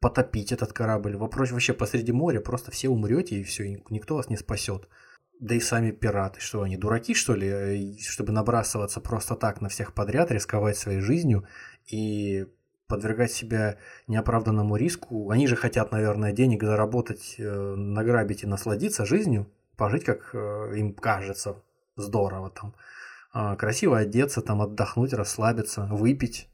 потопить 0.02 0.52
этот 0.52 0.74
корабль. 0.74 1.16
Вопрос 1.16 1.52
вообще 1.52 1.74
посреди 1.74 2.12
моря, 2.12 2.42
просто 2.42 2.72
все 2.72 2.90
умрете 2.90 3.40
и 3.40 3.44
все, 3.44 3.82
никто 3.90 4.16
вас 4.16 4.28
не 4.30 4.36
спасет. 4.36 4.90
Да 5.40 5.56
и 5.56 5.62
сами 5.62 5.92
пираты, 5.92 6.42
что 6.42 6.64
они, 6.64 6.76
дураки 6.76 7.14
что 7.14 7.36
ли, 7.36 7.48
э, 7.48 7.98
чтобы 8.02 8.34
набрасываться 8.34 9.00
просто 9.00 9.36
так 9.36 9.62
на 9.62 9.70
всех 9.70 9.94
подряд, 9.94 10.32
рисковать 10.32 10.78
своей 10.78 11.00
жизнью 11.00 11.48
и 11.86 12.46
подвергать 12.90 13.32
себя 13.32 13.78
неоправданному 14.08 14.76
риску. 14.76 15.30
Они 15.30 15.48
же 15.48 15.56
хотят, 15.56 15.92
наверное, 15.92 16.34
денег 16.34 16.64
заработать, 16.64 17.36
э, 17.38 17.76
награбить 17.76 18.44
и 18.44 18.48
насладиться 18.48 19.06
жизнью, 19.06 19.48
пожить, 19.78 20.04
как 20.04 20.32
э, 20.34 20.74
им 20.76 20.94
кажется, 20.94 21.56
здорово 21.96 22.50
там. 22.50 22.76
А, 23.32 23.56
красиво 23.56 24.00
одеться, 24.00 24.42
там 24.42 24.62
отдохнуть, 24.62 25.14
расслабиться, 25.14 25.88
выпить. 25.92 26.50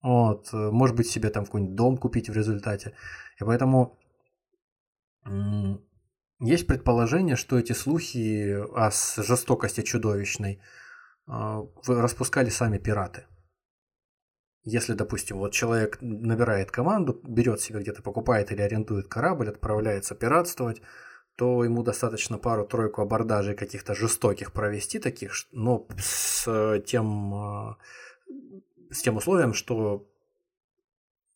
Вот, 0.00 0.48
э, 0.52 0.70
может 0.70 0.96
быть, 0.96 1.08
себе 1.08 1.28
там 1.28 1.44
какой-нибудь 1.44 1.74
дом 1.74 1.96
купить 1.98 2.30
в 2.30 2.32
результате. 2.34 2.94
И 3.40 3.44
поэтому 3.44 3.98
есть 6.38 6.66
предположение, 6.66 7.34
что 7.34 7.58
эти 7.58 7.72
слухи 7.72 8.54
о 8.76 8.90
жестокости 9.22 9.80
чудовищной 9.80 10.60
распускали 11.26 12.50
сами 12.50 12.76
пираты. 12.76 13.24
Если, 14.64 14.94
допустим, 14.94 15.38
вот 15.38 15.52
человек 15.52 15.98
набирает 16.00 16.70
команду, 16.70 17.20
берет 17.22 17.60
себе 17.60 17.80
где-то, 17.80 18.02
покупает 18.02 18.50
или 18.50 18.62
арендует 18.62 19.08
корабль, 19.08 19.50
отправляется 19.50 20.14
пиратствовать, 20.14 20.80
то 21.36 21.64
ему 21.64 21.82
достаточно 21.82 22.38
пару-тройку 22.38 23.02
абордажей 23.02 23.54
каких-то 23.54 23.94
жестоких 23.94 24.52
провести 24.52 24.98
таких, 24.98 25.32
но 25.52 25.86
с 25.98 26.80
тем, 26.86 27.34
а, 27.34 27.76
с 28.90 29.02
тем 29.02 29.16
условием, 29.16 29.52
что 29.52 30.08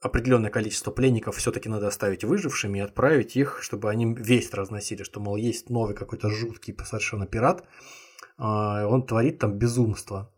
определенное 0.00 0.50
количество 0.50 0.90
пленников 0.90 1.36
все-таки 1.36 1.68
надо 1.68 1.88
оставить 1.88 2.24
выжившими 2.24 2.78
и 2.78 2.82
отправить 2.82 3.36
их, 3.36 3.58
чтобы 3.60 3.90
они 3.90 4.14
весть 4.14 4.54
разносили, 4.54 5.02
что, 5.02 5.20
мол, 5.20 5.36
есть 5.36 5.68
новый 5.68 5.94
какой-то 5.94 6.30
жуткий 6.30 6.76
совершенно 6.84 7.26
пират, 7.26 7.64
а, 8.38 8.86
он 8.86 9.04
творит 9.04 9.38
там 9.38 9.58
безумство. 9.58 10.32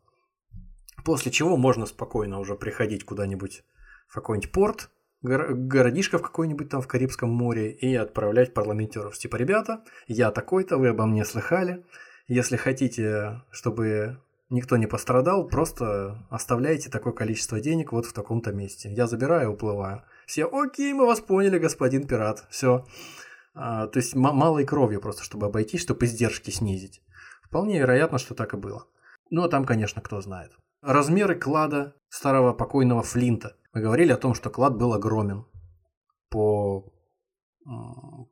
После 1.05 1.33
чего 1.33 1.57
можно 1.57 1.87
спокойно 1.87 2.39
уже 2.39 2.55
приходить 2.55 3.05
куда-нибудь 3.05 3.65
в 4.09 4.15
какой-нибудь 4.15 4.53
порт, 4.53 4.91
городишко 5.23 6.19
в 6.19 6.23
какой-нибудь 6.23 6.69
там 6.69 6.81
в 6.81 6.89
Карибском 6.89 7.31
море 7.31 7.73
и 7.73 7.95
отправлять 7.95 8.55
парламентеров. 8.55 9.19
Типа, 9.19 9.37
ребята, 9.37 9.85
я 10.07 10.31
такой-то, 10.31 10.79
вы 10.79 10.89
обо 10.89 11.07
мне 11.07 11.25
слыхали. 11.25 11.85
Если 12.27 12.57
хотите, 12.57 13.43
чтобы 13.51 14.21
никто 14.51 14.77
не 14.77 14.87
пострадал, 14.87 15.47
просто 15.49 16.27
оставляйте 16.31 16.91
такое 16.91 17.13
количество 17.13 17.61
денег 17.61 17.93
вот 17.93 18.07
в 18.07 18.13
таком-то 18.13 18.53
месте. 18.53 18.93
Я 18.93 19.07
забираю 19.07 19.51
и 19.51 19.53
уплываю. 19.53 20.03
Все, 20.27 20.47
окей, 20.47 20.93
мы 20.93 21.07
вас 21.07 21.21
поняли, 21.21 21.59
господин 21.59 22.07
пират. 22.07 22.47
Все. 22.51 22.85
А, 23.55 23.89
то 23.89 23.99
есть 23.99 24.15
малой 24.15 24.65
кровью 24.65 25.01
просто, 25.01 25.25
чтобы 25.25 25.47
обойтись, 25.47 25.83
чтобы 25.83 26.07
издержки 26.07 26.51
снизить. 26.51 27.03
Вполне 27.43 27.79
вероятно, 27.79 28.19
что 28.19 28.35
так 28.35 28.55
и 28.55 28.57
было. 28.57 28.87
Ну 29.29 29.43
а 29.43 29.49
там, 29.49 29.65
конечно, 29.65 30.01
кто 30.01 30.21
знает. 30.21 30.53
Размеры 30.83 31.39
клада 31.39 31.95
старого 32.09 32.53
покойного 32.53 33.03
Флинта. 33.03 33.57
Мы 33.73 33.83
говорили 33.83 34.13
о 34.13 34.17
том, 34.17 34.35
что 34.35 34.51
клад 34.51 34.77
был 34.77 34.93
огромен. 34.93 35.45
По, 36.31 36.93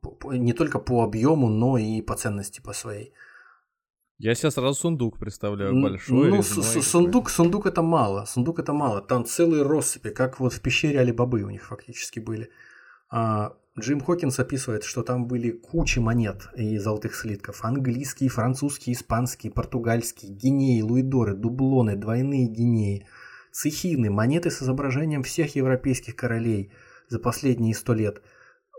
по, 0.01 0.33
не 0.33 0.53
только 0.53 0.79
по 0.79 1.03
объему, 1.03 1.49
но 1.49 1.77
и 1.77 2.01
по 2.01 2.15
ценности 2.15 2.61
по 2.61 2.73
своей. 2.73 3.13
Я 4.17 4.35
сейчас 4.35 4.55
сразу 4.55 4.73
сундук 4.73 5.17
представляю, 5.17 5.81
большой. 5.81 6.29
Ну, 6.29 6.43
сундук, 6.43 7.29
сундук 7.29 7.65
это 7.65 7.81
мало, 7.81 8.25
сундук 8.25 8.59
это 8.59 8.73
мало. 8.73 9.01
Там 9.01 9.25
целые 9.25 9.63
россыпи, 9.63 10.09
как 10.09 10.39
вот 10.39 10.53
в 10.53 10.61
пещере 10.61 10.99
Алибабы 10.99 11.43
у 11.43 11.49
них 11.49 11.65
фактически 11.65 12.19
были. 12.19 12.49
А, 13.09 13.53
Джим 13.79 14.01
Хокинс 14.01 14.39
описывает, 14.39 14.83
что 14.83 15.03
там 15.03 15.27
были 15.27 15.51
кучи 15.51 15.99
монет 15.99 16.49
и 16.55 16.77
золотых 16.77 17.15
слитков. 17.15 17.63
Английские, 17.63 18.29
французские, 18.29 18.93
испанские, 18.93 19.51
португальские, 19.51 20.33
гинеи, 20.33 20.81
луидоры, 20.81 21.33
дублоны, 21.33 21.95
двойные 21.95 22.47
гинеи, 22.47 23.07
цехины, 23.51 24.09
монеты 24.09 24.51
с 24.51 24.61
изображением 24.61 25.23
всех 25.23 25.55
европейских 25.55 26.15
королей 26.15 26.71
за 27.07 27.19
последние 27.19 27.73
сто 27.73 27.93
лет. 27.93 28.21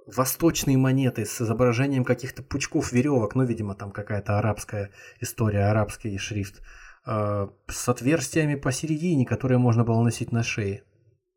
Восточные 0.07 0.77
монеты 0.77 1.25
с 1.25 1.41
изображением 1.41 2.05
каких-то 2.05 2.43
пучков 2.43 2.93
веревок, 2.93 3.35
ну, 3.35 3.45
видимо, 3.45 3.75
там 3.75 3.93
какая-то 3.93 4.39
арабская 4.39 4.91
история, 5.21 5.71
арабский 5.71 6.17
шрифт, 6.19 6.63
э, 7.07 7.49
с 7.69 7.89
отверстиями 7.89 8.57
посередине, 8.57 9.25
которые 9.25 9.59
можно 9.59 9.85
было 9.85 10.03
носить 10.03 10.33
на 10.33 10.43
шее. 10.43 10.83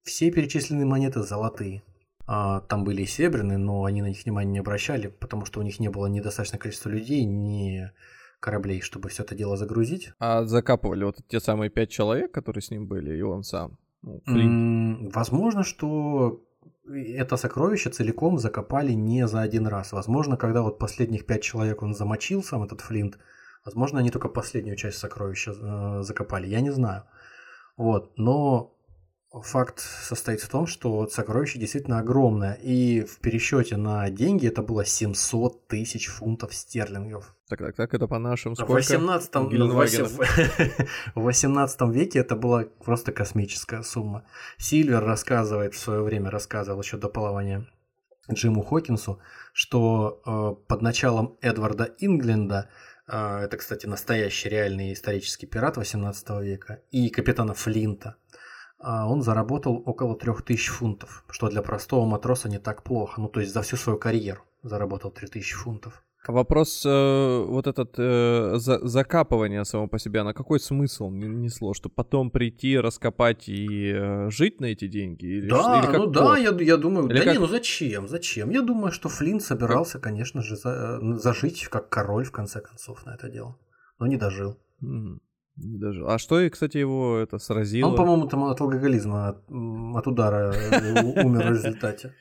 Все 0.03 0.31
перечисленные 0.31 0.85
монеты 0.85 1.21
золотые. 1.21 1.83
А, 2.25 2.61
там 2.61 2.83
были 2.83 3.01
и 3.01 3.05
серебряные, 3.05 3.57
но 3.57 3.83
они 3.83 4.01
на 4.01 4.07
них 4.07 4.23
внимания 4.23 4.51
не 4.51 4.59
обращали, 4.59 5.07
потому 5.07 5.45
что 5.45 5.59
у 5.59 5.63
них 5.63 5.79
не 5.79 5.89
было 5.89 6.07
недостаточное 6.07 6.59
количество 6.59 6.89
людей, 6.89 7.25
ни 7.25 7.91
кораблей, 8.39 8.81
чтобы 8.81 9.09
все 9.09 9.23
это 9.23 9.35
дело 9.35 9.57
загрузить. 9.57 10.11
А 10.19 10.45
закапывали 10.45 11.05
вот 11.05 11.17
те 11.27 11.39
самые 11.39 11.69
пять 11.69 11.89
человек, 11.89 12.31
которые 12.31 12.61
с 12.61 12.71
ним 12.71 12.87
были, 12.87 13.17
и 13.17 13.21
он 13.21 13.43
сам? 13.43 13.77
Ну, 14.01 15.09
возможно, 15.13 15.63
что 15.63 16.43
это 16.85 17.37
сокровище 17.37 17.89
целиком 17.89 18.37
закопали 18.37 18.91
не 18.91 19.27
за 19.27 19.41
один 19.41 19.67
раз. 19.67 19.93
Возможно, 19.93 20.35
когда 20.35 20.61
вот 20.61 20.79
последних 20.79 21.25
пять 21.25 21.41
человек 21.41 21.81
он 21.81 21.93
замочил 21.93 22.43
сам 22.43 22.63
этот 22.63 22.81
Флинт, 22.81 23.17
возможно, 23.63 23.99
они 23.99 24.11
только 24.11 24.27
последнюю 24.27 24.75
часть 24.75 24.97
сокровища 24.97 25.51
э, 25.51 26.03
закопали, 26.03 26.47
я 26.47 26.59
не 26.59 26.71
знаю. 26.71 27.03
Вот, 27.77 28.17
но 28.17 28.72
Факт 29.41 29.79
состоит 29.79 30.41
в 30.41 30.47
том, 30.47 30.67
что 30.67 31.07
сокровище 31.07 31.57
действительно 31.57 31.97
огромное, 31.97 32.53
и 32.53 33.03
в 33.03 33.17
пересчете 33.17 33.77
на 33.77 34.07
деньги 34.11 34.47
это 34.47 34.61
было 34.61 34.85
700 34.85 35.67
тысяч 35.67 36.07
фунтов 36.07 36.53
стерлингов. 36.53 37.35
Так, 37.49 37.57
так, 37.59 37.75
так, 37.75 37.93
это 37.95 38.07
по 38.07 38.19
нашим 38.19 38.55
сколько? 38.55 38.73
В 38.73 38.75
18, 38.75 39.35
в 41.15 41.21
18 41.21 41.81
веке 41.89 42.19
это 42.19 42.35
была 42.35 42.65
просто 42.85 43.11
космическая 43.11 43.81
сумма. 43.81 44.23
Сильвер 44.57 45.03
рассказывает, 45.03 45.73
в 45.73 45.79
свое 45.79 46.03
время 46.03 46.29
рассказывал 46.29 46.81
еще 46.81 46.97
до 46.97 47.09
плавания 47.09 47.67
Джиму 48.31 48.61
Хокинсу, 48.61 49.19
что 49.51 50.21
э, 50.25 50.67
под 50.67 50.81
началом 50.81 51.37
Эдварда 51.41 51.89
Ингленда 51.97 52.69
А, 53.05 53.41
это, 53.41 53.57
кстати, 53.57 53.85
настоящий 53.85 54.47
реальный 54.47 54.93
исторический 54.93 55.45
пират 55.45 55.75
18 55.75 56.29
века. 56.41 56.81
И 56.91 57.09
капитана 57.09 57.53
Флинта. 57.53 58.15
А, 58.83 59.07
он 59.07 59.21
заработал 59.21 59.81
около 59.85 60.15
3000 60.15 60.69
фунтов, 60.69 61.23
что 61.29 61.49
для 61.49 61.61
простого 61.61 62.05
матроса 62.05 62.49
не 62.49 62.59
так 62.59 62.83
плохо. 62.83 63.21
Ну, 63.21 63.29
то 63.29 63.39
есть 63.39 63.53
за 63.53 63.61
всю 63.61 63.77
свою 63.77 63.97
карьеру 63.97 64.41
заработал 64.61 65.09
3000 65.09 65.55
фунтов. 65.55 66.03
Вопрос 66.27 66.85
э, 66.85 67.45
вот 67.47 67.67
этот 67.67 67.95
э, 67.97 68.53
за, 68.55 68.87
закапывание 68.87 69.65
само 69.65 69.87
по 69.87 69.99
себе, 69.99 70.23
на 70.23 70.33
какой 70.33 70.59
смысл 70.59 71.09
несло? 71.09 71.73
Что 71.73 71.89
потом 71.89 72.31
прийти, 72.31 72.77
раскопать 72.77 73.49
и 73.49 73.91
э, 73.93 74.29
жить 74.29 74.61
на 74.61 74.67
эти 74.67 74.87
деньги? 74.87 75.25
Или, 75.25 75.49
да, 75.49 75.79
или 75.79 75.85
как 75.85 75.97
ну 75.97 76.07
да, 76.07 76.37
я, 76.37 76.51
я 76.59 76.77
думаю, 76.77 77.07
или 77.07 77.19
да 77.19 77.23
как... 77.25 77.33
не, 77.33 77.39
ну 77.39 77.47
зачем, 77.47 78.07
зачем? 78.07 78.51
Я 78.51 78.61
думаю, 78.61 78.91
что 78.91 79.09
Флинн 79.09 79.41
собирался, 79.41 79.93
как... 79.93 80.03
конечно 80.03 80.41
же, 80.41 80.55
за, 80.55 80.99
э, 81.01 81.15
зажить 81.15 81.67
как 81.67 81.89
король 81.89 82.23
в 82.23 82.31
конце 82.31 82.61
концов 82.61 83.05
на 83.05 83.15
это 83.15 83.29
дело, 83.29 83.57
но 83.99 84.07
не 84.07 84.15
дожил. 84.15 84.57
Mm. 84.81 85.19
Дожил. 85.55 86.09
А 86.09 86.17
что, 86.17 86.49
кстати, 86.49 86.77
его 86.77 87.17
это 87.17 87.37
сразило? 87.37 87.89
Он, 87.89 87.95
по-моему, 87.95 88.27
там 88.27 88.43
от 88.45 88.59
алкоголизма, 88.59 89.29
от, 89.29 89.37
от 89.49 90.07
удара 90.07 90.53
умер 91.23 91.47
в 91.47 91.51
результате. 91.51 92.13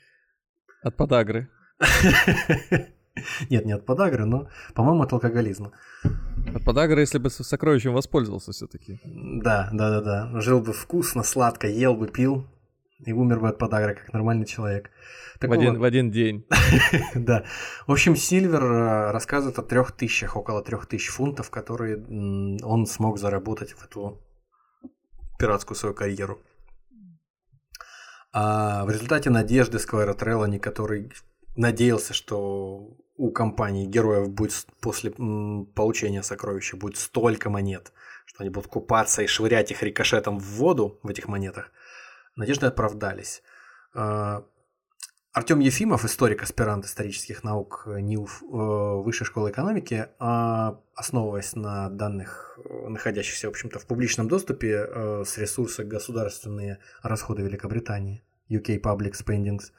От 0.83 0.95
подагры. 0.95 1.49
Нет, 3.49 3.65
не 3.65 3.73
от 3.73 3.85
подагры, 3.85 4.25
но, 4.25 4.49
по-моему, 4.75 5.03
от 5.03 5.13
алкоголизма. 5.13 5.71
От 6.53 6.63
подагры, 6.63 7.01
если 7.01 7.17
бы 7.17 7.29
сокровищем 7.29 7.93
воспользовался 7.93 8.51
все-таки. 8.51 8.99
Да, 9.03 9.69
да, 9.71 9.89
да, 9.89 10.01
да. 10.01 10.41
Жил 10.41 10.61
бы 10.61 10.73
вкусно, 10.73 11.23
сладко, 11.23 11.67
ел 11.67 11.95
бы, 11.95 12.07
пил 12.07 12.47
и 13.05 13.13
умер 13.13 13.39
бы 13.39 13.49
от 13.49 13.57
подагры, 13.57 13.95
как 13.95 14.13
нормальный 14.13 14.45
человек. 14.45 14.89
Так 15.39 15.49
в, 15.49 15.53
один, 15.53 15.79
в 15.79 15.83
один 15.83 16.11
день. 16.11 16.45
да. 17.15 17.43
В 17.87 17.91
общем, 17.91 18.15
Сильвер 18.15 18.63
э, 18.63 19.11
рассказывает 19.11 19.59
о 19.59 19.63
трех 19.63 19.91
тысячах, 19.91 20.35
около 20.35 20.63
трех 20.63 20.85
тысяч 20.85 21.09
фунтов, 21.09 21.49
которые 21.49 21.97
он 22.63 22.85
смог 22.85 23.17
заработать 23.17 23.71
в 23.73 23.83
эту 23.83 24.21
пиратскую 25.37 25.75
свою 25.75 25.95
карьеру. 25.95 26.39
А 28.31 28.85
в 28.85 28.89
результате 28.89 29.29
надежды 29.29 29.79
Сквайра 29.79 30.13
Треллани, 30.13 30.57
который 30.57 31.11
надеялся, 31.55 32.13
что 32.13 32.97
у 33.15 33.31
компании 33.31 33.85
героев 33.85 34.29
будет 34.29 34.65
после 34.81 35.11
получения 35.11 36.23
сокровища 36.23 36.77
будет 36.77 36.97
столько 36.97 37.49
монет, 37.49 37.93
что 38.25 38.43
они 38.43 38.49
будут 38.49 38.69
купаться 38.69 39.21
и 39.21 39.27
швырять 39.27 39.71
их 39.71 39.83
рикошетом 39.83 40.39
в 40.39 40.43
воду 40.43 40.99
в 41.03 41.09
этих 41.09 41.27
монетах. 41.27 41.71
Надежды 42.35 42.65
оправдались. 42.67 43.43
А, 43.93 44.45
Артем 45.33 45.61
Ефимов, 45.61 46.05
историк, 46.05 46.43
аспирант 46.43 46.85
исторических 46.85 47.43
наук 47.43 47.87
НИУФ 47.87 48.43
э, 48.43 48.45
Высшей 49.01 49.25
школы 49.25 49.49
экономики, 49.49 50.09
а, 50.19 50.79
основываясь 50.93 51.55
на 51.55 51.89
данных, 51.89 52.59
э, 52.63 52.87
находящихся, 52.87 53.47
в 53.47 53.49
общем-то, 53.49 53.79
в 53.79 53.87
публичном 53.87 54.27
доступе 54.27 54.85
э, 54.87 55.23
с 55.25 55.39
ресурса 55.39 55.83
государственные 55.83 56.77
расходы 57.01 57.41
Великобритании, 57.41 58.23
UK 58.51 58.79
Public 58.79 59.13
Spendings, 59.13 59.71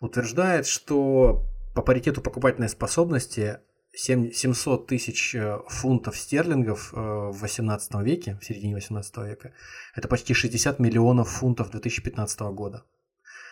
утверждает, 0.00 0.66
что 0.66 1.44
по 1.76 1.82
паритету 1.82 2.20
покупательной 2.20 2.68
способности 2.68 3.60
700 3.96 4.86
тысяч 4.86 5.34
э, 5.34 5.58
фунтов 5.68 6.18
стерлингов 6.18 6.92
э, 6.92 6.96
в 6.96 7.40
18 7.40 7.94
веке, 8.02 8.38
в 8.40 8.44
середине 8.44 8.74
18 8.74 9.16
века, 9.18 9.52
это 9.94 10.06
почти 10.06 10.34
60 10.34 10.78
миллионов 10.78 11.30
фунтов 11.30 11.70
2015 11.70 12.40
года. 12.40 12.84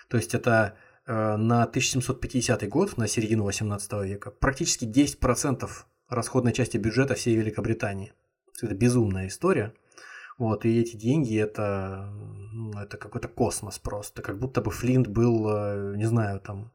То 0.09 0.19
есть 0.19 0.35
это 0.35 0.77
э, 1.07 1.37
на 1.37 1.63
1750 1.63 2.69
год, 2.69 2.99
на 2.99 3.09
середину 3.09 3.45
18 3.45 3.93
века, 4.05 4.31
практически 4.31 4.85
10% 4.85 5.69
расходной 6.11 6.53
части 6.53 6.77
бюджета 6.77 7.15
всей 7.15 7.37
Великобритании. 7.37 8.13
Это 8.61 8.75
безумная 8.75 9.29
история. 9.29 9.73
Вот, 10.37 10.67
и 10.67 10.81
эти 10.81 10.97
деньги 10.97 11.39
это, 11.39 12.13
ну, 12.53 12.79
это 12.79 12.99
какой-то 12.99 13.29
космос 13.29 13.79
просто. 13.79 14.21
Как 14.21 14.39
будто 14.39 14.61
бы 14.61 14.71
Флинт 14.71 15.07
был, 15.07 15.95
не 15.95 16.07
знаю, 16.07 16.41
там, 16.41 16.73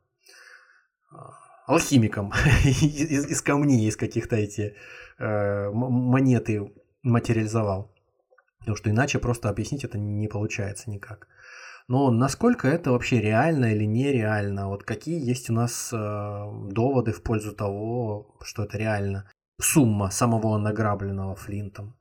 а, 1.12 1.48
алхимиком 1.70 2.34
из, 2.64 3.28
из 3.28 3.41
камней, 3.41 3.88
из 3.88 3.96
каких-то 3.96 4.36
эти 4.36 4.76
э, 5.20 5.70
монеты 5.70 6.72
материализовал. 7.04 7.91
Потому 8.60 8.76
что 8.76 8.90
иначе 8.90 9.20
просто 9.20 9.50
объяснить 9.50 9.84
это 9.84 9.98
не 9.98 10.28
получается 10.28 10.90
никак. 10.90 11.28
Но 11.88 12.12
насколько 12.12 12.68
это 12.68 12.91
вообще 12.91 13.22
реально 13.22 13.74
или 13.74 13.86
нереально? 13.86 14.68
Вот 14.68 14.84
какие 14.84 15.24
есть 15.24 15.50
у 15.50 15.54
нас 15.54 15.94
э, 15.94 15.98
доводы 16.72 17.12
в 17.12 17.22
пользу 17.22 17.54
того, 17.54 18.36
что 18.41 18.64
это 18.64 18.78
реально? 18.78 19.30
Сумма 19.62 20.10
самого 20.10 20.58
награбленного 20.58 21.36
Флинтом. 21.36 21.96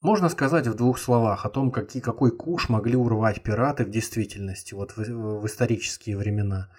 Можно 0.00 0.28
сказать 0.28 0.66
в 0.66 0.74
двух 0.74 0.98
словах 0.98 1.44
о 1.44 1.50
том, 1.50 1.70
какие, 1.70 2.02
какой 2.02 2.30
куш 2.30 2.68
могли 2.68 2.96
урвать 2.96 3.42
пираты 3.42 3.84
в 3.84 3.90
действительности, 3.90 4.74
вот 4.74 4.96
в, 4.96 5.40
в 5.40 5.46
исторические 5.46 6.16
времена. 6.16 6.70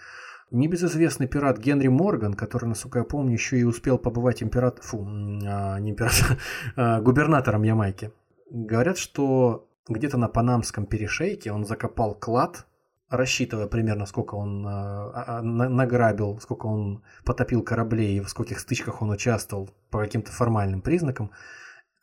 Небезызвестный 0.50 1.28
пират 1.28 1.58
Генри 1.58 1.90
Морган, 1.90 2.34
который, 2.34 2.66
насколько 2.66 3.00
я 3.00 3.06
помню, 3.06 3.34
еще 3.34 3.60
и 3.60 3.64
успел 3.64 3.98
побывать 3.98 4.42
император, 4.42 4.84
фу, 4.84 5.06
а, 5.06 5.78
не 5.80 5.92
император, 5.92 6.38
а, 6.76 7.02
губернатором 7.02 7.64
Ямайки. 7.64 8.12
Говорят, 8.50 8.98
что 8.98 9.68
где-то 9.90 10.18
на 10.18 10.30
Панамском 10.30 10.86
перешейке 10.86 11.52
он 11.52 11.66
закопал 11.66 12.16
клад, 12.16 12.66
рассчитывая 13.10 13.68
примерно, 13.68 14.06
сколько 14.06 14.36
он 14.36 14.66
а, 14.66 15.40
а, 15.40 15.42
награбил, 15.42 16.40
сколько 16.40 16.66
он 16.66 17.04
потопил 17.26 17.62
кораблей 17.62 18.20
в 18.22 18.30
скольких 18.30 18.60
стычках 18.60 19.02
он 19.02 19.10
участвовал 19.10 19.70
по 19.90 20.00
каким-то 20.00 20.32
формальным 20.32 20.82
признакам. 20.82 21.32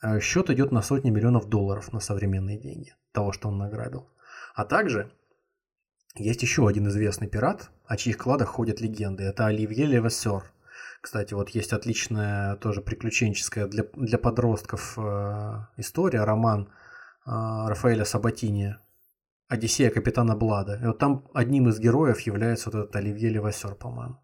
Э, 0.03 0.21
счет 0.21 0.51
идет 0.51 0.73
на 0.73 0.83
сотни 0.83 1.11
миллионов 1.11 1.49
долларов 1.49 1.93
на 1.93 2.01
современные 2.01 2.59
деньги 2.59 2.95
того, 3.13 3.33
что 3.33 3.49
он 3.49 3.59
награбил. 3.59 4.09
А 4.55 4.65
также 4.65 5.11
есть 6.17 6.43
еще 6.43 6.69
один 6.69 6.89
известный 6.89 7.29
пират, 7.29 7.71
о 7.87 7.97
чьих 7.97 8.19
кладах 8.19 8.49
ходят 8.49 8.81
легенды. 8.81 9.25
Это 9.25 9.47
Оливье 9.47 9.87
Левессер. 9.87 10.45
Кстати, 11.01 11.35
вот 11.35 11.51
есть 11.51 11.73
отличная 11.73 12.57
тоже 12.57 12.81
приключенческая 12.81 13.67
для, 13.67 13.85
для 13.95 14.17
подростков 14.17 14.95
э, 14.97 15.67
история, 15.77 16.25
роман 16.25 16.69
э, 17.27 17.31
Рафаэля 17.31 18.05
Сабатини 18.05 18.77
«Одиссея 19.49 19.91
капитана 19.91 20.35
Блада». 20.35 20.81
И 20.83 20.87
вот 20.87 20.99
там 20.99 21.29
одним 21.35 21.69
из 21.69 21.79
героев 21.79 22.21
является 22.21 22.71
вот 22.71 22.85
этот 22.85 22.97
Оливье 22.97 23.29
Левассер, 23.29 23.75
по-моему. 23.75 24.17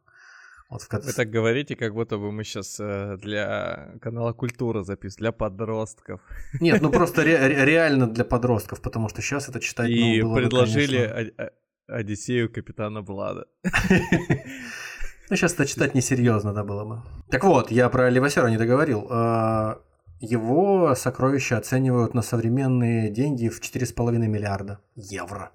Вот 0.70 0.82
в... 0.82 0.92
Вы 0.92 1.12
так 1.12 1.28
говорите, 1.28 1.74
как 1.74 1.92
будто 1.92 2.16
бы 2.16 2.30
мы 2.30 2.44
сейчас 2.44 2.78
э, 2.78 3.18
для 3.20 3.94
канала 4.00 4.32
Культура 4.32 4.82
записываем, 4.84 5.22
для 5.24 5.32
подростков. 5.32 6.20
Нет, 6.60 6.80
ну 6.80 6.90
просто 6.90 7.24
ре- 7.24 7.64
реально 7.64 8.06
для 8.06 8.24
подростков, 8.24 8.80
потому 8.80 9.08
что 9.08 9.20
сейчас 9.20 9.48
это 9.48 9.58
читать 9.60 9.90
И 9.90 10.22
ну, 10.22 10.28
было 10.28 10.36
предложили 10.36 10.98
бы, 10.98 11.12
конечно... 11.12 11.50
Одиссею 11.90 12.52
капитана 12.52 13.02
Блада. 13.02 13.46
Ну, 15.30 15.36
сейчас 15.36 15.54
это 15.54 15.64
читать 15.64 15.94
несерьезно, 15.94 16.52
да, 16.52 16.64
было 16.64 16.84
бы. 16.84 17.02
Так 17.30 17.44
вот, 17.44 17.70
я 17.70 17.88
про 17.88 18.10
Левасера 18.10 18.48
не 18.48 18.56
договорил. 18.56 19.06
А, 19.10 19.80
его 20.18 20.92
сокровища 20.96 21.56
оценивают 21.56 22.14
на 22.14 22.22
современные 22.22 23.10
деньги 23.10 23.48
в 23.48 23.60
4,5 23.60 24.26
миллиарда 24.26 24.80
евро. 24.96 25.52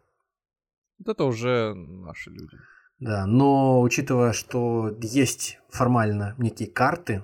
Вот 0.98 1.10
это 1.10 1.26
уже 1.26 1.74
наши 1.74 2.30
люди. 2.30 2.58
Да, 3.00 3.26
но 3.26 3.82
учитывая, 3.82 4.32
что 4.32 4.98
есть 5.02 5.60
формально 5.70 6.36
некие 6.38 6.70
карты, 6.70 7.24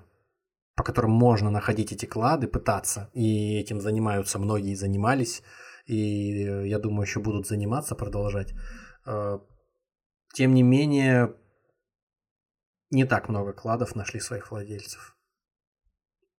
по 0.76 0.84
которым 0.84 1.12
можно 1.12 1.50
находить 1.50 1.94
эти 1.94 2.06
клады, 2.06 2.48
пытаться, 2.48 3.10
и 3.14 3.58
этим 3.58 3.80
занимаются 3.80 4.40
многие, 4.40 4.76
занимались, 4.76 5.42
и 5.86 6.44
э, 6.44 6.68
я 6.68 6.80
думаю, 6.80 7.04
еще 7.04 7.22
будут 7.22 7.48
заниматься, 7.48 7.96
продолжать. 7.96 8.54
Э, 9.06 9.40
тем 10.34 10.54
не 10.54 10.64
менее, 10.64 11.36
не 12.90 13.06
так 13.06 13.30
много 13.30 13.54
кладов 13.54 13.96
нашли 13.96 14.20
своих 14.20 14.52
владельцев. 14.52 15.16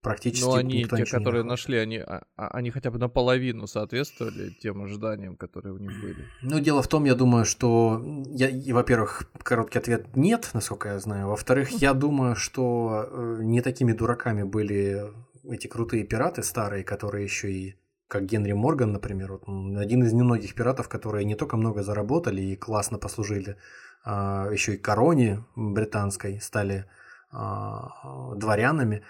Практически 0.02 0.44
Но 0.44 0.54
они, 0.54 0.84
те, 0.84 1.04
которые 1.04 1.44
нашли, 1.44 1.78
они, 1.78 1.98
а, 1.98 2.24
а, 2.36 2.48
они 2.48 2.72
хотя 2.72 2.90
бы 2.90 2.98
наполовину 2.98 3.68
соответствовали 3.68 4.50
тем 4.50 4.82
ожиданиям, 4.82 5.36
которые 5.36 5.74
у 5.74 5.78
них 5.78 5.92
были. 6.00 6.26
Ну, 6.42 6.58
дело 6.58 6.82
в 6.82 6.88
том, 6.88 7.04
я 7.04 7.14
думаю, 7.14 7.44
что, 7.44 8.02
я, 8.26 8.74
во-первых, 8.74 9.30
короткий 9.44 9.78
ответ 9.78 10.16
нет, 10.16 10.50
насколько 10.54 10.88
я 10.88 10.98
знаю. 10.98 11.28
Во-вторых, 11.28 11.70
я 11.80 11.94
думаю, 11.94 12.34
что 12.34 13.08
э, 13.08 13.38
не 13.42 13.60
такими 13.60 13.92
дураками 13.92 14.42
были 14.42 15.04
эти 15.44 15.68
крутые 15.68 16.02
пираты 16.02 16.42
старые, 16.42 16.82
которые 16.82 17.22
еще 17.22 17.52
и 17.52 17.76
как 18.12 18.26
Генри 18.26 18.52
Морган, 18.52 18.92
например, 18.92 19.32
вот, 19.32 19.44
один 19.78 20.04
из 20.04 20.12
немногих 20.12 20.54
пиратов, 20.54 20.86
которые 20.86 21.24
не 21.24 21.34
только 21.34 21.56
много 21.56 21.82
заработали 21.82 22.42
и 22.42 22.56
классно 22.56 22.98
послужили, 22.98 23.56
а 24.04 24.50
еще 24.52 24.74
и 24.74 24.76
короне 24.76 25.42
британской 25.56 26.38
стали 26.38 26.84
а, 27.30 28.34
дворянами 28.36 29.02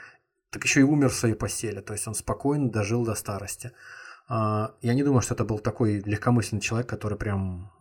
так 0.51 0.62
еще 0.62 0.81
и 0.81 0.85
умер 0.85 1.09
в 1.09 1.15
своей 1.15 1.35
постели, 1.35 1.81
то 1.81 1.95
есть 1.95 2.07
он 2.07 2.15
спокойно 2.15 2.70
дожил 2.70 3.05
до 3.05 3.16
старости. 3.16 3.73
А, 4.29 4.70
я 4.83 4.95
не 4.95 5.03
думаю, 5.03 5.20
что 5.20 5.35
это 5.35 5.45
был 5.45 5.59
такой 5.59 5.99
легкомысленный 5.99 6.62
человек, 6.62 6.89
который 6.89 7.19
прям 7.19 7.73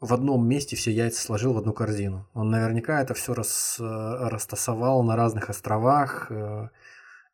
в 0.00 0.14
одном 0.14 0.48
месте 0.48 0.74
все 0.74 0.90
яйца 0.90 1.20
сложил 1.20 1.52
в 1.52 1.58
одну 1.58 1.74
корзину. 1.74 2.26
Он 2.32 2.48
наверняка 2.48 3.02
это 3.02 3.12
все 3.12 3.34
рас, 3.34 3.76
растасовал 3.78 5.02
на 5.02 5.16
разных 5.16 5.50
островах, 5.50 6.30
э, 6.30 6.68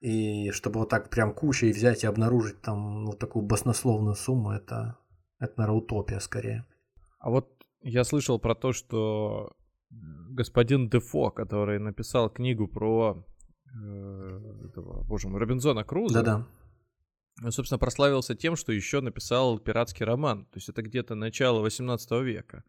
И 0.00 0.50
чтобы 0.50 0.80
вот 0.80 0.88
так 0.90 1.10
прям 1.10 1.32
кучей 1.32 1.72
взять 1.72 2.04
и 2.04 2.06
обнаружить 2.06 2.60
там 2.60 3.06
вот 3.06 3.18
такую 3.18 3.44
баснословную 3.44 4.14
сумму, 4.14 4.52
это, 4.52 4.98
это 5.38 5.54
наверное, 5.56 5.78
утопия 5.78 6.20
скорее. 6.20 6.66
А 7.18 7.30
вот 7.30 7.48
я 7.82 8.04
слышал 8.04 8.38
про 8.38 8.54
то, 8.54 8.72
что 8.72 9.56
господин 9.90 10.88
Дефо, 10.88 11.30
который 11.30 11.78
написал 11.78 12.28
книгу 12.28 12.68
про 12.68 13.24
э, 13.74 14.68
этого, 14.68 15.02
боже 15.04 15.28
мой, 15.28 15.40
Робинзона 15.40 15.84
Круза. 15.84 16.22
Да-да. 16.22 16.46
Он, 17.42 17.52
собственно, 17.52 17.78
прославился 17.78 18.34
тем, 18.34 18.56
что 18.56 18.72
еще 18.72 19.00
написал 19.00 19.58
пиратский 19.58 20.04
роман. 20.04 20.46
То 20.46 20.56
есть 20.56 20.68
это 20.68 20.82
где-то 20.82 21.14
начало 21.14 21.60
18 21.60 22.10
века. 22.22 22.64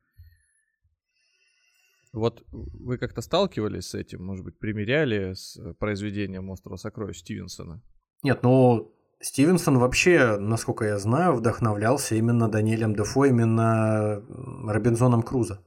Вот 2.13 2.43
вы 2.51 2.97
как-то 2.97 3.21
сталкивались 3.21 3.89
с 3.89 3.95
этим, 3.95 4.25
может 4.25 4.43
быть, 4.43 4.57
примеряли 4.57 5.33
с 5.33 5.59
произведением 5.79 6.49
«Острова 6.49 6.77
сокровищ» 6.77 7.19
Стивенсона? 7.19 7.81
Нет, 8.23 8.43
ну, 8.43 8.93
Стивенсон 9.19 9.77
вообще, 9.77 10.37
насколько 10.37 10.85
я 10.85 10.99
знаю, 10.99 11.33
вдохновлялся 11.33 12.15
именно 12.15 12.49
Даниэлем 12.49 12.95
Дефо, 12.95 13.25
именно 13.25 14.23
Робинзоном 14.67 15.23
Крузо. 15.23 15.59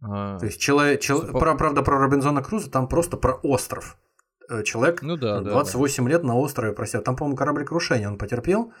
А, 0.00 0.38
То 0.38 0.46
есть 0.46 0.60
человек, 0.60 1.00
чел... 1.00 1.20
про, 1.32 1.56
правда, 1.56 1.82
про 1.82 1.98
Робинзона 1.98 2.42
Круза 2.42 2.70
там 2.70 2.88
просто 2.88 3.16
про 3.16 3.34
остров. 3.42 3.98
Э, 4.48 4.62
человек 4.62 5.02
ну, 5.02 5.16
да, 5.16 5.40
28 5.40 5.96
да, 5.96 6.08
да. 6.08 6.14
лет 6.14 6.24
на 6.24 6.36
острове 6.36 6.72
просел. 6.72 7.02
Там, 7.02 7.16
по-моему, 7.16 7.36
кораблекрушение 7.36 8.08
он 8.08 8.18
потерпел. 8.18 8.72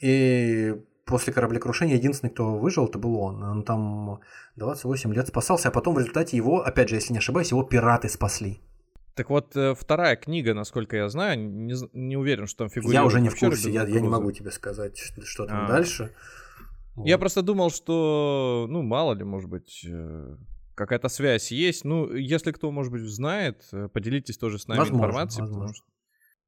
И 0.00 0.74
после 1.04 1.32
кораблекрушения 1.32 1.96
единственный, 1.96 2.30
кто 2.30 2.56
выжил, 2.58 2.86
это 2.86 2.98
был 2.98 3.16
он. 3.16 3.42
Он 3.42 3.62
там 3.62 4.20
28 4.56 5.12
лет 5.14 5.28
спасался, 5.28 5.68
а 5.68 5.70
потом 5.70 5.94
в 5.94 5.98
результате 5.98 6.36
его, 6.36 6.62
опять 6.62 6.88
же, 6.88 6.96
если 6.96 7.12
не 7.12 7.18
ошибаюсь, 7.18 7.50
его 7.50 7.62
пираты 7.62 8.08
спасли. 8.08 8.60
Так 9.14 9.28
вот, 9.28 9.54
э, 9.56 9.74
вторая 9.74 10.16
книга, 10.16 10.54
насколько 10.54 10.96
я 10.96 11.08
знаю, 11.08 11.38
не, 11.38 11.74
не 11.92 12.16
уверен, 12.16 12.46
что 12.46 12.58
там 12.58 12.70
фигурирует. 12.70 12.94
Я 12.94 13.04
уже 13.04 13.20
не 13.20 13.28
в 13.28 13.38
курсе, 13.38 13.70
я, 13.70 13.86
я 13.86 14.00
не 14.00 14.08
могу 14.08 14.32
тебе 14.32 14.50
сказать, 14.50 14.98
что 15.24 15.46
там 15.46 15.66
а. 15.66 15.68
дальше. 15.68 16.12
Я 16.96 17.16
вот. 17.16 17.20
просто 17.20 17.42
думал, 17.42 17.70
что, 17.70 18.66
ну, 18.70 18.82
мало 18.82 19.12
ли, 19.14 19.24
может 19.24 19.50
быть, 19.50 19.84
э, 19.86 20.36
какая-то 20.74 21.08
связь 21.08 21.50
есть. 21.50 21.84
Ну, 21.84 22.12
если 22.14 22.52
кто, 22.52 22.70
может 22.70 22.92
быть, 22.92 23.02
знает, 23.02 23.66
э, 23.72 23.88
поделитесь 23.88 24.38
тоже 24.38 24.58
с 24.58 24.66
нами 24.66 24.78
возможно, 24.78 25.04
информацией, 25.04 25.40
возможно. 25.42 25.60
потому 25.60 25.74
что 25.74 25.91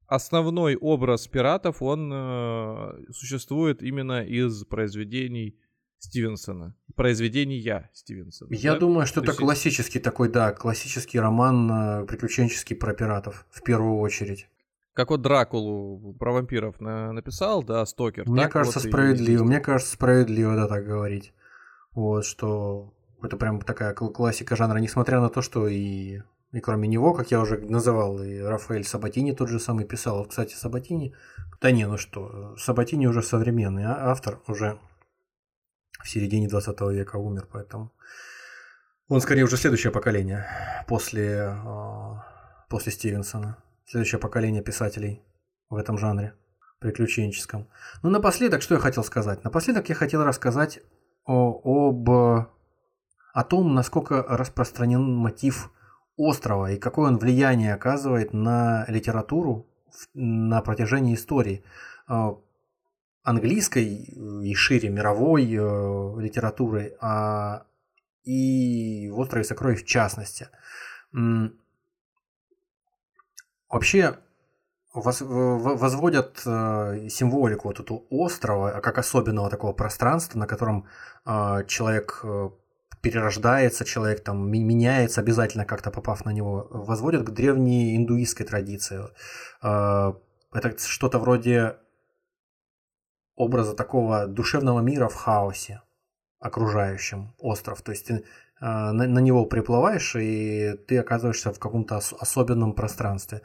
основной 0.07 0.75
образ 0.75 1.27
пиратов, 1.27 1.81
он 1.81 2.11
э, 2.13 3.11
существует 3.11 3.81
именно 3.81 4.23
из 4.23 4.63
произведений 4.65 5.57
Стивенсона. 5.99 6.75
Произведения 6.95 7.89
Стивенсона. 7.93 8.53
Я 8.53 8.73
да? 8.73 8.79
думаю, 8.79 9.05
что 9.05 9.21
То 9.21 9.25
это 9.25 9.31
есть... 9.31 9.39
классический 9.39 9.99
такой, 9.99 10.29
да, 10.29 10.53
классический 10.53 11.19
роман 11.19 11.71
э, 11.71 12.05
приключенческий 12.05 12.75
про 12.75 12.93
пиратов, 12.93 13.45
в 13.49 13.61
первую 13.63 13.99
очередь. 13.99 14.47
Как 14.93 15.09
вот 15.09 15.21
Дракулу 15.21 16.13
про 16.13 16.31
вампиров 16.31 16.79
на, 16.79 17.11
написал, 17.11 17.63
да, 17.63 17.85
Стокер. 17.85 18.29
Мне 18.29 18.47
кажется, 18.47 18.79
вот 18.79 18.87
справедливо. 18.87 19.43
И... 19.43 19.45
Мне 19.45 19.59
кажется, 19.59 19.93
справедливо, 19.93 20.55
да, 20.55 20.67
так 20.67 20.85
говорить. 20.85 21.33
Вот, 21.93 22.25
что 22.25 22.93
это 23.21 23.35
прям 23.35 23.61
такая 23.61 23.93
классика 23.93 24.55
жанра, 24.55 24.77
несмотря 24.77 25.19
на 25.19 25.29
то, 25.29 25.41
что 25.41 25.67
и 25.67 26.21
и 26.55 26.61
кроме 26.61 26.87
него, 26.87 27.13
как 27.13 27.31
я 27.31 27.41
уже 27.41 27.57
называл, 27.57 28.23
и 28.23 28.39
Рафаэль 28.39 28.85
Сабатини 28.85 29.33
тот 29.33 29.49
же 29.49 29.59
самый 29.59 29.83
писал. 29.83 30.19
Вот, 30.19 30.29
кстати, 30.29 30.53
Сабатини... 30.53 31.13
Да 31.59 31.69
не, 31.69 31.85
ну 31.85 31.97
что, 31.97 32.55
Сабатини 32.57 33.07
уже 33.07 33.21
современный 33.21 33.83
а 33.83 34.09
автор, 34.09 34.39
уже 34.47 34.79
в 36.01 36.07
середине 36.07 36.47
20 36.47 36.79
века 36.93 37.17
умер, 37.17 37.49
поэтому... 37.51 37.91
Он 39.09 39.19
скорее 39.19 39.43
уже 39.43 39.57
следующее 39.57 39.91
поколение 39.91 40.47
после, 40.87 41.41
а, 41.41 42.23
после 42.69 42.93
Стивенсона. 42.93 43.57
Следующее 43.85 44.21
поколение 44.21 44.63
писателей 44.63 45.23
в 45.69 45.75
этом 45.75 45.97
жанре 45.97 46.35
приключенческом. 46.79 47.67
Ну, 48.01 48.09
напоследок, 48.09 48.61
что 48.61 48.75
я 48.75 48.79
хотел 48.79 49.03
сказать? 49.03 49.43
Напоследок 49.43 49.89
я 49.89 49.95
хотел 49.95 50.23
рассказать 50.23 50.79
о, 51.25 51.89
об 51.89 52.09
о 52.09 53.43
том, 53.43 53.75
насколько 53.75 54.23
распространен 54.23 55.03
мотив 55.03 55.69
острова 56.17 56.71
и 56.71 56.77
какое 56.77 57.07
он 57.07 57.17
влияние 57.17 57.73
оказывает 57.73 58.33
на 58.33 58.85
литературу 58.87 59.67
на 60.13 60.61
протяжении 60.61 61.15
истории 61.15 61.63
а, 62.07 62.37
английской 63.25 63.85
и 63.85 64.53
шире 64.53 64.89
мировой 64.89 65.45
э, 65.45 66.21
литературы, 66.21 66.95
а 67.01 67.65
и 68.23 69.09
в 69.09 69.19
«Острове 69.19 69.43
сокровищ» 69.43 69.83
в 69.83 69.85
частности. 69.85 70.49
Вообще 73.69 74.19
возводят 74.93 76.41
э, 76.45 77.09
символику 77.09 77.67
вот 77.67 77.79
этого 77.79 78.03
острова 78.09 78.79
как 78.79 78.97
особенного 78.97 79.49
такого 79.49 79.73
пространства, 79.73 80.39
на 80.39 80.47
котором 80.47 80.87
э, 81.25 81.65
человек 81.67 82.23
перерождается 83.05 83.85
человек, 83.85 84.23
там, 84.23 84.49
меняется 84.49 85.21
обязательно 85.21 85.63
как-то 85.63 85.91
попав 85.91 86.25
на 86.25 86.31
него, 86.31 86.67
возводят 86.71 87.21
к 87.21 87.29
древней 87.29 87.95
индуистской 87.95 88.47
традиции. 88.47 88.99
А, 89.61 90.15
это 90.51 90.75
что-то 90.79 91.19
вроде 91.19 91.75
образа 93.35 93.75
такого 93.75 94.25
душевного 94.25 94.79
мира 94.79 95.07
в 95.07 95.13
хаосе 95.13 95.83
окружающем 96.39 97.35
остров. 97.37 97.83
То 97.83 97.91
есть 97.91 98.07
ты 98.07 98.25
а, 98.59 98.91
на, 98.91 99.19
него 99.19 99.45
приплываешь, 99.45 100.15
и 100.15 100.73
ты 100.87 100.97
оказываешься 100.97 101.53
в 101.53 101.59
каком-то 101.59 101.97
ос- 101.97 102.15
особенном 102.19 102.73
пространстве. 102.73 103.43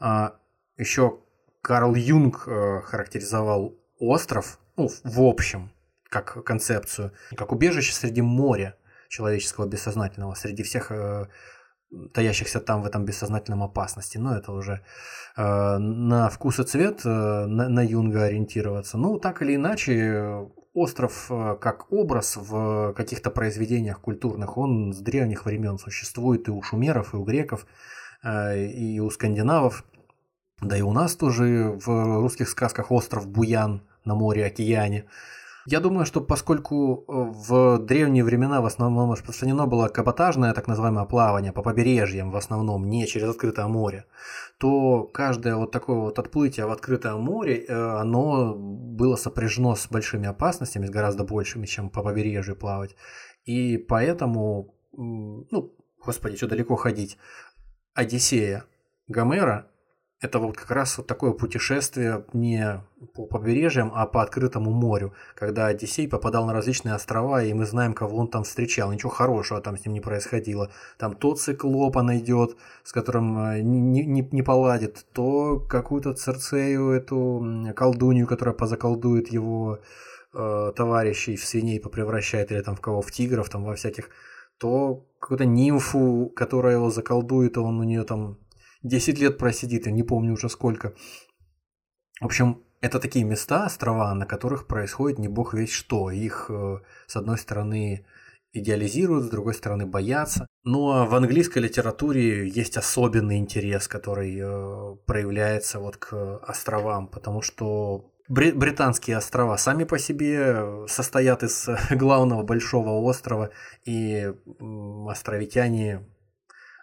А, 0.00 0.34
Еще 0.76 1.18
Карл 1.62 1.94
Юнг 1.94 2.46
э, 2.46 2.82
характеризовал 2.84 3.74
остров, 3.98 4.58
ну, 4.76 4.90
в 5.02 5.22
общем, 5.22 5.70
как 6.10 6.44
концепцию, 6.44 7.12
как 7.34 7.52
убежище 7.52 7.94
среди 7.94 8.20
моря 8.20 8.76
человеческого 9.08 9.66
бессознательного 9.66 10.34
среди 10.34 10.62
всех 10.62 10.92
э, 10.92 11.26
таящихся 12.12 12.60
там 12.60 12.82
в 12.82 12.86
этом 12.86 13.04
бессознательном 13.04 13.62
опасности. 13.62 14.18
Но 14.18 14.36
это 14.36 14.52
уже 14.52 14.82
э, 15.36 15.78
на 15.78 16.28
вкус 16.28 16.60
и 16.60 16.64
цвет 16.64 17.00
э, 17.04 17.08
на, 17.08 17.68
на 17.68 17.84
Юнга 17.84 18.24
ориентироваться. 18.24 18.98
Ну, 18.98 19.18
так 19.18 19.42
или 19.42 19.56
иначе, 19.56 20.48
остров 20.74 21.26
э, 21.30 21.56
как 21.60 21.90
образ 21.92 22.36
в 22.36 22.92
каких-то 22.94 23.30
произведениях 23.30 24.00
культурных, 24.00 24.56
он 24.56 24.92
с 24.92 24.98
древних 24.98 25.46
времен 25.46 25.78
существует 25.78 26.48
и 26.48 26.50
у 26.50 26.62
шумеров, 26.62 27.14
и 27.14 27.16
у 27.16 27.24
греков, 27.24 27.66
э, 28.22 28.66
и 28.66 29.00
у 29.00 29.10
скандинавов. 29.10 29.84
Да 30.60 30.76
и 30.76 30.82
у 30.82 30.92
нас 30.92 31.14
тоже 31.14 31.78
в 31.84 32.20
русских 32.20 32.48
сказках 32.48 32.90
остров 32.90 33.28
Буян 33.28 33.82
на 34.04 34.14
море, 34.14 34.44
океане. 34.44 35.04
Я 35.70 35.80
думаю, 35.80 36.06
что 36.06 36.22
поскольку 36.22 37.04
э, 37.06 37.12
в 37.12 37.78
древние 37.78 38.24
времена 38.24 38.62
в 38.62 38.64
основном 38.64 39.12
распространено 39.12 39.66
было 39.66 39.88
каботажное 39.88 40.54
так 40.54 40.66
называемое 40.66 41.04
плавание 41.04 41.52
по 41.52 41.62
побережьям 41.62 42.30
в 42.30 42.36
основном, 42.36 42.88
не 42.88 43.06
через 43.06 43.28
открытое 43.28 43.66
море, 43.66 44.06
то 44.56 45.02
каждое 45.02 45.56
вот 45.56 45.70
такое 45.70 45.98
вот 45.98 46.18
отплытие 46.18 46.64
в 46.64 46.70
открытое 46.70 47.16
море, 47.16 47.66
э, 47.66 48.00
оно 48.00 48.54
было 48.56 49.16
сопряжено 49.16 49.74
с 49.74 49.86
большими 49.90 50.26
опасностями, 50.28 50.86
с 50.86 50.90
гораздо 50.90 51.24
большими, 51.24 51.66
чем 51.66 51.90
по 51.90 52.02
побережью 52.02 52.56
плавать. 52.56 52.96
И 53.44 53.76
поэтому, 53.76 54.74
ну, 54.92 55.74
господи, 56.02 56.36
что 56.36 56.46
далеко 56.46 56.76
ходить, 56.76 57.18
Одиссея 57.92 58.64
Гомера 59.06 59.66
это 60.20 60.40
вот 60.40 60.56
как 60.56 60.70
раз 60.72 60.98
вот 60.98 61.06
такое 61.06 61.32
путешествие 61.32 62.24
не 62.32 62.82
по 63.14 63.26
побережьям, 63.26 63.92
а 63.94 64.04
по 64.06 64.22
открытому 64.22 64.72
морю, 64.72 65.14
когда 65.36 65.66
Одиссей 65.66 66.08
попадал 66.08 66.44
на 66.46 66.52
различные 66.52 66.94
острова, 66.94 67.44
и 67.44 67.52
мы 67.52 67.64
знаем, 67.66 67.94
кого 67.94 68.18
он 68.18 68.28
там 68.28 68.42
встречал. 68.42 68.90
Ничего 68.90 69.10
хорошего 69.10 69.60
там 69.60 69.76
с 69.76 69.84
ним 69.84 69.94
не 69.94 70.00
происходило. 70.00 70.72
Там 70.98 71.14
то 71.14 71.34
циклопа 71.34 72.02
найдет, 72.02 72.56
с 72.82 72.92
которым 72.92 73.38
э, 73.38 73.60
не, 73.60 74.04
не, 74.04 74.28
не 74.32 74.42
поладит, 74.42 75.06
то 75.12 75.60
какую-то 75.60 76.14
церцею, 76.14 76.90
эту 76.90 77.72
колдунью, 77.76 78.26
которая 78.26 78.56
позаколдует 78.56 79.28
его 79.28 79.78
э, 80.34 80.72
товарищей 80.74 81.36
в 81.36 81.44
свиней 81.44 81.78
попревращает, 81.78 82.50
или 82.50 82.60
там 82.60 82.74
в 82.74 82.80
кого, 82.80 83.02
в 83.02 83.12
тигров, 83.12 83.50
там 83.50 83.62
во 83.62 83.76
всяких, 83.76 84.10
то 84.58 85.06
какую-то 85.20 85.44
нимфу, 85.44 86.32
которая 86.34 86.74
его 86.74 86.90
заколдует, 86.90 87.56
он 87.56 87.78
у 87.78 87.84
нее 87.84 88.02
там 88.02 88.38
10 88.82 89.18
лет 89.18 89.38
просидит, 89.38 89.86
я 89.86 89.92
не 89.92 90.02
помню 90.02 90.34
уже 90.34 90.48
сколько. 90.48 90.94
В 92.20 92.24
общем, 92.24 92.62
это 92.80 93.00
такие 93.00 93.24
места, 93.24 93.64
острова, 93.64 94.14
на 94.14 94.26
которых 94.26 94.66
происходит 94.66 95.18
не 95.18 95.28
бог 95.28 95.54
весь 95.54 95.72
что. 95.72 96.10
Их, 96.10 96.46
э, 96.48 96.78
с 97.06 97.16
одной 97.16 97.38
стороны, 97.38 98.06
идеализируют, 98.52 99.26
с 99.26 99.30
другой 99.30 99.54
стороны, 99.54 99.86
боятся. 99.86 100.46
Ну 100.64 100.90
а 100.90 101.06
в 101.06 101.14
английской 101.14 101.58
литературе 101.58 102.48
есть 102.48 102.76
особенный 102.76 103.38
интерес, 103.38 103.88
который 103.88 104.38
э, 104.40 104.96
проявляется 105.06 105.80
вот 105.80 105.96
к 105.96 106.38
островам, 106.38 107.08
потому 107.08 107.42
что 107.42 108.12
британские 108.28 109.16
острова 109.16 109.56
сами 109.56 109.84
по 109.84 109.98
себе 109.98 110.86
состоят 110.86 111.42
из 111.42 111.68
главного 111.90 112.42
большого 112.42 112.90
острова, 113.00 113.50
и 113.84 114.32
островитяне 115.08 116.06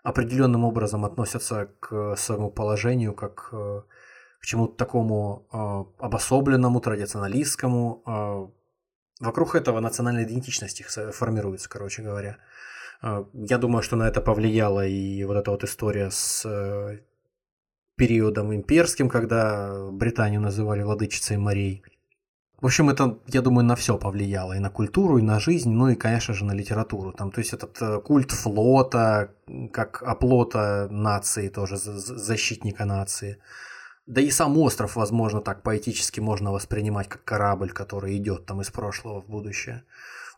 определенным 0.06 0.64
образом 0.64 1.04
относятся 1.04 1.68
к 1.80 2.16
своему 2.16 2.52
положению 2.52 3.14
как 3.14 3.50
э, 3.52 3.82
к 4.40 4.46
чему-то 4.46 4.78
такому 4.78 5.48
э, 5.52 6.04
обособленному, 6.06 6.80
традиционалистскому. 6.80 8.04
Э, 8.06 9.26
вокруг 9.26 9.56
этого 9.56 9.80
национальная 9.80 10.24
идентичность 10.24 10.80
их 10.80 10.92
формируется, 11.16 11.70
короче 11.70 12.04
говоря. 12.04 12.38
Я 13.34 13.58
думаю, 13.58 13.82
что 13.84 13.96
на 13.96 14.08
это 14.08 14.22
повлияла 14.22 14.86
и 14.88 15.24
вот 15.26 15.38
эта 15.38 15.52
вот 15.52 15.64
история 15.64 16.10
с 16.12 16.46
периодом 17.96 18.54
имперским, 18.54 19.10
когда 19.10 19.90
Британию 19.92 20.42
называли 20.42 20.84
владычицей 20.84 21.38
морей. 21.38 21.84
В 22.62 22.66
общем, 22.66 22.90
это, 22.90 23.20
я 23.28 23.42
думаю, 23.42 23.66
на 23.66 23.76
все 23.76 23.98
повлияло. 23.98 24.54
И 24.54 24.60
на 24.60 24.70
культуру, 24.70 25.18
и 25.18 25.22
на 25.22 25.40
жизнь, 25.40 25.70
ну 25.70 25.90
и, 25.90 25.96
конечно 25.96 26.34
же, 26.34 26.46
на 26.46 26.54
литературу. 26.54 27.12
Там, 27.12 27.32
то 27.32 27.40
есть 27.40 27.54
этот 27.54 27.82
э, 27.82 28.00
культ 28.00 28.32
флота, 28.32 29.34
как 29.72 30.02
оплота 30.04 30.88
нации, 30.90 31.50
тоже 31.50 31.78
защитника 31.78 32.86
нации. 32.86 33.38
Да 34.08 34.22
и 34.22 34.30
сам 34.30 34.58
остров, 34.58 34.96
возможно, 34.96 35.42
так 35.42 35.64
поэтически 35.64 36.20
можно 36.22 36.52
воспринимать 36.52 37.10
как 37.10 37.24
корабль, 37.24 37.72
который 37.72 38.16
идет 38.18 38.46
там 38.46 38.62
из 38.62 38.70
прошлого 38.70 39.22
в 39.22 39.28
будущее. 39.28 39.84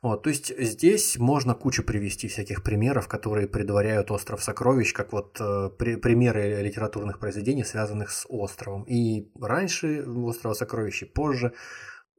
Вот, 0.01 0.23
то 0.23 0.29
есть 0.29 0.57
здесь 0.57 1.17
можно 1.17 1.55
кучу 1.55 1.83
привести 1.83 2.27
всяких 2.27 2.63
примеров, 2.63 3.07
которые 3.07 3.47
предваряют 3.47 4.11
остров 4.11 4.43
сокровищ, 4.43 4.93
как 4.93 5.11
вот 5.11 5.37
э, 5.39 5.69
при, 5.77 5.95
примеры 5.95 6.61
литературных 6.61 7.19
произведений, 7.19 7.63
связанных 7.63 8.11
с 8.11 8.25
островом. 8.29 8.83
И 8.83 9.27
раньше 9.41 10.05
острова 10.05 10.53
сокровищ, 10.53 11.01
и 11.01 11.05
позже. 11.05 11.53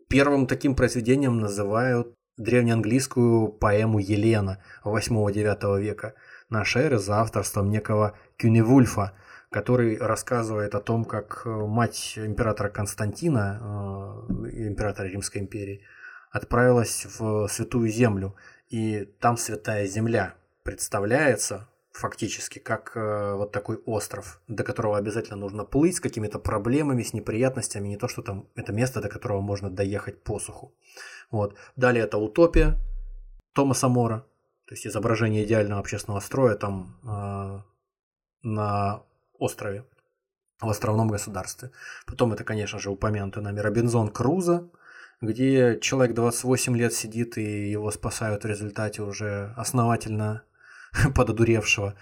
Первым 0.08 0.46
таким 0.46 0.74
произведением 0.74 1.38
называют 1.38 2.14
древнеанглийскую 2.38 3.48
поэму 3.48 3.98
Елена 3.98 4.62
8-9 4.82 5.80
века 5.80 6.14
нашей 6.48 6.84
эры 6.84 6.98
за 6.98 7.20
авторством 7.20 7.68
некого 7.68 8.16
Кюневульфа, 8.38 9.12
который 9.50 9.98
рассказывает 9.98 10.74
о 10.74 10.80
том, 10.80 11.04
как 11.04 11.42
э, 11.44 11.50
мать 11.50 12.14
императора 12.16 12.70
Константина, 12.70 13.60
э, 13.60 14.66
императора 14.68 15.08
Римской 15.08 15.42
империи, 15.42 15.82
отправилась 16.30 17.06
в 17.18 17.46
Святую 17.48 17.90
Землю, 17.90 18.34
и 18.70 19.04
там 19.20 19.36
Святая 19.36 19.86
Земля 19.86 20.34
представляется 20.62 21.68
фактически 21.98 22.60
как 22.60 22.96
э, 22.96 23.34
вот 23.34 23.52
такой 23.52 23.76
остров, 23.86 24.40
до 24.48 24.64
которого 24.64 24.96
обязательно 24.96 25.36
нужно 25.36 25.64
плыть 25.64 25.96
с 25.96 26.00
какими-то 26.00 26.38
проблемами, 26.38 27.02
с 27.02 27.12
неприятностями, 27.12 27.88
не 27.88 27.96
то 27.96 28.08
что 28.08 28.22
там 28.22 28.46
это 28.54 28.72
место, 28.72 29.00
до 29.00 29.08
которого 29.08 29.40
можно 29.40 29.70
доехать 29.70 30.22
по 30.22 30.38
суху. 30.38 30.72
Вот. 31.30 31.56
Далее 31.76 32.04
это 32.04 32.18
утопия 32.18 32.78
Томаса 33.52 33.88
Мора, 33.88 34.24
то 34.66 34.74
есть 34.74 34.86
изображение 34.86 35.44
идеального 35.44 35.80
общественного 35.80 36.20
строя 36.20 36.54
там 36.54 36.98
э, 37.02 37.60
на 38.42 39.02
острове, 39.38 39.84
в 40.60 40.68
островном 40.68 41.08
государстве. 41.08 41.70
Потом 42.06 42.32
это, 42.32 42.44
конечно 42.44 42.78
же, 42.78 42.90
упомянутый 42.90 43.42
нами 43.42 43.60
Робинзон 43.60 44.08
Крузо, 44.08 44.70
где 45.20 45.78
человек 45.80 46.14
28 46.14 46.76
лет 46.76 46.92
сидит 46.92 47.38
и 47.38 47.70
его 47.70 47.90
спасают 47.90 48.44
в 48.44 48.46
результате 48.46 49.02
уже 49.02 49.52
основательно 49.56 50.42
пододуревшего. 51.14 51.94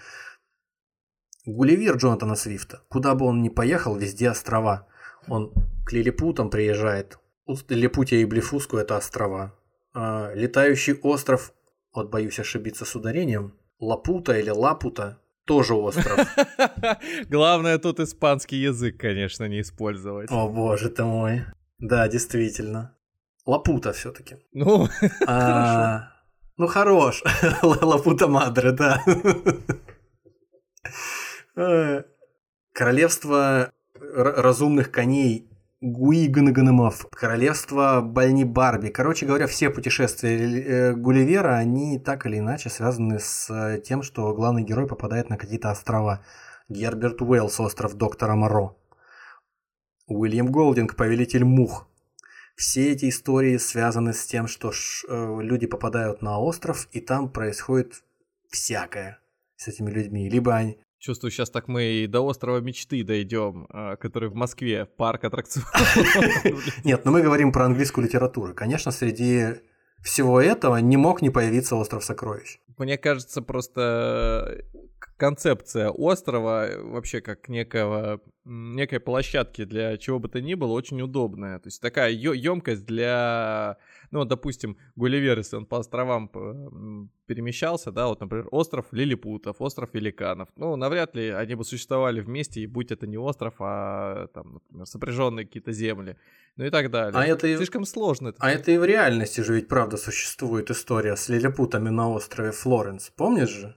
Гулливер 1.45 1.95
Джонатана 1.95 2.35
Свифта. 2.35 2.81
Куда 2.89 3.15
бы 3.15 3.25
он 3.25 3.41
ни 3.41 3.49
поехал, 3.49 3.95
везде 3.95 4.29
острова. 4.29 4.87
Он 5.27 5.53
к 5.85 5.93
Лилипутам 5.93 6.49
приезжает. 6.49 7.19
Лилипутия 7.69 8.19
и 8.19 8.25
Блефуску– 8.25 8.77
это 8.77 8.97
острова. 8.97 9.55
А, 9.93 10.33
летающий 10.33 10.93
остров, 10.95 11.53
вот 11.93 12.09
боюсь 12.09 12.39
ошибиться 12.39 12.83
с 12.85 12.95
ударением, 12.95 13.53
Лапута 13.79 14.37
или 14.37 14.49
Лапута– 14.49 15.21
тоже 15.47 15.73
остров. 15.73 16.27
Главное 17.29 17.77
тут 17.79 17.99
испанский 17.99 18.57
язык, 18.57 18.99
конечно, 18.99 19.45
не 19.47 19.61
использовать. 19.61 20.29
О 20.29 20.47
боже 20.49 20.89
ты 20.89 21.03
мой. 21.03 21.45
Да, 21.79 22.07
действительно. 22.07 22.95
Лапута 23.45 23.93
все-таки. 23.93 24.35
Ну, 24.51 24.87
а, 25.27 26.09
ну, 26.57 26.67
хорош. 26.67 27.23
Лапута 27.61 28.27
Мадре, 28.27 28.71
да. 28.71 29.03
Королевство 32.73 33.71
разумных 33.99 34.91
коней 34.91 35.49
Гуиганганамов, 35.81 37.05
королевство 37.11 38.01
Больни 38.01 38.43
Барби. 38.43 38.89
Короче 38.89 39.27
говоря, 39.27 39.45
все 39.45 39.69
путешествия 39.69 40.37
э, 40.37 40.93
Гулливера, 40.93 41.55
они 41.55 41.99
так 41.99 42.25
или 42.25 42.39
иначе 42.39 42.71
связаны 42.71 43.19
с 43.19 43.47
э, 43.51 43.79
тем, 43.81 44.01
что 44.01 44.33
главный 44.33 44.63
герой 44.63 44.87
попадает 44.87 45.29
на 45.29 45.37
какие-то 45.37 45.69
острова. 45.69 46.23
Герберт 46.67 47.21
Уэллс, 47.21 47.59
остров 47.59 47.93
доктора 47.93 48.33
Моро. 48.33 48.75
Уильям 50.07 50.51
Голдинг, 50.51 50.95
повелитель 50.95 51.45
мух 51.45 51.87
все 52.57 52.91
эти 52.91 53.09
истории 53.09 53.57
связаны 53.57 54.13
с 54.13 54.25
тем, 54.25 54.47
что 54.47 54.71
э, 54.71 55.39
люди 55.41 55.67
попадают 55.67 56.23
на 56.23 56.39
остров, 56.39 56.89
и 56.91 56.99
там 56.99 57.29
происходит 57.29 58.03
всякое 58.49 59.19
с 59.55 59.67
этими 59.67 59.91
людьми. 59.91 60.27
Либо 60.27 60.55
они... 60.55 60.79
Чувствую, 60.99 61.29
сейчас 61.29 61.51
так 61.51 61.67
мы 61.67 61.83
и 61.83 62.07
до 62.07 62.21
острова 62.21 62.59
мечты 62.59 63.03
дойдем, 63.03 63.67
а, 63.69 63.95
который 63.97 64.29
в 64.29 64.33
Москве, 64.33 64.85
парк 64.85 65.25
аттракционов. 65.25 65.95
Нет, 66.83 67.05
но 67.05 67.11
мы 67.11 67.21
говорим 67.21 67.51
про 67.51 67.65
английскую 67.65 68.05
литературу. 68.05 68.55
Конечно, 68.55 68.91
среди 68.91 69.61
всего 70.01 70.41
этого 70.41 70.77
не 70.77 70.97
мог 70.97 71.21
не 71.21 71.29
появиться 71.29 71.75
остров 71.75 72.03
сокровищ. 72.03 72.59
Мне 72.79 72.97
кажется, 72.97 73.43
просто 73.43 74.63
концепция 75.17 75.89
острова 75.89 76.67
э, 76.67 76.81
вообще 76.81 77.21
как 77.21 77.49
некого, 77.49 78.21
некой 78.45 78.99
площадки 78.99 79.65
для 79.65 79.97
чего 79.97 80.19
бы 80.19 80.29
то 80.29 80.39
ни 80.39 80.53
было 80.53 80.71
очень 80.71 81.01
удобная. 81.01 81.59
То 81.59 81.67
есть 81.67 81.81
такая 81.81 82.11
емкость 82.11 82.85
для, 82.85 83.77
ну, 84.11 84.23
допустим, 84.25 84.77
Гулливер, 84.95 85.39
если 85.39 85.57
он 85.57 85.65
по 85.65 85.79
островам 85.79 86.29
перемещался, 87.25 87.91
да, 87.91 88.07
вот, 88.07 88.21
например, 88.21 88.47
остров 88.51 88.85
Лилипутов, 88.91 89.59
остров 89.59 89.89
Великанов. 89.93 90.49
Ну, 90.55 90.75
навряд 90.75 91.15
ли 91.15 91.29
они 91.29 91.55
бы 91.55 91.65
существовали 91.65 92.21
вместе, 92.21 92.61
и 92.61 92.67
будь 92.67 92.91
это 92.91 93.07
не 93.07 93.17
остров, 93.17 93.55
а, 93.59 94.27
там, 94.27 94.53
например, 94.53 94.85
сопряженные 94.85 95.45
какие-то 95.45 95.71
земли, 95.73 96.15
ну 96.55 96.65
и 96.65 96.69
так 96.69 96.89
далее. 96.91 97.19
А 97.19 97.25
это 97.25 97.53
Слишком 97.57 97.85
сложно. 97.85 98.29
Это. 98.29 98.37
А 98.39 98.51
это 98.51 98.71
и 98.71 98.77
в 98.77 98.85
реальности 98.85 99.41
же 99.41 99.55
ведь 99.55 99.67
правда 99.67 99.97
существует 99.97 100.71
история 100.71 101.15
с 101.15 101.27
лилипутами 101.27 101.89
на 101.89 102.09
острове 102.09 102.51
Флоренс, 102.51 103.11
помнишь 103.15 103.49
же? 103.49 103.75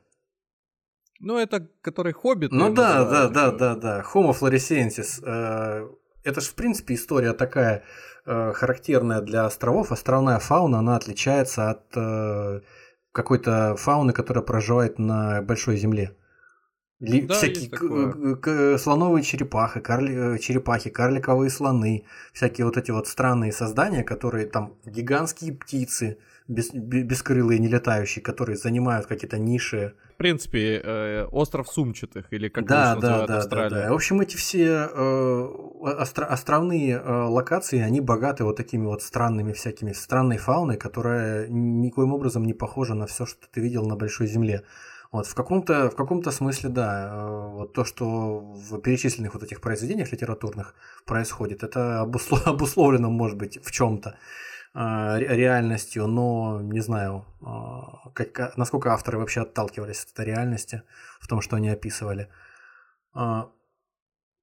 Ну, 1.21 1.37
это 1.37 1.69
который 1.83 2.13
хоббит. 2.13 2.51
Ну 2.51 2.73
да, 2.73 3.05
да, 3.05 3.29
да, 3.29 3.51
да, 3.51 3.75
да. 3.77 4.05
Homo 4.15 4.35
floresiensis. 4.39 5.23
Э, 5.23 5.87
это 6.25 6.41
же, 6.41 6.49
в 6.49 6.55
принципе, 6.55 6.95
история 6.95 7.35
такая 7.35 7.85
э, 8.25 8.53
характерная 8.55 9.21
для 9.21 9.45
островов. 9.45 9.93
Островная 9.93 10.39
фауна, 10.39 10.79
она 10.79 10.97
отличается 10.97 11.71
от 11.71 11.95
э, 11.95 12.61
какой-то 13.13 13.77
фауны, 13.77 14.15
которая 14.15 14.43
проживает 14.43 14.99
на 14.99 15.43
большой 15.43 15.77
земле. 15.77 16.17
Да, 17.01 17.35
всякие 17.35 18.79
слоновые 18.79 19.23
черепахи, 19.23 19.81
карли, 19.81 20.39
черепахи, 20.39 20.91
карликовые 20.91 21.51
слоны, 21.51 22.05
всякие 22.35 22.67
вот 22.67 22.77
эти 22.77 22.91
вот 22.91 23.09
странные 23.09 23.53
создания, 23.53 24.05
которые 24.05 24.47
там 24.47 24.75
гигантские 24.85 25.55
птицы, 25.55 26.19
без, 26.51 26.71
бескрылые, 26.73 27.61
не 27.61 27.69
летающие, 27.69 28.23
которые 28.23 28.57
занимают 28.57 29.07
какие-то 29.07 29.39
ниши. 29.39 29.95
В 30.15 30.17
принципе, 30.17 30.81
э, 30.83 31.25
остров 31.31 31.69
сумчатых, 31.69 32.27
или 32.31 32.49
как 32.49 32.67
да, 32.67 32.97
да, 32.97 33.27
да, 33.27 33.47
да, 33.47 33.71
да. 33.71 33.91
В 33.91 33.95
общем, 33.95 34.21
эти 34.21 34.37
все 34.37 34.91
э, 34.93 35.49
остро- 35.81 36.25
островные 36.25 36.97
э, 36.97 37.11
локации, 37.11 37.81
они 37.81 38.01
богаты 38.01 38.45
вот 38.45 38.57
такими 38.57 38.85
вот 38.85 39.03
странными 39.03 39.53
всякими, 39.53 39.93
странной 39.93 40.39
фауной, 40.39 40.77
которая 40.77 41.47
никоим 41.49 42.13
образом 42.13 42.45
не 42.45 42.53
похожа 42.53 42.95
на 42.95 43.07
все, 43.07 43.27
что 43.27 43.47
ты 43.51 43.61
видел 43.61 43.87
на 43.87 43.95
Большой 43.95 44.27
Земле. 44.27 44.65
Вот, 45.13 45.27
в 45.27 45.35
каком-то 45.35 45.91
в 45.91 45.97
каком-то 45.97 46.33
смысле, 46.33 46.69
да, 46.69 47.11
э, 47.13 47.49
вот 47.53 47.73
то, 47.73 47.85
что 47.85 48.41
в 48.41 48.81
перечисленных 48.81 49.35
вот 49.35 49.45
этих 49.45 49.61
произведениях 49.61 50.11
литературных 50.11 50.75
происходит, 51.07 51.63
это 51.63 52.01
обусловлено, 52.47 53.09
может 53.09 53.39
быть, 53.39 53.65
в 53.65 53.71
чем-то. 53.71 54.17
А, 54.73 55.19
реальностью, 55.19 56.07
но 56.07 56.61
не 56.63 56.81
знаю, 56.81 57.27
а, 57.43 58.11
как, 58.15 58.57
насколько 58.57 58.93
авторы 58.93 59.19
вообще 59.19 59.41
отталкивались 59.41 60.05
от 60.05 60.13
этой 60.13 60.27
реальности 60.27 60.83
в 61.21 61.27
том, 61.27 61.41
что 61.41 61.57
они 61.57 61.69
описывали. 61.69 62.29
А, 63.13 63.51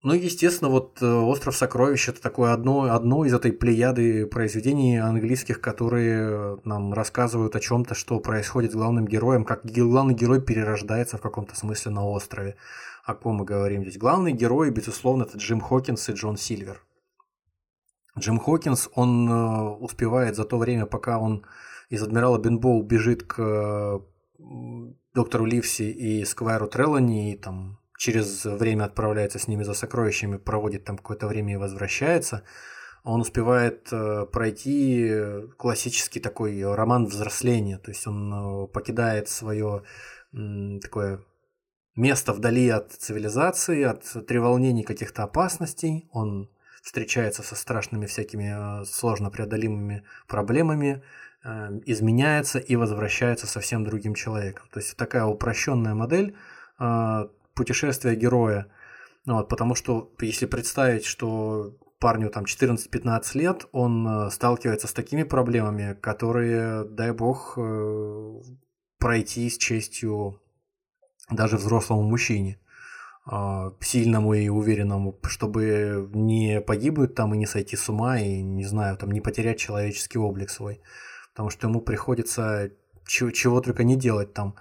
ну, 0.04 0.14
естественно, 0.14 0.70
вот 0.70 1.02
э, 1.02 1.06
«Остров 1.06 1.56
сокровищ»— 1.56 2.08
это 2.10 2.22
такое 2.22 2.54
одно, 2.54 2.94
одно 2.94 3.26
из 3.26 3.34
этой 3.34 3.52
плеяды 3.52 4.28
произведений 4.28 4.98
английских, 4.98 5.60
которые 5.62 6.60
нам 6.66 6.94
рассказывают 6.94 7.56
о 7.56 7.60
чем 7.60 7.84
то 7.84 7.95
что 7.95 8.20
происходит 8.20 8.74
с 8.74 8.76
главным 8.76 9.08
героем, 9.08 9.44
как 9.44 9.66
главный 9.66 10.14
герой 10.14 10.41
перерождается 10.41 11.18
в 11.18 11.22
каком-то 11.22 11.56
смысле 11.56 11.91
на 11.94 12.06
острове. 12.06 12.58
О 13.06 13.16
ком 13.16 13.38
мы 13.38 13.45
говорим 13.45 13.84
здесь? 13.84 13.98
Главный 13.98 14.34
герой, 14.34 14.70
безусловно, 14.72 15.24
это 15.24 15.38
Джим 15.38 15.62
Хокинс 15.62 16.10
и 16.10 16.12
Джон 16.14 16.38
Сильвер. 16.38 16.82
Джим 18.19 18.39
Хокинс, 18.39 18.89
он 18.95 19.30
э, 19.30 19.61
успевает 19.80 20.35
за 20.35 20.44
то 20.44 20.57
время, 20.57 20.85
пока 20.85 21.19
он 21.19 21.45
из 21.89 22.03
адмирала 22.03 22.38
Бенбоу 22.38 22.84
бежит 22.84 23.23
к 23.23 24.02
доктору 25.14 25.45
Ливси 25.45 25.84
и 25.84 26.26
Сквайру 26.26 26.68
Треллани, 26.68 27.34
и 27.34 27.38
там 27.38 27.80
через 27.98 28.45
время 28.45 28.85
отправляется 28.85 29.39
с 29.39 29.48
ними 29.48 29.64
за 29.64 29.73
сокровищами, 29.73 30.38
проводит 30.38 30.85
там 30.85 30.98
какое-то 30.98 31.27
время 31.27 31.53
и 31.53 31.57
возвращается, 31.57 32.44
он 33.03 33.22
успевает 33.22 33.88
э, 33.91 34.26
пройти 34.31 35.11
классический 35.57 36.19
такой 36.19 36.64
роман 36.76 37.06
взросления, 37.06 37.77
то 37.77 37.91
есть 37.91 38.06
он 38.06 38.34
э, 38.34 38.68
покидает 38.68 39.30
свое 39.30 39.84
такое 40.81 41.23
место 41.95 42.34
вдали 42.34 42.69
от 42.69 42.91
цивилизации, 42.91 43.84
от 43.84 44.03
треволнений 44.27 44.84
каких-то 44.84 45.23
опасностей, 45.23 46.07
он 46.11 46.49
встречается 46.88 47.44
со 47.44 47.56
страшными 47.56 48.06
всякими 48.06 48.82
э, 48.82 48.86
сложно 48.86 49.30
преодолимыми 49.30 50.04
проблемами, 50.28 51.04
изменяется 51.86 52.60
и 52.60 52.76
возвращается 52.76 53.48
совсем 53.48 53.86
другим 53.86 54.16
человеком. 54.16 54.68
То 54.74 54.80
есть 54.80 54.98
такая 54.98 55.24
упрощенная 55.24 55.94
модель 55.94 56.36
путешествия 57.54 58.16
героя. 58.16 58.68
Вот, 59.26 59.48
потому 59.48 59.76
что 59.76 60.12
если 60.20 60.46
представить, 60.46 61.06
что 61.06 61.78
парню 62.00 62.30
там 62.30 62.46
14-15 62.46 63.38
лет, 63.38 63.66
он 63.72 64.08
э, 64.08 64.30
сталкивается 64.32 64.88
с 64.88 64.94
такими 64.94 65.24
проблемами, 65.24 65.94
которые, 65.94 66.86
дай 66.86 67.12
бог, 67.12 67.58
э, 67.58 68.42
пройти 69.00 69.50
с 69.50 69.58
честью 69.58 70.42
даже 71.30 71.58
взрослому 71.58 72.04
мужчине, 72.04 72.60
сильному 73.82 74.34
и 74.34 74.49
уверенному, 74.49 75.18
чтобы 75.24 76.10
не 76.14 76.62
погибнуть 76.62 77.16
там 77.16 77.34
и 77.34 77.38
не 77.38 77.45
сойти 77.45 77.76
с 77.76 77.90
ума, 77.90 78.20
и, 78.20 78.41
не 78.41 78.66
знаю, 78.66 78.98
там 78.98 79.12
не 79.12 79.22
потерять 79.22 79.60
человеческий 79.60 80.18
облик 80.18 80.49
свой. 80.49 80.82
Потому 81.34 81.49
что 81.49 81.68
ему 81.68 81.82
приходится 81.82 82.72
чего, 83.06 83.32
чего 83.32 83.62
только 83.62 83.84
не 83.84 83.95
делать 83.95 84.34
там. 84.34 84.56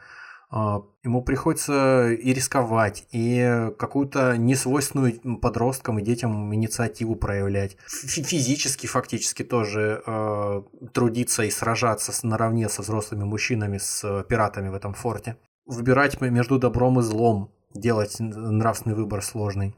А, 0.49 0.83
ему 1.03 1.23
приходится 1.23 2.13
и 2.13 2.33
рисковать, 2.33 3.07
и 3.11 3.71
какую-то 3.79 4.37
несвойственную 4.37 5.41
подросткам 5.41 5.99
и 5.99 6.03
детям 6.03 6.55
инициативу 6.55 7.17
проявлять. 7.17 7.77
Физически, 7.87 8.87
фактически 8.87 9.43
тоже 9.43 10.03
э, 10.07 10.63
трудиться 10.93 11.43
и 11.43 11.51
сражаться 11.51 12.13
с, 12.13 12.23
наравне 12.23 12.69
со 12.69 12.83
взрослыми 12.83 13.25
мужчинами, 13.25 13.79
с 13.79 14.25
пиратами 14.29 14.69
в 14.69 14.75
этом 14.75 14.95
форте. 14.95 15.37
Выбирать 15.67 16.21
между 16.21 16.61
добром 16.61 17.01
и 17.01 17.03
злом, 17.03 17.53
делать 17.75 18.17
нравственный 18.19 18.95
выбор 18.95 19.23
сложный. 19.23 19.75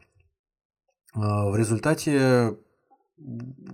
Э, 1.14 1.50
в 1.50 1.56
результате 1.56 2.56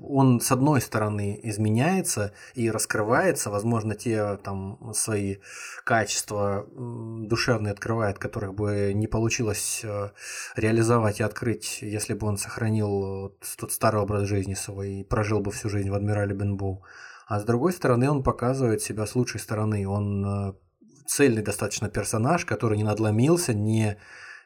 он 0.03 0.41
с 0.41 0.51
одной 0.53 0.81
стороны 0.81 1.39
изменяется 1.43 2.33
и 2.55 2.71
раскрывается, 2.71 3.51
возможно, 3.51 3.95
те 3.95 4.37
там 4.39 4.93
свои 4.95 5.37
качества 5.85 6.67
душевные 6.75 7.73
открывает, 7.73 8.19
которых 8.19 8.55
бы 8.55 8.93
не 8.95 9.07
получилось 9.07 9.83
э, 9.85 10.11
реализовать 10.57 11.21
и 11.21 11.25
открыть, 11.25 11.81
если 11.83 12.15
бы 12.15 12.27
он 12.27 12.39
сохранил 12.39 13.37
тот 13.59 13.73
старый 13.73 14.01
образ 14.01 14.27
жизни 14.27 14.55
свой 14.55 15.01
и 15.01 15.05
прожил 15.05 15.41
бы 15.41 15.51
всю 15.51 15.69
жизнь 15.69 15.91
в 15.91 15.95
Адмирале 15.95 16.35
Бенбоу. 16.35 16.83
А 17.27 17.41
с 17.41 17.45
другой 17.45 17.73
стороны, 17.73 18.11
он 18.11 18.23
показывает 18.23 18.83
себя 18.83 19.07
с 19.07 19.15
лучшей 19.15 19.41
стороны. 19.41 19.87
Он 19.87 20.25
э, 20.25 20.55
цельный 21.07 21.43
достаточно 21.43 21.89
персонаж, 21.89 22.45
который 22.45 22.77
не 22.77 22.85
надломился, 22.85 23.55
не 23.55 23.97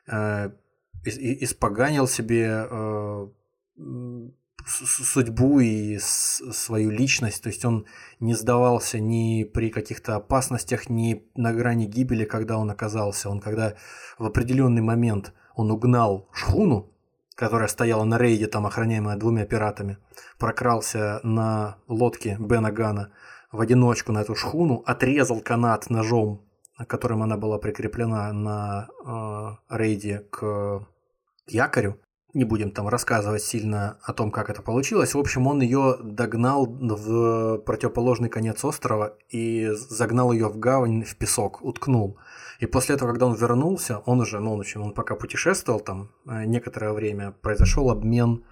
э, 0.06 0.50
испоганил 1.04 2.06
себе 2.06 2.66
судьбу 4.66 5.60
и 5.60 5.98
свою 5.98 6.90
личность, 6.90 7.42
то 7.42 7.48
есть 7.48 7.64
он 7.64 7.86
не 8.20 8.34
сдавался 8.34 8.98
ни 8.98 9.44
при 9.44 9.70
каких-то 9.70 10.16
опасностях, 10.16 10.90
ни 10.90 11.24
на 11.34 11.52
грани 11.52 11.86
гибели, 11.86 12.24
когда 12.24 12.58
он 12.58 12.70
оказался. 12.70 13.30
Он 13.30 13.40
когда 13.40 13.74
в 14.18 14.26
определенный 14.26 14.82
момент 14.82 15.32
он 15.54 15.70
угнал 15.70 16.28
шхуну, 16.32 16.92
которая 17.34 17.68
стояла 17.68 18.04
на 18.04 18.18
рейде, 18.18 18.46
там 18.46 18.66
охраняемая 18.66 19.16
двумя 19.16 19.46
пиратами, 19.46 19.98
прокрался 20.38 21.20
на 21.22 21.78
лодке 21.86 22.36
Бена 22.38 22.72
Гана 22.72 23.12
в 23.52 23.60
одиночку 23.60 24.12
на 24.12 24.20
эту 24.20 24.34
шхуну, 24.34 24.82
отрезал 24.86 25.40
канат 25.40 25.88
ножом, 25.88 26.44
которым 26.86 27.22
она 27.22 27.36
была 27.36 27.58
прикреплена 27.58 28.32
на 28.32 28.88
э, 29.04 29.76
рейде 29.76 30.20
к 30.30 30.86
якорю, 31.46 32.00
не 32.34 32.44
будем 32.44 32.70
там 32.70 32.88
рассказывать 32.88 33.42
сильно 33.42 33.98
о 34.02 34.12
том, 34.12 34.30
как 34.30 34.50
это 34.50 34.62
получилось. 34.62 35.14
В 35.14 35.18
общем, 35.18 35.46
он 35.46 35.60
ее 35.60 35.96
догнал 36.02 36.66
в 36.66 37.58
противоположный 37.58 38.28
конец 38.28 38.64
острова 38.64 39.16
и 39.30 39.68
загнал 39.72 40.32
ее 40.32 40.48
в 40.48 40.58
гавань, 40.58 41.04
в 41.04 41.16
песок, 41.16 41.64
уткнул. 41.64 42.18
И 42.60 42.66
после 42.66 42.96
этого, 42.96 43.10
когда 43.10 43.26
он 43.26 43.34
вернулся, 43.34 43.98
он 44.04 44.20
уже, 44.20 44.40
ну, 44.40 44.56
в 44.56 44.60
общем, 44.60 44.82
он 44.82 44.92
пока 44.92 45.14
путешествовал 45.14 45.80
там 45.80 46.10
э, 46.26 46.44
некоторое 46.44 46.92
время, 46.92 47.32
произошел 47.32 47.90
обмен 47.90 48.44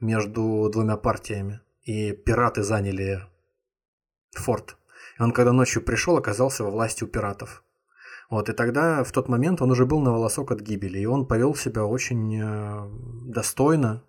между 0.00 0.68
двумя 0.72 0.96
партиями. 0.96 1.60
И 1.84 2.12
пираты 2.12 2.62
заняли 2.62 3.22
форт. 4.32 4.76
И 5.18 5.22
он, 5.22 5.32
когда 5.32 5.52
ночью 5.52 5.82
пришел, 5.82 6.16
оказался 6.16 6.64
во 6.64 6.70
власти 6.70 7.04
у 7.04 7.06
пиратов. 7.06 7.62
Вот, 8.30 8.48
и 8.48 8.52
тогда, 8.52 9.02
в 9.02 9.10
тот 9.10 9.28
момент, 9.28 9.60
он 9.60 9.72
уже 9.72 9.86
был 9.86 10.00
на 10.00 10.12
волосок 10.12 10.52
от 10.52 10.60
гибели, 10.60 11.00
и 11.00 11.06
он 11.06 11.26
повел 11.26 11.56
себя 11.56 11.84
очень 11.84 12.40
э, 12.40 12.88
достойно. 13.24 14.04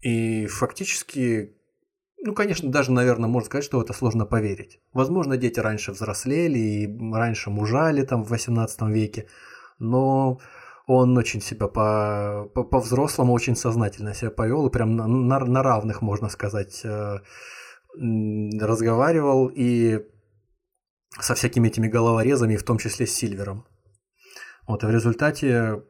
И 0.00 0.46
фактически, 0.46 1.56
ну, 2.24 2.32
конечно, 2.32 2.70
даже, 2.70 2.92
наверное, 2.92 3.28
можно 3.28 3.46
сказать, 3.46 3.64
что 3.64 3.82
это 3.82 3.92
сложно 3.92 4.24
поверить. 4.24 4.80
Возможно, 4.92 5.36
дети 5.36 5.58
раньше 5.58 5.90
взрослели 5.90 6.58
и 6.58 7.12
раньше 7.12 7.50
мужали 7.50 8.04
там 8.04 8.22
в 8.22 8.30
18 8.30 8.82
веке, 8.82 9.26
но 9.80 10.38
он 10.86 11.18
очень 11.18 11.40
себя 11.40 11.66
по, 11.66 12.48
по, 12.54 12.62
по-взрослому 12.62 13.32
очень 13.32 13.56
сознательно 13.56 14.14
себя 14.14 14.30
повел 14.30 14.68
и 14.68 14.70
прям 14.70 14.94
на, 14.94 15.08
на, 15.08 15.40
на 15.40 15.62
равных, 15.64 16.02
можно 16.02 16.28
сказать, 16.28 16.82
э, 16.84 17.18
разговаривал 17.98 19.50
и 19.52 20.06
со 21.20 21.34
всякими 21.34 21.68
этими 21.68 21.88
головорезами, 21.88 22.56
в 22.56 22.62
том 22.62 22.78
числе 22.78 23.06
с 23.06 23.14
Сильвером. 23.14 23.66
Вот, 24.66 24.82
и 24.84 24.86
в 24.86 24.90
результате, 24.90 25.82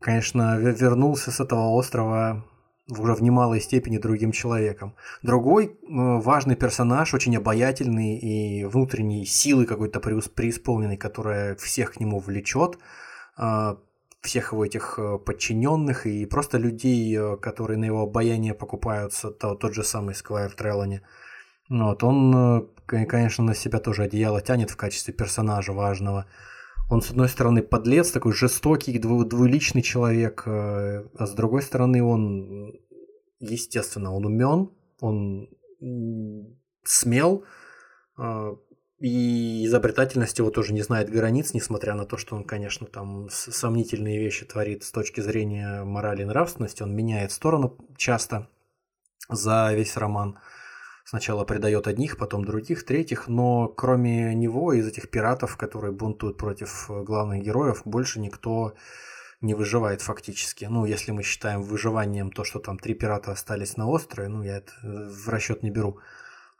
конечно, 0.00 0.58
вернулся 0.58 1.30
с 1.30 1.40
этого 1.40 1.70
острова 1.70 2.44
уже 2.88 3.14
в 3.14 3.22
немалой 3.22 3.60
степени 3.60 3.98
другим 3.98 4.30
человеком. 4.30 4.94
Другой 5.22 5.66
э, 5.66 5.70
важный 5.88 6.54
персонаж, 6.54 7.14
очень 7.14 7.36
обаятельный 7.36 8.16
и 8.16 8.64
внутренней 8.64 9.26
силы 9.26 9.66
какой-то 9.66 9.98
преисполненной, 9.98 10.96
которая 10.96 11.56
всех 11.56 11.94
к 11.94 12.00
нему 12.00 12.20
влечет, 12.20 12.78
э, 13.38 13.76
всех 14.20 14.52
его 14.52 14.64
этих 14.64 14.98
э, 14.98 15.18
подчиненных 15.18 16.06
и 16.06 16.26
просто 16.26 16.58
людей, 16.58 17.18
которые 17.40 17.78
на 17.78 17.86
его 17.86 18.02
обаяние 18.02 18.54
покупаются, 18.54 19.30
то, 19.30 19.56
тот 19.56 19.74
же 19.74 19.82
самый 19.82 20.14
Сквайр 20.14 20.52
Треллани– 20.52 21.02
вот, 21.68 22.04
он, 22.04 22.68
конечно, 22.86 23.44
на 23.44 23.54
себя 23.54 23.78
тоже 23.78 24.04
одеяло 24.04 24.40
тянет 24.40 24.70
в 24.70 24.76
качестве 24.76 25.12
персонажа 25.12 25.72
важного. 25.72 26.26
Он, 26.88 27.02
с 27.02 27.10
одной 27.10 27.28
стороны, 27.28 27.62
подлец, 27.62 28.10
такой 28.10 28.32
жестокий, 28.32 28.98
дву 28.98 29.24
двуличный 29.24 29.82
человек, 29.82 30.44
э, 30.46 31.04
а 31.18 31.26
с 31.26 31.32
другой 31.32 31.62
стороны, 31.62 32.02
он, 32.02 32.74
естественно, 33.40 34.12
он 34.14 34.24
умен, 34.24 34.70
он 35.00 35.48
смел, 36.84 37.44
э, 38.18 38.56
и 38.98 39.66
изобретательность 39.66 40.38
его 40.38 40.50
тоже 40.50 40.72
не 40.72 40.82
знает 40.82 41.10
границ, 41.10 41.52
несмотря 41.52 41.94
на 41.94 42.06
то, 42.06 42.16
что 42.16 42.34
он, 42.34 42.44
конечно, 42.44 42.86
там 42.86 43.28
сомнительные 43.30 44.18
вещи 44.18 44.46
творит 44.46 44.84
с 44.84 44.90
точки 44.90 45.20
зрения 45.20 45.82
морали 45.84 46.22
и 46.22 46.24
нравственности. 46.24 46.82
Он 46.82 46.94
меняет 46.94 47.30
сторону 47.30 47.76
часто 47.98 48.48
за 49.28 49.72
весь 49.74 49.96
роман. 49.98 50.38
Сначала 51.08 51.44
предает 51.44 51.86
одних, 51.86 52.18
потом 52.18 52.44
других, 52.44 52.84
третьих, 52.84 53.28
но 53.28 53.68
кроме 53.68 54.34
него, 54.34 54.72
из 54.72 54.88
этих 54.88 55.08
пиратов, 55.08 55.56
которые 55.56 55.92
бунтуют 55.92 56.36
против 56.36 56.90
э, 56.90 57.04
главных 57.04 57.44
героев, 57.44 57.82
больше 57.84 58.18
никто 58.18 58.74
не 59.40 59.54
выживает 59.54 60.02
фактически. 60.02 60.64
Ну, 60.64 60.84
если 60.84 61.12
мы 61.12 61.22
считаем 61.22 61.62
выживанием 61.62 62.32
то, 62.32 62.42
что 62.42 62.58
там 62.58 62.76
три 62.76 62.94
пирата 62.94 63.30
остались 63.30 63.76
на 63.76 63.88
острове, 63.88 64.26
ну, 64.28 64.42
я 64.42 64.56
это 64.56 64.72
э, 64.82 65.08
в 65.08 65.28
расчет 65.28 65.62
не 65.62 65.70
беру. 65.70 66.00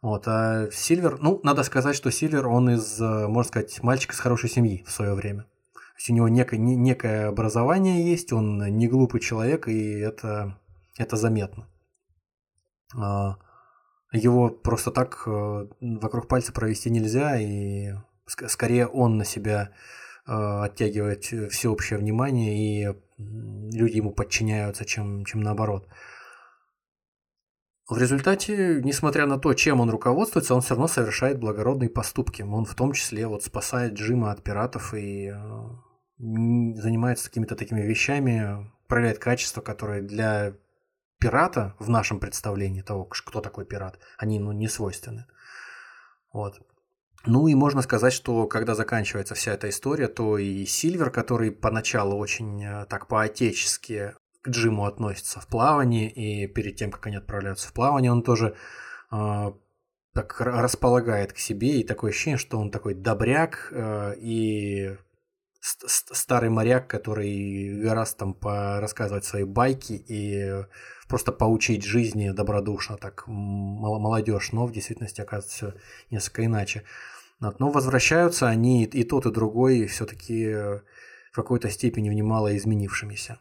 Вот, 0.00 0.28
а 0.28 0.68
Сильвер, 0.70 1.18
ну, 1.20 1.40
надо 1.42 1.64
сказать, 1.64 1.96
что 1.96 2.12
Сильвер, 2.12 2.46
он 2.46 2.70
из, 2.70 3.00
э, 3.00 3.26
можно 3.26 3.48
сказать, 3.48 3.82
мальчика 3.82 4.14
с 4.14 4.20
хорошей 4.20 4.48
семьи 4.48 4.84
в 4.86 4.92
свое 4.92 5.14
время. 5.14 5.42
То 5.72 5.98
есть 5.98 6.10
у 6.10 6.12
него 6.12 6.28
некое, 6.28 6.58
некое 6.58 7.26
образование 7.26 8.08
есть, 8.08 8.32
он 8.32 8.58
не 8.58 8.86
глупый 8.86 9.20
человек, 9.20 9.66
и 9.66 9.98
это, 9.98 10.56
это 10.98 11.16
заметно. 11.16 11.66
Его 14.16 14.48
просто 14.48 14.90
так 14.90 15.22
э, 15.26 15.66
вокруг 15.80 16.26
пальца 16.26 16.52
провести 16.52 16.90
нельзя, 16.90 17.38
и 17.38 17.92
скорее 18.26 18.86
он 18.86 19.18
на 19.18 19.24
себя 19.24 19.72
э, 20.26 20.32
оттягивает 20.32 21.24
всеобщее 21.24 21.98
внимание, 21.98 22.56
и 22.56 22.96
люди 23.18 23.96
ему 23.96 24.12
подчиняются, 24.12 24.84
чем, 24.84 25.24
чем 25.24 25.42
наоборот. 25.42 25.86
в 27.88 27.98
результате, 27.98 28.80
несмотря 28.82 29.26
на 29.26 29.38
то, 29.38 29.52
чем 29.54 29.80
он 29.80 29.90
руководствуется, 29.90 30.54
он 30.54 30.62
все 30.62 30.70
равно 30.70 30.88
совершает 30.88 31.38
благородные 31.38 31.90
поступки. 31.90 32.42
Он 32.42 32.64
в 32.64 32.74
том 32.74 32.92
числе 32.92 33.26
вот 33.26 33.44
спасает 33.44 33.94
Джима 33.94 34.32
от 34.32 34.42
пиратов 34.42 34.94
и 34.94 35.28
э, 35.28 35.36
занимается 36.18 37.28
какими-то 37.28 37.54
такими 37.54 37.82
вещами, 37.82 38.70
проявляет 38.88 39.18
качества, 39.18 39.60
которые 39.60 40.02
для 40.02 40.54
пирата 41.18 41.74
в 41.78 41.88
нашем 41.88 42.20
представлении 42.20 42.82
того, 42.82 43.04
кто 43.04 43.40
такой 43.40 43.64
пират, 43.64 43.98
они 44.18 44.38
ну, 44.38 44.52
не 44.52 44.68
свойственны. 44.68 45.26
Вот. 46.32 46.60
Ну 47.24 47.48
и 47.48 47.54
можно 47.54 47.82
сказать, 47.82 48.12
что 48.12 48.46
когда 48.46 48.74
заканчивается 48.74 49.34
вся 49.34 49.54
эта 49.54 49.68
история, 49.68 50.06
то 50.06 50.38
и 50.38 50.64
Сильвер, 50.64 51.10
который 51.10 51.50
поначалу 51.50 52.16
очень 52.16 52.62
э, 52.64 52.86
так 52.86 53.08
по-отечески 53.08 54.14
к 54.42 54.48
Джиму 54.48 54.84
относится 54.84 55.40
в 55.40 55.48
плавании, 55.48 56.08
и 56.08 56.46
перед 56.46 56.76
тем, 56.76 56.92
как 56.92 57.06
они 57.06 57.16
отправляются 57.16 57.68
в 57.68 57.72
плавание, 57.72 58.12
он 58.12 58.22
тоже 58.22 58.54
э, 59.10 59.52
так 60.14 60.40
располагает 60.40 61.32
к 61.32 61.38
себе, 61.38 61.80
и 61.80 61.84
такое 61.84 62.10
ощущение, 62.10 62.38
что 62.38 62.58
он 62.58 62.70
такой 62.70 62.94
добряк 62.94 63.68
э, 63.72 64.14
и 64.18 64.96
старый 65.60 66.48
моряк, 66.48 66.86
который 66.86 67.82
гораздо 67.82 68.18
там 68.18 68.38
рассказывать 68.78 69.24
свои 69.24 69.42
байки 69.42 69.94
и 69.94 70.64
просто 71.08 71.32
поучить 71.32 71.84
жизни 71.84 72.30
добродушно, 72.30 72.96
так 72.96 73.24
молодежь, 73.26 74.52
но 74.52 74.66
в 74.66 74.72
действительности 74.72 75.20
оказывается 75.20 75.56
все 75.56 75.74
несколько 76.10 76.44
иначе. 76.44 76.82
Но 77.40 77.70
возвращаются 77.70 78.48
они 78.48 78.84
и 78.84 79.04
тот, 79.04 79.26
и 79.26 79.30
другой 79.30 79.86
все-таки 79.86 80.52
в 81.32 81.34
какой-то 81.34 81.70
степени 81.70 82.08
в 82.08 82.14
немало 82.14 82.56
изменившимися. 82.56 83.38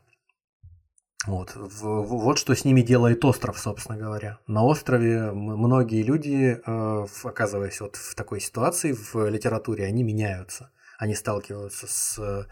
Вот. 1.28 1.54
вот 1.56 2.38
что 2.38 2.54
с 2.54 2.66
ними 2.66 2.82
делает 2.82 3.24
остров, 3.26 3.58
собственно 3.58 3.98
говоря. 3.98 4.40
На 4.48 4.64
острове 4.64 5.32
многие 5.32 6.04
люди, 6.04 6.62
э, 6.64 7.06
оказываясь 7.24 7.82
вот 7.82 7.96
в 7.96 8.16
такой 8.16 8.40
ситуации 8.40 8.92
в 8.92 9.28
литературе, 9.30 9.86
они 9.86 10.04
меняются. 10.04 10.72
Они 11.00 11.16
сталкиваются 11.16 11.88
с, 11.88 12.48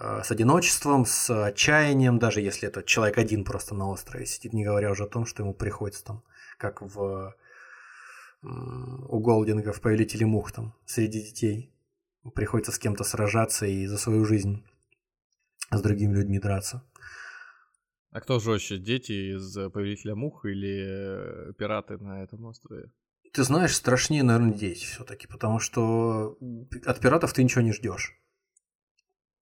с 0.00 0.30
одиночеством, 0.30 1.04
с 1.04 1.28
отчаянием, 1.46 2.18
даже 2.18 2.40
если 2.40 2.68
это 2.68 2.82
человек 2.82 3.18
один 3.18 3.44
просто 3.44 3.74
на 3.74 3.88
острове 3.88 4.24
сидит, 4.24 4.54
не 4.54 4.64
говоря 4.64 4.90
уже 4.90 5.04
о 5.04 5.08
том, 5.08 5.26
что 5.26 5.42
ему 5.42 5.52
приходится 5.52 6.04
там, 6.04 6.24
как 6.56 6.80
в 6.80 7.34
у 8.42 9.20
Голдинга 9.20 9.72
в 9.72 9.80
«Повелителе 9.80 10.24
мух» 10.26 10.52
там, 10.52 10.74
среди 10.86 11.20
детей. 11.20 11.70
Приходится 12.34 12.72
с 12.72 12.78
кем-то 12.78 13.04
сражаться 13.04 13.66
и 13.66 13.86
за 13.86 13.98
свою 13.98 14.24
жизнь 14.24 14.64
с 15.70 15.82
другими 15.82 16.14
людьми 16.14 16.38
драться. 16.38 16.82
А 18.10 18.20
кто 18.20 18.40
жестче, 18.40 18.78
дети 18.78 19.36
из 19.36 19.54
Повелителя 19.70 20.16
Мух 20.16 20.44
или 20.44 21.50
э, 21.50 21.52
пираты 21.52 21.96
на 21.98 22.24
этом 22.24 22.44
острове? 22.44 22.90
Ты 23.32 23.44
знаешь, 23.44 23.76
страшнее, 23.76 24.24
наверное, 24.24 24.52
дети 24.52 24.84
все-таки, 24.84 25.28
потому 25.28 25.60
что 25.60 26.36
от 26.84 27.00
пиратов 27.00 27.32
ты 27.32 27.44
ничего 27.44 27.60
не 27.60 27.72
ждешь. 27.72 28.20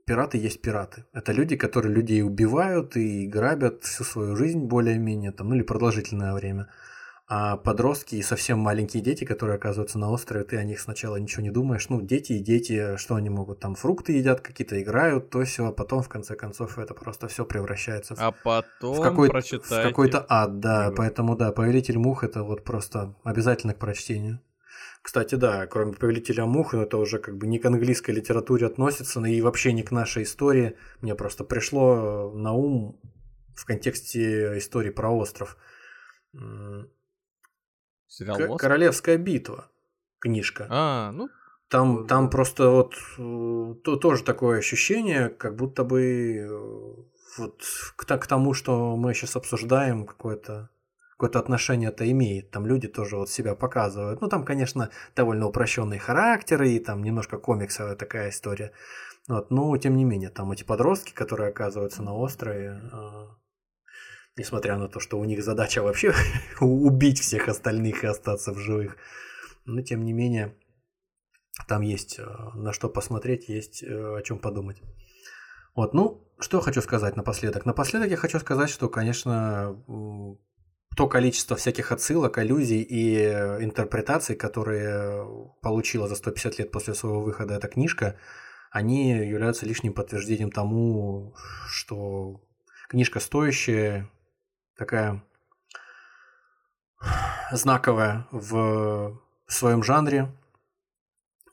Пираты 0.09 0.39
есть 0.39 0.63
пираты. 0.63 1.05
Это 1.13 1.33
люди, 1.33 1.55
которые 1.55 1.95
людей 1.95 2.23
убивают 2.23 2.97
и 2.97 3.27
грабят 3.27 3.85
всю 3.85 4.05
свою 4.05 4.37
жизнь 4.37 4.61
более-менее, 4.61 5.33
там, 5.33 5.51
ну 5.51 5.57
или 5.57 5.63
продолжительное 5.63 6.33
время. 6.33 6.69
А 7.31 7.59
подростки 7.59 8.15
и 8.15 8.23
совсем 8.23 8.59
маленькие 8.59 9.03
дети, 9.03 9.25
которые 9.25 9.57
оказываются 9.57 9.99
на 9.99 10.11
острове, 10.11 10.45
ты 10.45 10.57
о 10.57 10.65
них 10.65 10.81
сначала 10.81 11.17
ничего 11.17 11.43
не 11.43 11.51
думаешь. 11.51 11.91
Ну, 11.91 12.01
дети 12.01 12.33
и 12.33 12.39
дети, 12.39 12.97
что 12.97 13.17
они 13.17 13.29
могут? 13.29 13.61
Там 13.61 13.75
фрукты 13.75 14.15
едят, 14.15 14.41
какие-то 14.41 14.81
играют, 14.81 15.29
то 15.29 15.45
все, 15.45 15.67
а 15.67 15.73
потом, 15.73 16.01
в 16.01 16.09
конце 16.09 16.37
концов, 16.37 16.79
это 16.79 16.95
просто 16.95 17.29
все 17.29 17.45
превращается 17.45 18.17
в, 18.17 18.19
а 18.19 18.33
потом 18.33 18.95
в, 18.95 19.03
какой, 19.03 19.29
в 19.29 19.69
какой-то 19.69 20.25
ад, 20.27 20.59
да. 20.59 20.91
Поэтому, 20.97 21.37
да, 21.37 21.53
Повелитель 21.53 21.99
мух 21.99 22.25
это 22.25 22.45
вот 22.45 22.65
просто 22.65 23.15
обязательно 23.25 23.75
к 23.75 23.79
прочтению. 23.79 24.41
Кстати, 25.09 25.37
да, 25.37 25.67
кроме 25.67 25.95
Повелителя 25.95 26.45
мух, 26.45 26.75
это 26.75 26.99
уже 26.99 27.19
как 27.19 27.39
бы 27.39 27.47
не 27.47 27.59
к 27.59 27.65
английской 27.65 28.11
литературе 28.11 28.67
относится, 28.67 29.25
и 29.25 29.41
вообще 29.41 29.73
не 29.73 29.83
к 29.83 29.91
нашей 29.91 30.25
истории. 30.25 30.77
Мне 31.01 31.15
просто 31.15 31.45
пришло 31.45 32.31
на 32.35 32.53
ум 32.53 33.01
в 33.57 33.65
контексте 33.65 34.59
истории 34.59 34.91
про 34.91 35.09
остров 35.09 35.57
Сериал 38.07 38.37
К- 38.37 38.61
Королевская 38.61 39.17
битва. 39.17 39.71
Книжка. 40.19 40.67
А, 40.69 41.11
ну. 41.13 41.31
Там, 41.71 42.07
там 42.07 42.29
просто 42.29 42.69
вот 42.69 42.93
э, 43.17 43.75
то, 43.83 43.97
тоже 43.97 44.23
такое 44.23 44.59
ощущение, 44.59 45.31
как 45.31 45.57
будто 45.57 45.85
бы 45.85 46.37
э, 46.37 46.49
вот 47.39 47.65
к, 47.97 48.05
к 48.05 48.27
тому, 48.27 48.53
что 48.53 48.95
мы 48.95 49.15
сейчас 49.15 49.37
обсуждаем, 49.37 50.05
какое-то 50.05 50.69
какое-то 51.19 51.41
отношение 51.41 51.89
это 51.89 52.09
имеет. 52.09 52.53
Там 52.53 52.65
люди 52.65 52.87
тоже 52.87 53.17
вот 53.17 53.29
себя 53.29 53.57
показывают. 53.57 54.21
Ну, 54.21 54.29
там, 54.29 54.45
конечно, 54.45 54.91
довольно 55.17 55.49
упрощенные 55.49 55.99
характеры, 55.99 56.71
и 56.71 56.79
там 56.79 57.03
немножко 57.03 57.39
комиксовая 57.39 57.97
такая 57.97 58.31
история. 58.31 58.71
Вот, 59.27 59.51
но, 59.51 59.77
тем 59.79 59.97
не 59.97 60.05
менее, 60.05 60.31
там 60.31 60.53
эти 60.53 60.63
подростки, 60.63 61.13
которые 61.13 61.49
оказываются 61.49 62.05
на 62.05 62.15
острове, 62.15 62.81
э, 62.93 63.27
несмотря 64.37 64.77
на 64.79 64.87
то, 64.87 65.01
что 65.01 65.19
у 65.19 65.25
них 65.25 65.43
задача 65.43 65.83
вообще 65.83 66.15
убить 66.61 67.19
всех 67.19 67.49
остальных 67.49 68.05
и 68.05 68.07
остаться 68.07 68.53
в 68.53 68.59
живых. 68.59 68.97
Но 69.65 69.83
тем 69.83 70.05
не 70.05 70.13
менее, 70.13 70.57
там 71.67 71.83
есть 71.83 72.21
э, 72.21 72.27
на 72.55 72.73
что 72.73 72.89
посмотреть, 72.89 73.49
есть 73.49 73.83
э, 73.83 74.19
о 74.19 74.23
чем 74.23 74.39
подумать. 74.39 74.81
Вот, 75.75 75.95
ну, 75.95 76.33
что 76.39 76.61
хочу 76.61 76.81
сказать 76.81 77.17
напоследок. 77.17 77.67
Напоследок 77.67 78.09
я 78.09 78.17
хочу 78.17 78.39
сказать, 78.39 78.71
что, 78.71 78.89
конечно, 78.89 79.77
то 80.99 81.07
количество 81.07 81.55
всяких 81.55 81.93
отсылок, 81.93 82.39
аллюзий 82.39 82.83
и 82.83 83.15
э, 83.15 83.63
интерпретаций, 83.63 84.35
которые 84.35 85.25
получила 85.63 86.09
за 86.09 86.17
150 86.17 86.59
лет 86.59 86.73
после 86.73 86.93
своего 86.93 87.21
выхода 87.21 87.55
эта 87.55 87.69
книжка, 87.69 88.17
они 88.73 89.11
являются 89.13 89.65
лишним 89.65 89.93
подтверждением 89.93 90.51
тому, 90.51 91.37
что 91.69 92.41
книжка 92.89 93.21
стоящая, 93.21 94.11
такая 94.77 95.23
знаковая 97.53 98.27
в 98.33 99.21
своем 99.47 99.85
жанре. 99.85 100.35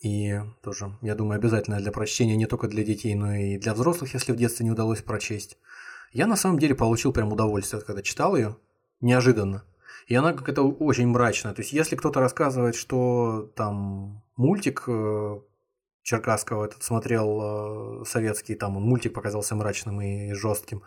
И 0.02 0.42
тоже, 0.64 0.98
я 1.04 1.14
думаю, 1.14 1.38
обязательно 1.38 1.80
для 1.80 1.92
прочтения 1.92 2.36
не 2.36 2.48
только 2.48 2.68
для 2.68 2.84
детей, 2.84 3.14
но 3.14 3.36
и 3.36 3.60
для 3.60 3.76
взрослых, 3.76 4.16
если 4.16 4.32
в 4.32 4.38
детстве 4.38 4.66
не 4.66 4.72
удалось 4.72 5.04
прочесть. 5.04 5.60
Я 6.14 6.26
на 6.26 6.36
самом 6.36 6.58
деле 6.58 6.74
получил 6.74 7.14
прям 7.14 7.32
удовольствие, 7.32 7.84
когда 7.84 8.02
читал 8.02 8.36
ее, 8.36 8.58
неожиданно. 9.02 9.64
И 10.08 10.16
она 10.16 10.34
как-то 10.34 10.64
очень 10.64 11.08
мрачная. 11.08 11.54
То 11.54 11.62
есть, 11.62 11.74
если 11.74 11.96
кто-то 11.96 12.20
рассказывает, 12.20 12.76
что 12.76 13.52
там 13.56 14.24
мультик 14.36 14.84
э, 14.88 15.40
Черкасского 16.04 16.66
этот 16.66 16.84
смотрел 16.84 18.02
э, 18.02 18.06
советский, 18.06 18.56
там 18.56 18.78
он 18.78 18.84
мультик 18.84 19.14
показался 19.14 19.56
мрачным 19.56 20.02
и 20.02 20.34
жестким, 20.34 20.84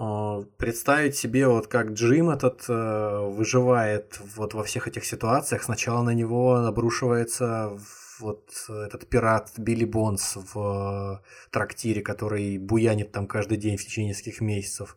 а, 0.00 0.42
представить 0.58 1.16
себе, 1.16 1.48
вот 1.48 1.66
как 1.66 1.90
Джим 1.92 2.30
этот 2.30 2.64
э, 2.68 3.28
выживает 3.30 4.20
вот 4.36 4.54
во 4.54 4.62
всех 4.62 4.86
этих 4.86 5.04
ситуациях. 5.04 5.64
Сначала 5.64 6.02
на 6.02 6.14
него 6.14 6.54
обрушивается 6.54 7.76
вот 8.20 8.48
этот 8.68 9.08
пират 9.08 9.50
Билли 9.56 9.84
Бонс 9.84 10.36
в 10.36 11.20
э, 11.20 11.50
трактире, 11.50 12.02
который 12.02 12.58
буянит 12.58 13.10
там 13.10 13.26
каждый 13.26 13.58
день 13.58 13.76
в 13.76 13.84
течение 13.84 14.10
нескольких 14.10 14.40
месяцев. 14.40 14.96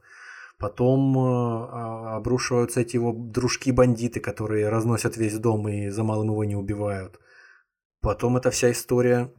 Потом 0.61 1.17
э, 1.17 1.21
а, 1.21 2.17
обрушиваются 2.17 2.81
эти 2.81 2.95
его 2.95 3.13
дружки-бандиты, 3.13 4.19
которые 4.19 4.69
разносят 4.69 5.17
весь 5.17 5.39
дом 5.39 5.67
и 5.67 5.89
за 5.89 6.03
малым 6.03 6.27
его 6.27 6.43
не 6.43 6.55
убивают. 6.55 7.19
Потом 7.99 8.37
эта 8.37 8.51
вся 8.51 8.69
история 8.69 9.33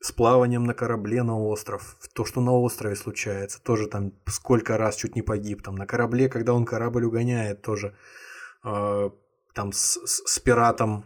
с 0.00 0.10
плаванием 0.10 0.64
на 0.64 0.74
корабле 0.74 1.22
на 1.22 1.38
остров, 1.38 1.96
то, 2.12 2.24
что 2.24 2.40
на 2.40 2.52
острове 2.52 2.96
случается, 2.96 3.62
тоже 3.62 3.86
там 3.86 4.14
сколько 4.26 4.76
раз 4.76 4.96
чуть 4.96 5.14
не 5.14 5.22
погиб, 5.22 5.62
там 5.62 5.76
на 5.76 5.86
корабле, 5.86 6.28
когда 6.28 6.54
он 6.54 6.64
корабль 6.64 7.04
угоняет, 7.04 7.62
тоже 7.62 7.94
э, 8.64 9.10
там 9.54 9.72
с, 9.72 10.00
с, 10.04 10.22
с 10.26 10.38
пиратом 10.40 11.04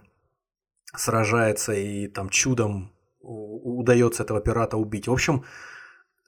сражается 0.97 1.75
и 1.75 2.09
там 2.09 2.31
чудом 2.31 2.91
удается 3.21 4.23
этого 4.23 4.41
пирата 4.41 4.79
убить. 4.79 5.09
В 5.09 5.13
общем, 5.13 5.45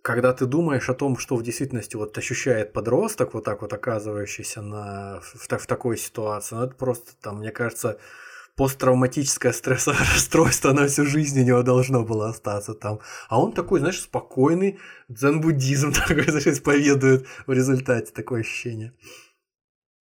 когда 0.02 0.32
ты 0.32 0.46
думаешь 0.46 0.90
о 0.90 0.94
том, 0.94 1.16
что 1.16 1.36
в 1.36 1.42
действительности 1.42 1.94
вот 1.94 2.18
ощущает 2.18 2.72
подросток, 2.72 3.34
вот 3.34 3.44
так 3.44 3.62
вот 3.62 3.72
оказывающийся 3.72 4.60
на, 4.60 5.20
в, 5.20 5.48
в, 5.48 5.66
такой 5.66 5.96
ситуации, 5.96 6.56
ну 6.56 6.64
это 6.64 6.74
просто 6.74 7.12
там, 7.22 7.38
мне 7.38 7.52
кажется, 7.52 8.00
посттравматическое 8.56 9.52
стрессовое 9.52 10.00
расстройство 10.00 10.72
на 10.72 10.88
всю 10.88 11.06
жизнь 11.06 11.40
у 11.40 11.44
него 11.44 11.62
должно 11.62 12.04
было 12.04 12.28
остаться 12.30 12.74
там. 12.74 12.98
А 13.28 13.40
он 13.40 13.52
такой, 13.52 13.78
знаешь, 13.78 14.00
спокойный, 14.00 14.80
дзен-буддизм 15.08 15.92
такой, 16.08 16.24
знаешь, 16.24 16.48
исповедует 16.48 17.26
в 17.46 17.52
результате, 17.52 18.12
такое 18.12 18.40
ощущение. 18.40 18.92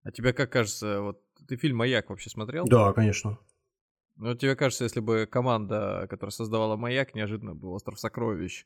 А 0.03 0.11
тебе 0.11 0.34
как 0.34 0.52
кажется, 0.52 1.02
вот 1.02 1.22
ты 1.48 1.57
фильм 1.57 1.78
«Маяк» 1.78 2.10
вообще 2.10 2.32
смотрел? 2.32 2.65
Да, 2.65 2.91
конечно. 2.91 3.38
Ну, 4.15 4.34
тебе 4.36 4.56
кажется, 4.56 4.84
если 4.84 4.99
бы 4.99 5.28
команда, 5.28 6.07
которая 6.10 6.32
создавала 6.32 6.76
«Маяк», 6.76 7.14
неожиданно 7.14 7.53
был 7.53 7.73
«Остров 7.73 7.99
сокровищ», 7.99 8.65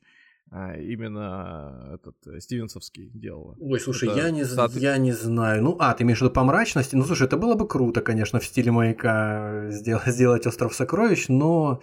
а 0.50 0.76
именно 0.76 1.90
этот 1.94 2.16
э, 2.26 2.40
Стивенсовский 2.40 3.10
делала. 3.14 3.56
Ой, 3.58 3.80
слушай, 3.80 4.08
Это 4.08 4.18
я 4.18 4.30
не, 4.30 4.44
сад- 4.44 4.72
я 4.74 4.96
не 4.98 5.12
знаю. 5.12 5.62
Ну, 5.62 5.76
а, 5.80 5.92
ты 5.94 6.04
имеешь 6.04 6.18
в 6.18 6.22
виду 6.22 6.32
по 6.32 6.44
мрачности? 6.44 6.94
Ну, 6.96 7.04
слушай, 7.04 7.26
это 7.26 7.36
было 7.36 7.54
бы 7.54 7.66
круто, 7.68 8.00
конечно, 8.00 8.38
в 8.38 8.44
стиле 8.44 8.70
маяка 8.70 9.70
сделать, 9.70 10.06
сделать 10.06 10.46
Остров 10.46 10.74
Сокровищ, 10.74 11.28
но 11.28 11.80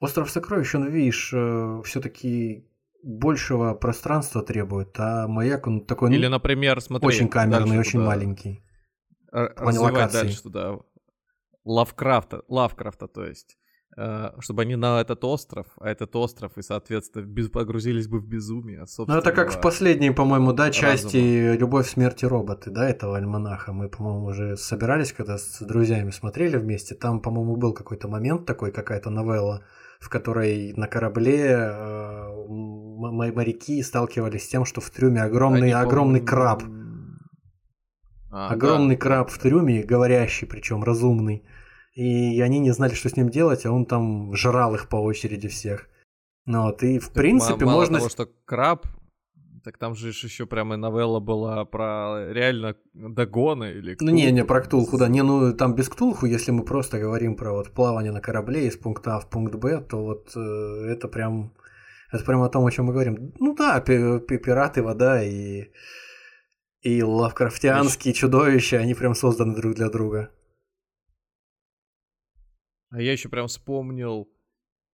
Остров 0.00 0.30
Сокровищ, 0.30 0.74
он, 0.74 0.88
видишь, 0.88 1.28
все-таки 1.84 2.68
большего 3.02 3.74
пространства 3.74 4.42
требует, 4.42 4.94
а 4.98 5.26
маяк, 5.28 5.66
он 5.66 5.84
такой, 5.84 6.10
ну, 6.10 6.16
Или, 6.16 6.26
например, 6.28 6.80
смотри, 6.80 7.06
очень 7.08 7.28
камерный, 7.28 7.66
дальше 7.66 7.80
очень 7.80 7.92
туда, 8.00 8.06
маленький. 8.06 8.62
р- 9.32 9.52
развивать 9.56 9.92
локации. 9.94 10.22
дальше 10.22 10.42
туда 10.42 10.78
Лавкрафта, 11.64 12.42
Лавкрафта, 12.48 13.08
то 13.08 13.24
есть, 13.26 13.56
э, 13.56 13.63
чтобы 14.40 14.62
они 14.62 14.76
на 14.76 15.00
этот 15.00 15.24
остров, 15.24 15.66
а 15.78 15.88
этот 15.88 16.16
остров, 16.16 16.52
и, 16.56 16.62
соответственно, 16.62 17.24
без- 17.24 17.48
погрузились 17.48 18.08
бы 18.08 18.18
в 18.18 18.26
безумие. 18.26 18.84
Ну, 18.98 19.14
это 19.16 19.32
как 19.32 19.52
в 19.52 19.60
последней, 19.60 20.10
по-моему, 20.10 20.52
да, 20.52 20.70
части 20.70 21.16
разума. 21.16 21.58
«Любовь, 21.60 21.88
смерть 21.88 22.22
и 22.22 22.26
роботы», 22.26 22.70
да, 22.70 22.88
этого 22.88 23.16
альманаха. 23.16 23.72
Мы, 23.72 23.88
по-моему, 23.88 24.26
уже 24.26 24.56
собирались, 24.56 25.12
когда 25.12 25.38
с 25.38 25.60
друзьями 25.60 26.10
смотрели 26.10 26.56
вместе. 26.56 26.94
Там, 26.94 27.20
по-моему, 27.20 27.56
был 27.56 27.72
какой-то 27.72 28.08
момент 28.08 28.46
такой, 28.46 28.72
какая-то 28.72 29.10
новелла, 29.10 29.62
в 30.00 30.08
которой 30.08 30.72
на 30.76 30.88
корабле 30.88 31.46
э, 31.50 32.34
моряки 33.32 33.82
сталкивались 33.82 34.44
с 34.44 34.48
тем, 34.48 34.64
что 34.64 34.80
в 34.80 34.90
трюме 34.90 35.22
огромный, 35.22 35.72
огромный 35.72 36.20
краб. 36.20 36.62
А, 38.30 38.48
огромный 38.48 38.96
краб 38.96 39.30
в 39.30 39.38
трюме, 39.38 39.84
говорящий, 39.84 40.48
причем 40.48 40.82
разумный. 40.82 41.44
И 41.94 42.40
они 42.40 42.58
не 42.58 42.72
знали, 42.72 42.94
что 42.94 43.08
с 43.08 43.16
ним 43.16 43.28
делать, 43.28 43.64
а 43.66 43.72
он 43.72 43.86
там 43.86 44.34
жрал 44.34 44.74
их 44.74 44.88
по 44.88 44.96
очереди 44.96 45.48
всех. 45.48 45.88
Ну 46.44 46.64
вот, 46.64 46.82
и 46.82 46.98
в 46.98 47.10
принципе 47.10 47.64
мало 47.64 47.80
можно... 47.80 47.98
того, 47.98 48.10
что 48.10 48.28
краб, 48.44 48.86
так 49.64 49.78
там 49.78 49.94
же 49.94 50.08
еще 50.08 50.44
прямо 50.44 50.76
новелла 50.76 51.20
была 51.20 51.64
про 51.64 52.30
реально 52.30 52.76
догоны 52.92 53.72
или 53.72 53.96
Ну 54.00 54.10
не, 54.10 54.30
не 54.30 54.44
про 54.44 54.60
Ктулху, 54.60 54.98
да. 54.98 55.08
Не, 55.08 55.22
ну 55.22 55.54
там 55.54 55.74
без 55.74 55.88
Ктулху, 55.88 56.26
если 56.26 56.50
мы 56.50 56.64
просто 56.64 56.98
говорим 56.98 57.36
про 57.36 57.52
вот 57.52 57.70
плавание 57.70 58.12
на 58.12 58.20
корабле 58.20 58.66
из 58.66 58.76
пункта 58.76 59.16
А 59.16 59.20
в 59.20 59.30
пункт 59.30 59.54
Б, 59.54 59.80
то 59.80 60.04
вот 60.04 60.32
э, 60.36 60.86
это 60.90 61.08
прям 61.08 61.54
это 62.12 62.24
прям 62.24 62.42
о 62.42 62.48
том, 62.48 62.66
о 62.66 62.70
чем 62.70 62.86
мы 62.86 62.92
говорим. 62.92 63.32
Ну 63.40 63.54
да, 63.54 63.80
пи- 63.80 64.20
пи- 64.20 64.38
пираты, 64.38 64.82
вода 64.82 65.22
и 65.24 65.70
и 66.82 67.02
лавкрафтианские 67.02 68.12
чудовища, 68.12 68.76
они 68.76 68.94
прям 68.94 69.14
созданы 69.14 69.56
друг 69.56 69.74
для 69.74 69.88
друга. 69.88 70.30
А 72.94 73.02
я 73.02 73.10
еще 73.10 73.28
прям 73.28 73.48
вспомнил 73.48 74.30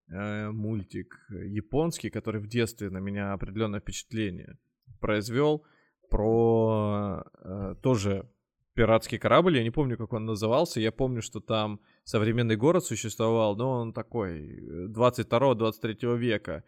э, 0.09 0.51
мультик 0.51 1.21
японский, 1.29 2.09
который 2.09 2.41
в 2.41 2.47
детстве 2.47 2.89
на 2.89 2.97
меня 2.97 3.35
определенное 3.35 3.81
впечатление 3.81 4.57
произвел 5.01 5.67
про 6.09 7.25
э, 7.45 7.75
тоже 7.83 8.27
пиратский 8.73 9.19
корабль. 9.19 9.59
Я 9.59 9.63
не 9.63 9.71
помню, 9.71 9.99
как 9.99 10.15
он 10.15 10.25
назывался. 10.25 10.81
Я 10.81 10.93
помню, 10.93 11.21
что 11.21 11.41
там 11.41 11.79
современный 12.05 12.57
город 12.57 12.87
существовал, 12.87 13.55
но 13.55 13.71
он 13.83 13.93
такой 13.93 14.49
э, 14.49 14.87
22-23 14.87 16.17
века. 16.17 16.65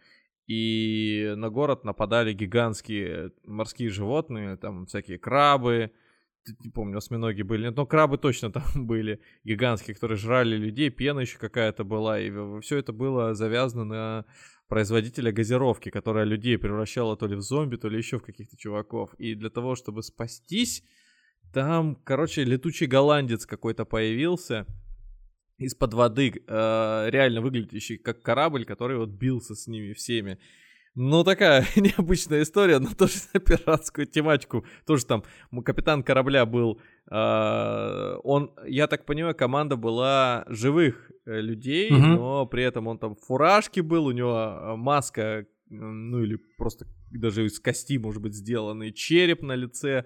И 0.47 1.33
на 1.35 1.49
город 1.49 1.85
нападали 1.85 2.35
гигантские 2.35 3.33
морские 3.47 3.89
животные, 3.89 4.59
там 4.59 4.85
всякие 4.85 5.19
крабы, 5.19 5.93
не 6.61 6.71
помню, 6.71 6.99
осьминоги 6.99 7.43
были, 7.43 7.69
но 7.69 7.87
крабы 7.87 8.19
точно 8.19 8.51
там 8.51 8.65
были 8.75 9.21
гигантские, 9.45 9.95
которые 9.95 10.19
жрали 10.19 10.57
людей, 10.57 10.91
пена 10.91 11.21
еще 11.21 11.39
какая-то 11.39 11.85
была, 11.85 12.21
и 12.21 12.31
все 12.61 12.79
это 12.79 12.93
было 12.93 13.35
завязано 13.35 13.85
на 13.85 14.25
производителя 14.69 15.33
газировки, 15.33 15.91
которая 15.91 16.25
людей 16.25 16.57
превращала 16.57 17.17
то 17.17 17.27
ли 17.27 17.37
в 17.37 17.43
зомби, 17.43 17.77
то 17.77 17.89
ли 17.89 17.99
еще 17.99 18.19
в 18.19 18.23
каких-то 18.23 18.57
чуваков. 18.57 19.13
И 19.19 19.35
для 19.35 19.51
того, 19.51 19.77
чтобы 19.77 20.03
спастись, 20.03 20.83
там, 21.53 21.97
короче, 21.97 22.45
летучий 22.45 22.87
голландец 22.87 23.45
какой-то 23.45 23.85
появился 23.85 24.67
из-под 25.59 25.95
воды, 25.95 26.33
э, 26.47 27.07
реально 27.11 27.43
выглядящий 27.43 27.99
как 27.99 28.23
корабль, 28.23 28.65
который 28.65 28.97
вот 28.97 29.11
бился 29.11 29.55
с 29.55 29.67
ними 29.67 29.93
всеми. 29.93 30.39
Ну, 30.95 31.25
такая 31.25 31.65
необычная 31.77 32.43
история, 32.43 32.79
но 32.79 32.89
тоже 32.95 33.15
на 33.33 33.41
пиратскую 33.41 34.07
тематику. 34.07 34.65
Тоже 34.87 35.07
там 35.07 35.25
капитан 35.65 36.03
корабля 36.03 36.45
был, 36.45 36.81
э, 37.11 38.17
он, 38.23 38.53
я 38.67 38.87
так 38.87 39.07
понимаю, 39.07 39.35
команда 39.35 39.77
была 39.77 40.45
живых 40.49 41.11
э, 41.25 41.41
людей, 41.41 41.91
но 42.17 42.47
при 42.47 42.63
этом 42.63 42.89
он 42.89 42.99
там 42.99 43.15
в 43.15 43.21
фуражке 43.21 43.83
был, 43.83 44.07
у 44.07 44.13
него 44.13 44.33
э, 44.35 44.77
маска, 44.77 45.47
ну 45.71 46.23
или 46.23 46.39
просто 46.59 46.87
даже 47.11 47.47
из 47.47 47.59
кости, 47.59 47.97
может 47.99 48.21
быть, 48.21 48.35
сделанный 48.35 48.93
череп 48.93 49.43
на 49.43 49.55
лице, 49.55 50.05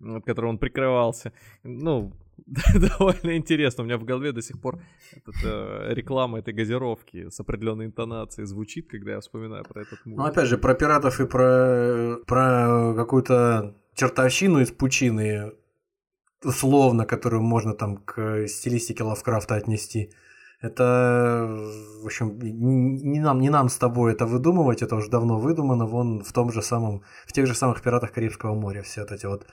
м, 0.00 0.22
которым 0.22 0.50
он 0.50 0.58
прикрывался. 0.58 1.32
Ну, 1.64 2.12
довольно 2.74 3.36
интересно. 3.36 3.82
У 3.82 3.86
меня 3.86 3.98
в 3.98 4.04
голове 4.04 4.32
до 4.32 4.42
сих 4.42 4.60
пор 4.60 4.80
этот, 5.12 5.34
э, 5.44 5.94
реклама 5.94 6.38
этой 6.38 6.54
газировки 6.54 7.28
с 7.30 7.40
определенной 7.40 7.86
интонацией 7.86 8.46
звучит, 8.46 8.88
когда 8.88 9.12
я 9.12 9.20
вспоминаю 9.20 9.64
про 9.64 9.82
этот 9.82 10.04
мультик. 10.04 10.18
Ну, 10.18 10.24
опять 10.24 10.48
же, 10.48 10.58
про 10.58 10.74
пиратов 10.74 11.20
и 11.20 11.26
про, 11.26 12.16
про 12.26 12.94
какую-то 12.94 13.74
чертовщину 13.94 14.60
из 14.60 14.70
пучины, 14.70 15.52
условно, 16.44 17.04
которую 17.04 17.42
можно 17.42 17.74
там 17.74 17.96
к 17.96 18.46
стилистике 18.46 19.04
Лавкрафта 19.04 19.56
отнести. 19.56 20.12
Это, 20.60 21.46
в 22.02 22.06
общем, 22.06 22.36
не 22.40 23.20
нам, 23.20 23.40
не 23.40 23.48
нам 23.48 23.68
с 23.68 23.76
тобой 23.76 24.12
это 24.12 24.26
выдумывать, 24.26 24.82
это 24.82 24.96
уже 24.96 25.08
давно 25.08 25.38
выдумано, 25.38 25.86
вон 25.86 26.24
в 26.24 26.32
том 26.32 26.50
же 26.50 26.62
самом, 26.62 27.02
в 27.26 27.32
тех 27.32 27.46
же 27.46 27.54
самых 27.54 27.80
пиратах 27.80 28.12
Карибского 28.12 28.54
моря, 28.54 28.82
все 28.82 29.02
вот 29.02 29.12
эти 29.12 29.26
вот 29.26 29.46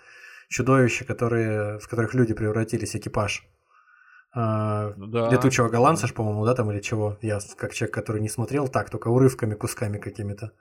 чудовища, 0.49 1.05
которые, 1.05 1.79
в 1.79 1.87
которых 1.87 2.13
люди 2.13 2.33
превратились, 2.33 2.95
экипаж. 2.95 3.45
А, 4.33 4.93
Ну 4.97 5.07
да. 5.07 5.29
Летучего 5.29 5.69
голландца, 5.69 6.07
по-моему, 6.13 6.45
да, 6.45 6.53
там 6.53 6.71
или 6.71 6.81
чего? 6.81 7.17
Я 7.21 7.39
как 7.57 7.73
человек, 7.73 7.93
который 7.95 8.21
не 8.21 8.29
смотрел, 8.29 8.67
так, 8.67 8.89
только 8.89 9.07
урывками, 9.07 9.55
кусками 9.55 9.97
какими-то. 9.97 10.51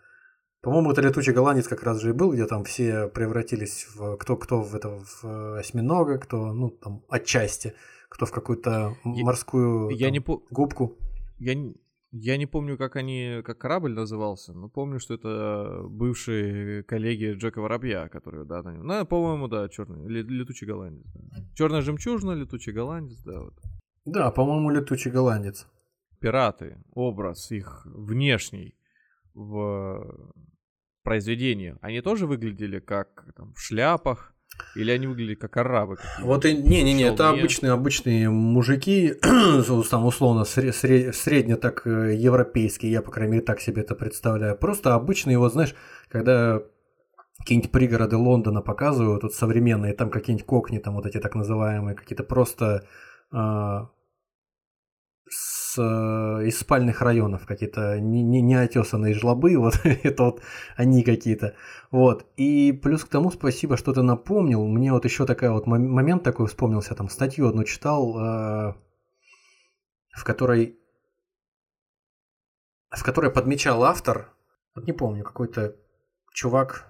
По-моему, 0.62 0.92
это 0.92 1.02
летучий 1.02 1.32
голландец 1.32 1.66
как 1.68 1.82
раз 1.82 2.00
же 2.00 2.10
и 2.10 2.12
был, 2.12 2.32
где 2.32 2.46
там 2.46 2.64
все 2.64 3.08
превратились 3.08 3.86
в 3.94 4.16
кто 4.16 4.36
кто 4.36 4.62
в 4.62 4.74
это 4.74 4.88
в 5.22 5.58
осьминога, 5.58 6.18
кто 6.18 6.52
ну 6.54 6.70
там 6.70 7.02
отчасти, 7.10 7.74
кто 8.08 8.24
в 8.26 8.30
какую-то 8.32 8.96
Я- 9.04 9.24
морскую 9.24 9.90
Я 9.90 10.06
там, 10.06 10.12
не, 10.12 10.20
по- 10.20 10.42
губку. 10.50 10.96
я, 11.38 11.54
не- 11.54 11.74
я 12.16 12.36
не 12.36 12.46
помню, 12.46 12.78
как 12.78 12.94
они, 12.94 13.42
как 13.44 13.58
корабль 13.58 13.92
назывался, 13.92 14.52
но 14.52 14.68
помню, 14.68 15.00
что 15.00 15.14
это 15.14 15.80
бывшие 15.82 16.84
коллеги 16.84 17.32
Джека 17.32 17.60
Воробья, 17.60 18.08
которые, 18.08 18.44
да, 18.44 18.62
на 18.62 18.72
нем. 18.72 18.86
Ну, 18.86 19.04
по-моему, 19.04 19.48
да, 19.48 19.68
черный, 19.68 20.06
летучий 20.08 20.64
голландец. 20.64 21.04
Да. 21.12 21.38
Черная 21.54 21.80
жемчужина, 21.80 22.32
летучий 22.32 22.72
голландец, 22.72 23.20
да, 23.24 23.40
вот. 23.40 23.54
Да, 24.04 24.30
по-моему, 24.30 24.70
летучий 24.70 25.10
голландец. 25.10 25.66
Пираты, 26.20 26.78
образ 26.92 27.50
их 27.50 27.84
внешний 27.84 28.76
в 29.34 30.32
произведении, 31.02 31.76
они 31.80 32.00
тоже 32.00 32.28
выглядели 32.28 32.78
как 32.78 33.26
там, 33.36 33.54
в 33.54 33.60
шляпах, 33.60 34.33
или 34.74 34.90
они 34.90 35.06
выглядели 35.06 35.34
как 35.34 35.56
арабы? 35.56 35.98
Вот 36.20 36.44
и 36.44 36.54
не-не-не, 36.54 37.04
это 37.04 37.30
обычные 37.30 37.72
обычные 37.72 38.30
мужики, 38.30 39.14
там 39.90 40.06
условно 40.06 40.42
сре- 40.42 40.72
сре- 40.72 41.12
средне 41.12 41.56
так 41.56 41.86
э, 41.86 42.14
европейские, 42.14 42.92
я 42.92 43.02
по 43.02 43.10
крайней 43.10 43.32
мере 43.32 43.44
так 43.44 43.60
себе 43.60 43.82
это 43.82 43.94
представляю. 43.94 44.56
Просто 44.56 44.94
обычные, 44.94 45.38
вот 45.38 45.52
знаешь, 45.52 45.74
когда 46.08 46.62
какие-нибудь 47.38 47.72
пригороды 47.72 48.16
Лондона 48.16 48.62
показывают, 48.62 49.22
вот 49.22 49.34
современные, 49.34 49.92
там 49.92 50.10
какие-нибудь 50.10 50.46
кокни, 50.46 50.78
там 50.78 50.94
вот 50.94 51.06
эти 51.06 51.18
так 51.18 51.34
называемые, 51.34 51.94
какие-то 51.94 52.24
просто 52.24 52.86
а, 53.30 53.90
э, 55.78 56.46
из 56.46 56.58
спальных 56.58 57.02
районов 57.02 57.46
какие-то 57.46 58.00
не, 58.00 58.22
не, 58.22 58.40
неотесанные 58.42 59.14
жлобы, 59.14 59.56
вот 59.58 59.80
это 59.84 60.22
вот 60.24 60.40
они 60.76 61.02
какие-то. 61.02 61.54
Вот. 61.90 62.26
И 62.36 62.72
плюс 62.72 63.04
к 63.04 63.08
тому 63.08 63.30
спасибо, 63.30 63.76
что 63.76 63.92
ты 63.92 64.02
напомнил. 64.02 64.66
Мне 64.66 64.92
вот 64.92 65.04
еще 65.04 65.26
такой 65.26 65.50
вот 65.50 65.66
мом- 65.66 65.88
момент 65.88 66.22
такой 66.22 66.46
вспомнился, 66.46 66.94
там 66.94 67.08
статью 67.08 67.48
одну 67.48 67.64
читал, 67.64 68.18
э, 68.18 68.74
в 70.16 70.24
которой 70.24 70.78
в 72.90 73.02
которой 73.02 73.30
подмечал 73.30 73.82
автор, 73.84 74.32
вот 74.74 74.86
не 74.86 74.92
помню, 74.92 75.24
какой-то 75.24 75.76
чувак, 76.32 76.86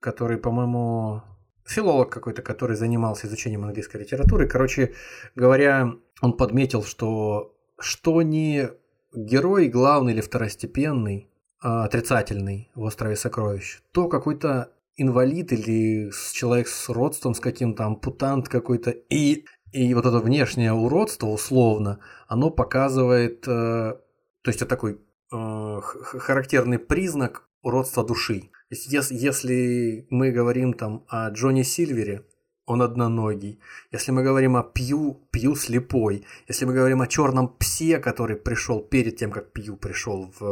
который, 0.00 0.38
по-моему, 0.38 1.22
филолог 1.64 2.10
какой-то, 2.10 2.42
который 2.42 2.76
занимался 2.76 3.26
изучением 3.26 3.64
английской 3.64 3.98
литературы. 3.98 4.48
Короче 4.48 4.94
говоря, 5.34 5.92
он 6.20 6.36
подметил, 6.36 6.82
что 6.84 7.56
что 7.82 8.22
не 8.22 8.70
герой 9.14 9.68
главный 9.68 10.12
или 10.12 10.20
второстепенный, 10.20 11.28
а, 11.60 11.84
отрицательный 11.84 12.70
в 12.74 12.82
«Острове 12.82 13.16
сокровищ», 13.16 13.80
то 13.92 14.08
какой-то 14.08 14.72
инвалид 14.96 15.52
или 15.52 16.10
человек 16.32 16.68
с 16.68 16.88
родством, 16.88 17.34
с 17.34 17.40
каким-то 17.40 17.84
ампутант 17.84 18.48
какой-то. 18.48 18.90
И, 18.90 19.44
и 19.72 19.94
вот 19.94 20.06
это 20.06 20.18
внешнее 20.18 20.72
уродство, 20.72 21.26
условно, 21.26 22.00
оно 22.28 22.50
показывает, 22.50 23.46
э, 23.46 23.50
то 23.50 24.48
есть 24.48 24.60
это 24.60 24.66
такой 24.66 25.00
э, 25.32 25.80
характерный 25.82 26.78
признак 26.78 27.48
уродство 27.62 28.04
души. 28.04 28.50
Если, 28.70 29.14
если 29.14 30.06
мы 30.10 30.30
говорим 30.30 30.74
там 30.74 31.04
о 31.08 31.30
Джонни 31.30 31.62
Сильвере, 31.62 32.24
он 32.72 32.82
одноногий. 32.82 33.60
Если 33.92 34.12
мы 34.12 34.22
говорим 34.22 34.56
о 34.56 34.62
Пью, 34.62 35.20
Пью 35.30 35.54
слепой. 35.54 36.24
Если 36.48 36.66
мы 36.66 36.74
говорим 36.74 37.00
о 37.00 37.06
черном 37.06 37.48
псе, 37.48 37.98
который 37.98 38.36
пришел 38.36 38.80
перед 38.80 39.16
тем, 39.16 39.30
как 39.30 39.52
Пью 39.52 39.76
пришел 39.76 40.32
в 40.38 40.42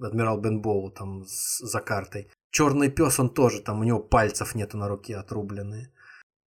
э, 0.00 0.06
Адмирал 0.06 0.40
Бенбоу 0.40 0.90
там 0.90 1.24
с, 1.26 1.58
за 1.58 1.80
картой. 1.80 2.28
Черный 2.50 2.90
пес, 2.90 3.20
он 3.20 3.28
тоже 3.30 3.60
там, 3.60 3.80
у 3.80 3.84
него 3.84 4.00
пальцев 4.00 4.54
нету 4.54 4.78
на 4.78 4.88
руке 4.88 5.16
отрубленные. 5.16 5.92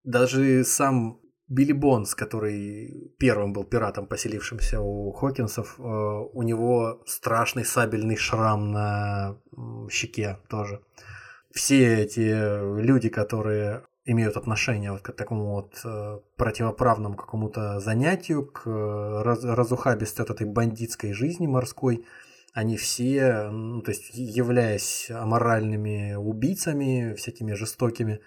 Даже 0.03 0.63
сам 0.63 1.19
Билли 1.47 1.73
Бонс, 1.73 2.15
который 2.15 3.13
первым 3.19 3.51
был 3.51 3.65
пиратом, 3.65 4.07
поселившимся 4.07 4.79
у 4.79 5.11
Хокинсов, 5.11 5.75
э, 5.77 5.83
у 5.83 6.43
него 6.43 7.03
страшный 7.05 7.65
сабельный 7.65 8.15
шрам 8.15 8.71
на 8.71 9.37
щеке 9.89 10.37
тоже. 10.47 10.81
Все 11.53 12.03
эти 12.03 12.79
люди, 12.81 13.09
которые 13.09 13.83
имеют 14.05 14.37
отношение 14.37 14.91
вот 14.91 15.01
к 15.01 15.11
такому 15.11 15.51
вот 15.51 15.79
э, 15.83 16.19
противоправному 16.35 17.15
какому-то 17.15 17.79
занятию, 17.79 18.45
к 18.45 18.65
раз, 19.23 19.43
разухабистой 19.43 20.25
вот 20.25 20.35
этой 20.35 20.47
бандитской 20.47 21.13
жизни 21.13 21.47
морской, 21.47 22.05
они 22.53 22.77
все, 22.77 23.49
ну, 23.49 23.81
то 23.81 23.91
есть 23.91 24.11
являясь 24.13 25.09
аморальными 25.09 26.15
убийцами, 26.15 27.13
всякими 27.15 27.53
жестокими, 27.53 28.21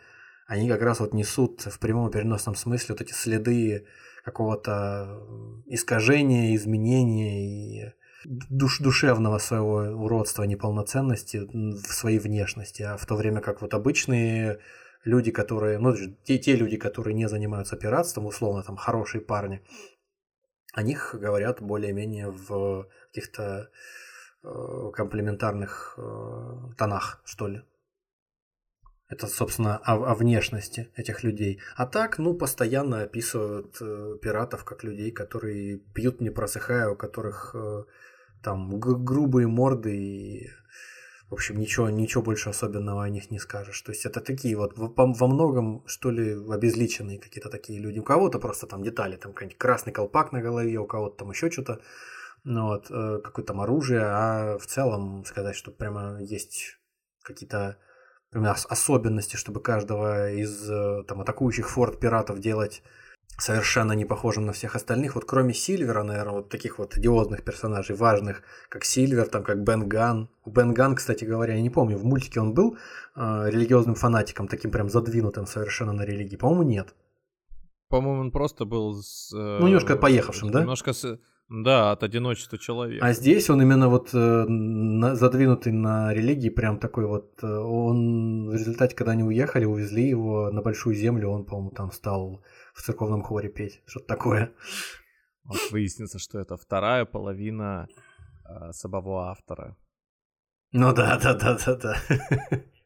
они 0.47 0.69
как 0.69 0.83
раз 0.83 1.01
вот 1.01 1.13
несут 1.13 1.63
в 1.63 1.79
прямом 1.79 2.11
переносном 2.11 2.55
смысле 2.55 2.95
вот 2.95 3.01
эти 3.01 3.13
следы 3.13 3.87
какого-то 4.25 5.23
искажения, 5.67 6.55
изменения 6.55 7.47
и 7.47 7.93
душ, 8.25 8.79
душевного 8.79 9.39
своего 9.39 10.05
уродства, 10.05 10.45
неполноценности 10.45 11.39
в 11.39 11.93
своей 11.93 12.19
внешности, 12.19 12.83
а 12.83 12.97
в 12.97 13.05
то 13.07 13.17
время 13.17 13.41
как 13.41 13.61
вот 13.61 13.75
обычные 13.75 14.61
люди, 15.05 15.31
которые, 15.31 15.79
ну, 15.79 15.95
те, 16.25 16.39
те 16.39 16.57
люди, 16.57 16.77
которые 16.77 17.15
не 17.15 17.29
занимаются 17.29 17.77
пиратством, 17.77 18.27
условно, 18.27 18.63
там, 18.63 18.77
хорошие 18.77 19.21
парни, 19.21 19.63
о 20.73 20.83
них 20.83 21.15
говорят 21.15 21.63
более-менее 21.63 22.31
в 22.31 22.89
каких-то 23.09 23.71
э, 24.43 24.91
комплементарных 24.93 25.95
э, 25.97 26.75
тонах, 26.77 27.23
что 27.25 27.49
ли. 27.49 27.63
Это, 29.09 29.27
собственно, 29.29 29.77
о, 29.79 30.13
о 30.13 30.15
внешности 30.15 30.91
этих 30.97 31.23
людей. 31.23 31.61
А 31.77 31.87
так, 31.87 32.19
ну, 32.19 32.35
постоянно 32.35 33.03
описывают 33.03 33.77
э, 33.81 34.19
пиратов 34.21 34.65
как 34.65 34.83
людей, 34.83 35.13
которые 35.13 35.79
пьют 35.79 36.21
не 36.21 36.31
просыхая, 36.31 36.89
у 36.89 36.97
которых 36.97 37.55
э, 37.55 37.85
там 38.43 38.81
грубые 38.81 39.47
морды 39.47 39.97
и 39.97 40.51
в 41.35 41.37
общем, 41.37 41.59
ничего, 41.59 41.91
ничего 41.91 42.23
больше 42.23 42.51
особенного 42.51 43.03
о 43.03 43.09
них 43.09 43.33
не 43.33 43.41
скажешь. 43.41 43.83
То 43.83 43.91
есть 43.91 44.07
это 44.07 44.21
такие 44.21 44.57
вот 44.57 44.75
во, 44.77 45.27
многом, 45.27 45.83
что 45.85 46.13
ли, 46.13 46.33
обезличенные 46.33 47.19
какие-то 47.19 47.51
такие 47.51 47.81
люди. 47.81 47.99
У 47.99 48.05
кого-то 48.05 48.39
просто 48.39 48.69
там 48.69 48.85
детали, 48.85 49.17
там 49.17 49.33
какой-нибудь 49.33 49.59
красный 49.59 49.93
колпак 49.93 50.31
на 50.31 50.41
голове, 50.41 50.79
у 50.79 50.87
кого-то 50.87 51.17
там 51.17 51.31
еще 51.31 51.51
что-то, 51.51 51.81
ну 52.45 52.67
вот, 52.67 52.87
э, 52.89 53.19
какое-то 53.25 53.49
там 53.49 53.61
оружие, 53.63 54.03
а 54.05 54.59
в 54.59 54.67
целом 54.67 55.25
сказать, 55.25 55.57
что 55.57 55.73
прямо 55.73 56.23
есть 56.23 56.79
какие-то 57.25 57.79
особенности, 58.33 59.35
чтобы 59.35 59.61
каждого 59.61 60.31
из 60.31 60.71
э, 60.71 61.03
там, 61.09 61.21
атакующих 61.21 61.69
форт 61.69 61.99
пиратов 61.99 62.39
делать 62.39 62.85
совершенно 63.39 63.93
не 63.93 64.05
похожим 64.05 64.47
на 64.47 64.53
всех 64.53 64.77
остальных. 64.77 65.15
Вот 65.15 65.25
кроме 65.25 65.55
Сильвера, 65.55 66.03
наверное, 66.03 66.35
вот 66.35 66.49
таких 66.49 66.79
вот 66.79 66.97
одиозных 66.97 67.43
персонажей, 67.43 67.97
важных, 67.97 68.43
как 68.69 68.85
Сильвер, 68.85 69.27
там, 69.27 69.43
как 69.43 69.63
Бен 69.63 69.89
Ган. 69.89 70.29
Бен 70.47 70.73
Ган, 70.73 70.95
кстати 70.95 71.25
говоря, 71.25 71.55
я 71.55 71.63
не 71.63 71.71
помню, 71.71 71.99
в 71.99 72.05
мультике 72.05 72.41
он 72.41 72.55
был 72.55 72.77
э, 73.17 73.51
религиозным 73.51 73.95
фанатиком, 73.95 74.49
таким 74.49 74.71
прям 74.71 74.89
задвинутым 74.89 75.47
совершенно 75.47 75.93
на 75.93 76.03
религии. 76.03 76.37
По-моему, 76.37 76.63
нет. 76.63 76.95
По-моему, 77.89 78.21
он 78.23 78.31
просто 78.31 78.65
был 78.65 79.03
с... 79.03 79.33
Э, 79.35 79.59
ну, 79.61 79.67
немножко 79.67 79.97
поехавшим, 79.97 80.51
да? 80.51 80.61
Немножко 80.61 80.93
с... 80.93 81.19
Да, 81.51 81.93
от 81.93 82.03
одиночества 82.03 82.57
человека. 82.57 83.05
А 83.05 83.13
здесь 83.13 83.51
он 83.51 83.61
именно 83.61 83.89
вот 83.89 84.15
э, 84.15 84.45
на, 84.49 85.15
задвинутый 85.15 85.73
на 85.73 86.15
религии, 86.15 86.49
прям 86.49 86.79
такой 86.79 87.07
вот. 87.07 87.39
Э, 87.43 87.47
он 87.47 88.49
в 88.49 88.55
результате, 88.55 88.97
когда 88.97 89.13
они 89.13 89.23
уехали, 89.23 89.67
увезли 89.67 90.09
его 90.09 90.51
на 90.51 90.63
большую 90.63 90.97
землю, 90.97 91.29
он, 91.29 91.45
по-моему, 91.45 91.71
там 91.71 91.93
стал 91.93 92.43
в 92.75 92.83
церковном 92.83 93.23
хоре 93.23 93.49
петь, 93.49 93.83
что-то 93.87 94.07
такое. 94.07 94.53
Вот 95.45 95.71
выяснится, 95.71 96.19
что 96.19 96.39
это 96.39 96.57
вторая 96.57 97.05
половина 97.05 97.87
э, 98.49 98.73
самого 98.73 99.31
автора. 99.31 99.77
Ну 100.73 100.93
да, 100.93 101.19
да, 101.19 101.35
да, 101.35 101.59
да, 101.65 101.77
да. 101.77 101.97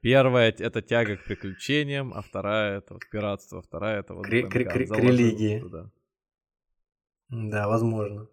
Первая 0.00 0.54
это 0.56 0.82
тяга 0.82 1.16
к 1.16 1.24
приключениям, 1.24 2.12
а 2.14 2.20
вторая 2.20 2.78
это 2.78 2.94
вот 2.94 3.08
пиратство, 3.10 3.62
вторая 3.62 4.00
это 4.00 4.14
вот 4.14 4.26
к, 4.26 4.30
к, 4.30 4.50
к, 4.50 4.52
к 4.52 4.98
религии. 4.98 5.60
Туда. 5.60 5.90
Да, 7.30 7.68
возможно. 7.68 8.28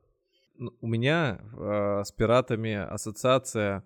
У 0.82 0.88
меня 0.88 1.40
э, 1.57 2.03
с 2.06 2.11
пиратами 2.11 2.73
ассоциация 2.73 3.84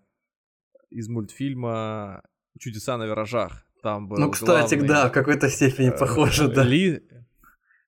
из 0.90 1.08
мультфильма 1.08 2.24
"Чудеса 2.60 2.98
на 2.98 3.06
виражах". 3.06 3.66
Там 3.82 4.08
был 4.08 4.18
ну, 4.18 4.32
кстати, 4.32 4.76
главный, 4.76 4.88
да, 4.88 5.10
в 5.10 5.12
какой-то 5.12 5.50
степени 5.50 5.90
похоже, 5.90 6.50
да. 6.50 6.64
Ли, 6.64 7.02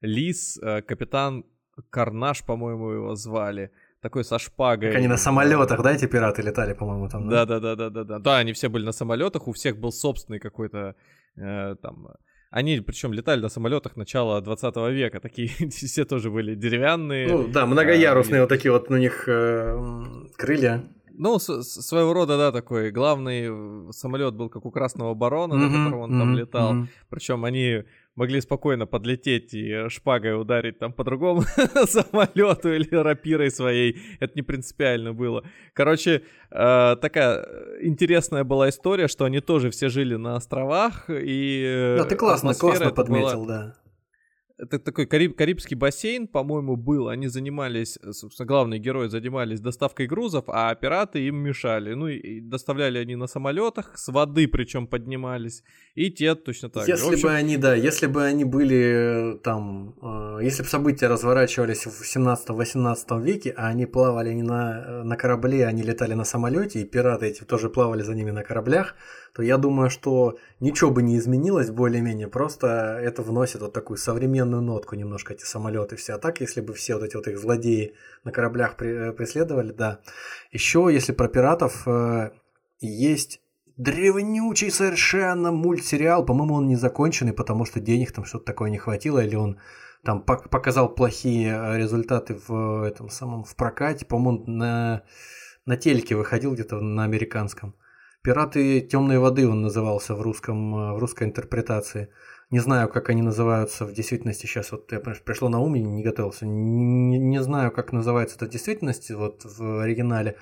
Лис, 0.01 0.59
э, 0.61 0.81
капитан 0.81 1.45
Карнаш, 1.89 2.43
по-моему, 2.43 2.91
его 2.91 3.15
звали. 3.15 3.71
Такой 4.01 4.23
со 4.23 4.39
шпагой. 4.39 4.89
Как 4.89 4.97
они 4.97 5.07
на 5.07 5.17
самолетах, 5.17 5.81
да, 5.83 5.91
эти 5.91 6.07
пираты 6.07 6.41
летали, 6.41 6.73
по-моему, 6.73 7.07
там. 7.07 7.29
Да, 7.29 7.45
да, 7.45 7.59
да, 7.59 7.75
да, 7.75 7.89
да, 7.89 8.03
да. 8.03 8.19
Да, 8.19 8.37
они 8.37 8.51
все 8.53 8.67
были 8.67 8.85
на 8.85 8.91
самолетах, 8.91 9.47
у 9.47 9.51
всех 9.51 9.77
был 9.77 9.91
собственный 9.91 10.39
какой-то 10.39 10.95
э, 11.37 11.75
там. 11.81 12.07
Они, 12.49 12.81
причем, 12.81 13.13
летали 13.13 13.41
на 13.41 13.49
самолетах 13.49 13.95
начала 13.95 14.41
20 14.41 14.75
века. 14.91 15.19
Такие 15.19 15.49
все 15.69 16.03
тоже 16.03 16.31
были 16.31 16.55
деревянные. 16.55 17.27
Ну 17.27 17.47
да, 17.47 17.65
многоярусные 17.65 18.39
а, 18.39 18.41
вот 18.41 18.49
такие 18.49 18.71
вот 18.71 18.89
у 18.89 18.97
них 18.97 19.27
э, 19.27 19.77
крылья. 20.35 20.83
Ну, 21.13 21.37
с- 21.37 21.63
своего 21.63 22.13
рода, 22.13 22.37
да, 22.37 22.51
такой 22.51 22.91
главный 22.91 23.93
самолет 23.93 24.33
был 24.33 24.49
как 24.49 24.65
у 24.65 24.71
Красного 24.71 25.13
Барона, 25.13 25.53
mm-hmm, 25.53 25.67
на 25.67 25.83
котором 25.83 25.99
он 25.99 26.11
mm-hmm, 26.11 26.19
там 26.19 26.35
летал. 26.35 26.73
Mm-hmm. 26.73 26.87
Причем 27.09 27.45
они 27.45 27.83
могли 28.15 28.41
спокойно 28.41 28.85
подлететь 28.85 29.53
и 29.53 29.89
шпагой 29.89 30.39
ударить 30.39 30.79
там 30.79 30.93
по 30.93 31.03
другому 31.03 31.41
самолету 31.85 32.73
или 32.73 32.95
рапирой 32.95 33.51
своей. 33.51 34.01
Это 34.19 34.33
не 34.35 34.41
принципиально 34.41 35.13
было. 35.13 35.43
Короче, 35.73 36.23
э, 36.51 36.95
такая 37.01 37.45
интересная 37.81 38.43
была 38.43 38.69
история, 38.69 39.07
что 39.07 39.25
они 39.25 39.39
тоже 39.39 39.69
все 39.69 39.89
жили 39.89 40.15
на 40.15 40.35
островах 40.35 41.05
и. 41.09 41.95
Да, 41.97 42.05
ты 42.05 42.15
классно, 42.15 42.53
классно 42.53 42.91
подметил, 42.91 43.45
была... 43.45 43.47
да 43.47 43.80
это 44.61 44.79
такой 44.79 45.05
Кариб, 45.05 45.35
Карибский 45.35 45.75
бассейн, 45.75 46.27
по-моему, 46.27 46.75
был. 46.75 47.07
Они 47.07 47.27
занимались, 47.27 47.97
э, 48.01 48.11
собственно, 48.11 48.47
главные 48.47 48.79
герои 48.79 49.07
занимались 49.07 49.59
доставкой 49.59 50.07
грузов, 50.07 50.45
а 50.47 50.73
пираты 50.75 51.25
им 51.25 51.37
мешали. 51.37 51.93
Ну 51.93 52.07
и 52.07 52.39
доставляли 52.39 52.99
они 52.99 53.15
на 53.15 53.27
самолетах, 53.27 53.97
с 53.97 54.11
воды 54.11 54.47
причем 54.47 54.87
поднимались. 54.87 55.63
И 55.95 56.11
те 56.11 56.35
точно 56.35 56.69
так 56.69 56.87
если 56.87 57.03
же. 57.05 57.11
Если 57.11 57.27
бы 57.27 57.33
они, 57.33 57.57
да, 57.57 57.75
если 57.75 58.07
бы 58.07 58.23
они 58.23 58.45
были 58.45 59.33
э, 59.35 59.37
там, 59.43 59.95
э, 60.01 60.43
если 60.43 60.63
бы 60.63 60.69
события 60.69 61.07
разворачивались 61.07 61.85
в 61.85 62.01
17-18 62.03 63.21
веке, 63.21 63.53
а 63.57 63.67
они 63.67 63.85
плавали 63.85 64.33
не 64.33 64.43
на, 64.43 65.03
на 65.03 65.15
корабле, 65.17 65.65
они 65.65 65.81
летали 65.81 66.13
на 66.13 66.23
самолете, 66.23 66.81
и 66.81 66.85
пираты 66.85 67.25
эти 67.27 67.43
тоже 67.43 67.69
плавали 67.69 68.03
за 68.03 68.13
ними 68.13 68.31
на 68.31 68.43
кораблях, 68.43 68.95
то 69.33 69.41
я 69.41 69.57
думаю, 69.57 69.89
что 69.89 70.37
ничего 70.59 70.91
бы 70.91 71.01
не 71.01 71.17
изменилось 71.17 71.69
более-менее, 71.69 72.27
просто 72.27 72.99
это 73.01 73.21
вносит 73.21 73.61
вот 73.61 73.73
такую 73.73 73.97
современную 73.97 74.61
нотку 74.61 74.95
немножко 74.95 75.33
эти 75.33 75.43
самолеты 75.43 75.95
все. 75.95 76.13
А 76.13 76.17
так, 76.17 76.41
если 76.41 76.61
бы 76.61 76.73
все 76.73 76.95
вот 76.95 77.03
эти 77.03 77.15
вот 77.15 77.27
их 77.27 77.37
злодеи 77.39 77.93
на 78.23 78.31
кораблях 78.31 78.75
э, 78.81 79.11
преследовали, 79.13 79.71
да. 79.71 79.99
Еще, 80.51 80.89
если 80.91 81.13
про 81.13 81.27
пиратов, 81.27 81.87
э, 81.87 82.31
есть 82.79 83.41
древнючий 83.77 84.69
совершенно 84.71 85.51
мультсериал, 85.51 86.25
по-моему, 86.25 86.55
он 86.55 86.67
не 86.67 86.75
законченный, 86.75 87.33
потому 87.33 87.65
что 87.65 87.79
денег 87.79 88.11
там 88.11 88.25
что-то 88.25 88.45
такое 88.45 88.69
не 88.69 88.77
хватило, 88.77 89.23
или 89.23 89.35
он 89.35 89.59
там 90.03 90.23
показал 90.23 90.93
плохие 90.93 91.53
э, 91.53 91.77
результаты 91.77 92.37
в 92.47 92.83
этом 92.83 93.09
самом 93.09 93.43
в 93.43 93.55
прокате, 93.55 94.05
по-моему, 94.05 94.43
на 94.45 95.03
на 95.65 95.77
телеке 95.77 96.15
выходил 96.15 96.53
где-то 96.53 96.79
на 96.79 97.03
американском. 97.03 97.75
Пираты 98.23 98.81
темной 98.81 99.17
воды 99.17 99.47
он 99.47 99.63
назывался 99.63 100.13
в 100.13 100.21
русском 100.21 100.75
э, 100.75 100.93
в 100.93 100.99
русской 100.99 101.23
интерпретации. 101.23 102.09
Не 102.51 102.59
знаю, 102.59 102.87
как 102.87 103.09
они 103.09 103.23
называются 103.23 103.83
в 103.85 103.93
действительности. 103.93 104.45
Сейчас 104.45 104.71
вот 104.71 104.91
я 104.91 104.99
пришло 104.99 105.49
на 105.49 105.59
ум 105.59 105.75
и 105.75 105.81
не 105.81 106.03
готовился. 106.03 106.45
Не, 106.45 107.17
не 107.17 107.41
знаю, 107.41 107.71
как 107.71 107.91
называется 107.93 108.35
это 108.35 108.45
в 108.45 108.49
действительности 108.49 109.13
вот 109.13 109.43
в 109.43 109.81
оригинале. 109.81 110.37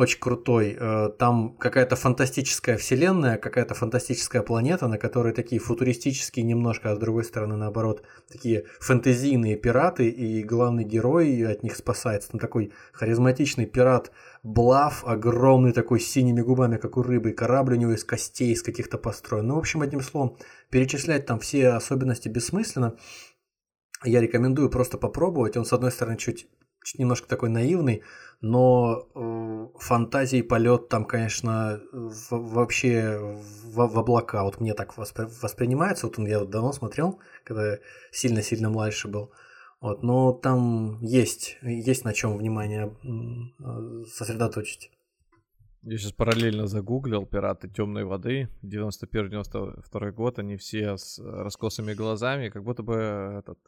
Очень 0.00 0.18
крутой. 0.18 0.76
Э, 0.78 1.10
там 1.18 1.56
какая-то 1.56 1.96
фантастическая 1.96 2.76
вселенная, 2.76 3.38
какая-то 3.38 3.74
фантастическая 3.74 4.42
планета, 4.42 4.88
на 4.88 4.98
которой 4.98 5.32
такие 5.32 5.60
футуристические 5.60 6.44
немножко, 6.44 6.90
а 6.90 6.96
с 6.96 6.98
другой 6.98 7.24
стороны, 7.24 7.56
наоборот, 7.56 8.02
такие 8.30 8.64
фэнтезийные 8.80 9.56
пираты, 9.56 10.08
и 10.08 10.42
главный 10.42 10.84
герой 10.84 11.46
от 11.46 11.62
них 11.62 11.76
спасается. 11.76 12.30
Там 12.30 12.40
такой 12.40 12.72
харизматичный 12.92 13.66
пират 13.66 14.10
Блав, 14.42 15.04
огромный 15.06 15.72
такой 15.72 16.00
с 16.00 16.06
синими 16.06 16.40
губами, 16.40 16.78
как 16.78 16.96
у 16.96 17.02
рыбы, 17.02 17.32
корабль 17.32 17.74
у 17.74 17.76
него 17.76 17.92
из 17.92 18.04
костей, 18.04 18.52
из 18.52 18.62
каких-то 18.62 18.96
построен. 18.96 19.46
Ну, 19.48 19.56
в 19.56 19.58
общем, 19.58 19.82
одним 19.82 20.00
словом, 20.00 20.38
перечислять 20.70 21.26
там 21.26 21.38
все 21.40 21.68
особенности 21.68 22.28
бессмысленно. 22.28 22.96
Я 24.02 24.22
рекомендую 24.22 24.70
просто 24.70 24.96
попробовать. 24.96 25.58
Он, 25.58 25.66
с 25.66 25.74
одной 25.74 25.90
стороны, 25.90 26.16
чуть, 26.16 26.48
чуть 26.82 26.98
немножко 26.98 27.28
такой 27.28 27.50
наивный, 27.50 28.02
но 28.40 29.06
э, 29.14 29.78
фантазии 29.78 30.40
полет 30.42 30.88
там, 30.88 31.04
конечно, 31.04 31.80
в, 31.92 32.30
вообще 32.30 33.18
в, 33.18 33.86
в 33.86 33.98
облака. 33.98 34.44
Вот 34.44 34.60
мне 34.60 34.74
так 34.74 34.96
воспри, 34.96 35.26
воспринимается. 35.42 36.06
Вот 36.06 36.18
он 36.18 36.26
я 36.26 36.44
давно 36.44 36.72
смотрел, 36.72 37.18
когда 37.44 37.78
сильно-сильно 38.12 38.70
младше 38.70 39.08
был. 39.08 39.32
Вот, 39.80 40.02
но 40.02 40.32
там 40.32 41.00
есть, 41.00 41.58
есть 41.62 42.04
на 42.04 42.12
чем 42.12 42.36
внимание 42.36 42.94
э, 43.02 44.04
сосредоточить. 44.06 44.90
Я 45.82 45.96
сейчас 45.96 46.12
параллельно 46.12 46.66
загуглил 46.66 47.24
«Пираты 47.24 47.68
темной 47.68 48.04
воды» 48.04 48.50
91-92 48.62 50.10
год, 50.12 50.38
они 50.38 50.56
все 50.56 50.98
с 50.98 51.18
раскосыми 51.18 51.94
глазами, 51.94 52.50
как 52.50 52.64
будто 52.64 52.82
бы 52.82 52.94
этот 53.38 53.58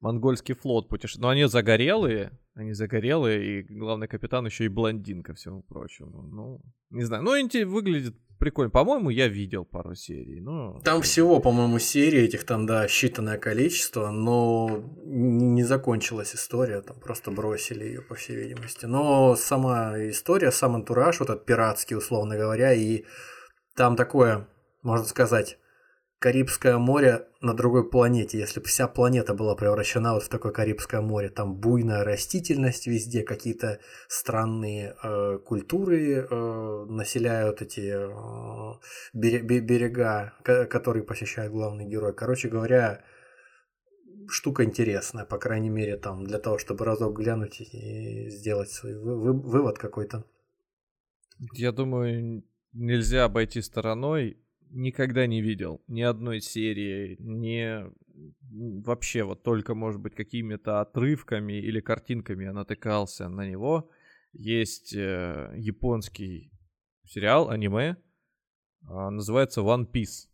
монгольский 0.00 0.54
флот 0.54 0.88
путешествует. 0.88 1.22
Но 1.22 1.28
они 1.30 1.44
загорелые, 1.46 2.38
они 2.54 2.72
загорелые, 2.72 3.60
и 3.60 3.62
главный 3.62 4.08
капитан 4.08 4.46
еще 4.46 4.64
и 4.64 4.68
блондин, 4.68 5.22
ко 5.22 5.34
всему 5.34 5.62
прочему. 5.62 6.22
Ну, 6.22 6.60
не 6.90 7.04
знаю. 7.04 7.22
Ну, 7.22 7.32
выглядит 7.66 8.14
прикольно. 8.38 8.70
По-моему, 8.70 9.10
я 9.10 9.28
видел 9.28 9.64
пару 9.64 9.94
серий. 9.94 10.40
Но... 10.40 10.80
Там 10.84 11.02
всего, 11.02 11.40
по-моему, 11.40 11.78
серий 11.78 12.24
этих 12.24 12.44
там, 12.44 12.66
да, 12.66 12.86
считанное 12.86 13.38
количество, 13.38 14.10
но 14.10 14.84
не 15.04 15.62
закончилась 15.64 16.34
история, 16.34 16.82
там 16.82 17.00
просто 17.00 17.30
бросили 17.30 17.84
ее, 17.84 18.02
по 18.02 18.14
всей 18.14 18.36
видимости. 18.36 18.86
Но 18.86 19.34
сама 19.36 19.94
история, 20.10 20.50
сам 20.52 20.74
антураж, 20.74 21.20
вот 21.20 21.30
этот 21.30 21.46
пиратский, 21.46 21.96
условно 21.96 22.36
говоря, 22.36 22.74
и 22.74 23.04
там 23.76 23.96
такое, 23.96 24.46
можно 24.82 25.06
сказать, 25.06 25.58
Карибское 26.24 26.78
море 26.78 27.28
на 27.42 27.52
другой 27.52 27.90
планете, 27.90 28.38
если 28.38 28.58
бы 28.58 28.66
вся 28.66 28.88
планета 28.88 29.34
была 29.34 29.54
превращена 29.54 30.14
вот 30.14 30.22
в 30.22 30.30
такое 30.30 30.52
Карибское 30.52 31.02
море, 31.02 31.28
там 31.28 31.54
буйная 31.54 32.02
растительность 32.02 32.86
везде, 32.86 33.22
какие-то 33.22 33.78
странные 34.08 34.96
э, 35.02 35.38
культуры 35.44 36.26
э, 36.26 36.86
населяют 36.88 37.60
эти 37.60 37.92
э, 37.92 38.72
берега, 39.12 40.32
которые 40.42 41.02
посещает 41.04 41.52
главный 41.52 41.84
герой. 41.84 42.14
Короче 42.14 42.48
говоря, 42.48 43.04
штука 44.26 44.64
интересная, 44.64 45.26
по 45.26 45.36
крайней 45.36 45.68
мере, 45.68 45.98
там, 45.98 46.24
для 46.24 46.38
того, 46.38 46.56
чтобы 46.56 46.86
разок 46.86 47.18
глянуть 47.18 47.60
и 47.60 48.30
сделать 48.30 48.70
свой 48.70 48.94
вы 48.94 49.20
вы 49.20 49.32
вывод 49.34 49.76
какой-то. 49.76 50.24
Я 51.52 51.70
думаю, 51.70 52.44
нельзя 52.72 53.24
обойти 53.24 53.60
стороной 53.60 54.38
никогда 54.74 55.26
не 55.26 55.40
видел 55.40 55.82
ни 55.86 56.02
одной 56.02 56.40
серии, 56.40 57.16
ни 57.20 57.84
вообще 58.84 59.22
вот 59.22 59.42
только, 59.42 59.74
может 59.74 60.00
быть, 60.00 60.14
какими-то 60.14 60.80
отрывками 60.80 61.54
или 61.54 61.80
картинками 61.80 62.44
я 62.44 62.52
натыкался 62.52 63.28
на 63.28 63.48
него. 63.48 63.90
Есть 64.32 64.94
э, 64.94 65.52
японский 65.56 66.50
сериал, 67.04 67.50
аниме, 67.50 67.96
э, 68.82 69.10
называется 69.10 69.60
One 69.60 69.90
Piece. 69.90 70.28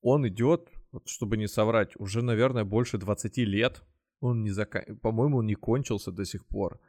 Он 0.00 0.28
идет, 0.28 0.70
вот, 0.92 1.08
чтобы 1.08 1.36
не 1.36 1.48
соврать, 1.48 1.96
уже, 1.96 2.22
наверное, 2.22 2.64
больше 2.64 2.98
20 2.98 3.38
лет. 3.38 3.82
Он 4.20 4.42
не 4.42 4.50
зак... 4.50 4.86
По-моему, 5.00 5.38
он 5.38 5.46
не 5.46 5.54
кончился 5.54 6.12
до 6.12 6.24
сих 6.24 6.46
пор. 6.46 6.80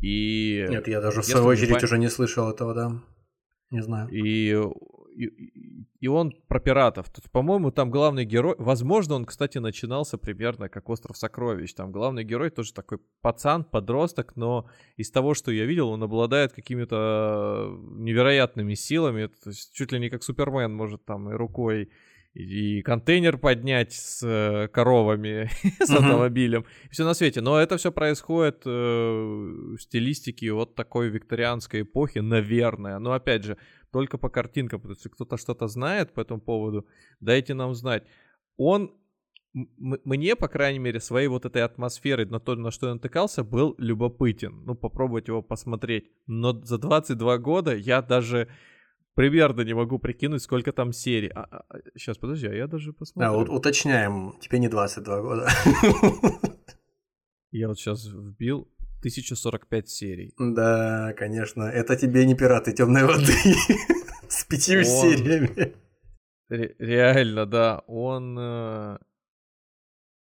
И... 0.00 0.66
Нет, 0.68 0.88
я 0.88 1.00
даже 1.00 1.20
в 1.20 1.24
свою 1.24 1.46
очередь 1.46 1.82
уже 1.82 1.98
не 1.98 2.08
слышал 2.08 2.50
этого, 2.50 2.74
да. 2.74 3.02
Не 3.70 3.82
знаю. 3.82 4.08
И 4.08 4.54
и, 5.16 5.86
и 6.00 6.08
он 6.08 6.32
про 6.46 6.60
пиратов. 6.60 7.08
Тут, 7.10 7.30
по-моему, 7.30 7.70
там 7.70 7.90
главный 7.90 8.24
герой... 8.24 8.54
Возможно, 8.58 9.14
он, 9.14 9.24
кстати, 9.24 9.58
начинался 9.58 10.18
примерно 10.18 10.68
как 10.68 10.88
«Остров 10.88 11.16
сокровищ». 11.16 11.72
Там 11.74 11.90
главный 11.90 12.24
герой 12.24 12.50
тоже 12.50 12.74
такой 12.74 12.98
пацан, 13.22 13.64
подросток, 13.64 14.36
но 14.36 14.68
из 14.96 15.10
того, 15.10 15.34
что 15.34 15.50
я 15.50 15.64
видел, 15.64 15.88
он 15.88 16.02
обладает 16.02 16.52
какими-то 16.52 17.78
невероятными 17.96 18.74
силами. 18.74 19.26
То 19.26 19.50
есть 19.50 19.74
чуть 19.74 19.92
ли 19.92 19.98
не 19.98 20.10
как 20.10 20.22
Супермен 20.22 20.74
может 20.74 21.04
там 21.04 21.30
и 21.30 21.34
рукой 21.34 21.90
и 22.36 22.82
контейнер 22.82 23.38
поднять 23.38 23.94
с 23.94 24.22
э, 24.22 24.68
коровами, 24.68 25.48
с 25.80 25.90
автомобилем, 25.90 26.66
все 26.90 27.04
на 27.04 27.14
свете. 27.14 27.40
Но 27.40 27.58
это 27.58 27.78
все 27.78 27.90
происходит 27.90 28.62
э, 28.66 28.70
в 28.70 29.78
стилистике 29.78 30.52
вот 30.52 30.74
такой 30.74 31.08
викторианской 31.08 31.80
эпохи, 31.80 32.18
наверное. 32.18 32.98
Но 32.98 33.12
опять 33.12 33.44
же, 33.44 33.56
только 33.90 34.18
по 34.18 34.28
картинкам. 34.28 34.80
То 34.80 34.90
есть, 34.90 35.08
кто-то 35.08 35.36
что-то 35.36 35.68
знает 35.68 36.12
по 36.12 36.20
этому 36.20 36.40
поводу, 36.40 36.86
дайте 37.20 37.54
нам 37.54 37.74
знать. 37.74 38.04
Он 38.56 38.92
мне, 39.78 40.36
по 40.36 40.48
крайней 40.48 40.78
мере, 40.78 41.00
своей 41.00 41.28
вот 41.28 41.46
этой 41.46 41.62
атмосферой 41.62 42.26
на 42.26 42.40
то, 42.40 42.54
на 42.56 42.70
что 42.70 42.88
я 42.88 42.94
натыкался, 42.94 43.42
был 43.42 43.74
любопытен. 43.78 44.64
Ну, 44.66 44.74
попробовать 44.74 45.28
его 45.28 45.42
посмотреть. 45.42 46.10
Но 46.26 46.52
за 46.52 46.76
22 46.76 47.38
года 47.38 47.74
я 47.74 48.02
даже 48.02 48.48
примерно 49.14 49.62
не 49.62 49.72
могу 49.72 49.98
прикинуть, 49.98 50.42
сколько 50.42 50.72
там 50.72 50.92
серий. 50.92 51.30
А, 51.34 51.64
а, 51.68 51.78
сейчас, 51.96 52.18
а, 52.18 52.20
подожди, 52.20 52.46
а 52.46 52.52
я 52.52 52.66
даже 52.66 52.92
посмотрю. 52.92 53.46
Да, 53.46 53.52
уточняем, 53.52 54.34
тебе 54.40 54.58
не 54.58 54.68
22 54.68 55.22
года. 55.22 55.48
Я 57.50 57.68
вот 57.68 57.78
сейчас 57.78 58.06
вбил 58.06 58.68
1045 59.10 59.88
серий. 59.88 60.34
Да, 60.38 61.12
конечно. 61.16 61.62
Это 61.62 61.96
тебе 61.96 62.26
не 62.26 62.34
пираты 62.34 62.72
темной 62.72 63.04
воды 63.04 63.32
с 64.28 64.44
пятью 64.44 64.84
сериями. 64.84 65.74
реально, 66.48 67.46
да. 67.46 67.82
Он 67.86 68.38
э, 68.38 68.98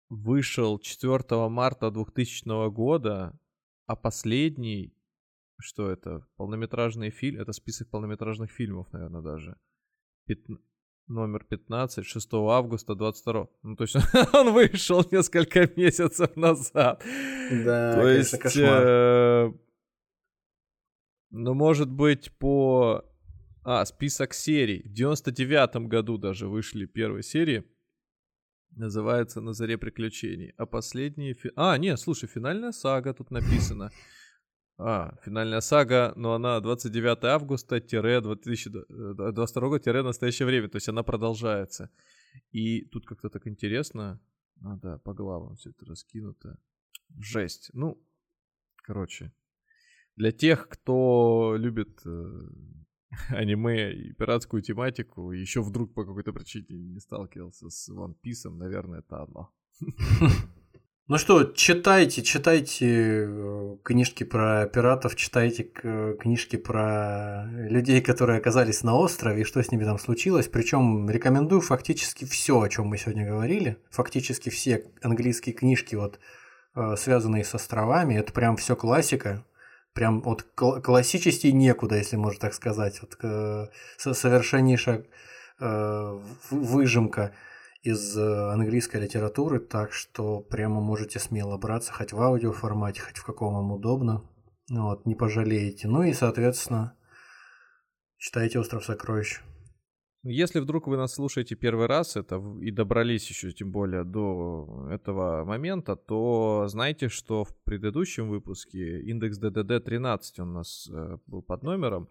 вышел 0.10 0.80
4 0.80 1.49
марта 1.49 1.91
2000 1.91 2.69
года, 2.69 3.39
а 3.85 3.95
последний, 3.95 4.93
что 5.57 5.89
это, 5.89 6.27
полнометражный 6.35 7.11
фильм, 7.11 7.39
это 7.41 7.53
список 7.53 7.89
полнометражных 7.89 8.52
фильмов, 8.52 8.91
наверное, 8.91 9.22
даже 9.22 9.57
номер 11.07 11.44
15, 11.44 12.06
6 12.06 12.34
августа 12.34 12.95
22. 12.95 13.48
Ну, 13.64 13.76
то 13.76 13.84
есть 13.84 13.95
он 14.34 14.53
вышел 14.53 15.06
несколько 15.11 15.69
месяцев 15.76 16.36
назад. 16.36 17.03
Да, 17.52 17.94
то 17.95 18.07
есть, 18.07 18.38
кошмар. 18.40 18.84
Э, 18.86 19.53
ну, 21.32 21.53
может 21.53 21.90
быть, 21.90 22.32
по... 22.38 23.03
А, 23.64 23.84
список 23.86 24.34
серий. 24.34 24.84
В 24.84 24.94
99 24.94 25.88
году 25.88 26.18
даже 26.18 26.48
вышли 26.48 26.86
первые 26.86 27.23
серии. 27.23 27.64
Называется 28.72 29.41
«На 29.41 29.53
заре 29.53 29.77
приключений». 29.77 30.53
А 30.57 30.65
последние... 30.65 31.34
Фи... 31.34 31.52
А, 31.56 31.77
нет, 31.77 31.99
слушай, 31.99 32.27
финальная 32.27 32.72
сага 32.72 33.14
тут 33.14 33.32
написана. 33.32 33.91
А, 34.77 35.18
финальная 35.23 35.61
сага, 35.61 36.11
но 36.18 36.34
она 36.34 36.60
29 36.60 37.23
августа-2022 37.23 39.69
года-настоящее 39.69 40.45
время, 40.45 40.68
то 40.68 40.76
есть 40.76 40.89
она 40.89 41.03
продолжается. 41.03 41.89
И 42.52 42.84
тут 42.85 43.06
как-то 43.06 43.30
так 43.30 43.47
интересно. 43.47 44.19
Да, 44.57 44.97
по 44.99 45.14
главам 45.14 45.56
все 45.56 45.69
это 45.69 45.85
раскинуто. 45.85 46.60
Жесть. 47.18 47.69
Ну, 47.73 47.97
короче. 48.84 49.31
Для 50.18 50.31
тех, 50.31 50.69
кто 50.69 51.56
любит 51.57 52.02
э, 52.06 52.47
аниме 53.30 53.93
и 53.93 54.14
пиратскую 54.14 54.61
тематику, 54.61 55.31
еще 55.31 55.61
вдруг 55.61 55.93
по 55.93 56.06
какой-то 56.06 56.34
причине 56.34 56.65
не 56.69 56.99
сталкивался 56.99 57.69
с 57.69 57.89
One 57.89 58.15
Piece, 58.23 58.49
наверное, 58.49 58.99
это 58.99 59.23
одно. 59.23 59.53
Ну 61.07 61.19
что, 61.19 61.44
читайте, 61.44 62.23
читайте 62.23 63.27
э, 63.27 63.77
книжки 63.84 64.23
про 64.23 64.65
пиратов, 64.65 65.15
читайте 65.15 65.64
книжки 65.64 66.56
про 66.56 67.45
людей, 67.53 68.02
которые 68.02 68.40
оказались 68.40 68.82
на 68.82 68.95
острове, 68.95 69.41
и 69.41 69.44
что 69.44 69.61
с 69.61 69.72
ними 69.72 69.84
там 69.84 69.99
случилось. 69.99 70.48
Причем 70.48 71.07
рекомендую 71.07 71.61
фактически 71.61 72.26
все, 72.26 72.60
о 72.60 72.69
чем 72.69 72.88
мы 72.88 72.98
сегодня 72.98 73.27
говорили. 73.27 73.77
Фактически 73.91 74.49
все 74.49 74.88
английские 75.03 75.53
книжки, 75.53 75.94
вот, 75.94 76.19
э, 76.76 76.95
связанные 76.98 77.44
с 77.44 77.53
островами, 77.53 78.15
это 78.15 78.34
прям 78.34 78.57
все 78.57 78.76
классика. 78.76 79.45
Прям 79.94 80.22
вот 80.22 80.41
классический 80.56 81.53
некуда, 81.53 81.98
если 81.98 82.15
можно 82.15 82.40
так 82.40 82.56
сказать. 82.56 82.99
Вот, 83.02 83.15
э, 83.22 83.68
совершеннейшая 83.98 85.06
выжимка 86.49 87.32
из 87.85 88.17
э, 88.17 88.51
английской 88.51 88.97
литературы, 88.97 89.59
так 89.59 89.93
что 89.93 90.41
прямо 90.41 90.81
можете 90.81 91.19
смело 91.19 91.57
браться, 91.57 91.93
хоть 91.93 92.13
в 92.13 92.21
аудиоформате, 92.21 93.01
хоть 93.01 93.17
в 93.17 93.23
каком 93.23 93.53
вам 93.53 93.71
удобно. 93.71 94.23
Вот, 94.69 95.05
не 95.05 95.13
пожалеете. 95.13 95.87
Ну 95.87 96.01
и, 96.01 96.13
соответственно, 96.13 96.97
читайте 98.17 98.59
«Остров 98.59 98.83
сокровищ». 98.83 99.41
Если 100.27 100.59
вдруг 100.59 100.87
вы 100.87 100.97
нас 100.97 101.13
слушаете 101.13 101.53
первый 101.53 101.85
раз 101.85 102.15
это 102.15 102.41
и 102.59 102.71
добрались 102.71 103.29
еще 103.29 103.51
тем 103.51 103.71
более 103.71 104.03
до 104.03 104.87
этого 104.89 105.45
момента, 105.45 105.95
то 105.95 106.65
знайте, 106.67 107.09
что 107.09 107.43
в 107.43 107.55
предыдущем 107.63 108.27
выпуске 108.29 109.01
индекс 109.01 109.39
DDD 109.39 109.79
13 109.81 110.39
у 110.39 110.45
нас 110.45 110.89
э, 110.91 111.17
был 111.27 111.43
под 111.43 111.61
номером. 111.61 112.09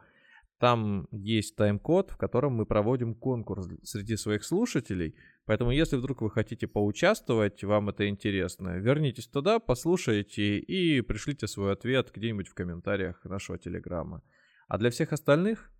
Там 0.58 1.08
есть 1.10 1.56
тайм-код, 1.56 2.12
в 2.12 2.16
котором 2.16 2.54
мы 2.54 2.66
проводим 2.66 3.14
конкурс 3.14 3.68
среди 3.82 4.16
своих 4.16 4.44
слушателей. 4.44 5.16
Поэтому, 5.46 5.72
если 5.72 5.96
вдруг 5.96 6.22
вы 6.22 6.30
хотите 6.30 6.66
поучаствовать, 6.66 7.62
вам 7.64 7.90
это 7.90 8.08
интересно, 8.08 8.78
вернитесь 8.78 9.26
туда, 9.26 9.58
послушайте 9.58 10.58
и 10.58 11.00
пришлите 11.00 11.46
свой 11.46 11.72
ответ 11.72 12.10
где-нибудь 12.14 12.48
в 12.48 12.54
комментариях 12.54 13.24
нашего 13.24 13.58
телеграмма. 13.58 14.22
А 14.68 14.78
для 14.78 14.90
всех 14.90 15.12
остальных 15.12 15.70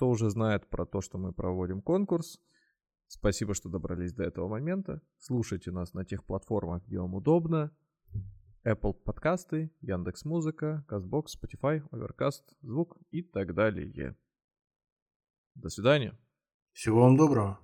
кто 0.00 0.08
уже 0.08 0.30
знает 0.30 0.66
про 0.70 0.86
то, 0.86 1.02
что 1.02 1.18
мы 1.18 1.34
проводим 1.34 1.82
конкурс, 1.82 2.40
спасибо, 3.06 3.52
что 3.52 3.68
добрались 3.68 4.14
до 4.14 4.22
этого 4.22 4.48
момента. 4.48 5.02
Слушайте 5.18 5.72
нас 5.72 5.92
на 5.92 6.06
тех 6.06 6.24
платформах, 6.24 6.86
где 6.86 6.98
вам 6.98 7.14
удобно. 7.16 7.70
Apple 8.64 8.92
подкасты, 8.92 9.70
Яндекс 9.80 10.24
Музыка, 10.24 10.84
Castbox, 10.88 11.26
Spotify, 11.40 11.82
Overcast, 11.90 12.42
звук 12.60 12.98
и 13.10 13.22
так 13.22 13.54
далее. 13.54 14.16
До 15.54 15.68
свидания. 15.68 16.18
Всего 16.72 17.00
вам 17.02 17.16
доброго. 17.16 17.58